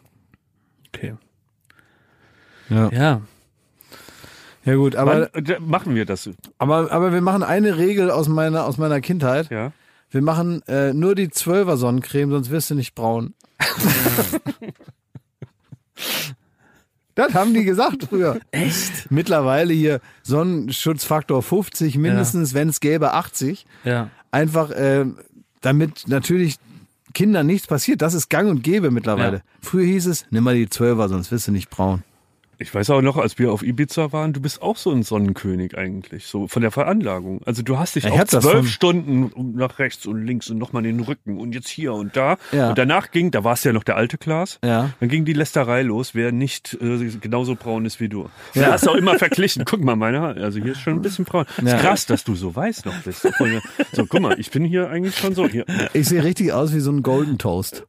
Okay. 0.95 1.15
Ja, 2.71 2.91
Ja. 2.93 3.21
ja 4.65 4.75
gut, 4.75 4.97
aber, 4.97 5.29
Wann, 5.33 5.45
äh, 5.45 5.59
machen 5.61 5.95
wir 5.95 6.05
das? 6.05 6.29
aber, 6.59 6.91
aber 6.93 7.13
wir 7.13 7.21
machen 7.21 7.43
eine 7.43 7.77
Regel 7.79 8.11
aus 8.11 8.29
meiner, 8.29 8.65
aus 8.65 8.79
meiner 8.79 9.01
Kindheit. 9.01 9.51
Ja. 9.51 9.73
Wir 10.11 10.23
machen 10.23 10.63
äh, 10.69 10.95
nur 10.95 11.15
die 11.15 11.29
Zwölfer 11.31 11.77
Sonnencreme, 11.77 12.31
sonst 12.31 12.51
wirst 12.51 12.71
du 12.71 12.75
nicht 12.75 12.95
braun. 12.95 13.35
das 17.15 17.35
haben 17.35 17.53
die 17.53 17.65
gesagt 17.65 18.05
früher. 18.09 18.39
Echt? 18.51 19.11
Mittlerweile 19.11 19.75
hier 19.75 20.01
Sonnenschutzfaktor 20.23 21.43
50, 21.43 21.99
mindestens, 21.99 22.55
wenn 22.55 22.69
es 22.71 22.81
gäbe 22.81 23.13
80. 23.13 23.67
Ja. 23.85 24.09
Einfach, 24.31 24.71
äh, 24.71 25.05
damit 25.61 26.05
natürlich 26.07 26.57
Kindern 27.15 27.47
nichts 27.47 27.67
passiert. 27.67 28.01
Das 28.01 28.15
ist 28.15 28.29
gang 28.31 28.49
und 28.49 28.63
gäbe 28.63 28.91
mittlerweile. 28.91 29.39
Ja. 29.39 29.43
Früher 29.61 29.85
hieß 29.87 30.07
es, 30.07 30.27
nimm 30.31 30.45
mal 30.45 30.55
die 30.55 30.69
Zwölfer, 30.69 31.09
sonst 31.09 31.31
wirst 31.33 31.49
du 31.49 31.53
nicht 31.53 31.69
braun. 31.69 32.03
Ich 32.61 32.75
weiß 32.75 32.91
auch 32.91 33.03
noch, 33.03 33.17
als 33.17 33.39
wir 33.39 33.53
auf 33.53 33.63
Ibiza 33.63 34.13
waren, 34.13 34.33
du 34.33 34.41
bist 34.41 34.63
auch 34.63 34.77
so 34.77 34.91
ein 34.91 35.05
Sonnenkönig 35.05 35.79
eigentlich, 35.79 36.27
so 36.27 36.49
von 36.49 36.61
der 36.61 36.73
Veranlagung. 36.73 37.41
Also 37.45 37.63
du 37.63 37.79
hast 37.79 37.95
dich 37.95 38.05
Ich 38.05 38.11
auch 38.11 38.25
zwölf 38.25 38.69
Stunden 38.69 39.31
nach 39.57 39.79
rechts 39.79 40.07
und 40.07 40.25
links 40.27 40.51
und 40.51 40.59
nochmal 40.59 40.83
den 40.83 40.99
Rücken 40.99 41.39
und 41.39 41.55
jetzt 41.55 41.69
hier 41.69 41.93
und 41.95 42.17
da. 42.17 42.37
Ja. 42.51 42.71
Und 42.71 42.79
danach 42.79 43.13
ging, 43.13 43.31
da 43.31 43.45
warst 43.45 43.65
du 43.65 43.69
ja 43.69 43.73
noch 43.73 43.85
der 43.85 43.95
alte 43.97 44.19
Klaas, 44.19 44.59
Ja. 44.65 44.91
dann 44.99 45.09
ging 45.09 45.25
die 45.25 45.35
Lästerei 45.35 45.83
los, 45.83 46.17
wer 46.17 46.33
nicht 46.33 46.77
äh, 46.81 46.99
genauso 47.21 47.55
braun 47.55 47.87
ist 47.87 48.01
wie 48.01 48.09
du. 48.09 48.29
Ja. 48.55 48.63
Da 48.63 48.73
hast 48.73 48.87
du 48.87 48.91
auch 48.91 48.97
immer 48.97 49.17
verglichen. 49.21 49.63
Guck 49.65 49.85
mal, 49.85 49.95
meine 49.95 50.21
Haare, 50.21 50.43
also 50.43 50.59
hier 50.61 50.73
ist 50.73 50.81
schon 50.81 50.95
ein 50.95 51.03
bisschen 51.03 51.25
braun. 51.27 51.45
Ja. 51.65 51.77
Ist 51.77 51.81
krass, 51.81 52.07
dass 52.07 52.25
du 52.25 52.35
so 52.35 52.57
weiß 52.57 52.85
noch 52.87 52.99
bist. 53.03 53.23
So, 53.93 54.05
guck 54.07 54.21
mal, 54.21 54.39
ich 54.41 54.51
bin 54.51 54.65
hier 54.65 54.91
eigentlich 54.91 55.17
schon 55.17 55.35
so. 55.35 55.47
Hier. 55.47 55.65
Ich 55.95 56.09
sehe 56.09 56.25
richtig 56.25 56.53
aus 56.53 56.75
wie 56.75 56.81
so 56.81 56.91
ein 56.91 57.05
Golden 57.05 57.39
Toast. 57.39 57.87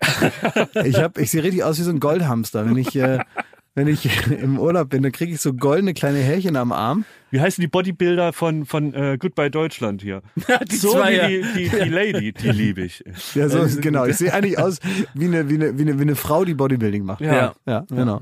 Ich 0.85 0.97
hab, 0.97 1.17
ich 1.17 1.31
sehe 1.31 1.41
richtig 1.41 1.63
aus 1.63 1.79
wie 1.79 1.83
so 1.83 1.89
ein 1.91 1.99
Goldhamster. 1.99 2.65
Wenn 2.69 2.77
ich, 2.77 2.95
äh, 2.95 3.19
wenn 3.79 3.87
ich 3.87 4.27
im 4.41 4.59
Urlaub 4.59 4.89
bin, 4.89 5.03
dann 5.03 5.13
kriege 5.13 5.33
ich 5.33 5.39
so 5.39 5.53
goldene 5.53 5.93
kleine 5.93 6.19
Härchen 6.19 6.57
am 6.57 6.73
Arm. 6.73 7.05
Wie 7.31 7.39
heißen 7.39 7.61
die 7.61 7.67
Bodybuilder 7.67 8.33
von, 8.33 8.65
von 8.65 8.93
äh, 8.93 9.17
Goodbye 9.17 9.49
Deutschland 9.49 10.01
hier? 10.01 10.21
Die 10.69 10.75
so 10.75 10.91
zwei, 10.91 11.11
wie 11.11 11.15
ja. 11.15 11.27
die, 11.27 11.69
die, 11.69 11.69
die 11.69 11.89
Lady, 11.89 12.33
die 12.33 12.49
liebe 12.51 12.81
ich. 12.81 13.03
Ja, 13.35 13.47
so, 13.47 13.65
genau. 13.79 14.05
Ich 14.05 14.17
sehe 14.17 14.33
eigentlich 14.33 14.57
aus 14.57 14.79
wie 15.13 15.25
eine, 15.25 15.47
wie, 15.47 15.53
eine, 15.53 15.77
wie, 15.77 15.83
eine, 15.83 15.97
wie 15.97 16.01
eine 16.01 16.15
Frau, 16.15 16.43
die 16.43 16.55
Bodybuilding 16.55 17.05
macht. 17.05 17.21
Ja. 17.21 17.53
Ja, 17.65 17.85
genau. 17.87 18.21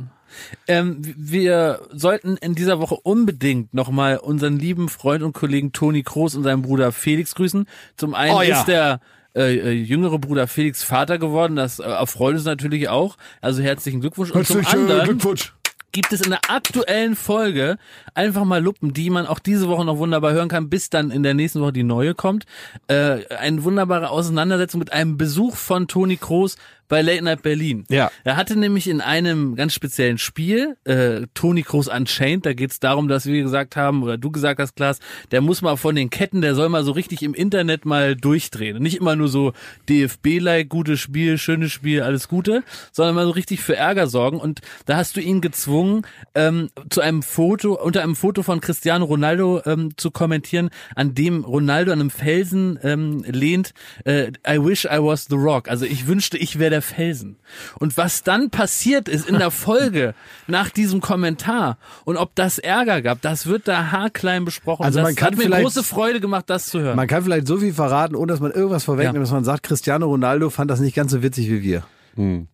Ähm, 0.68 0.98
wir 1.02 1.82
sollten 1.92 2.38
in 2.38 2.54
dieser 2.54 2.80
Woche 2.80 2.96
unbedingt 2.96 3.74
nochmal 3.74 4.18
unseren 4.18 4.60
lieben 4.60 4.90
Freund 4.90 5.24
und 5.24 5.34
Kollegen 5.34 5.72
Toni 5.72 6.04
Kroos 6.04 6.36
und 6.36 6.44
seinen 6.44 6.62
Bruder 6.62 6.92
Felix 6.92 7.34
grüßen. 7.34 7.66
Zum 7.96 8.14
einen 8.14 8.36
Oh 8.36 8.42
ja. 8.42 8.60
ist 8.60 8.68
der 8.68 9.00
äh, 9.38 9.55
äh, 9.55 9.72
jüngere 9.72 10.18
Bruder 10.18 10.47
Felix 10.47 10.84
Vater 10.84 11.19
geworden. 11.19 11.55
Das 11.55 11.80
äh, 11.80 11.84
erfreut 11.84 12.34
uns 12.34 12.45
natürlich 12.45 12.89
auch. 12.89 13.18
Also 13.39 13.61
herzlichen 13.61 14.01
Glückwunsch. 14.01 14.31
Und 14.31 14.47
zum 14.47 14.65
anderen, 14.65 15.05
Glückwunsch. 15.05 15.53
gibt 15.91 16.11
es 16.11 16.22
in 16.22 16.31
der 16.31 16.39
aktuellen 16.49 17.15
Folge 17.15 17.77
einfach 18.15 18.45
mal 18.45 18.64
Luppen, 18.64 18.93
die 18.93 19.11
man 19.11 19.27
auch 19.27 19.39
diese 19.39 19.68
Woche 19.68 19.85
noch 19.85 19.99
wunderbar 19.99 20.34
hören 20.34 20.49
kann, 20.49 20.69
bis 20.69 20.89
dann 20.89 21.11
in 21.11 21.22
der 21.22 21.35
nächsten 21.35 21.61
Woche 21.61 21.73
die 21.73 21.84
neue 21.84 22.15
kommt. 22.15 22.45
Äh, 22.88 23.27
eine 23.35 23.64
wunderbare 23.64 24.09
Auseinandersetzung 24.09 24.80
mit 24.80 24.91
einem 24.91 25.18
Besuch 25.18 25.55
von 25.55 25.88
Toni 25.88 26.18
Kroos 26.18 26.57
bei 26.88 27.01
Late 27.01 27.23
Night 27.23 27.41
Berlin. 27.41 27.85
Ja. 27.89 28.11
Er 28.23 28.38
hatte 28.38 28.57
nämlich 28.57 28.88
in 28.88 29.01
einem 29.01 29.55
ganz 29.55 29.73
speziellen 29.73 30.18
Spiel, 30.18 30.77
äh, 30.85 31.27
Toni 31.34 31.64
Kroos 31.64 31.88
Unchained, 31.88 32.45
da 32.45 32.53
geht 32.53 32.72
es 32.72 32.80
darum, 32.80 33.07
dass 33.07 33.26
wir 33.26 33.41
gesagt 33.41 33.76
haben, 33.76 34.03
oder 34.03 34.18
du 34.18 34.31
gesagt 34.31 34.59
hast, 34.59 34.76
Klaas, 34.76 34.99
der 35.31 35.41
muss 35.41 35.61
mal 35.61 35.77
von 35.77 35.95
den 35.95 36.09
Ketten, 36.09 36.41
der 36.41 36.55
soll 36.55 36.69
mal 36.69 36.84
so 36.84 36.91
richtig 36.91 37.23
im 37.23 37.34
Internet 37.34 37.85
mal 37.85 38.15
durchdrehen. 38.15 38.77
Und 38.77 38.84
nicht 38.84 38.97
immer 38.97 39.15
nur 39.15 39.27
so 39.27 39.53
DFB-like, 39.89 40.69
gutes 40.69 40.99
Spiel, 40.99 41.38
schönes 41.38 41.72
Spiel, 41.72 42.01
alles 42.01 42.27
Gute, 42.27 42.64
sondern 42.91 43.15
mal 43.15 43.26
so 43.26 43.31
richtig 43.31 43.61
für 43.61 43.76
Ärger 43.76 44.07
sorgen. 44.07 44.39
Und 44.39 44.61
da 44.85 44.97
hast 44.97 45.15
du 45.15 45.22
ihn 45.22 45.41
gezwungen, 45.41 46.03
ähm, 46.35 46.69
zu 46.89 47.01
einem 47.01 47.23
Foto, 47.23 47.73
unter 47.73 48.03
einem 48.03 48.15
Foto 48.15 48.43
von 48.43 48.61
Cristiano 48.61 49.05
Ronaldo 49.05 49.61
ähm, 49.65 49.91
zu 49.97 50.11
kommentieren, 50.11 50.69
an 50.95 51.14
dem 51.14 51.43
Ronaldo 51.43 51.91
an 51.91 51.99
einem 51.99 52.09
Felsen 52.09 52.80
ähm, 52.84 53.23
lehnt, 53.27 53.73
äh, 54.05 54.31
I 54.47 54.64
wish 54.64 54.85
I 54.85 54.99
was 54.99 55.26
the 55.30 55.35
rock. 55.35 55.69
Also 55.69 55.85
ich 55.85 56.07
wünschte, 56.07 56.38
ich 56.38 56.59
wäre 56.59 56.69
der 56.69 56.77
Felsen. 56.82 57.38
Und 57.80 57.98
was 57.98 58.24
dann 58.24 58.49
passiert 58.49 59.08
ist 59.10 59.28
in 59.30 59.38
der 59.40 59.52
Folge 59.52 60.14
nach 60.48 60.70
diesem 60.70 61.02
Kommentar 61.02 61.78
und 62.06 62.18
ob 62.18 62.36
das 62.36 62.58
Ärger 62.60 63.02
gab, 63.02 63.22
das 63.22 63.45
wird 63.48 63.68
da 63.68 63.91
haarklein 63.91 64.45
besprochen. 64.45 64.84
Also 64.86 64.99
das 64.99 65.08
man 65.08 65.16
kann 65.16 65.28
hat 65.32 65.38
mir 65.38 65.44
vielleicht- 65.44 65.64
große 65.64 65.84
Freude 65.84 66.20
gemacht, 66.20 66.45
das 66.49 66.68
zu 66.68 66.80
hören. 66.80 66.95
Man 66.95 67.08
kann 67.08 67.24
vielleicht 67.24 67.48
so 67.48 67.58
viel 67.58 67.74
verraten, 67.74 68.16
ohne 68.16 68.32
dass 68.32 68.40
man 68.40 68.52
irgendwas 68.52 68.84
vorwegnimmt, 68.84 69.16
Ja. 69.16 69.22
dass 69.22 69.32
man 69.32 69.44
sagt, 69.44 69.64
Cristiano 69.64 70.06
Ronaldo 70.08 70.49
fand 70.49 70.70
das 70.72 70.80
nicht 70.80 70.95
ganz 70.95 71.12
so 71.12 71.22
witzig 71.24 71.49
wie 71.49 71.62
wir. 71.64 71.84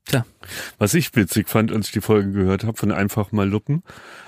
Tja. 0.05 0.25
Was 0.77 0.93
ich 0.93 1.15
witzig 1.15 1.47
fand, 1.47 1.71
als 1.71 1.85
ich 1.87 1.93
die 1.93 2.01
Folge 2.01 2.31
gehört 2.33 2.65
habe 2.65 2.75
von 2.75 2.91
Einfach 2.91 3.31
mal 3.31 3.47
Luppen, 3.47 3.81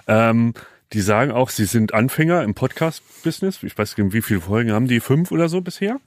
ähm, 0.08 0.54
die 0.94 1.02
sagen 1.02 1.32
auch, 1.32 1.50
sie 1.50 1.66
sind 1.66 1.94
Anfänger 1.94 2.42
im 2.44 2.54
Podcast-Business. 2.54 3.62
Ich 3.64 3.78
weiß 3.78 3.98
nicht, 3.98 4.14
wie 4.14 4.22
viele 4.22 4.40
Folgen 4.40 4.72
haben 4.72 4.88
die? 4.88 5.02
Fünf 5.02 5.32
oder 5.32 5.50
so 5.50 5.60
bisher. 5.60 5.98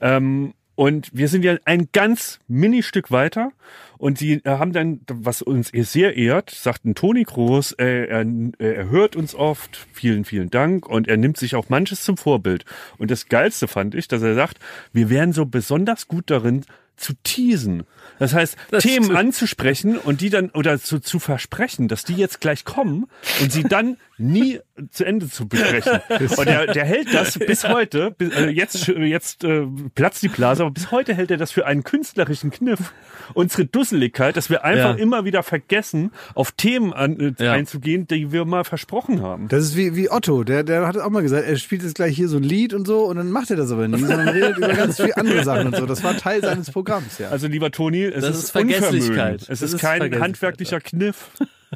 Ähm, 0.00 0.54
und 0.80 1.10
wir 1.12 1.28
sind 1.28 1.44
ja 1.44 1.58
ein 1.66 1.90
ganz 1.92 2.38
Mini-Stück 2.48 3.10
weiter. 3.10 3.52
Und 3.98 4.20
die 4.20 4.42
äh, 4.46 4.48
haben 4.48 4.72
dann, 4.72 5.00
was 5.12 5.42
uns 5.42 5.68
sehr 5.74 6.16
ehrt, 6.16 6.48
sagt 6.48 6.86
ein 6.86 6.94
Toni 6.94 7.22
Groß, 7.22 7.72
äh, 7.72 8.06
er, 8.06 8.24
er 8.58 8.88
hört 8.88 9.14
uns 9.14 9.34
oft, 9.34 9.76
vielen, 9.92 10.24
vielen 10.24 10.48
Dank. 10.48 10.88
Und 10.88 11.06
er 11.06 11.18
nimmt 11.18 11.36
sich 11.36 11.54
auch 11.54 11.68
manches 11.68 12.00
zum 12.02 12.16
Vorbild. 12.16 12.64
Und 12.96 13.10
das 13.10 13.28
Geilste 13.28 13.68
fand 13.68 13.94
ich, 13.94 14.08
dass 14.08 14.22
er 14.22 14.34
sagt, 14.34 14.58
wir 14.94 15.10
wären 15.10 15.34
so 15.34 15.44
besonders 15.44 16.08
gut 16.08 16.30
darin, 16.30 16.64
zu 16.96 17.12
teasen. 17.24 17.84
Das 18.18 18.32
heißt, 18.32 18.56
Themen 18.78 19.04
stimmt. 19.04 19.18
anzusprechen 19.18 19.98
und 19.98 20.22
die 20.22 20.30
dann 20.30 20.48
oder 20.50 20.80
zu, 20.80 20.98
zu 20.98 21.18
versprechen, 21.18 21.88
dass 21.88 22.04
die 22.04 22.14
jetzt 22.14 22.40
gleich 22.40 22.64
kommen 22.64 23.06
und 23.40 23.52
sie 23.52 23.64
dann 23.64 23.96
nie 24.18 24.60
zu 24.90 25.04
Ende 25.04 25.28
zu 25.28 25.46
besprechen. 25.48 26.00
Und 26.36 26.46
der, 26.48 26.66
der 26.66 26.84
hält 26.84 27.12
das 27.14 27.38
bis 27.46 27.66
heute, 27.68 28.10
bis, 28.12 28.34
äh, 28.34 28.48
jetzt, 28.48 28.86
jetzt 28.88 29.44
äh, 29.44 29.66
platzt 29.94 30.22
die 30.22 30.28
Blase, 30.28 30.62
aber 30.62 30.70
bis 30.72 30.90
heute 30.90 31.14
hält 31.14 31.30
er 31.30 31.36
das 31.36 31.50
für 31.52 31.66
einen 31.66 31.84
künstlerischen 31.84 32.50
Kniff. 32.50 32.92
Unsere 33.34 33.64
Dusseligkeit, 33.66 34.36
dass 34.36 34.50
wir 34.50 34.64
einfach 34.64 34.96
Ja. 34.96 35.02
immer 35.02 35.24
wieder 35.24 35.42
vergessen, 35.42 36.12
auf 36.34 36.52
Themen 36.52 36.92
an, 36.92 37.18
äh, 37.38 37.44
Ja. 37.44 37.52
einzugehen, 37.52 38.06
die 38.06 38.32
wir 38.32 38.44
mal 38.44 38.64
versprochen 38.64 39.22
haben. 39.22 39.48
Das 39.48 39.64
ist 39.64 39.76
wie, 39.76 39.94
wie 39.96 40.10
Otto, 40.10 40.44
der, 40.44 40.62
der 40.64 40.86
hat 40.86 40.96
auch 40.98 41.10
mal 41.10 41.22
gesagt, 41.22 41.46
er 41.46 41.56
spielt 41.56 41.82
jetzt 41.82 41.94
gleich 41.94 42.16
hier 42.16 42.28
so 42.28 42.36
ein 42.38 42.42
Lied 42.42 42.74
und 42.74 42.86
so 42.86 43.04
und 43.04 43.16
dann 43.16 43.30
macht 43.30 43.50
er 43.50 43.56
das 43.56 43.70
aber 43.70 43.86
nie, 43.88 43.98
sondern 43.98 44.28
redet 44.28 44.56
über 44.58 44.68
ganz 44.68 44.96
viele 44.96 45.16
andere 45.16 45.44
Sachen 45.44 45.66
und 45.68 45.76
so. 45.76 45.86
Das 45.86 46.02
war 46.02 46.16
Teil 46.16 46.40
seines 46.40 46.70
Programms, 46.70 47.18
ja. 47.18 47.28
Also 47.28 47.46
lieber 47.46 47.70
Toni, 47.70 48.02
es 48.04 48.22
Das 48.24 48.36
ist, 48.36 48.44
ist 48.44 48.50
Vergesslichkeit. 48.50 48.90
Unvermögen. 49.10 49.36
Es 49.40 49.46
Das 49.46 49.62
ist, 49.62 49.74
ist 49.74 49.80
kein 49.80 50.20
handwerklicher 50.20 50.80
Kniff. 50.80 51.28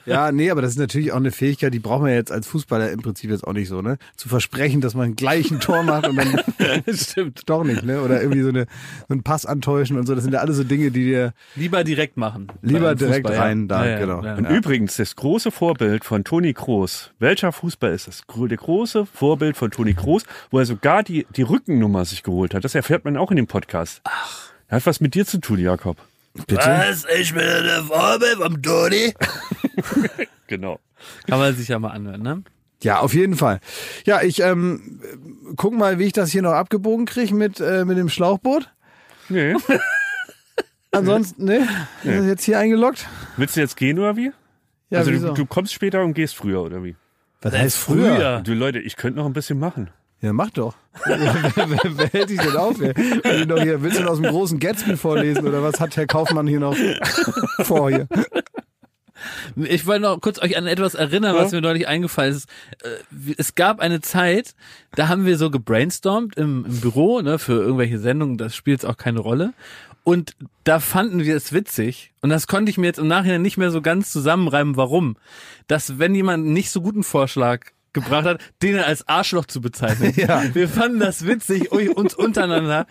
Ja, 0.06 0.32
nee, 0.32 0.50
aber 0.50 0.60
das 0.62 0.72
ist 0.72 0.78
natürlich 0.78 1.12
auch 1.12 1.16
eine 1.18 1.30
Fähigkeit, 1.30 1.72
die 1.72 1.78
braucht 1.78 2.02
man 2.02 2.10
jetzt 2.10 2.32
als 2.32 2.46
Fußballer 2.46 2.90
im 2.90 3.00
Prinzip 3.02 3.30
jetzt 3.30 3.46
auch 3.46 3.52
nicht 3.52 3.68
so, 3.68 3.80
ne? 3.80 3.98
Zu 4.16 4.28
versprechen, 4.28 4.80
dass 4.80 4.94
man 4.94 5.14
gleich 5.14 5.50
ein 5.50 5.60
Tor 5.60 5.82
macht 5.82 6.08
und 6.08 6.16
dann 6.16 6.40
Stimmt. 6.94 7.42
doch 7.46 7.62
nicht, 7.64 7.84
ne? 7.84 8.02
Oder 8.02 8.20
irgendwie 8.20 8.42
so, 8.42 8.48
eine, 8.48 8.66
so 9.08 9.14
einen 9.14 9.22
Pass 9.22 9.46
antäuschen 9.46 9.96
und 9.96 10.06
so. 10.06 10.14
Das 10.14 10.24
sind 10.24 10.32
ja 10.32 10.40
alles 10.40 10.56
so 10.56 10.64
Dinge, 10.64 10.90
die 10.90 11.04
dir 11.04 11.32
Lieber 11.54 11.84
direkt 11.84 12.16
machen. 12.16 12.48
lieber 12.62 12.94
direkt 12.94 13.26
Fußball, 13.26 13.34
ja. 13.34 13.42
rein 13.42 13.68
da, 13.68 13.84
Ja, 13.84 13.90
ja, 13.92 13.98
genau. 14.00 14.24
ja. 14.24 14.34
Und 14.34 14.46
übrigens, 14.46 14.96
das 14.96 15.14
große 15.16 15.50
Vorbild 15.50 16.04
von 16.04 16.24
Toni 16.24 16.52
Kroos, 16.54 17.12
welcher 17.18 17.52
Fußball 17.52 17.92
ist 17.92 18.08
das? 18.08 18.22
Der 18.26 18.56
große 18.56 19.06
Vorbild 19.06 19.56
von 19.56 19.70
Toni 19.70 19.94
Kroos, 19.94 20.24
wo 20.50 20.58
er 20.58 20.66
sogar 20.66 21.02
die, 21.02 21.26
die 21.36 21.42
Rückennummer 21.42 22.04
sich 22.04 22.22
geholt 22.22 22.54
hat. 22.54 22.64
Das 22.64 22.74
erfährt 22.74 23.04
man 23.04 23.16
auch 23.16 23.30
in 23.30 23.36
dem 23.36 23.46
Podcast. 23.46 24.00
Ach. 24.04 24.50
Hat 24.68 24.86
was 24.86 25.00
mit 25.00 25.14
dir 25.14 25.24
zu 25.24 25.38
tun, 25.38 25.58
Jakob. 25.60 25.96
Bitte? 26.34 26.56
Was? 26.56 27.06
Ich 27.18 27.32
bin 27.32 27.42
der 27.42 27.84
Vorbild 27.84 28.36
vom 28.36 28.62
Toni? 28.62 29.14
Genau. 30.46 30.78
Kann 31.26 31.38
man 31.38 31.56
sich 31.56 31.68
ja 31.68 31.78
mal 31.78 31.90
anhören, 31.90 32.22
ne? 32.22 32.42
Ja, 32.82 33.00
auf 33.00 33.14
jeden 33.14 33.34
Fall. 33.34 33.60
Ja, 34.04 34.22
ich 34.22 34.40
ähm, 34.40 35.00
guck 35.56 35.72
mal, 35.72 35.98
wie 35.98 36.04
ich 36.04 36.12
das 36.12 36.30
hier 36.30 36.42
noch 36.42 36.52
abgebogen 36.52 37.06
kriege 37.06 37.34
mit, 37.34 37.60
äh, 37.60 37.86
mit 37.86 37.96
dem 37.96 38.10
Schlauchboot. 38.10 38.70
Nee. 39.30 39.54
Ansonsten, 40.92 41.44
ne? 41.46 41.66
Ist 42.04 42.18
das 42.18 42.26
jetzt 42.26 42.44
hier 42.44 42.58
eingeloggt? 42.58 43.06
Willst 43.38 43.56
du 43.56 43.60
jetzt 43.60 43.76
gehen 43.76 43.98
oder 43.98 44.16
wie? 44.16 44.32
Ja, 44.90 44.98
also 44.98 45.12
wieso? 45.12 45.28
du, 45.28 45.34
du 45.34 45.46
kommst 45.46 45.72
später 45.72 46.02
und 46.02 46.12
gehst 46.12 46.36
früher 46.36 46.62
oder 46.62 46.84
wie? 46.84 46.94
Was 47.40 47.54
heißt 47.54 47.76
früher? 47.78 48.42
Du 48.42 48.52
Leute, 48.52 48.78
ich 48.80 48.96
könnte 48.96 49.18
noch 49.18 49.26
ein 49.26 49.32
bisschen 49.32 49.58
machen. 49.58 49.90
Ja, 50.24 50.32
mach 50.32 50.48
doch. 50.50 50.74
wer, 51.04 51.18
wer, 51.54 51.78
wer 51.98 52.08
hält 52.08 52.30
dich 52.30 52.40
denn 52.40 52.56
auf? 52.56 52.78
Wer, 52.80 52.96
Will 52.96 53.40
ich 53.42 53.46
noch 53.46 53.60
hier, 53.60 53.82
willst 53.82 53.98
du 53.98 54.02
noch 54.04 54.12
aus 54.12 54.20
dem 54.22 54.30
großen 54.30 54.58
Gatsby 54.58 54.96
vorlesen 54.96 55.46
oder 55.46 55.62
was 55.62 55.80
hat 55.80 55.96
Herr 55.98 56.06
Kaufmann 56.06 56.46
hier 56.46 56.60
noch 56.60 56.74
vor 57.62 57.90
hier? 57.90 58.08
Ich 59.56 59.86
wollte 59.86 60.00
noch 60.02 60.20
kurz 60.22 60.40
euch 60.40 60.56
an 60.56 60.66
etwas 60.66 60.94
erinnern, 60.94 61.36
was 61.36 61.52
mir 61.52 61.60
neulich 61.60 61.86
eingefallen 61.86 62.34
ist. 62.34 62.48
Äh, 62.82 63.34
Es 63.36 63.54
gab 63.54 63.80
eine 63.80 64.00
Zeit, 64.00 64.54
da 64.96 65.08
haben 65.08 65.26
wir 65.26 65.36
so 65.36 65.50
gebrainstormt 65.50 66.36
im, 66.36 66.64
im 66.66 66.80
Büro, 66.80 67.20
ne, 67.20 67.38
für 67.38 67.52
irgendwelche 67.60 67.98
Sendungen, 67.98 68.38
das 68.38 68.56
spielt 68.56 68.82
jetzt 68.82 68.90
auch 68.90 68.96
keine 68.96 69.20
Rolle. 69.20 69.52
Und 70.04 70.36
da 70.64 70.80
fanden 70.80 71.20
wir 71.24 71.36
es 71.36 71.52
witzig, 71.52 72.12
und 72.22 72.30
das 72.30 72.46
konnte 72.46 72.70
ich 72.70 72.78
mir 72.78 72.86
jetzt 72.86 72.98
im 72.98 73.08
Nachhinein 73.08 73.40
nicht 73.42 73.56
mehr 73.58 73.70
so 73.70 73.80
ganz 73.82 74.10
zusammenreimen, 74.10 74.76
warum, 74.76 75.16
dass 75.66 75.98
wenn 75.98 76.14
jemand 76.14 76.44
einen 76.44 76.52
nicht 76.54 76.70
so 76.70 76.80
guten 76.80 77.02
Vorschlag 77.04 77.66
gebracht 77.94 78.26
hat, 78.26 78.40
den 78.62 78.78
als 78.78 79.08
Arschloch 79.08 79.46
zu 79.46 79.60
bezeichnen. 79.60 80.12
Ja. 80.24 80.54
Wir 80.54 80.68
fanden 80.68 81.00
das 81.00 81.26
witzig, 81.26 81.72
uns 81.88 82.14
untereinander 82.14 82.86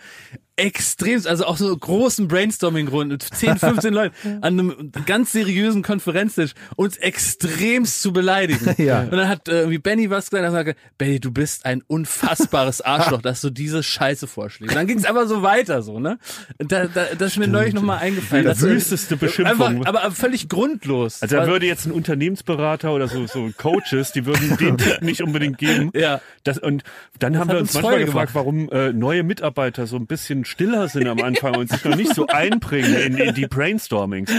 extremst, 0.55 1.27
also 1.27 1.45
auch 1.45 1.57
so 1.57 1.75
großen 1.75 2.27
Brainstorming-Runden 2.27 3.13
mit 3.13 3.23
10, 3.23 3.57
15 3.57 3.93
Leuten 3.93 4.13
an 4.41 4.59
einem 4.59 4.91
ganz 5.05 5.31
seriösen 5.31 5.81
Konferenztisch 5.81 6.53
uns 6.75 6.97
extremst 6.97 8.01
zu 8.01 8.13
beleidigen. 8.13 8.75
Ja. 8.83 9.01
Und 9.03 9.11
dann 9.11 9.29
hat 9.29 9.47
äh, 9.47 9.59
irgendwie 9.59 9.77
Benny 9.77 10.09
was 10.09 10.29
gesagt, 10.29 10.43
er 10.43 10.51
sagte, 10.51 10.75
Benny, 10.97 11.19
du 11.19 11.31
bist 11.31 11.65
ein 11.65 11.83
unfassbares 11.87 12.81
Arschloch, 12.85 13.21
dass 13.21 13.39
du 13.39 13.49
diese 13.49 13.81
Scheiße 13.81 14.27
vorschlägst. 14.27 14.75
Dann 14.75 14.87
ging 14.87 14.97
es 14.97 15.05
aber 15.05 15.27
so 15.27 15.41
weiter, 15.41 15.81
so, 15.83 15.99
ne? 15.99 16.17
Da, 16.57 16.87
da, 16.87 17.05
das 17.17 17.33
ist 17.33 17.37
mir 17.37 17.47
neulich 17.47 17.73
nochmal 17.73 17.99
eingefallen. 17.99 18.45
Äh, 18.45 18.59
wüsteste 18.59 19.15
Beschimpfung. 19.15 19.67
Einfach, 19.67 19.85
aber 19.85 20.11
völlig 20.11 20.49
grundlos. 20.49 21.21
Also 21.21 21.37
da 21.37 21.47
würde 21.47 21.65
jetzt 21.65 21.85
ein 21.85 21.91
Unternehmensberater 21.91 22.91
oder 22.93 23.07
so, 23.07 23.25
so 23.27 23.51
Coaches, 23.57 24.11
die 24.11 24.25
würden 24.25 24.57
den 24.57 24.77
Tipp 24.77 25.01
nicht 25.01 25.21
unbedingt 25.21 25.57
geben. 25.59 25.91
Ja. 25.93 26.19
Das, 26.43 26.57
und 26.57 26.83
dann 27.19 27.37
haben 27.37 27.49
hat 27.49 27.55
wir 27.55 27.61
uns 27.61 27.73
uns 27.75 27.83
manchmal 27.83 28.05
gefragt, 28.05 28.35
warum 28.35 28.69
äh, 28.69 28.93
neue 28.93 29.23
Mitarbeiter 29.23 29.87
so 29.87 29.95
ein 29.95 30.07
bisschen 30.07 30.42
stiller 30.45 30.87
sind 30.87 31.07
am 31.07 31.19
Anfang 31.21 31.55
und 31.55 31.69
sich 31.69 31.83
noch 31.83 31.95
nicht 31.95 32.13
so 32.15 32.27
einbringen 32.27 32.93
in, 32.95 33.17
in 33.17 33.33
die 33.35 33.47
Brainstormings. 33.47 34.29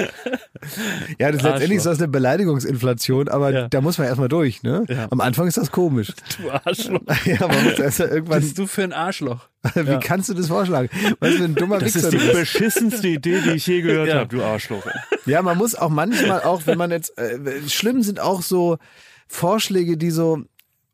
Ja, 1.18 1.30
das 1.32 1.42
letztendlich 1.42 1.78
ist 1.78 1.86
das 1.86 1.98
eine 1.98 2.08
Beleidigungsinflation, 2.08 3.28
aber 3.28 3.50
Ja. 3.52 3.68
da 3.68 3.80
muss 3.80 3.98
man 3.98 4.06
erstmal 4.06 4.28
durch, 4.28 4.62
ne? 4.62 4.84
Ja. 4.88 5.08
Am 5.10 5.20
Anfang 5.20 5.46
ist 5.46 5.56
das 5.56 5.70
komisch. 5.70 6.12
du 6.42 6.50
Arschloch. 6.50 7.00
ja, 7.24 7.46
man 7.46 7.64
muss 7.64 7.78
erst 7.78 7.98
mal 7.98 8.06
Was 8.06 8.12
irgendwann, 8.14 8.40
bist 8.40 8.58
du 8.58 8.66
für 8.66 8.82
ein 8.84 8.92
Arschloch? 8.92 9.48
wie 9.74 9.98
kannst 10.00 10.28
du 10.28 10.34
das 10.34 10.48
vorschlagen? 10.48 10.88
Was 11.20 11.34
für 11.34 11.44
ein 11.44 11.54
dummer 11.54 11.78
Das 11.78 11.94
Wichser 11.94 12.08
ist 12.08 12.12
die 12.12 12.18
du 12.18 12.24
bist. 12.26 12.38
beschissenste 12.38 13.08
Idee, 13.08 13.40
die 13.44 13.50
ich 13.52 13.66
je 13.66 13.80
gehört 13.82 14.08
Ja. 14.08 14.16
habe, 14.20 14.28
du 14.36 14.42
Arschloch. 14.42 14.84
Ja, 15.26 15.40
man 15.42 15.56
muss 15.58 15.74
auch 15.74 15.88
manchmal 15.90 16.42
auch, 16.42 16.62
wenn 16.66 16.76
man 16.78 16.90
jetzt, 16.90 17.16
äh, 17.18 17.38
schlimm 17.68 18.02
sind 18.02 18.20
auch 18.20 18.42
so 18.42 18.78
Vorschläge, 19.28 19.96
die 19.96 20.10
so 20.10 20.42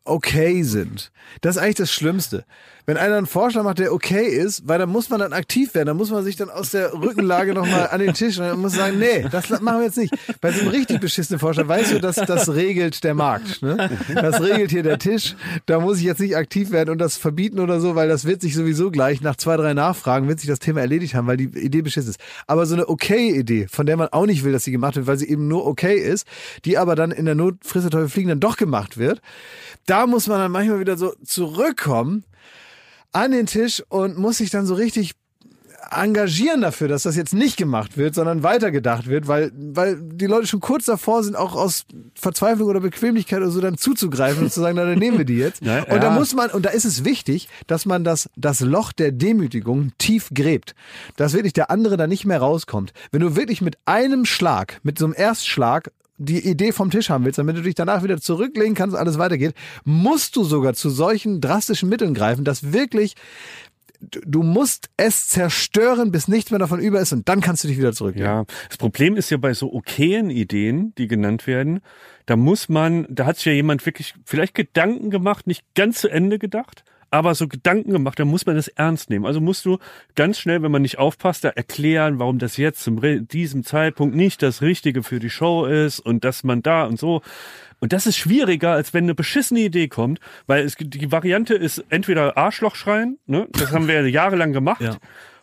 okay 0.05 0.63
sind. 0.63 1.13
Das 1.41 1.57
ist 1.57 1.63
eigentlich 1.63 1.77
das 1.77 1.93
Schlimmste. 1.93 2.45
Wenn 2.87 2.97
einer 2.97 3.17
einen 3.17 3.27
Vorschlag 3.27 3.63
macht, 3.63 3.79
der 3.79 3.93
okay 3.93 4.27
ist, 4.27 4.67
weil 4.67 4.79
dann 4.79 4.89
muss 4.89 5.11
man 5.11 5.21
dann 5.21 5.33
aktiv 5.33 5.75
werden, 5.75 5.87
dann 5.87 5.97
muss 5.97 6.11
man 6.11 6.25
sich 6.25 6.37
dann 6.37 6.51
aus 6.51 6.71
der 6.71 6.93
Rückenlage 6.93 7.55
nochmal 7.55 7.89
an 7.91 8.01
den 8.01 8.15
Tisch 8.15 8.39
und 8.39 8.59
muss 8.61 8.75
sagen, 8.75 8.99
nee, 8.99 9.27
das 9.31 9.49
machen 9.61 9.79
wir 9.79 9.85
jetzt 9.85 9.99
nicht. 9.99 10.15
Bei 10.41 10.53
so 10.53 10.61
einem 10.61 10.71
richtig 10.71 11.01
beschissenen 11.01 11.39
Vorschlag, 11.39 11.69
weißt 11.69 11.93
du, 11.93 12.01
dass 12.01 12.17
das 12.17 12.53
regelt 12.53 13.05
der 13.05 13.15
Markt. 13.15 13.63
Ne? 13.63 13.91
Das 14.15 14.41
regelt 14.41 14.71
hier 14.71 14.83
der 14.83 14.99
Tisch, 14.99 15.37
da 15.67 15.81
muss 15.81 15.99
ich 15.99 16.05
jetzt 16.05 16.21
nicht 16.21 16.37
aktiv 16.37 16.71
werden 16.71 16.91
und 16.91 16.99
das 16.99 17.17
verbieten 17.17 17.61
oder 17.61 17.81
so, 17.81 17.95
weil 17.95 18.09
das 18.09 18.25
wird 18.25 18.41
sich 18.41 18.55
sowieso 18.55 18.91
gleich 18.91 19.21
nach 19.21 19.37
zwei, 19.37 19.57
drei 19.57 19.75
Nachfragen, 19.75 20.29
wird 20.29 20.41
sich 20.41 20.49
das 20.49 20.59
Thema 20.59 20.81
erledigt 20.81 21.15
haben, 21.15 21.27
weil 21.27 21.37
die 21.37 21.45
Idee 21.45 21.83
beschissen 21.83 22.11
ist. 22.11 22.21
Aber 22.47 22.67
so 22.67 22.75
eine 22.75 22.89
okay 22.89 23.31
Idee, 23.39 23.67
von 23.71 23.87
der 23.87 23.97
man 23.97 24.09
auch 24.09 24.27
nicht 24.27 24.45
will, 24.45 24.53
dass 24.53 24.65
sie 24.65 24.73
gemacht 24.73 24.97
wird, 24.97 25.07
weil 25.07 25.19
sie 25.19 25.29
eben 25.29 25.49
nur 25.49 25.67
okay 25.67 25.97
ist, 25.97 26.27
die 26.65 26.79
aber 26.79 26.95
dann 26.95 27.11
in 27.11 27.25
der 27.25 27.35
Not 27.35 27.55
der 27.75 27.91
Teufel 27.91 28.09
fliegen 28.09 28.29
dann 28.29 28.41
doch 28.41 28.57
gemacht 28.57 28.99
wird, 28.99 29.21
da 29.87 30.07
muss 30.07 30.27
man 30.27 30.39
dann 30.39 30.53
manchmal 30.53 30.81
wieder 30.81 30.97
so 30.97 31.15
zurückkommen 31.25 32.25
an 33.13 33.33
den 33.33 33.47
Tisch 33.47 33.83
und 33.89 34.19
muss 34.19 34.39
sich 34.39 34.51
dann 34.51 34.67
so 34.67 34.75
richtig 34.75 35.15
engagieren 35.91 36.61
dafür, 36.61 36.89
dass 36.89 37.03
das 37.03 37.17
jetzt 37.17 37.35
nicht 37.35 37.57
gemacht 37.57 37.97
wird, 37.97 38.15
sondern 38.15 38.43
weitergedacht 38.43 39.09
wird, 39.09 39.27
weil, 39.27 39.51
weil 39.55 40.01
die 40.01 40.27
Leute 40.27 40.47
schon 40.47 40.61
kurz 40.61 40.85
davor 40.85 41.25
sind, 41.25 41.37
auch 41.37 41.57
aus 41.57 41.85
Verzweiflung 42.15 42.69
oder 42.69 42.81
Bequemlichkeit 42.81 43.39
oder 43.41 43.51
so 43.51 43.61
dann 43.61 43.77
zuzugreifen 43.77 44.45
und 44.45 44.53
zu 44.53 44.61
sagen, 44.61 44.77
na, 44.77 44.85
dann 44.85 44.99
nehmen 44.99 45.19
wir 45.19 45.25
die 45.25 45.37
jetzt. 45.37 45.61
Ja, 45.71 45.83
und 45.85 46.03
da 46.03 46.09
ja. 46.09 46.11
muss 46.11 46.35
man, 46.35 46.51
und 46.51 46.65
da 46.65 46.71
ist 46.71 46.85
es 46.85 47.05
wichtig, 47.05 47.49
dass 47.67 47.87
man 47.87 48.03
das, 48.03 48.29
das 48.35 48.61
Loch 48.61 48.93
der 48.93 49.13
Demütigung 49.13 49.93
tief 49.99 50.31
gräbt. 50.35 50.75
Dass 51.17 51.33
wirklich 51.33 51.53
der 51.53 51.71
andere 51.71 51.97
da 51.97 52.07
nicht 52.07 52.25
mehr 52.25 52.41
rauskommt. 52.41 52.93
Wenn 53.13 53.21
du 53.21 53.37
wirklich 53.37 53.61
mit 53.61 53.77
einem 53.85 54.25
Schlag, 54.25 54.81
mit 54.83 54.99
so 54.99 55.05
einem 55.05 55.15
Erstschlag 55.15 55.93
die 56.23 56.47
Idee 56.47 56.73
vom 56.73 56.91
Tisch 56.91 57.09
haben 57.09 57.25
willst, 57.25 57.39
damit 57.39 57.57
du 57.57 57.63
dich 57.63 57.75
danach 57.75 58.03
wieder 58.03 58.21
zurücklegen 58.21 58.75
kannst 58.75 58.95
und 58.95 59.01
alles 59.01 59.19
weitergeht, 59.19 59.55
musst 59.85 60.37
du 60.37 60.45
sogar 60.45 60.75
zu 60.75 60.91
solchen 60.91 61.41
drastischen 61.41 61.89
Mitteln 61.89 62.13
greifen, 62.13 62.45
dass 62.45 62.73
wirklich 62.73 63.15
du- 64.01 64.43
musst 64.43 64.91
es 64.97 65.29
zerstören, 65.29 66.13
bis 66.13 66.29
nichts 66.29 66.51
mehr 66.51 66.59
davon 66.61 66.81
über 66.81 67.01
ist 67.01 67.13
und 67.13 67.29
dann 67.29 67.41
kannst 67.41 67.65
du 67.65 67.69
dich 67.69 67.79
wieder 67.79 67.93
zurücklegen. 67.93 68.27
Ja, 68.31 68.45
das 68.69 68.77
Problem 68.77 69.17
ist 69.17 69.31
ja 69.31 69.37
bei 69.39 69.55
so 69.55 69.73
okayen 69.73 70.31
Ideen, 70.31 70.95
die 70.97 71.07
genannt 71.07 71.47
werden, 71.47 71.81
da 72.27 72.37
muss 72.37 72.69
man, 72.69 73.07
da 73.09 73.27
hat 73.27 73.37
sich 73.37 73.47
ja 73.47 73.53
jemand 73.53 73.85
wirklich 73.87 74.15
vielleicht 74.25 74.55
Gedanken 74.55 75.11
gemacht, 75.11 75.47
nicht 75.47 75.65
ganz 75.75 76.01
zu 76.01 76.09
Ende 76.09 76.39
gedacht, 76.39 76.85
aber 77.11 77.35
so 77.35 77.49
Gedanken 77.49 77.93
gemacht, 77.93 78.19
da 78.19 78.25
muss 78.25 78.47
man 78.47 78.57
das 78.57 78.69
ernst 78.69 79.11
nehmen. 79.11 79.27
Also 79.27 79.41
musst 79.41 79.65
du 79.65 79.79
ganz 80.15 80.39
schnell, 80.39 80.63
wenn 80.63 80.71
man 80.71 80.83
nicht 80.83 80.99
aufpasst, 80.99 81.45
da 81.45 81.49
erklären, 81.49 82.19
warum 82.19 82.39
das 82.39 82.57
jetzt 82.57 82.83
zum 82.83 83.01
diesem 83.27 83.65
Zeitpunkt 83.65 84.15
nicht 84.15 84.43
das 84.43 84.63
Richtige 84.63 85.03
für 85.03 85.19
die 85.19 85.31
Show 85.31 85.67
ist 85.67 86.01
und 86.01 86.25
dass 86.25 86.45
man 86.45 86.63
da 86.63 86.85
und 86.85 86.99
so. 86.99 87.23
Und 87.81 87.93
das 87.93 88.07
ist 88.07 88.19
schwieriger, 88.19 88.73
als 88.73 88.93
wenn 88.93 89.05
eine 89.05 89.15
beschissene 89.15 89.61
Idee 89.61 89.89
kommt, 89.89 90.21
weil 90.47 90.65
es, 90.65 90.77
die 90.79 91.11
Variante 91.11 91.55
ist 91.55 91.85
entweder 91.89 92.37
Arschloch 92.37 92.75
schreien, 92.75 93.19
ne? 93.27 93.49
das 93.53 93.73
haben 93.73 93.89
wir 93.89 94.07
jahrelang 94.09 94.53
gemacht, 94.53 94.83
Ja. 94.83 94.97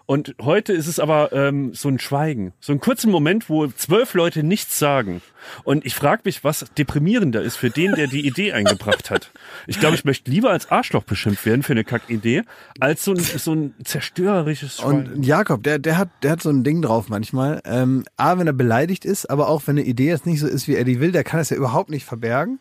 Und 0.08 0.36
heute 0.42 0.72
ist 0.72 0.88
es 0.88 1.00
aber 1.02 1.34
ähm, 1.34 1.74
so 1.74 1.90
ein 1.90 2.00
Schweigen, 2.00 2.54
so 2.62 2.72
einen 2.72 2.80
kurzen 2.80 3.12
Moment, 3.12 3.50
wo 3.50 3.68
zwölf 3.68 4.14
Leute 4.14 4.42
nichts 4.42 4.80
sagen. 4.80 5.22
Und 5.66 5.86
ich 5.86 5.96
frage 5.96 6.22
mich, 6.24 6.46
was 6.46 6.66
deprimierender 6.78 7.42
ist 7.42 7.58
für 7.58 7.70
den, 7.70 7.94
der 7.94 8.08
die 8.08 8.26
Idee 8.26 8.54
eingebracht 8.54 9.12
hat. 9.12 9.32
Ich 9.68 9.82
glaube, 9.82 9.96
ich 9.96 10.06
möchte 10.06 10.32
lieber 10.32 10.50
als 10.50 10.72
Arschloch 10.72 11.04
beschimpft 11.04 11.46
werden 11.46 11.62
für 11.62 11.74
eine 11.74 11.84
Kackidee, 11.84 12.44
als 12.80 13.04
so 13.04 13.12
ein, 13.12 13.20
so 13.20 13.54
ein 13.54 13.76
zerstörerisches 13.84 14.78
Schweigen. 14.78 15.14
Und 15.14 15.26
Jakob, 15.26 15.64
der, 15.64 15.78
der 15.78 15.98
hat, 15.98 16.10
der 16.24 16.32
hat 16.32 16.42
so 16.42 16.50
ein 16.52 16.64
Ding 16.64 16.82
drauf 16.82 17.10
manchmal. 17.10 17.62
Ähm, 17.66 18.06
A, 18.16 18.38
wenn 18.38 18.48
er 18.48 18.54
beleidigt 18.54 19.04
ist, 19.04 19.30
aber 19.30 19.50
auch 19.50 19.64
wenn 19.66 19.78
eine 19.78 19.86
Idee 19.86 20.08
jetzt 20.08 20.26
nicht 20.26 20.40
so 20.40 20.48
ist, 20.48 20.70
wie 20.70 20.76
er 20.76 20.86
die 20.86 21.02
will, 21.02 21.12
der 21.12 21.26
kann 21.26 21.42
es 21.42 21.50
ja 21.50 21.58
überhaupt 21.58 21.90
nicht 21.90 22.06
verbergen. 22.06 22.60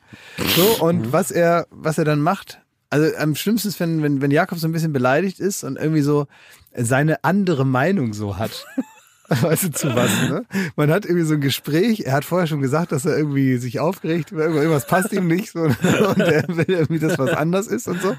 So, 0.57 0.85
und 0.85 1.13
was 1.13 1.31
er, 1.31 1.69
was 1.71 1.97
er 1.97 2.05
dann 2.05 2.21
macht, 2.21 2.61
also 2.97 3.15
am 3.19 3.35
schlimmsten 3.35 3.69
ist, 3.69 3.79
wenn, 3.79 4.03
wenn, 4.03 4.23
wenn 4.23 4.31
Jakob 4.31 4.59
so 4.59 4.67
ein 4.67 4.73
bisschen 4.73 4.95
beleidigt 4.95 5.39
ist 5.39 5.65
und 5.65 5.77
irgendwie 5.77 6.01
so 6.01 6.27
seine 6.75 7.25
andere 7.25 7.67
Meinung 7.67 8.15
so 8.15 8.39
hat. 8.39 8.65
Weißt 9.29 9.65
du, 9.65 9.71
zu 9.73 9.95
was, 9.95 10.11
ne? 10.31 10.47
Man 10.77 10.91
hat 10.91 11.05
irgendwie 11.05 11.27
so 11.27 11.35
ein 11.35 11.41
Gespräch, 11.41 12.05
er 12.07 12.13
hat 12.13 12.25
vorher 12.25 12.47
schon 12.47 12.63
gesagt, 12.63 12.93
dass 12.93 13.05
er 13.05 13.19
irgendwie 13.19 13.57
sich 13.59 13.81
aufgeregt, 13.81 14.33
irgendwas 14.33 14.87
passt 14.87 15.13
ihm 15.13 15.27
nicht 15.27 15.51
so 15.51 15.61
und 15.65 15.77
er 16.21 16.45
will 16.49 16.65
irgendwie, 16.69 17.01
dass 17.01 17.19
was 17.19 17.31
anders 17.31 17.67
ist 17.67 17.89
und 17.89 18.01
so. 18.01 18.17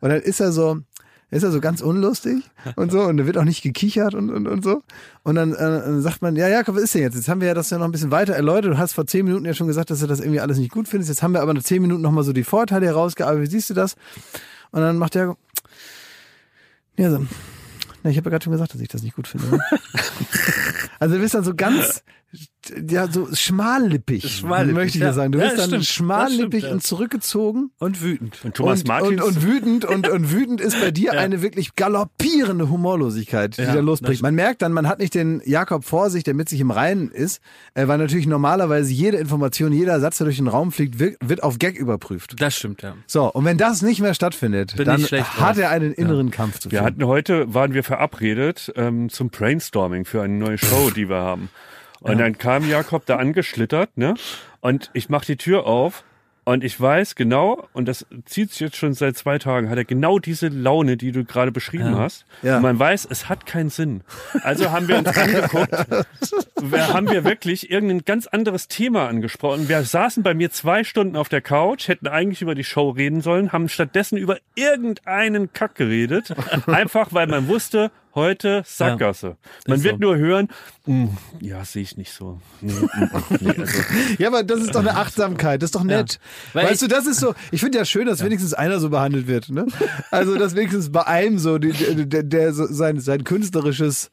Und 0.00 0.10
dann 0.10 0.22
ist 0.22 0.40
er 0.40 0.52
so, 0.52 0.78
ist 1.30 1.42
er 1.42 1.50
so 1.50 1.60
ganz 1.60 1.82
unlustig 1.82 2.42
und 2.76 2.90
so 2.90 3.02
und 3.02 3.18
da 3.18 3.26
wird 3.26 3.36
auch 3.36 3.44
nicht 3.44 3.62
gekichert 3.62 4.14
und, 4.14 4.30
und, 4.30 4.46
und 4.46 4.64
so. 4.64 4.82
Und 5.24 5.34
dann, 5.34 5.52
äh, 5.52 6.00
sagt 6.00 6.22
man, 6.22 6.36
ja, 6.36 6.48
Jakob, 6.48 6.76
was 6.76 6.84
ist 6.84 6.94
denn 6.94 7.02
jetzt? 7.02 7.16
Jetzt 7.16 7.28
haben 7.28 7.40
wir 7.40 7.48
ja 7.48 7.54
das 7.54 7.68
ja 7.70 7.78
noch 7.78 7.84
ein 7.84 7.92
bisschen 7.92 8.10
weiter 8.10 8.34
erläutert. 8.34 8.72
Du 8.72 8.78
hast 8.78 8.94
vor 8.94 9.06
zehn 9.06 9.26
Minuten 9.26 9.44
ja 9.44 9.52
schon 9.52 9.66
gesagt, 9.66 9.90
dass 9.90 10.00
du 10.00 10.06
das 10.06 10.20
irgendwie 10.20 10.40
alles 10.40 10.58
nicht 10.58 10.72
gut 10.72 10.88
findest. 10.88 11.10
Jetzt 11.10 11.22
haben 11.22 11.32
wir 11.32 11.42
aber 11.42 11.52
nach 11.52 11.62
zehn 11.62 11.82
Minuten 11.82 12.00
nochmal 12.00 12.24
so 12.24 12.32
die 12.32 12.44
Vorteile 12.44 12.86
herausgearbeitet. 12.86 13.46
Wie 13.46 13.50
siehst 13.50 13.68
du 13.68 13.74
das? 13.74 13.96
Und 14.70 14.80
dann 14.80 14.96
macht 14.96 15.14
Jakob, 15.14 15.38
ja, 16.96 17.10
so, 17.10 17.26
na, 18.02 18.10
ich 18.10 18.16
habe 18.16 18.26
ja 18.26 18.30
gerade 18.30 18.44
schon 18.44 18.52
gesagt, 18.52 18.74
dass 18.74 18.80
ich 18.80 18.88
das 18.88 19.02
nicht 19.02 19.14
gut 19.14 19.28
finde. 19.28 19.48
Ne? 19.48 19.60
also 20.98 21.14
du 21.14 21.20
bist 21.20 21.34
dann 21.34 21.44
so 21.44 21.54
ganz, 21.54 22.02
ja, 22.90 23.10
so 23.10 23.28
schmallippig, 23.34 24.30
Schmallippig, 24.30 24.74
möchte 24.74 24.98
ich 24.98 25.02
ja. 25.02 25.08
ja 25.08 25.12
sagen. 25.14 25.32
Du 25.32 25.38
Ja, 25.38 25.46
bist 25.46 25.58
dann 25.58 25.68
stimmt. 25.68 25.86
schmallippig 25.86 26.44
stimmt, 26.46 26.62
ja. 26.64 26.70
und 26.72 26.82
zurückgezogen. 26.82 27.70
Und 27.78 28.02
wütend. 28.02 28.44
Und 28.44 28.54
Thomas 28.54 28.80
und, 28.80 28.88
Martins, 28.88 29.22
Und, 29.22 29.36
und 29.36 29.42
wütend 29.42 29.84
und, 29.86 30.08
und 30.08 30.30
wütend 30.32 30.60
ist 30.60 30.78
bei 30.78 30.90
dir 30.90 31.12
eine 31.12 31.40
wirklich 31.40 31.74
galoppierende 31.76 32.68
Humorlosigkeit, 32.68 33.56
die 33.56 33.62
Ja, 33.62 33.74
da 33.74 33.80
losbricht. 33.80 34.20
Man 34.22 34.34
merkt 34.34 34.60
dann, 34.60 34.72
man 34.72 34.86
hat 34.86 34.98
nicht 34.98 35.14
den 35.14 35.40
Jakob 35.46 35.84
vor 35.84 36.10
sich, 36.10 36.22
der 36.24 36.34
mit 36.34 36.50
sich 36.50 36.60
im 36.60 36.70
Reinen 36.70 37.10
ist, 37.10 37.40
äh, 37.72 37.88
weil 37.88 37.96
natürlich 37.96 38.26
normalerweise 38.26 38.92
jede 38.92 39.16
Information, 39.16 39.72
jeder 39.72 39.98
Satz, 40.00 40.18
der 40.18 40.26
durch 40.26 40.36
den 40.36 40.48
Raum 40.48 40.70
fliegt, 40.70 40.98
wird, 40.98 41.16
wird 41.24 41.42
auf 41.42 41.58
Gag 41.58 41.78
überprüft. 41.78 42.34
Das 42.40 42.54
stimmt, 42.56 42.82
ja. 42.82 42.94
So, 43.06 43.32
und 43.32 43.46
wenn 43.46 43.56
das 43.56 43.80
nicht 43.80 44.00
mehr 44.02 44.12
stattfindet, 44.12 44.76
Bin 44.76 44.84
dann 44.84 45.00
ich 45.00 45.06
schlecht 45.08 45.40
hat 45.40 45.56
er 45.56 45.70
einen 45.70 45.92
inneren 45.94 46.30
Kampf 46.30 46.58
zu 46.58 46.70
wir 46.70 46.80
führen. 46.80 46.86
hatten 46.86 47.06
heute, 47.06 47.54
waren 47.54 47.72
wir 47.72 47.82
verabredet 47.84 48.70
ähm, 48.76 49.08
zum 49.08 49.30
Brainstorming 49.30 50.04
für 50.04 50.20
eine 50.22 50.34
neue 50.34 50.58
Show, 50.58 50.90
die 50.90 51.08
wir 51.08 51.16
haben. 51.16 51.48
Und 52.00 52.18
dann 52.18 52.38
kam 52.38 52.68
Jakob 52.68 53.06
da 53.06 53.16
angeschlittert, 53.16 53.96
ne? 53.96 54.14
Und 54.60 54.90
ich 54.92 55.08
mach 55.08 55.24
die 55.24 55.36
Tür 55.36 55.66
auf 55.66 56.04
und 56.48 56.64
ich 56.64 56.80
weiß 56.80 57.14
genau, 57.14 57.68
und 57.74 57.88
das 57.88 58.06
zieht 58.24 58.52
sich 58.52 58.60
jetzt 58.60 58.76
schon 58.76 58.94
seit 58.94 59.18
zwei 59.18 59.38
Tagen, 59.38 59.68
hat 59.68 59.76
er 59.76 59.84
genau 59.84 60.18
diese 60.18 60.48
Laune, 60.48 60.96
die 60.96 61.12
du 61.12 61.26
gerade 61.26 61.52
beschrieben 61.52 61.98
hast. 61.98 62.24
Ja. 62.40 62.56
Und 62.56 62.62
man 62.62 62.78
weiß, 62.78 63.06
es 63.10 63.28
hat 63.28 63.44
keinen 63.44 63.68
Sinn. 63.68 64.00
Also 64.44 64.70
haben 64.70 64.88
wir 64.88 64.96
uns 64.96 65.08
angeguckt, 65.08 65.70
wir, 66.62 66.88
haben 66.88 67.10
wir 67.10 67.24
wirklich 67.24 67.70
irgendein 67.70 68.02
ganz 68.06 68.26
anderes 68.26 68.66
Thema 68.66 69.08
angesprochen. 69.08 69.68
Wir 69.68 69.82
saßen 69.82 70.22
bei 70.22 70.32
mir 70.32 70.50
zwei 70.50 70.84
Stunden 70.84 71.16
auf 71.16 71.28
der 71.28 71.42
Couch, 71.42 71.86
hätten 71.86 72.06
eigentlich 72.06 72.40
über 72.40 72.54
die 72.54 72.64
Show 72.64 72.88
reden 72.88 73.20
sollen, 73.20 73.52
haben 73.52 73.68
stattdessen 73.68 74.16
über 74.16 74.38
irgendeinen 74.54 75.52
Kack 75.52 75.74
geredet. 75.74 76.34
Einfach, 76.66 77.08
weil 77.12 77.26
man 77.26 77.46
wusste, 77.48 77.90
heute 78.18 78.62
Sackgasse. 78.66 79.36
Man 79.66 79.78
Ist 79.78 79.84
wird 79.84 79.94
so. 79.96 80.00
nur 80.00 80.16
hören, 80.16 80.48
"Mm, 80.86 81.06
ja, 81.40 81.64
sehe 81.64 81.82
ich 81.82 81.96
nicht 81.96 82.12
so. 82.12 82.40
Nee, 82.60 82.72
mm, 82.72 82.88
nee, 83.40 83.50
also, 83.58 83.78
Ja, 84.18 84.28
aber 84.28 84.42
das 84.42 84.60
ist 84.60 84.74
doch 84.74 84.80
eine 84.80 84.96
Achtsamkeit, 84.96 85.62
das 85.62 85.68
ist 85.68 85.74
doch 85.74 85.84
nett. 85.84 86.18
Weil 86.52 86.64
weißt 86.66 86.82
ich- 86.82 86.88
du, 86.88 86.94
das 86.94 87.06
ist 87.06 87.20
so, 87.20 87.34
ich 87.50 87.60
finde 87.60 87.78
ja 87.78 87.84
schön, 87.84 88.06
dass 88.06 88.22
wenigstens 88.24 88.54
einer 88.54 88.80
so 88.80 88.90
behandelt 88.90 89.26
wird, 89.26 89.48
ne? 89.50 89.66
Also, 90.10 90.36
dass 90.36 90.54
wenigstens 90.54 90.90
bei 90.92 91.06
einem 91.06 91.38
so, 91.38 91.58
die- 91.58 91.72
der, 92.06 92.22
der, 92.22 92.52
so 92.52 92.66
sein, 92.66 93.00
sein 93.00 93.24
künstlerisches 93.24 94.10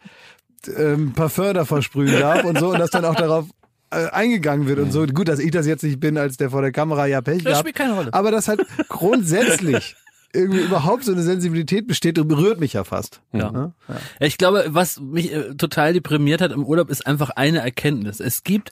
ähm, 0.77 1.13
Parfum 1.13 1.53
da 1.53 1.65
versprühen 1.65 2.19
darf 2.19 2.43
und 2.43 2.57
so 2.59 2.71
und 2.71 2.79
dass 2.79 2.89
dann 2.89 3.05
auch 3.05 3.15
darauf 3.15 3.45
äh, 3.91 4.07
eingegangen 4.09 4.67
wird 4.67 4.79
und 4.79 4.91
so. 4.91 5.05
Gut, 5.05 5.27
dass 5.27 5.37
ich 5.39 5.51
das 5.51 5.67
jetzt 5.67 5.83
nicht 5.83 5.99
bin, 5.99 6.17
als 6.17 6.37
der 6.37 6.49
vor 6.49 6.61
der 6.63 6.71
Kamera 6.71 7.05
ja 7.05 7.21
Pech 7.21 7.37
Das 7.37 7.43
gehabt. 7.43 7.59
spielt 7.59 7.75
keine 7.75 7.93
Rolle. 7.93 8.13
Aber 8.13 8.31
dass 8.31 8.47
halt 8.47 8.65
grundsätzlich 8.89 9.95
irgendwie 10.35 10.59
überhaupt 10.59 11.03
so 11.03 11.11
eine 11.11 11.23
Sensibilität 11.23 11.87
besteht, 11.87 12.15
berührt 12.27 12.59
mich 12.59 12.73
ja 12.73 12.83
fast. 12.83 13.21
Ja. 13.33 13.51
Ne? 13.51 13.73
Ich 14.19 14.37
glaube, 14.37 14.65
was 14.69 14.99
mich 14.99 15.33
äh, 15.33 15.55
total 15.55 15.93
deprimiert 15.93 16.41
hat 16.41 16.51
im 16.51 16.65
Urlaub, 16.65 16.89
ist 16.89 17.07
einfach 17.07 17.31
eine 17.31 17.59
Erkenntnis. 17.59 18.19
Es 18.19 18.43
gibt 18.43 18.71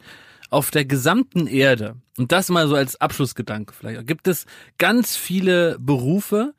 auf 0.50 0.70
der 0.70 0.86
gesamten 0.86 1.48
Erde, 1.48 1.96
und 2.18 2.32
das 2.32 2.50
mal 2.50 2.68
so 2.68 2.76
als 2.76 3.02
Abschlussgedanke 3.02 3.74
vielleicht, 3.74 4.06
gibt 4.06 4.28
es 4.28 4.46
ganz 4.78 5.16
viele 5.16 5.78
Berufe, 5.80 6.54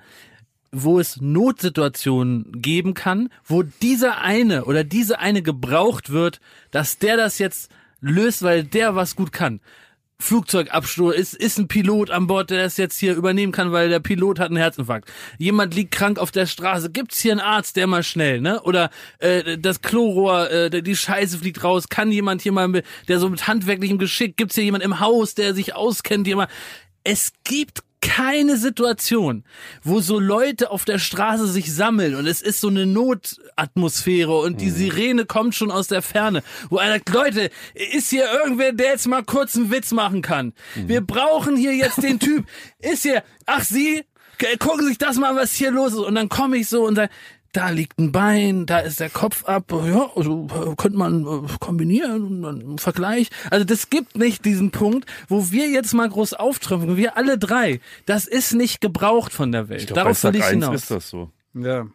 wo 0.72 0.98
es 0.98 1.20
Notsituationen 1.20 2.60
geben 2.60 2.94
kann, 2.94 3.28
wo 3.44 3.62
dieser 3.62 4.20
eine 4.20 4.64
oder 4.64 4.82
diese 4.82 5.20
eine 5.20 5.43
gebraucht 5.43 6.10
wird, 6.10 6.40
dass 6.72 6.98
der 6.98 7.16
das 7.16 7.39
jetzt 7.39 7.70
löst, 8.01 8.43
weil 8.43 8.64
der 8.64 8.97
was 8.97 9.14
gut 9.14 9.31
kann. 9.31 9.60
Flugzeugabsturz, 10.20 11.16
ist, 11.16 11.34
ist 11.34 11.58
ein 11.58 11.68
Pilot 11.68 12.10
an 12.10 12.26
Bord, 12.26 12.50
der 12.50 12.62
das 12.62 12.76
jetzt 12.76 12.98
hier 12.98 13.14
übernehmen 13.14 13.52
kann, 13.52 13.72
weil 13.72 13.88
der 13.88 14.00
Pilot 14.00 14.38
hat 14.38 14.48
einen 14.48 14.56
Herzinfarkt. 14.56 15.10
Jemand 15.38 15.74
liegt 15.74 15.92
krank 15.92 16.18
auf 16.18 16.30
der 16.30 16.46
Straße, 16.46 16.90
gibt's 16.90 17.20
hier 17.20 17.32
einen 17.32 17.40
Arzt, 17.40 17.76
der 17.76 17.86
mal 17.86 18.02
schnell, 18.02 18.40
ne? 18.40 18.62
Oder 18.62 18.90
äh, 19.18 19.58
das 19.58 19.82
Chlorrohr, 19.82 20.50
äh, 20.50 20.82
die 20.82 20.96
Scheiße 20.96 21.38
fliegt 21.38 21.64
raus, 21.64 21.88
kann 21.88 22.12
jemand 22.12 22.42
hier 22.42 22.52
mal, 22.52 22.68
mit, 22.68 22.86
der 23.08 23.18
so 23.18 23.28
mit 23.28 23.46
handwerklichem 23.46 23.98
Geschick, 23.98 24.36
gibt's 24.36 24.54
hier 24.54 24.64
jemand 24.64 24.84
im 24.84 25.00
Haus, 25.00 25.34
der 25.34 25.52
sich 25.52 25.74
auskennt, 25.74 26.26
jemand. 26.26 26.50
Es 27.02 27.32
gibt 27.42 27.82
keine 28.05 28.56
Situation, 28.59 29.44
wo 29.82 30.01
so 30.01 30.18
Leute 30.20 30.70
auf 30.70 30.85
der 30.85 30.98
Straße 30.98 31.47
sich 31.48 31.74
sammeln 31.74 32.14
und 32.14 32.26
es 32.26 32.43
ist 32.43 32.60
so 32.60 32.68
eine 32.68 32.85
Notatmosphäre 32.86 34.36
und 34.39 34.60
die 34.60 34.70
Sirene 34.70 35.24
kommt 35.24 35.55
schon 35.55 35.70
aus 35.70 35.89
der 35.89 36.02
Ferne, 36.02 36.43
wo 36.68 36.76
einer 36.78 36.94
sagt, 36.94 37.10
Leute, 37.10 37.51
ist 37.93 38.10
hier 38.10 38.26
irgendwer, 38.31 38.72
der 38.72 38.89
jetzt 38.93 39.06
mal 39.09 39.24
kurz 39.24 39.56
einen 39.56 39.70
Witz 39.70 39.90
machen 39.93 40.22
kann? 40.22 40.52
Wir 40.74 41.01
brauchen 41.01 41.56
hier 41.56 41.74
jetzt 41.74 42.02
den 42.02 42.18
Typ. 42.20 42.47
Ist 42.78 43.02
hier, 43.02 43.22
ach 43.47 43.64
Sie, 43.64 44.05
K- 44.39 44.56
gucken 44.59 44.81
Sie 44.82 44.89
sich 44.89 44.98
das 44.98 45.16
mal, 45.16 45.35
was 45.36 45.52
hier 45.52 45.70
los 45.70 45.93
ist. 45.93 45.98
Und 46.01 46.14
dann 46.16 46.28
komme 46.28 46.59
ich 46.59 46.68
so 46.68 46.85
und 46.85 46.97
sage, 46.97 47.10
da 47.55 47.70
liegt 47.70 47.98
ein 47.98 48.12
Bein, 48.12 48.66
da 48.66 48.81
ist 48.81 49.01
der 49.01 49.10
Kopf 49.10 49.44
ab, 49.44 49.72
ja, 49.72 50.10
also 50.14 50.48
äh, 50.51 50.74
könnte 50.76 50.98
man 50.98 51.22
äh, 51.22 51.48
kombinieren, 51.60 52.44
einen 52.44 52.78
Vergleich. 52.78 53.31
Also 53.51 53.64
das 53.64 53.90
gibt 53.90 54.16
nicht 54.16 54.44
diesen 54.44 54.72
Punkt, 54.72 55.09
wo 55.28 55.51
wir 55.51 55.68
jetzt 55.70 55.94
mal 55.94 56.09
groß 56.09 56.35
auftreffen, 56.35 56.97
wir 56.97 57.16
alle 57.16 57.39
drei. 57.39 57.81
Das 58.06 58.26
ist 58.26 58.55
nicht 58.55 58.81
gebraucht 58.81 59.32
von 59.32 59.52
der 59.52 59.68
Welt. 59.68 59.82
ich 59.82 59.86
glaub, 59.86 59.97
Darauf 59.97 60.22
will 60.24 60.36
ich 60.36 60.43
1 60.43 60.51
hinaus. 60.51 60.74
ist 60.74 60.90
das 60.90 61.09
so. 61.09 61.31
Ja. 61.56 61.86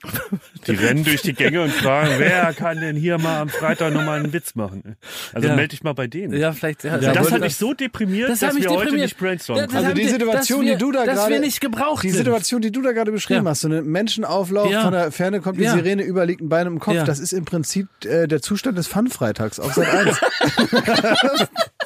Die 0.68 0.72
rennen 0.72 1.04
durch 1.04 1.22
die 1.22 1.34
Gänge 1.34 1.62
und 1.62 1.72
fragen, 1.74 2.12
wer 2.18 2.54
kann 2.54 2.80
denn 2.80 2.96
hier 2.96 3.18
mal 3.18 3.40
am 3.42 3.50
Freitag 3.50 3.94
nochmal 3.94 4.20
einen 4.20 4.32
Witz 4.32 4.56
machen? 4.56 4.96
Also 5.34 5.50
Ja. 5.50 5.56
melde 5.56 5.70
dich 5.70 5.84
mal 5.84 5.94
bei 5.94 6.08
denen. 6.08 6.34
Ja, 6.40 6.54
vielleicht. 6.54 6.86
Ja, 6.86 6.98
das 6.98 7.30
hat 7.32 7.42
mich 7.42 7.58
so 7.58 7.74
deprimiert, 7.74 8.30
Das 8.30 8.40
dass 8.40 8.50
hat 8.50 8.56
mich 8.56 8.64
wir 8.64 8.70
heute 8.72 8.86
deprimiert. 8.86 9.08
nicht 9.10 9.18
brainstormen 9.18 9.66
können. 9.66 9.76
Also 9.78 9.90
haben 9.90 9.96
die 10.00 10.08
Situation, 10.08 10.66
wir, 10.66 10.74
die 10.74 10.80
du 10.80 10.92
da 10.94 11.06
dass 11.06 11.16
gerade- 11.16 11.34
wir 11.34 11.40
nicht 11.42 11.60
gebraucht 11.60 12.04
Die. 12.04 12.10
Situation, 12.12 12.62
die 12.62 12.72
du 12.72 12.82
da 12.82 12.94
gerade 12.94 13.12
beschrieben 13.12 13.44
Ja. 13.44 13.50
hast, 13.52 13.62
so 13.62 13.68
ein 13.68 13.86
Menschenauflauf, 13.86 14.72
Ja. 14.72 14.82
von 14.84 14.94
der 14.94 15.12
Ferne 15.12 15.42
kommt 15.42 15.60
die 15.60 15.64
Ja. 15.64 15.74
Sirene, 15.74 16.04
über 16.04 16.26
liegt 16.26 16.40
ein 16.42 16.48
Bein 16.50 16.66
im 16.68 16.80
Kopf, 16.80 16.94
Ja. 16.96 17.04
das 17.04 17.20
ist 17.20 17.34
im 17.34 17.44
Prinzip 17.44 17.88
äh, 18.06 18.28
der 18.28 18.42
Zustand 18.42 18.78
des 18.78 18.88
Fun-Freitags 18.88 19.60
auf 19.60 19.74
Sat 19.74 19.88
1. 19.94 20.20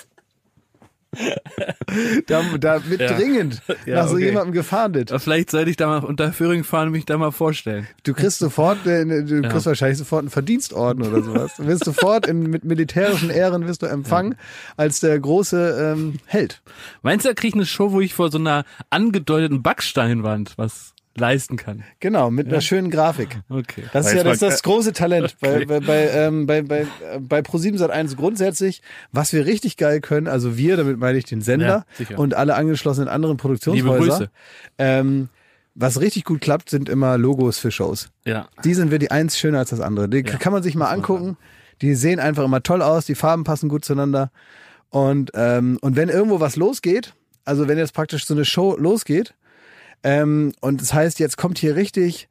da, 2.27 2.41
da 2.59 2.89
wird 2.89 3.01
Ja. 3.01 3.13
dringend 3.13 3.61
Ja, 3.85 3.95
nach 3.95 4.07
so 4.07 4.15
okay. 4.15 4.25
jemandem 4.25 4.53
gefahndet. 4.53 5.11
Vielleicht 5.17 5.51
sollte 5.51 5.69
ich 5.69 5.77
da 5.77 5.87
mal 5.87 6.03
unter 6.03 6.31
Föhring 6.33 6.63
fahren 6.63 6.87
und 6.87 6.93
mich 6.93 7.05
da 7.05 7.17
mal 7.17 7.31
vorstellen. 7.31 7.87
Du 8.03 8.13
kriegst 8.13 8.39
sofort, 8.39 8.85
äh, 8.87 9.05
du 9.05 9.41
kriegst 9.41 9.65
wahrscheinlich 9.65 9.97
sofort 9.97 10.21
einen 10.21 10.29
Verdienstorden 10.29 11.05
oder 11.05 11.21
sowas. 11.23 11.53
Du 11.57 11.65
wirst 11.67 11.85
sofort 11.85 12.27
in, 12.27 12.49
mit 12.49 12.63
militärischen 12.63 13.29
Ehren 13.29 13.67
wirst 13.67 13.81
du 13.81 13.87
empfangen 13.87 14.35
als 14.77 14.99
der 14.99 15.19
große 15.19 15.93
ähm, 15.93 16.15
Held. 16.25 16.61
Meinst 17.01 17.25
du, 17.25 17.29
da 17.29 17.33
krieg 17.35 17.49
ich 17.49 17.55
eine 17.55 17.65
Show, 17.65 17.91
wo 17.91 18.01
ich 18.01 18.13
vor 18.13 18.31
so 18.31 18.37
einer 18.37 18.65
angedeuteten 18.89 19.61
Backsteinwand 19.61 20.53
was 20.57 20.92
leisten 21.15 21.57
kann? 21.57 21.83
Genau, 21.99 22.31
mit 22.31 22.47
einer 22.47 22.61
schönen 22.61 22.89
Grafik. 22.89 23.39
Okay. 23.49 23.83
Das 23.93 24.07
ist 24.07 24.13
ja 24.13 24.23
das, 24.23 24.39
das 24.39 24.63
große 24.63 24.93
Talent 24.93 25.35
bei, 25.39 25.65
bei, 25.65 25.79
bei, 25.79 26.09
ähm, 26.09 26.45
bei, 26.45 26.61
bei, 26.61 26.81
äh, 26.81 27.19
bei 27.19 27.39
Pro7 27.39 27.77
Sat1 27.77 28.15
grundsätzlich, 28.15 28.81
was 29.11 29.33
wir 29.33 29.45
richtig 29.45 29.77
geil 29.77 30.01
können, 30.01 30.27
also 30.27 30.57
wir, 30.57 30.77
damit 30.77 30.97
meine 30.97 31.17
ich 31.17 31.25
den 31.25 31.41
Sender 31.41 31.85
Ja, 32.09 32.17
und 32.17 32.33
alle 32.33 32.55
angeschlossenen 32.55 33.09
anderen 33.09 33.33
Liebe 33.33 33.41
Produktionshäuser. 33.41 34.17
Grüße. 34.17 34.29
Ähm, 34.77 35.29
was 35.75 35.99
richtig 35.99 36.23
gut 36.23 36.41
klappt, 36.41 36.69
sind 36.69 36.87
immer 36.87 37.17
Logos 37.17 37.57
für 37.57 37.71
Shows. 37.71 38.09
Ja. 38.25 38.47
Die 38.63 38.73
sind 38.73 38.91
wir 38.91 38.99
die 38.99 39.11
eins 39.11 39.37
schöner 39.37 39.59
als 39.59 39.71
das 39.71 39.79
andere. 39.79 40.07
Die 40.07 40.17
Ja, 40.17 40.37
kann 40.37 40.53
man 40.53 40.61
sich 40.61 40.75
mal 40.75 40.89
angucken. 40.89 41.37
Die 41.81 41.95
sehen 41.95 42.19
einfach 42.19 42.43
immer 42.43 42.61
toll 42.61 42.81
aus, 42.81 43.05
die 43.05 43.15
Farben 43.15 43.43
passen 43.43 43.69
gut 43.69 43.83
zueinander. 43.83 44.31
Und, 44.89 45.31
ähm, 45.33 45.79
und 45.81 45.95
wenn 45.95 46.09
irgendwo 46.09 46.39
was 46.39 46.55
losgeht, 46.55 47.15
also 47.45 47.67
wenn 47.67 47.77
jetzt 47.79 47.93
praktisch 47.93 48.25
so 48.25 48.35
eine 48.35 48.45
Show 48.45 48.77
losgeht, 48.77 49.33
ähm, 50.03 50.53
und 50.61 50.81
das 50.81 50.93
heißt, 50.93 51.19
jetzt 51.19 51.37
kommt 51.37 51.57
hier 51.57 51.75
richtig 51.75 52.27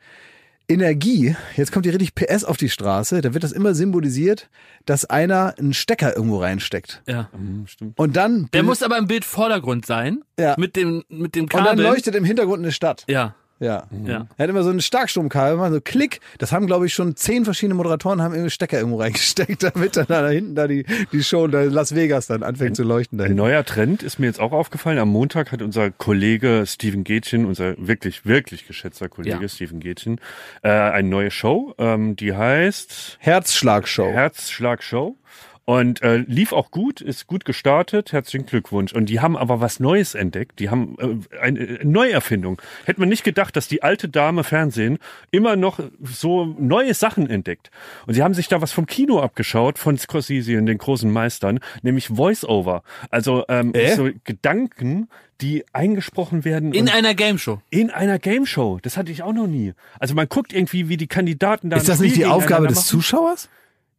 Energie, 0.68 1.36
jetzt 1.56 1.72
kommt 1.72 1.84
hier 1.86 1.92
richtig 1.92 2.14
PS 2.14 2.44
auf 2.44 2.56
die 2.56 2.68
Straße, 2.68 3.20
da 3.20 3.34
wird 3.34 3.44
das 3.44 3.52
immer 3.52 3.74
symbolisiert, 3.74 4.48
dass 4.86 5.04
einer 5.04 5.54
einen 5.58 5.74
Stecker 5.74 6.16
irgendwo 6.16 6.38
reinsteckt. 6.38 7.02
Ja. 7.06 7.28
Hm, 7.32 7.66
stimmt. 7.66 7.98
Und 7.98 8.16
dann, 8.16 8.48
Der 8.52 8.62
muss 8.62 8.82
aber 8.82 8.96
im 8.96 9.06
Bild 9.06 9.24
Vordergrund 9.24 9.86
sein. 9.86 10.22
Ja. 10.38 10.54
Mit 10.58 10.76
dem, 10.76 11.04
mit 11.08 11.34
dem 11.34 11.44
und 11.44 11.54
dann 11.54 11.64
Kabel. 11.64 11.84
leuchtet 11.84 12.14
im 12.14 12.24
Hintergrund 12.24 12.62
eine 12.62 12.72
Stadt. 12.72 13.04
Ja. 13.08 13.34
Ja. 13.62 13.84
Ja. 14.04 14.26
Er 14.36 14.42
hat 14.42 14.50
immer 14.50 14.64
so 14.64 14.70
einen 14.70 14.80
Starkstromkabel, 14.80 15.54
immer 15.54 15.70
so 15.70 15.80
Klick. 15.80 16.20
Das 16.38 16.50
haben, 16.50 16.66
glaube 16.66 16.86
ich, 16.86 16.94
schon 16.94 17.14
zehn 17.14 17.44
verschiedene 17.44 17.74
Moderatoren 17.74 18.20
haben 18.20 18.34
irgendwie 18.34 18.50
Stecker 18.50 18.78
irgendwo 18.78 18.98
reingesteckt, 18.98 19.62
damit 19.74 19.96
dann 19.96 20.06
da 20.08 20.28
hinten 20.28 20.54
da 20.56 20.66
die, 20.66 20.84
die 21.12 21.22
Show 21.22 21.44
in 21.44 21.52
Las 21.52 21.94
Vegas 21.94 22.26
dann 22.26 22.42
anfängt 22.42 22.74
zu 22.76 22.82
leuchten 22.82 23.18
Ein 23.18 23.22
dahin. 23.24 23.36
neuer 23.36 23.64
Trend 23.64 24.02
ist 24.02 24.18
mir 24.18 24.26
jetzt 24.26 24.40
auch 24.40 24.52
aufgefallen. 24.52 24.98
Am 24.98 25.08
Montag 25.10 25.52
hat 25.52 25.62
unser 25.62 25.90
Kollege 25.90 26.64
Steven 26.66 27.04
Gätchen, 27.04 27.46
unser 27.46 27.74
wirklich, 27.78 28.26
wirklich 28.26 28.66
geschätzter 28.66 29.08
Kollege 29.08 29.38
Ja. 29.42 29.48
Steven 29.48 29.78
Gätchen, 29.78 30.20
äh, 30.62 30.68
eine 30.70 31.08
neue 31.08 31.30
Show, 31.30 31.74
ähm, 31.78 32.16
die 32.16 32.34
heißt 32.34 33.18
Herzschlagshow. 33.20 34.10
Herzschlag 34.10 34.82
Show. 34.82 35.16
Und 35.72 36.02
äh, 36.02 36.18
lief 36.18 36.52
auch 36.52 36.70
gut, 36.70 37.00
ist 37.00 37.26
gut 37.26 37.44
gestartet. 37.44 38.12
Herzlichen 38.12 38.44
Glückwunsch. 38.46 38.92
Und 38.92 39.06
die 39.06 39.20
haben 39.20 39.36
aber 39.36 39.60
was 39.60 39.80
Neues 39.80 40.14
entdeckt. 40.14 40.58
Die 40.58 40.68
haben 40.68 40.96
äh, 41.32 41.38
eine 41.38 41.60
äh, 41.60 41.84
Neuerfindung. 41.84 42.60
Hätte 42.84 43.00
man 43.00 43.08
nicht 43.08 43.24
gedacht, 43.24 43.56
dass 43.56 43.68
die 43.68 43.82
alte 43.82 44.08
Dame 44.08 44.44
Fernsehen 44.44 44.98
immer 45.30 45.56
noch 45.56 45.80
so 46.02 46.44
neue 46.44 46.92
Sachen 46.94 47.30
entdeckt. 47.30 47.70
Und 48.06 48.14
sie 48.14 48.22
haben 48.22 48.34
sich 48.34 48.48
da 48.48 48.60
was 48.60 48.72
vom 48.72 48.86
Kino 48.86 49.20
abgeschaut, 49.20 49.78
von 49.78 49.96
Scorsese 49.96 50.58
und 50.58 50.66
den 50.66 50.78
großen 50.78 51.10
Meistern, 51.10 51.60
nämlich 51.82 52.08
Voice-Over. 52.08 52.82
Also 53.10 53.44
ähm, 53.48 53.72
Äh? 53.74 53.94
so 53.96 54.10
Gedanken, 54.24 55.08
die 55.40 55.64
eingesprochen 55.72 56.44
werden. 56.44 56.72
In 56.74 56.88
einer 56.88 57.14
Game 57.14 57.38
Show. 57.38 57.60
in 57.70 57.90
einer 57.90 58.18
Game 58.18 58.46
Show. 58.46 58.78
Das 58.82 58.96
hatte 58.96 59.10
ich 59.10 59.22
auch 59.22 59.32
noch 59.32 59.46
nie. 59.46 59.72
Also 59.98 60.14
man 60.14 60.28
guckt 60.28 60.52
irgendwie, 60.52 60.88
wie 60.88 60.96
die 60.96 61.06
Kandidaten 61.08 61.70
da 61.70 61.78
Ist 61.78 61.88
das 61.88 62.00
nicht 62.00 62.16
die 62.16 62.26
Aufgabe 62.26 62.66
des 62.68 62.76
machen. 62.76 62.86
Zuschauers? 62.86 63.48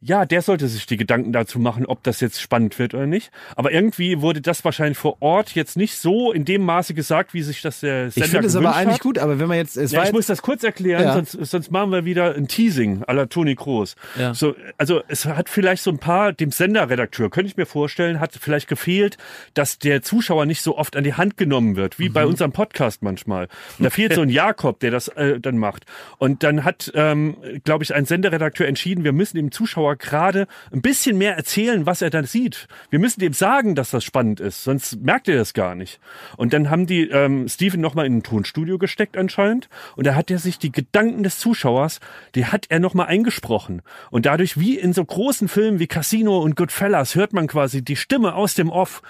Ja, 0.05 0.25
der 0.25 0.41
sollte 0.41 0.67
sich 0.67 0.85
die 0.85 0.97
Gedanken 0.97 1.31
dazu 1.31 1.59
machen, 1.59 1.85
ob 1.85 2.03
das 2.03 2.19
jetzt 2.19 2.41
spannend 2.41 2.77
wird 2.77 2.93
oder 2.93 3.05
nicht. 3.07 3.31
Aber 3.55 3.71
irgendwie 3.71 4.19
wurde 4.21 4.41
das 4.41 4.65
wahrscheinlich 4.65 4.97
vor 4.97 5.17
Ort 5.21 5.55
jetzt 5.55 5.77
nicht 5.77 5.95
so 5.97 6.34
in 6.34 6.43
dem 6.43 6.63
Maße 6.65 6.93
gesagt, 6.93 7.34
wie 7.34 7.41
sich 7.41 7.61
das 7.61 7.80
der 7.80 8.11
Sender 8.11 8.25
Ich 8.25 8.31
finde 8.31 8.47
es 8.47 8.55
aber 8.57 8.75
eigentlich 8.75 8.95
hat. 8.95 9.01
gut, 9.01 9.17
aber 9.17 9.39
wenn 9.39 9.47
man 9.47 9.57
jetzt, 9.57 9.77
es 9.77 9.91
Ja, 9.91 9.99
war 9.99 10.03
ich 10.03 10.07
jetzt- 10.09 10.13
muss 10.15 10.27
das 10.27 10.41
kurz 10.41 10.63
erklären, 10.63 11.03
Ja. 11.03 11.13
sonst, 11.13 11.31
sonst 11.49 11.71
machen 11.71 11.91
wir 11.91 12.03
wieder 12.03 12.35
ein 12.35 12.49
Teasing 12.49 13.03
à 13.05 13.13
la 13.13 13.27
Toni 13.27 13.55
Kroos. 13.55 13.95
Ja. 14.19 14.34
So, 14.34 14.55
also 14.77 15.01
es 15.07 15.25
hat 15.25 15.47
vielleicht 15.47 15.84
so 15.84 15.91
ein 15.91 15.99
paar, 15.99 16.34
dem 16.34 16.51
Senderredakteur, 16.51 17.30
könnte 17.30 17.47
ich 17.49 17.55
mir 17.57 17.65
vorstellen, 17.65 18.19
hat 18.19 18.34
vielleicht 18.34 18.67
gefehlt, 18.67 19.17
dass 19.53 19.80
der 19.80 20.01
Zuschauer 20.01 20.45
nicht 20.45 20.61
so 20.63 20.77
oft 20.77 20.97
an 20.97 21.05
die 21.05 21.13
Hand 21.13 21.38
genommen 21.38 21.75
wird, 21.77 21.97
wie 21.97 22.09
Mhm. 22.09 22.13
bei 22.13 22.25
unserem 22.25 22.51
Podcast 22.51 23.03
manchmal. 23.03 23.47
Und 23.77 23.85
da 23.85 23.89
fehlt 23.89 24.13
so 24.15 24.21
ein 24.21 24.30
Jakob, 24.30 24.80
der 24.81 24.91
das 24.91 25.07
äh, 25.07 25.39
dann 25.39 25.57
macht. 25.57 25.85
Und 26.17 26.43
dann 26.43 26.65
hat, 26.65 26.91
ähm, 26.93 27.38
glaube 27.63 27.84
ich, 27.85 27.95
ein 27.95 28.05
Senderredakteur 28.05 28.67
entschieden, 28.67 29.03
wir 29.05 29.13
müssen 29.13 29.38
dem 29.38 29.51
Zuschauer 29.51 29.93
gerade 29.95 30.48
ein 30.72 30.82
bisschen 30.82 31.18
mehr 31.18 31.36
erzählen, 31.36 31.86
was 31.86 32.02
er 32.02 32.10
da 32.10 32.24
sieht. 32.24 32.68
Wir 32.90 32.99
müssen 32.99 33.20
dem 33.20 33.34
sagen, 33.34 33.76
dass 33.76 33.91
das 33.91 34.03
spannend 34.03 34.40
ist, 34.40 34.64
sonst 34.64 35.02
merkt 35.02 35.28
er 35.28 35.38
das 35.38 35.53
gar 35.53 35.76
nicht. 35.76 35.99
Und 36.38 36.53
dann 36.53 36.70
haben 36.70 36.86
die 36.86 37.10
ähm, 37.10 37.48
Steven 37.48 37.82
nochmal 37.82 38.06
in 38.06 38.18
ein 38.18 38.24
Tonstudio 38.24 38.78
gesteckt 38.78 39.18
anscheinend 39.18 39.70
und 39.95 40.07
da 40.07 40.15
hat 40.15 40.32
er 40.32 40.40
sich 40.40 40.60
die 40.60 40.72
Gedanken 40.72 41.24
des 41.24 41.40
Zuschauers, 41.40 41.99
die 42.36 42.45
hat 42.45 42.65
er 42.70 42.80
nochmal 42.80 43.07
eingesprochen. 43.07 43.82
Und 44.11 44.26
dadurch, 44.26 44.60
wie 44.60 44.78
in 44.78 44.94
so 44.94 45.03
großen 45.03 45.48
Filmen 45.48 45.80
wie 45.80 45.88
Casino 45.88 46.40
und 46.40 46.56
Goodfellas, 46.56 47.15
hört 47.15 47.34
man 47.34 47.48
quasi 47.48 47.84
die 47.84 47.95
Stimme 47.95 48.36
aus 48.36 48.53
dem 48.56 48.70
Off 48.70 49.02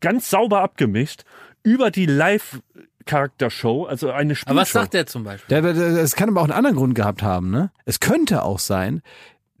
ganz 0.00 0.30
sauber 0.30 0.60
abgemischt 0.60 1.24
über 1.62 1.90
die 1.90 2.06
Live-Charaktershow, 2.06 3.84
also 3.84 4.10
eine 4.10 4.34
Spielshow. 4.34 4.52
Aber 4.52 4.62
was 4.62 4.72
sagt 4.72 4.94
der 4.94 5.06
zum 5.06 5.24
Beispiel? 5.24 5.60
Der, 5.60 5.64
es 5.64 6.14
kann 6.16 6.28
aber 6.28 6.40
auch 6.40 6.44
einen 6.44 6.52
anderen 6.52 6.76
Grund 6.76 6.94
gehabt 6.94 7.22
haben, 7.22 7.50
ne? 7.50 7.70
Es 7.84 8.00
könnte 8.00 8.42
auch 8.44 8.58
sein, 8.58 9.02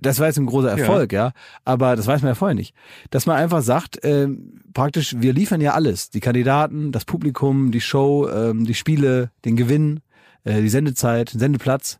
das 0.00 0.18
war 0.18 0.26
jetzt 0.26 0.38
ein 0.38 0.46
großer 0.46 0.70
Erfolg, 0.70 1.12
ja, 1.12 1.32
aber 1.64 1.96
das 1.96 2.06
weiß 2.06 2.22
man 2.22 2.30
ja 2.30 2.34
vorher 2.34 2.54
nicht, 2.54 2.74
dass 3.10 3.26
man 3.26 3.36
einfach 3.36 3.62
sagt, 3.62 4.00
ähm, 4.02 4.60
praktisch, 4.72 5.16
wir 5.18 5.32
liefern 5.32 5.60
ja 5.60 5.72
alles, 5.72 6.10
die 6.10 6.20
Kandidaten, 6.20 6.92
das 6.92 7.04
Publikum, 7.04 7.70
die 7.70 7.80
Show, 7.80 8.28
ähm, 8.28 8.64
die 8.64 8.74
Spiele, 8.74 9.30
den 9.44 9.56
Gewinn, 9.56 10.00
äh, 10.44 10.60
die 10.60 10.68
Sendezeit, 10.68 11.32
den 11.34 11.40
Sendeplatz. 11.40 11.98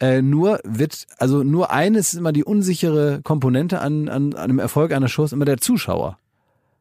Äh, 0.00 0.22
nur 0.22 0.60
wird, 0.64 1.06
also 1.18 1.42
nur 1.42 1.70
eines 1.70 2.12
ist 2.12 2.18
immer 2.18 2.32
die 2.32 2.44
unsichere 2.44 3.20
Komponente 3.22 3.80
an, 3.80 4.08
an, 4.08 4.34
an 4.34 4.48
dem 4.48 4.58
Erfolg 4.58 4.92
einer 4.92 5.08
Show, 5.08 5.24
ist 5.24 5.32
immer 5.32 5.44
der 5.44 5.58
Zuschauer. 5.58 6.18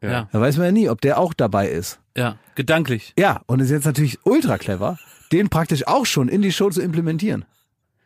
Ja. 0.02 0.12
ja. 0.12 0.30
Da 0.32 0.42
weiß 0.42 0.58
man 0.58 0.68
ja 0.68 0.72
nie, 0.72 0.90
ob 0.90 1.02
der 1.02 1.20
auch 1.20 1.34
dabei 1.34 1.70
ist. 1.70 2.00
Gedanklich. 2.56 3.14
Ja, 3.18 3.42
und 3.48 3.60
ist 3.60 3.72
jetzt 3.72 3.86
natürlich 3.86 4.20
ultra 4.26 4.58
clever, 4.58 4.98
den 5.32 5.50
praktisch 5.50 5.88
auch 5.88 6.06
schon 6.06 6.30
in 6.30 6.42
die 6.42 6.52
Show 6.52 6.70
zu 6.70 6.82
implementieren. 6.82 7.46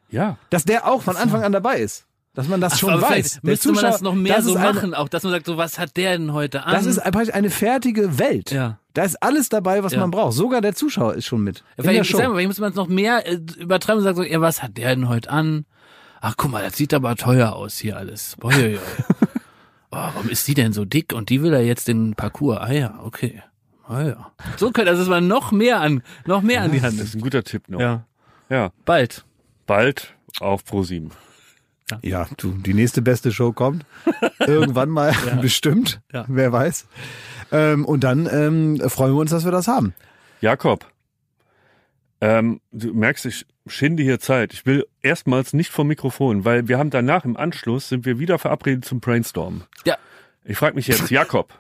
Ja. 0.09 0.38
Dass 0.49 0.63
der 0.63 0.88
auch 0.88 1.01
von 1.01 1.17
Anfang 1.17 1.43
an 1.43 1.51
dabei 1.51 1.79
ist. 1.79 2.06
Dass 2.38 2.47
man 2.47 2.61
das 2.61 2.73
Ach, 2.73 2.77
schon 2.77 2.89
aber 2.91 3.01
weiß. 3.09 3.39
müsste 3.41 3.72
man 3.72 3.81
das 3.84 4.01
noch 4.01 4.14
mehr 4.14 4.35
das 4.35 4.45
so 4.45 4.51
ist 4.51 4.57
eine- 4.57 4.72
machen, 4.73 4.93
auch 4.93 5.09
dass 5.09 5.23
man 5.23 5.31
sagt, 5.31 5.47
so 5.47 5.57
was 5.57 5.80
hat 5.80 5.97
der 5.97 6.15
denn 6.15 6.34
heute 6.34 6.65
an? 6.65 6.73
Das 6.73 6.85
ist 6.85 7.01
praktisch 7.01 7.34
eine 7.34 7.49
fertige 7.49 8.19
Welt. 8.19 8.51
Ja. 8.51 8.77
Da 8.93 9.03
ist 9.05 9.15
alles 9.23 9.49
dabei, 9.49 9.84
was 9.84 9.93
Ja. 9.93 10.01
man 10.01 10.11
braucht. 10.11 10.34
Sogar 10.34 10.61
der 10.61 10.76
Zuschauer 10.76 11.15
ist 11.15 11.26
schon 11.26 11.41
mit. 11.43 11.64
Ja, 11.77 11.84
vielleicht, 11.84 12.11
sag 12.11 12.19
mal, 12.27 12.34
vielleicht 12.35 12.47
muss 12.49 12.59
man 12.59 12.69
es 12.69 12.76
noch 12.76 12.88
mehr 12.88 13.26
äh, 13.27 13.39
übertreiben 13.57 13.97
und 13.97 14.03
sagen 14.03 14.18
so, 14.18 14.23
ja, 14.23 14.39
was 14.39 14.61
hat 14.61 14.77
der 14.77 14.95
denn 14.95 15.09
heute 15.09 15.31
an? 15.31 15.65
Ach, 16.22 16.35
guck 16.38 16.51
mal, 16.51 16.61
das 16.64 16.77
sieht 16.77 16.93
aber 16.93 17.15
teuer 17.15 17.53
aus 17.53 17.80
hier 17.80 17.97
alles. 17.97 18.35
Boah, 18.39 18.51
ja, 18.53 18.68
ja. 18.68 18.80
oh, 19.19 19.97
warum 19.97 20.30
ist 20.30 20.47
die 20.47 20.53
denn 20.53 20.73
so 20.73 20.85
dick? 20.85 21.14
Und 21.14 21.30
die 21.30 21.41
will 21.41 21.49
da 21.49 21.59
jetzt 21.59 21.88
den 21.88 22.14
Parcours. 22.14 22.59
Ah 22.59 22.72
ja, 22.72 22.99
okay. 23.03 23.41
Ah 23.88 24.03
ja. 24.03 24.31
So 24.57 24.69
könnte, 24.72 24.91
also 24.91 25.01
dass 25.01 25.09
man 25.09 25.27
noch 25.27 25.51
mehr 25.51 25.81
an, 25.81 26.03
noch 26.27 26.43
mehr 26.43 26.61
an 26.61 26.72
die 26.72 26.84
Hand 26.84 26.99
Das 26.99 27.07
ist 27.07 27.15
ein 27.15 27.22
guter 27.22 27.43
Tipp 27.43 27.68
noch. 27.68 27.80
Ja. 27.80 28.05
ja. 28.47 28.69
Bald. 28.85 29.26
Bald 29.65 30.14
auf 30.39 30.61
Pro7. 30.64 31.09
Ja, 32.01 32.27
du, 32.38 32.51
die 32.51 32.73
nächste 32.73 33.01
beste 33.01 33.31
Show 33.31 33.53
kommt. 33.53 33.85
Irgendwann 34.39 34.89
mal 34.89 35.14
bestimmt. 35.41 36.01
Ja. 36.11 36.26
Wer 36.27 36.51
weiß. 36.51 36.88
Ähm, 37.51 37.85
und 37.85 38.03
dann 38.03 38.27
ähm, 38.31 38.89
freuen 38.89 39.14
wir 39.14 39.22
uns, 39.22 39.31
dass 39.31 39.45
wir 39.45 39.51
das 39.51 39.68
haben. 39.68 39.93
Jakob, 40.41 40.85
ähm, 42.19 42.61
du 42.72 42.93
merkst, 42.93 43.26
ich 43.26 43.45
schinde 43.68 44.03
hier 44.03 44.19
Zeit. 44.19 44.53
Ich 44.53 44.65
will 44.65 44.85
erstmals 45.01 45.53
nicht 45.53 45.72
vom 45.72 45.88
Mikrofon, 45.88 46.45
weil 46.45 46.68
wir 46.68 46.77
haben 46.77 46.89
danach 46.89 47.26
im 47.26 47.38
Anschluss 47.38 47.89
sind 47.89 48.05
wir 48.05 48.19
wieder 48.19 48.39
verabredet 48.39 48.85
zum 48.85 48.99
Brainstorm. 48.99 49.64
Ja. 49.85 49.97
Ich 50.43 50.57
frage 50.57 50.76
mich 50.76 50.88
jetzt, 50.88 51.09
Jakob, 51.11 51.53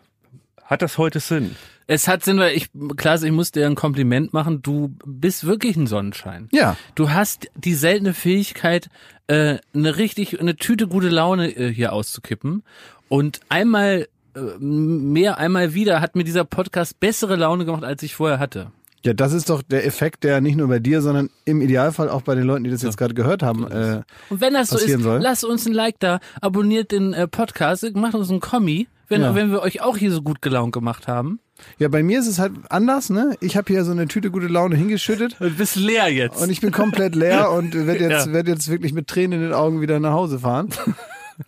hat 0.67 0.81
das 0.81 0.97
heute 0.97 1.19
Sinn? 1.19 1.55
Es 1.87 2.09
hat 2.09 2.23
Sinn, 2.23 2.37
weil 2.37 2.55
ich, 2.55 2.69
Klaas, 2.97 3.23
ich 3.23 3.31
muss 3.31 3.51
dir 3.51 3.65
ein 3.65 3.75
Kompliment 3.75 4.33
machen. 4.33 4.61
Du 4.61 4.93
bist 5.05 5.45
wirklich 5.45 5.77
ein 5.77 5.87
Sonnenschein. 5.87 6.49
Ja. 6.51 6.75
Du 6.95 7.11
hast 7.11 7.47
die 7.55 7.73
seltene 7.73 8.13
Fähigkeit, 8.13 8.89
äh, 9.27 9.59
eine 9.73 9.95
richtig, 9.95 10.39
eine 10.39 10.57
Tüte 10.57 10.87
gute 10.87 11.07
Laune 11.07 11.49
äh, 11.49 11.73
hier 11.73 11.93
auszukippen. 11.93 12.63
Und 13.07 13.39
einmal 13.47 14.09
äh, 14.35 14.39
mehr, 14.59 15.37
einmal 15.37 15.73
wieder 15.73 16.01
hat 16.01 16.17
mir 16.17 16.25
dieser 16.25 16.43
Podcast 16.43 16.99
bessere 16.99 17.37
Laune 17.37 17.63
gemacht, 17.63 17.85
als 17.85 18.03
ich 18.03 18.15
vorher 18.15 18.39
hatte. 18.39 18.71
Ja, 19.05 19.13
das 19.13 19.31
ist 19.33 19.49
doch 19.49 19.61
der 19.61 19.85
Effekt, 19.85 20.23
der 20.23 20.41
nicht 20.41 20.55
nur 20.57 20.67
bei 20.67 20.79
dir, 20.79 21.01
sondern 21.01 21.29
im 21.45 21.61
Idealfall 21.61 22.09
auch 22.09 22.23
bei 22.23 22.35
den 22.35 22.43
Leuten, 22.45 22.63
die 22.65 22.69
das 22.71 22.81
jetzt 22.81 22.97
gerade 22.97 23.13
gehört 23.13 23.43
haben. 23.43 23.65
Äh, 23.71 24.01
Und 24.29 24.41
wenn 24.41 24.53
das 24.53 24.69
so 24.69 24.77
ist, 24.77 24.99
soll. 25.01 25.19
lasst 25.19 25.45
uns 25.45 25.65
ein 25.65 25.73
Like 25.73 25.99
da, 25.99 26.19
abonniert 26.41 26.91
den 26.91 27.13
äh, 27.13 27.27
Podcast, 27.27 27.89
macht 27.95 28.15
uns 28.15 28.29
einen 28.29 28.39
Kommi, 28.41 28.87
wenn, 29.07 29.21
Ja. 29.21 29.35
wenn 29.35 29.51
wir 29.51 29.61
euch 29.61 29.81
auch 29.81 29.95
hier 29.97 30.11
so 30.11 30.21
gut 30.21 30.41
gelaunt 30.41 30.73
gemacht 30.73 31.07
haben. 31.07 31.39
ja, 31.79 31.87
bei 31.87 32.03
mir 32.03 32.19
ist 32.19 32.27
es 32.27 32.37
halt 32.39 32.51
anders, 32.69 33.09
ne? 33.09 33.35
Ich 33.39 33.55
habe 33.55 33.71
hier 33.71 33.83
so 33.85 33.91
eine 33.91 34.07
Tüte 34.07 34.29
gute 34.31 34.47
Laune 34.47 34.75
hingeschüttet. 34.75 35.37
Du 35.39 35.49
bist 35.51 35.75
leer 35.75 36.11
jetzt. 36.11 36.41
Und 36.41 36.49
ich 36.49 36.59
bin 36.61 36.71
komplett 36.71 37.15
leer 37.15 37.51
und 37.51 37.73
werde 37.73 38.03
jetzt, 38.09 38.27
Ja. 38.27 38.33
werd 38.33 38.47
jetzt 38.47 38.67
wirklich 38.69 38.93
mit 38.93 39.07
Tränen 39.07 39.39
in 39.39 39.45
den 39.45 39.53
Augen 39.53 39.79
wieder 39.79 39.99
nach 39.99 40.11
Hause 40.13 40.39
fahren. 40.39 40.69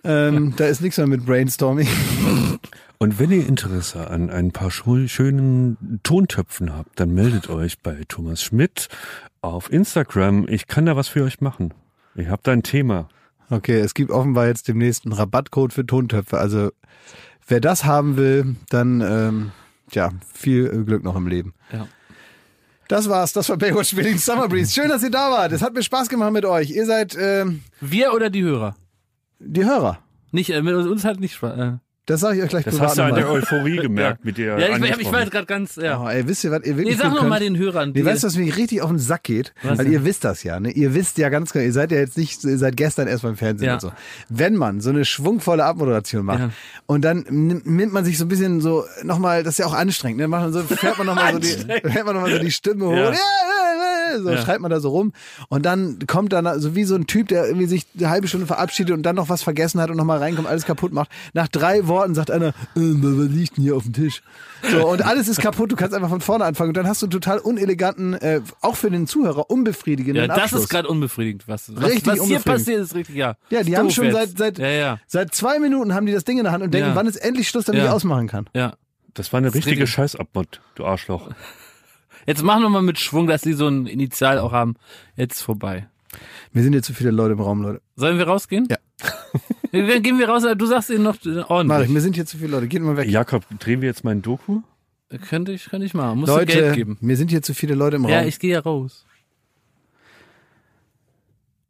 ähm, 0.03 0.53
da 0.55 0.65
ist 0.67 0.81
nichts 0.81 0.97
mehr 0.97 1.07
mit 1.07 1.25
Brainstorming. 1.25 1.87
Und 3.01 3.17
wenn 3.17 3.31
ihr 3.31 3.47
Interesse 3.47 4.09
an 4.09 4.29
ein 4.29 4.51
paar 4.51 4.69
schönen 4.71 5.99
Tontöpfen 6.03 6.75
habt, 6.75 6.99
dann 6.99 7.13
meldet 7.13 7.49
euch 7.49 7.79
bei 7.79 8.03
Thomas 8.09 8.43
Schmidt 8.43 8.89
auf 9.39 9.71
Instagram. 9.71 10.45
Ich 10.49 10.67
kann 10.67 10.85
da 10.85 10.97
was 10.97 11.07
für 11.07 11.23
euch 11.23 11.39
machen. 11.39 11.73
Ich 12.15 12.27
habe 12.27 12.41
da 12.43 12.51
ein 12.51 12.61
Thema. 12.61 13.07
Okay, 13.49 13.79
es 13.79 13.93
gibt 13.93 14.11
offenbar 14.11 14.47
jetzt 14.47 14.67
demnächst 14.67 15.05
einen 15.05 15.13
Rabattcode 15.13 15.71
für 15.71 15.85
Tontöpfe. 15.85 16.37
Also 16.37 16.71
wer 17.47 17.61
das 17.61 17.85
haben 17.85 18.17
will, 18.17 18.57
dann 18.69 18.99
ähm, 18.99 19.51
ja, 19.91 20.11
viel 20.33 20.65
äh, 20.65 20.83
Glück 20.83 21.05
noch 21.05 21.15
im 21.15 21.27
Leben. 21.27 21.53
Ja. 21.71 21.87
Das 22.89 23.07
war's, 23.07 23.31
das 23.31 23.47
war 23.47 23.55
Baywatch 23.55 23.95
Berlin 23.95 24.17
Summer 24.17 24.49
Breeze. 24.49 24.73
Schön, 24.73 24.89
dass 24.89 25.03
ihr 25.03 25.11
da 25.11 25.31
wart. 25.31 25.53
Es 25.53 25.61
hat 25.61 25.73
mir 25.73 25.83
Spaß 25.83 26.09
gemacht 26.09 26.33
mit 26.33 26.43
euch. 26.43 26.71
Ihr 26.71 26.85
seid 26.85 27.15
ähm, 27.17 27.61
Wir 27.79 28.13
oder 28.13 28.29
die 28.29 28.43
Hörer? 28.43 28.75
die 29.39 29.63
Hörer. 29.63 29.99
Nicht, 30.31 30.49
äh, 30.49 30.61
mit 30.61 30.75
uns 30.75 31.05
hat 31.05 31.21
nicht 31.21 31.35
Spaß. 31.35 31.57
Äh. 31.57 31.77
Das 32.09 32.21
sage 32.21 32.37
ich 32.37 32.43
euch 32.43 32.49
gleich 32.49 32.63
Das 32.65 32.73
privat 32.73 32.89
hast 32.89 32.97
du 32.97 33.03
an 33.03 33.13
der 33.13 33.23
nochmal. 33.25 33.41
Euphorie 33.41 33.75
gemerkt, 33.81 34.25
mit 34.25 34.37
der 34.37 34.57
Ja, 34.59 34.75
ich, 34.75 34.97
ich, 34.99 35.11
war 35.11 35.19
jetzt 35.21 35.31
gerade 35.31 35.45
ganz, 35.45 35.75
ja. 35.75 36.01
Oh, 36.03 36.07
ey, 36.09 36.27
wisst 36.27 36.43
ihr, 36.43 36.51
was 36.51 36.63
ihr 36.63 36.75
wirklich 36.75 36.97
Nee, 36.97 37.01
sag 37.03 37.11
gut 37.11 37.21
noch 37.21 37.29
mal 37.29 37.39
könnt? 37.39 37.55
den 37.55 37.57
Hörern. 37.63 37.93
Weißt 38.05 38.23
du, 38.23 38.27
was 38.27 38.35
mir 38.35 38.57
richtig 38.57 38.81
auf 38.81 38.89
den 38.89 38.97
Sack 38.99 39.23
geht? 39.23 39.53
Was 39.61 39.77
Weil 39.77 39.85
denn? 39.85 39.93
ihr 39.93 40.05
wisst 40.05 40.23
das 40.23 40.43
ja, 40.43 40.59
ne? 40.59 40.71
Ihr 40.71 40.93
wisst 40.95 41.17
ja 41.19 41.29
ganz 41.29 41.51
genau, 41.53 41.65
ihr 41.65 41.71
seid 41.73 41.91
ja 41.91 41.99
jetzt 41.99 42.17
nicht 42.17 42.43
ihr 42.43 42.57
seit 42.57 42.75
gestern 42.77 43.07
erst 43.07 43.21
beim 43.23 43.35
Fernsehen 43.37 43.67
Ja. 43.67 43.73
und 43.75 43.81
so. 43.81 43.91
Wenn 44.29 44.55
man 44.55 44.81
so 44.81 44.89
eine 44.89 45.05
schwungvolle 45.05 45.63
Abmoderation 45.65 46.25
macht 46.25 46.39
Ja. 46.39 46.49
und 46.87 47.05
dann 47.05 47.25
nimm- 47.29 47.61
nimmt 47.65 47.93
man 47.93 48.03
sich 48.05 48.17
so 48.17 48.25
ein 48.25 48.27
bisschen 48.29 48.59
so 48.59 48.85
nochmal, 49.03 49.43
das 49.43 49.53
ist 49.53 49.57
ja 49.59 49.65
auch 49.67 49.73
anstrengend, 49.75 50.17
ne? 50.19 50.27
Macht 50.27 50.43
man 50.43 50.53
so, 50.53 50.61
fährt 50.63 50.97
man 50.97 51.05
nochmal 51.07 51.33
so 51.33 51.39
die, 51.39 51.47
fährt 51.89 52.05
man 52.05 52.15
noch 52.15 52.23
mal 52.23 52.31
so 52.31 52.39
die 52.39 52.51
Stimme 52.51 52.85
hoch. 52.87 52.93
Ja. 52.95 53.13
Ja, 54.13 54.21
So 54.21 54.29
Ja. 54.29 54.37
schreit 54.37 54.59
man 54.61 54.71
da 54.71 54.79
so 54.79 54.89
rum 54.89 55.13
und 55.49 55.65
dann 55.65 55.99
kommt 56.07 56.33
dann 56.33 56.59
so 56.59 56.75
wie 56.75 56.83
so 56.83 56.95
ein 56.95 57.07
Typ, 57.07 57.27
der 57.29 57.45
irgendwie 57.47 57.65
sich 57.67 57.85
eine 57.97 58.09
halbe 58.09 58.27
Stunde 58.27 58.45
verabschiedet 58.47 58.93
und 58.95 59.03
dann 59.03 59.15
noch 59.15 59.29
was 59.29 59.43
vergessen 59.43 59.79
hat 59.81 59.89
und 59.89 59.97
nochmal 59.97 60.17
reinkommt, 60.19 60.47
alles 60.47 60.65
kaputt 60.65 60.93
macht. 60.93 61.09
Nach 61.33 61.47
drei 61.47 61.87
Worten 61.87 62.15
sagt 62.15 62.31
einer, 62.31 62.47
äh, 62.49 62.53
was 62.75 63.29
liegt 63.29 63.57
denn 63.57 63.63
hier 63.63 63.75
auf 63.75 63.83
dem 63.83 63.93
Tisch? 63.93 64.21
So, 64.71 64.87
und 64.89 65.03
alles 65.05 65.27
ist 65.27 65.39
kaputt, 65.41 65.71
du 65.71 65.75
kannst 65.75 65.95
einfach 65.95 66.09
von 66.09 66.21
vorne 66.21 66.43
anfangen 66.45 66.69
und 66.69 66.77
dann 66.77 66.87
hast 66.87 67.01
du 67.01 67.05
einen 67.05 67.11
total 67.11 67.39
uneleganten, 67.39 68.13
äh, 68.15 68.41
auch 68.61 68.75
für 68.75 68.91
den 68.91 69.07
Zuhörer 69.07 69.49
unbefriedigenden 69.49 70.23
Ja, 70.23 70.27
das 70.27 70.37
Abschluss. 70.37 70.63
ist 70.63 70.69
gerade 70.69 70.87
unbefriedigend, 70.87 71.47
was, 71.47 71.73
was, 71.75 71.83
Richtig 71.91 72.19
was 72.19 72.27
hier 72.27 72.39
passiert, 72.39 72.81
ist 72.81 72.95
richtig, 72.95 73.15
ja. 73.15 73.35
ja, 73.49 73.63
die 73.63 73.77
haben 73.77 73.89
schon 73.89 74.05
jetzt. 74.05 74.15
seit, 74.15 74.37
seit, 74.37 74.59
Ja, 74.59 74.67
ja, 74.69 74.99
seit 75.07 75.33
zwei 75.33 75.59
Minuten 75.59 75.93
haben 75.93 76.05
die 76.05 76.11
das 76.13 76.23
Ding 76.25 76.37
in 76.37 76.43
der 76.43 76.51
Hand 76.51 76.63
und 76.63 76.73
denken, 76.73 76.89
Ja. 76.89 76.95
wann 76.95 77.07
ist 77.07 77.15
endlich 77.17 77.47
Schluss, 77.47 77.65
damit 77.65 77.79
Ja. 77.81 77.87
ich 77.87 77.91
ausmachen 77.93 78.27
kann. 78.27 78.49
ja. 78.53 78.73
Das 79.15 79.33
war 79.33 79.39
eine 79.39 79.47
richtige 79.53 79.81
richtig. 79.81 79.89
Scheißabmod, 79.89 80.61
du 80.75 80.85
Arschloch. 80.85 81.29
Jetzt 82.25 82.43
machen 82.43 82.61
wir 82.63 82.69
mal 82.69 82.81
mit 82.81 82.99
Schwung, 82.99 83.27
dass 83.27 83.41
die 83.41 83.53
so 83.53 83.67
ein 83.67 83.85
Initial 83.85 84.39
auch 84.39 84.51
haben. 84.51 84.75
Jetzt 85.15 85.41
vorbei. 85.41 85.87
Mir 86.53 86.63
sind 86.63 86.73
jetzt 86.73 86.87
zu 86.87 86.93
viele 86.93 87.11
Leute 87.11 87.33
im 87.33 87.41
Raum, 87.41 87.61
Leute. 87.61 87.81
Sollen 87.95 88.17
wir 88.17 88.27
rausgehen? 88.27 88.67
Ja. 88.69 88.77
Dann 89.71 90.01
gehen 90.01 90.17
wir 90.17 90.27
raus, 90.27 90.43
aber 90.43 90.55
du 90.55 90.65
sagst 90.65 90.89
ihnen 90.89 91.03
noch 91.03 91.17
Mach 91.23 91.35
ich, 91.35 91.49
ordentlich. 91.49 91.89
mir 91.89 92.01
sind 92.01 92.15
hier 92.15 92.25
zu 92.25 92.37
viele 92.37 92.51
Leute. 92.51 92.67
Geht 92.67 92.81
mal 92.81 92.97
weg. 92.97 93.07
Jakob, 93.09 93.45
drehen 93.59 93.81
wir 93.81 93.87
jetzt 93.87 94.03
mal 94.03 94.11
ein 94.11 94.21
Doku? 94.21 94.61
Könnte 95.29 95.51
ich, 95.51 95.65
könnte 95.65 95.85
ich 95.85 95.93
mal. 95.93 96.15
Musst 96.15 96.29
du 96.31 96.35
Leute, 96.37 96.53
Geld 96.53 96.75
geben. 96.75 96.97
mir 97.01 97.17
sind 97.17 97.29
hier 97.29 97.41
zu 97.41 97.53
viele 97.53 97.75
Leute 97.75 97.95
im 97.97 98.05
Raum. 98.05 98.11
Ja, 98.11 98.23
ich 98.23 98.39
gehe 98.39 98.53
ja 98.53 98.59
raus. 98.59 99.05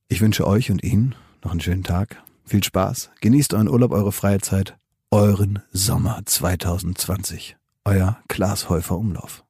Ich 0.08 0.22
wünsche 0.22 0.48
euch 0.48 0.72
und 0.72 0.84
Ihnen 0.84 1.16
noch 1.44 1.52
einen 1.52 1.62
schönen 1.62 1.84
Tag. 1.84 2.22
Viel 2.46 2.64
Spaß. 2.64 3.12
Genießt 3.22 3.54
euren 3.54 3.68
Urlaub, 3.70 3.92
eure 3.92 4.12
freie 4.12 4.40
Zeit. 4.40 4.78
Euren 5.12 5.60
Sommer 5.72 6.22
2020. 6.26 7.58
Euer 7.86 8.20
Klaas 8.28 8.70
Häufer 8.70 8.98
Umlauf. 8.98 9.44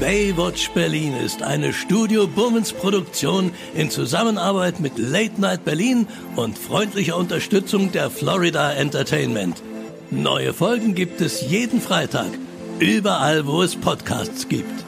Baywatch 0.00 0.70
Berlin 0.70 1.14
ist 1.16 1.42
eine 1.42 1.72
Studio 1.72 2.26
Bummens 2.26 2.72
Produktion 2.72 3.52
in 3.74 3.90
Zusammenarbeit 3.90 4.80
mit 4.80 4.96
Late 4.96 5.40
Night 5.40 5.64
Berlin 5.64 6.06
und 6.36 6.56
freundlicher 6.56 7.16
Unterstützung 7.16 7.92
der 7.92 8.08
Florida 8.08 8.72
Entertainment. 8.72 9.62
Neue 10.10 10.54
Folgen 10.54 10.94
gibt 10.94 11.20
es 11.20 11.42
jeden 11.42 11.82
Freitag, 11.82 12.30
überall 12.78 13.46
wo 13.46 13.62
es 13.62 13.76
Podcasts 13.76 14.48
gibt. 14.48 14.87